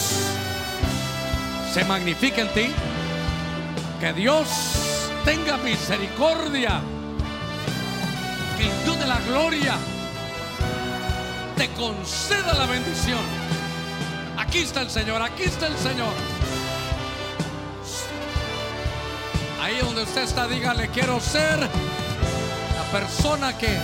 se 1.72 1.86
magnifique 1.86 2.42
en 2.42 2.48
ti. 2.50 2.68
Que 4.00 4.12
Dios 4.14 4.48
tenga 5.24 5.58
misericordia. 5.58 6.82
Que 8.58 8.64
el 8.64 8.84
Dios 8.84 9.00
de 9.00 9.06
la 9.06 9.20
gloria 9.22 9.76
te 11.58 11.70
conceda 11.72 12.54
la 12.54 12.66
bendición. 12.66 13.20
Aquí 14.38 14.60
está 14.60 14.82
el 14.82 14.90
Señor, 14.90 15.22
aquí 15.22 15.44
está 15.44 15.68
el 15.68 15.78
Señor. 15.78 16.14
Ahí 19.62 19.78
donde 19.80 20.04
usted 20.04 20.24
está, 20.24 20.48
dígale, 20.48 20.90
quiero 20.90 21.20
ser 21.20 21.60
la 21.60 22.84
persona 22.92 23.58
que 23.58 23.78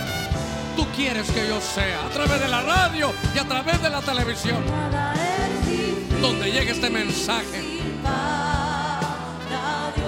tú 0.76 0.86
quieres 0.94 1.30
que 1.30 1.48
yo 1.48 1.60
sea. 1.60 2.06
A 2.06 2.10
través 2.10 2.40
de 2.40 2.48
la 2.48 2.62
radio 2.62 3.12
y 3.34 3.38
a 3.38 3.44
través 3.44 3.82
de 3.82 3.90
la 3.90 4.00
televisión. 4.00 4.62
Donde 6.20 6.52
llegue 6.52 6.70
este 6.70 6.88
mensaje. 6.88 7.80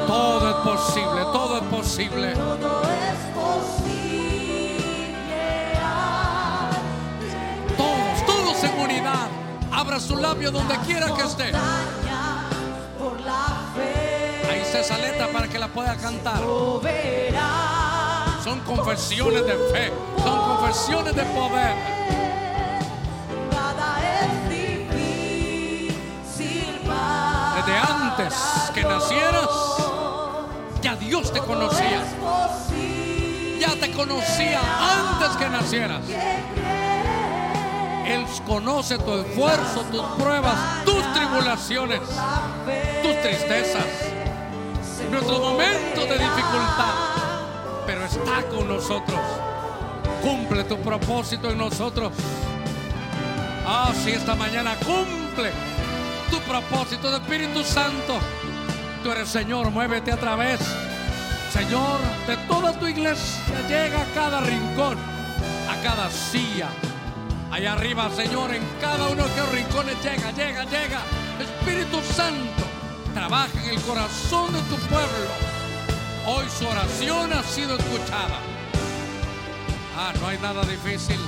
Todo 0.06 0.50
es 0.50 0.56
posible, 0.56 1.22
todo 1.32 1.58
es 1.58 1.64
posible. 1.64 2.32
Todos, 2.34 3.93
Abra 9.76 9.98
su 9.98 10.16
labio 10.16 10.52
donde 10.52 10.76
quiera 10.86 11.12
que 11.14 11.22
esté. 11.22 11.52
Ahí 14.48 14.60
está 14.60 14.78
esa 14.78 14.96
letra 14.98 15.28
para 15.32 15.48
que 15.48 15.58
la 15.58 15.66
pueda 15.66 15.96
cantar. 15.96 16.38
Son 18.44 18.60
confesiones 18.60 19.44
de 19.44 19.54
fe, 19.72 19.92
son 20.22 20.56
confesiones 20.56 21.16
de 21.16 21.22
poder. 21.24 21.74
Desde 27.56 27.78
antes 27.78 28.34
que 28.74 28.82
nacieras, 28.82 29.48
ya 30.82 30.94
Dios 30.94 31.32
te 31.32 31.40
conocía. 31.40 32.04
Ya 33.58 33.74
te 33.80 33.90
conocía 33.90 34.60
antes 34.60 35.36
que 35.36 35.48
nacieras. 35.48 36.02
Él 38.04 38.24
conoce 38.46 38.98
tu 38.98 39.14
esfuerzo, 39.18 39.80
tus 39.90 40.02
pruebas, 40.22 40.84
tus 40.84 41.02
tribulaciones, 41.14 42.00
tus 43.02 43.22
tristezas, 43.22 43.86
nuestros 45.10 45.40
momentos 45.40 46.08
de 46.08 46.18
dificultad. 46.18 46.94
Pero 47.86 48.04
está 48.04 48.42
con 48.50 48.68
nosotros. 48.68 49.20
Cumple 50.22 50.64
tu 50.64 50.78
propósito 50.78 51.50
en 51.50 51.58
nosotros. 51.58 52.12
Ah, 53.66 53.92
sí, 54.04 54.10
esta 54.10 54.34
mañana 54.34 54.76
cumple 54.84 55.50
tu 56.30 56.38
propósito 56.40 57.10
de 57.10 57.16
Espíritu 57.16 57.64
Santo. 57.64 58.18
Tú 59.02 59.10
eres 59.10 59.28
Señor, 59.28 59.70
muévete 59.70 60.12
a 60.12 60.16
través, 60.16 60.60
Señor, 61.52 62.00
de 62.26 62.36
toda 62.48 62.72
tu 62.78 62.86
iglesia. 62.86 63.42
Llega 63.68 64.02
a 64.02 64.06
cada 64.14 64.40
rincón, 64.40 64.98
a 65.70 65.82
cada 65.82 66.10
silla. 66.10 66.68
Allá 67.54 67.74
arriba, 67.74 68.10
Señor, 68.10 68.52
en 68.52 68.64
cada 68.80 69.06
uno 69.10 69.22
de 69.28 69.36
los 69.36 69.52
rincones 69.52 69.94
llega, 70.02 70.32
llega, 70.32 70.64
llega. 70.64 71.00
Espíritu 71.38 72.00
Santo, 72.02 72.64
trabaja 73.14 73.62
en 73.62 73.70
el 73.70 73.80
corazón 73.82 74.52
de 74.52 74.60
tu 74.62 74.74
pueblo. 74.88 75.30
Hoy 76.26 76.46
su 76.50 76.66
oración 76.66 77.32
ha 77.32 77.44
sido 77.44 77.76
escuchada. 77.76 78.40
Ah, 79.96 80.12
no 80.20 80.26
hay 80.26 80.38
nada 80.38 80.64
difícil. 80.64 81.20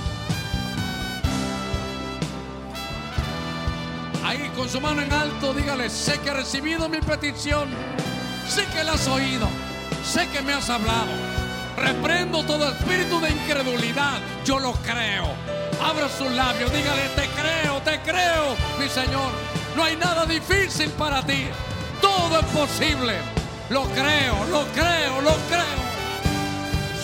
Ahí 4.24 4.51
con 4.57 4.69
su 4.69 4.81
mano 4.81 5.03
en 5.03 5.12
alto, 5.12 5.55
dígale, 5.55 5.89
sé 5.89 6.19
que 6.19 6.31
he 6.31 6.35
recibido 6.35 6.89
mi 6.89 6.98
petición, 6.98 7.69
sé 8.48 8.66
que 8.74 8.82
la 8.82 8.94
has 8.94 9.07
oído, 9.07 9.48
sé 10.05 10.28
que 10.31 10.43
me 10.43 10.55
has 10.55 10.69
hablado. 10.70 11.12
Reprendo 11.77 12.43
todo 12.43 12.69
espíritu 12.73 13.20
de 13.20 13.31
incredulidad, 13.31 14.20
yo 14.44 14.59
lo 14.59 14.73
creo. 14.73 15.56
Abra 15.82 16.09
su 16.09 16.28
labio, 16.28 16.69
dígale, 16.69 17.09
te 17.11 17.28
creo, 17.28 17.81
te 17.82 18.01
creo, 18.01 18.57
mi 18.78 18.89
Señor. 18.89 19.31
No 19.77 19.85
hay 19.85 19.97
nada 19.97 20.24
difícil 20.27 20.90
para 20.90 21.23
ti, 21.23 21.47
todo 22.01 22.40
es 22.40 22.47
posible. 22.47 23.15
Lo 23.69 23.82
creo, 23.89 24.35
lo 24.51 24.65
creo, 24.73 25.20
lo 25.23 25.35
creo. 25.48 25.86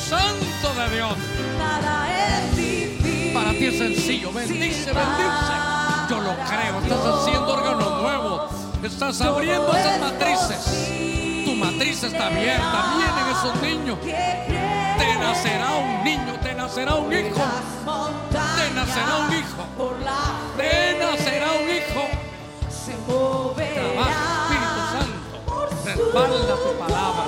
Santo 0.08 0.80
de 0.80 0.94
Dios. 0.94 1.16
Nada 1.58 2.06
es 2.28 2.56
difícil. 2.56 3.32
Para 3.34 3.50
ti 3.50 3.66
es 3.66 3.78
sencillo. 3.78 4.32
Bendice, 4.32 4.92
bendice. 4.92 5.54
Yo 6.08 6.20
lo 6.20 6.34
creo. 6.46 6.80
Estás 6.82 7.04
haciendo 7.04 7.48
órganos 7.48 8.02
nuevos. 8.02 8.50
Estás 8.82 9.20
abriendo 9.22 9.74
esas 9.74 10.00
matrices. 10.00 11.44
Tu 11.44 11.54
matriz 11.56 12.02
está 12.02 12.26
abierta. 12.26 12.94
Vienen 12.96 13.36
esos 13.36 13.62
niños. 13.62 14.71
Te 14.98 15.16
nacerá 15.16 15.70
un 15.76 16.04
niño. 16.04 16.32
Te 16.42 16.54
nacerá 16.54 16.94
un 16.94 17.12
hijo. 17.12 17.42
Te 18.30 18.70
nacerá 18.74 19.16
un 19.26 19.32
hijo. 19.32 19.62
Te 20.56 20.96
nacerá 20.98 21.48
un 21.60 21.68
hijo. 21.70 22.02
Trabaja, 23.74 24.22
Espíritu 24.42 24.80
Santo. 24.92 25.36
Respalda 25.84 26.54
tu 26.56 26.78
palabra. 26.78 27.24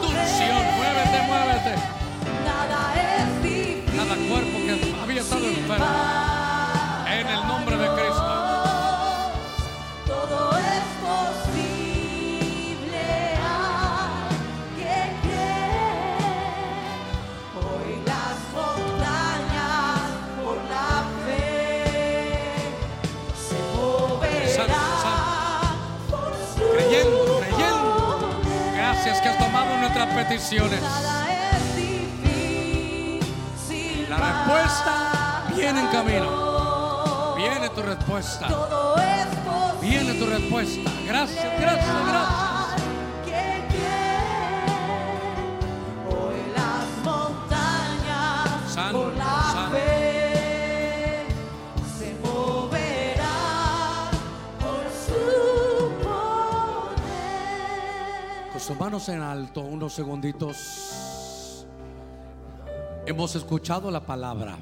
Tu 0.00 0.06
unción. 0.06 0.62
Muévete, 0.76 1.18
muévete. 1.26 1.72
Nada 2.44 2.80
es 2.94 3.42
difícil. 3.42 3.84
Cada 3.96 4.14
cuerpo 4.28 4.56
que 4.58 4.72
había 5.02 5.20
estado 5.20 5.46
enfermo. 5.46 6.27
Peticiones. 30.28 30.80
La 34.08 34.16
respuesta 34.16 35.44
viene 35.54 35.80
en 35.80 35.86
camino. 35.88 37.34
Viene 37.36 37.68
tu 37.70 37.82
respuesta. 37.82 38.48
Viene 39.80 40.14
tu 40.14 40.26
respuesta. 40.26 40.90
Gracias, 41.06 41.60
gracias, 41.60 42.06
gracias. 42.06 42.57
Manos 58.76 59.08
en 59.08 59.20
alto 59.20 59.60
unos 59.60 59.94
segunditos. 59.94 61.66
Hemos 63.06 63.34
escuchado 63.36 63.90
la 63.90 64.04
palabra. 64.04 64.58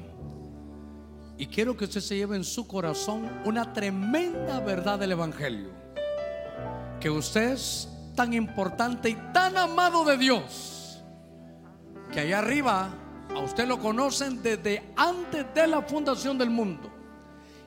Y 1.37 1.47
quiero 1.47 1.75
que 1.75 1.85
usted 1.85 2.01
se 2.01 2.15
lleve 2.15 2.35
en 2.35 2.43
su 2.43 2.67
corazón 2.67 3.29
una 3.45 3.73
tremenda 3.73 4.59
verdad 4.59 4.99
del 4.99 5.11
Evangelio. 5.11 5.69
Que 6.99 7.09
usted 7.09 7.51
es 7.51 7.89
tan 8.15 8.33
importante 8.33 9.09
y 9.09 9.15
tan 9.33 9.57
amado 9.57 10.05
de 10.05 10.17
Dios. 10.17 11.03
Que 12.11 12.21
allá 12.21 12.39
arriba 12.39 12.89
a 13.35 13.39
usted 13.39 13.67
lo 13.67 13.79
conocen 13.79 14.41
desde 14.41 14.83
antes 14.95 15.45
de 15.53 15.67
la 15.67 15.81
fundación 15.81 16.37
del 16.37 16.49
mundo. 16.49 16.91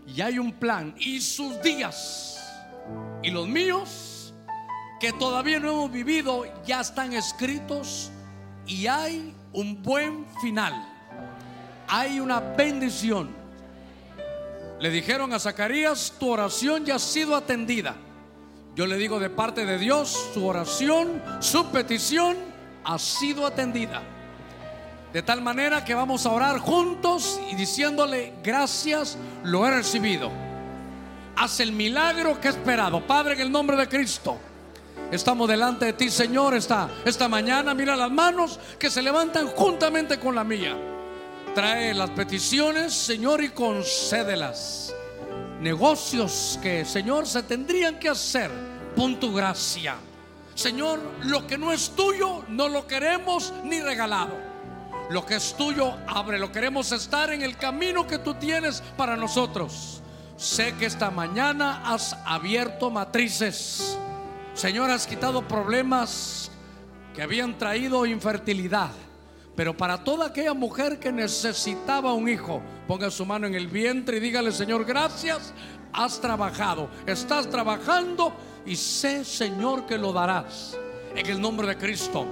Y 0.06 0.20
hay 0.20 0.38
un 0.38 0.52
plan. 0.52 0.94
Y 0.98 1.20
sus 1.20 1.60
días 1.62 2.40
y 3.22 3.30
los 3.30 3.46
míos 3.46 4.09
que 5.00 5.12
todavía 5.14 5.58
no 5.58 5.70
hemos 5.70 5.90
vivido 5.90 6.44
ya 6.66 6.82
están 6.82 7.14
escritos 7.14 8.12
y 8.66 8.86
hay 8.86 9.34
un 9.52 9.82
buen 9.82 10.26
final. 10.42 10.86
Hay 11.88 12.20
una 12.20 12.38
bendición. 12.38 13.30
Le 14.78 14.90
dijeron 14.90 15.32
a 15.32 15.40
Zacarías, 15.40 16.14
tu 16.20 16.28
oración 16.28 16.84
ya 16.84 16.96
ha 16.96 16.98
sido 16.98 17.34
atendida. 17.34 17.96
Yo 18.76 18.86
le 18.86 18.96
digo 18.96 19.18
de 19.18 19.30
parte 19.30 19.64
de 19.64 19.78
Dios, 19.78 20.30
su 20.32 20.46
oración, 20.46 21.22
su 21.40 21.66
petición 21.70 22.36
ha 22.84 22.98
sido 22.98 23.46
atendida. 23.46 24.02
De 25.12 25.22
tal 25.22 25.40
manera 25.40 25.84
que 25.84 25.94
vamos 25.94 26.24
a 26.24 26.30
orar 26.30 26.58
juntos 26.58 27.40
y 27.50 27.56
diciéndole, 27.56 28.34
gracias, 28.44 29.18
lo 29.42 29.66
he 29.66 29.70
recibido. 29.70 30.30
Haz 31.36 31.58
el 31.60 31.72
milagro 31.72 32.40
que 32.40 32.48
he 32.48 32.50
esperado. 32.50 33.04
Padre, 33.06 33.34
en 33.34 33.40
el 33.40 33.50
nombre 33.50 33.76
de 33.76 33.88
Cristo. 33.88 34.38
Estamos 35.10 35.48
delante 35.48 35.86
de 35.86 35.92
ti, 35.92 36.08
Señor, 36.08 36.54
esta, 36.54 36.88
esta 37.04 37.28
mañana. 37.28 37.74
Mira 37.74 37.96
las 37.96 38.12
manos 38.12 38.60
que 38.78 38.90
se 38.90 39.02
levantan 39.02 39.48
juntamente 39.48 40.20
con 40.20 40.36
la 40.36 40.44
mía. 40.44 40.76
Trae 41.52 41.92
las 41.94 42.10
peticiones, 42.10 42.94
Señor, 42.94 43.42
y 43.42 43.48
concédelas. 43.48 44.94
Negocios 45.60 46.60
que, 46.62 46.84
Señor, 46.84 47.26
se 47.26 47.42
tendrían 47.42 47.98
que 47.98 48.08
hacer. 48.08 48.52
Pon 48.94 49.18
tu 49.18 49.34
gracia. 49.34 49.96
Señor, 50.54 51.00
lo 51.24 51.44
que 51.44 51.58
no 51.58 51.72
es 51.72 51.90
tuyo, 51.90 52.44
no 52.46 52.68
lo 52.68 52.86
queremos 52.86 53.52
ni 53.64 53.80
regalado. 53.80 54.36
Lo 55.10 55.26
que 55.26 55.34
es 55.34 55.54
tuyo, 55.54 55.92
abre. 56.06 56.38
Lo 56.38 56.52
queremos 56.52 56.92
estar 56.92 57.32
en 57.32 57.42
el 57.42 57.56
camino 57.56 58.06
que 58.06 58.18
tú 58.18 58.34
tienes 58.34 58.80
para 58.96 59.16
nosotros. 59.16 60.02
Sé 60.36 60.72
que 60.76 60.86
esta 60.86 61.10
mañana 61.10 61.82
has 61.84 62.16
abierto 62.24 62.90
matrices. 62.90 63.98
Señor, 64.60 64.90
has 64.90 65.06
quitado 65.06 65.40
problemas 65.48 66.50
que 67.14 67.22
habían 67.22 67.56
traído 67.56 68.04
infertilidad. 68.04 68.90
Pero 69.56 69.74
para 69.74 70.04
toda 70.04 70.26
aquella 70.26 70.52
mujer 70.52 70.98
que 70.98 71.10
necesitaba 71.10 72.12
un 72.12 72.28
hijo, 72.28 72.60
ponga 72.86 73.10
su 73.10 73.24
mano 73.24 73.46
en 73.46 73.54
el 73.54 73.68
vientre 73.68 74.18
y 74.18 74.20
dígale, 74.20 74.52
Señor, 74.52 74.84
gracias, 74.84 75.54
has 75.94 76.20
trabajado, 76.20 76.90
estás 77.06 77.48
trabajando 77.48 78.34
y 78.66 78.76
sé, 78.76 79.24
Señor, 79.24 79.86
que 79.86 79.96
lo 79.96 80.12
darás. 80.12 80.76
En 81.16 81.24
el 81.24 81.40
nombre 81.40 81.66
de 81.66 81.78
Cristo. 81.78 82.26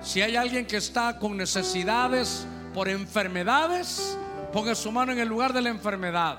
Si 0.00 0.22
hay 0.22 0.36
alguien 0.36 0.64
que 0.64 0.78
está 0.78 1.18
con 1.18 1.36
necesidades 1.36 2.46
por 2.72 2.88
enfermedades, 2.88 4.16
ponga 4.54 4.74
su 4.74 4.90
mano 4.90 5.12
en 5.12 5.18
el 5.18 5.28
lugar 5.28 5.52
de 5.52 5.60
la 5.60 5.68
enfermedad. 5.68 6.38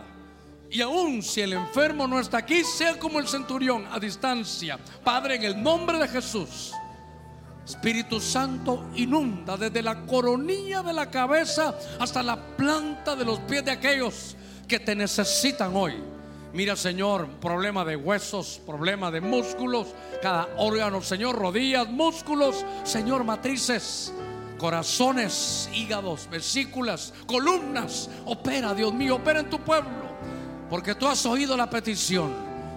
Y 0.70 0.82
aún 0.82 1.22
si 1.22 1.42
el 1.42 1.54
enfermo 1.54 2.08
no 2.08 2.20
está 2.20 2.40
aquí, 2.40 2.64
sea 2.64 3.00
como 3.00 3.20
el 3.20 3.28
centurión 3.28 3.88
a 3.92 4.00
distancia. 4.00 4.80
Padre, 5.04 5.36
en 5.36 5.44
el 5.44 5.64
nombre 5.64 5.98
de 5.98 6.08
Jesús. 6.08 6.74
Espíritu 7.66 8.20
Santo 8.20 8.90
inunda 8.96 9.58
desde 9.58 9.82
la 9.82 10.06
coronilla 10.06 10.84
de 10.84 10.94
la 10.94 11.10
cabeza 11.10 11.76
hasta 12.00 12.22
la 12.22 12.36
planta 12.56 13.16
de 13.16 13.26
los 13.26 13.40
pies 13.40 13.66
de 13.66 13.72
aquellos 13.72 14.36
que 14.68 14.80
te 14.80 14.96
necesitan 14.96 15.76
hoy. 15.76 15.96
Mira, 16.54 16.76
Señor, 16.76 17.28
problema 17.42 17.84
de 17.84 17.96
huesos, 17.96 18.62
problema 18.66 19.12
de 19.12 19.20
músculos, 19.20 19.88
cada 20.22 20.48
órgano, 20.58 21.02
Señor, 21.02 21.36
rodillas, 21.36 21.90
músculos, 21.90 22.64
Señor, 22.84 23.26
matrices, 23.26 24.14
corazones, 24.58 25.70
hígados, 25.74 26.30
vesículas, 26.30 27.14
columnas. 27.26 28.10
Opera, 28.26 28.74
Dios 28.74 28.94
mío, 28.94 29.16
opera 29.16 29.42
en 29.42 29.50
tu 29.50 29.60
pueblo, 29.60 30.16
porque 30.70 30.96
tú 30.96 31.08
has 31.08 31.26
oído 31.26 31.56
la 31.56 31.70
petición. 31.70 32.34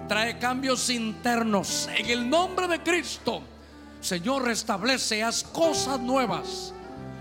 Trae 0.08 0.38
cambios 0.38 0.88
internos 0.90 1.88
en 1.94 2.06
el 2.06 2.28
nombre 2.28 2.66
de 2.66 2.82
Cristo. 2.82 3.42
Señor, 4.00 4.44
restablece, 4.44 5.22
haz 5.22 5.42
cosas 5.44 6.00
nuevas. 6.00 6.72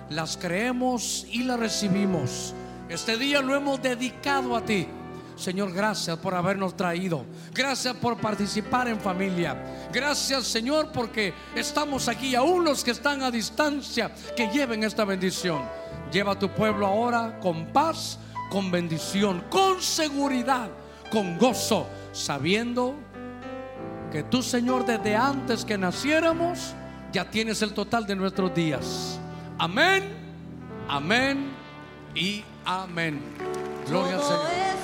Las 0.09 0.37
creemos 0.37 1.25
y 1.29 1.43
las 1.43 1.59
recibimos. 1.59 2.53
Este 2.87 3.17
día 3.17 3.41
lo 3.41 3.55
hemos 3.55 3.81
dedicado 3.81 4.55
a 4.55 4.63
ti. 4.63 4.87
Señor, 5.35 5.71
gracias 5.71 6.17
por 6.17 6.33
habernos 6.33 6.75
traído. 6.75 7.25
Gracias 7.53 7.95
por 7.97 8.17
participar 8.17 8.87
en 8.87 8.99
familia. 8.99 9.87
Gracias, 9.93 10.45
Señor, 10.45 10.91
porque 10.91 11.33
estamos 11.55 12.07
aquí, 12.07 12.33
aún 12.33 12.63
los 12.63 12.83
que 12.83 12.91
están 12.91 13.21
a 13.21 13.29
distancia, 13.29 14.11
que 14.35 14.47
lleven 14.47 14.83
esta 14.83 15.05
bendición. 15.05 15.61
Lleva 16.11 16.31
a 16.31 16.39
tu 16.39 16.49
pueblo 16.49 16.87
ahora 16.87 17.39
con 17.39 17.67
paz, 17.67 18.17
con 18.49 18.71
bendición, 18.71 19.43
con 19.49 19.81
seguridad, 19.81 20.69
con 21.11 21.37
gozo, 21.37 21.87
sabiendo 22.11 22.95
que 24.11 24.23
tú, 24.23 24.41
Señor, 24.41 24.85
desde 24.85 25.15
antes 25.15 25.65
que 25.65 25.77
naciéramos, 25.77 26.73
ya 27.11 27.29
tienes 27.29 27.61
el 27.61 27.73
total 27.73 28.05
de 28.05 28.15
nuestros 28.15 28.53
días. 28.53 29.19
Amén, 29.57 30.03
amén 30.87 31.49
y 32.15 32.43
amén. 32.65 33.19
Gloria 33.87 34.15
al 34.15 34.23
Señor. 34.23 34.76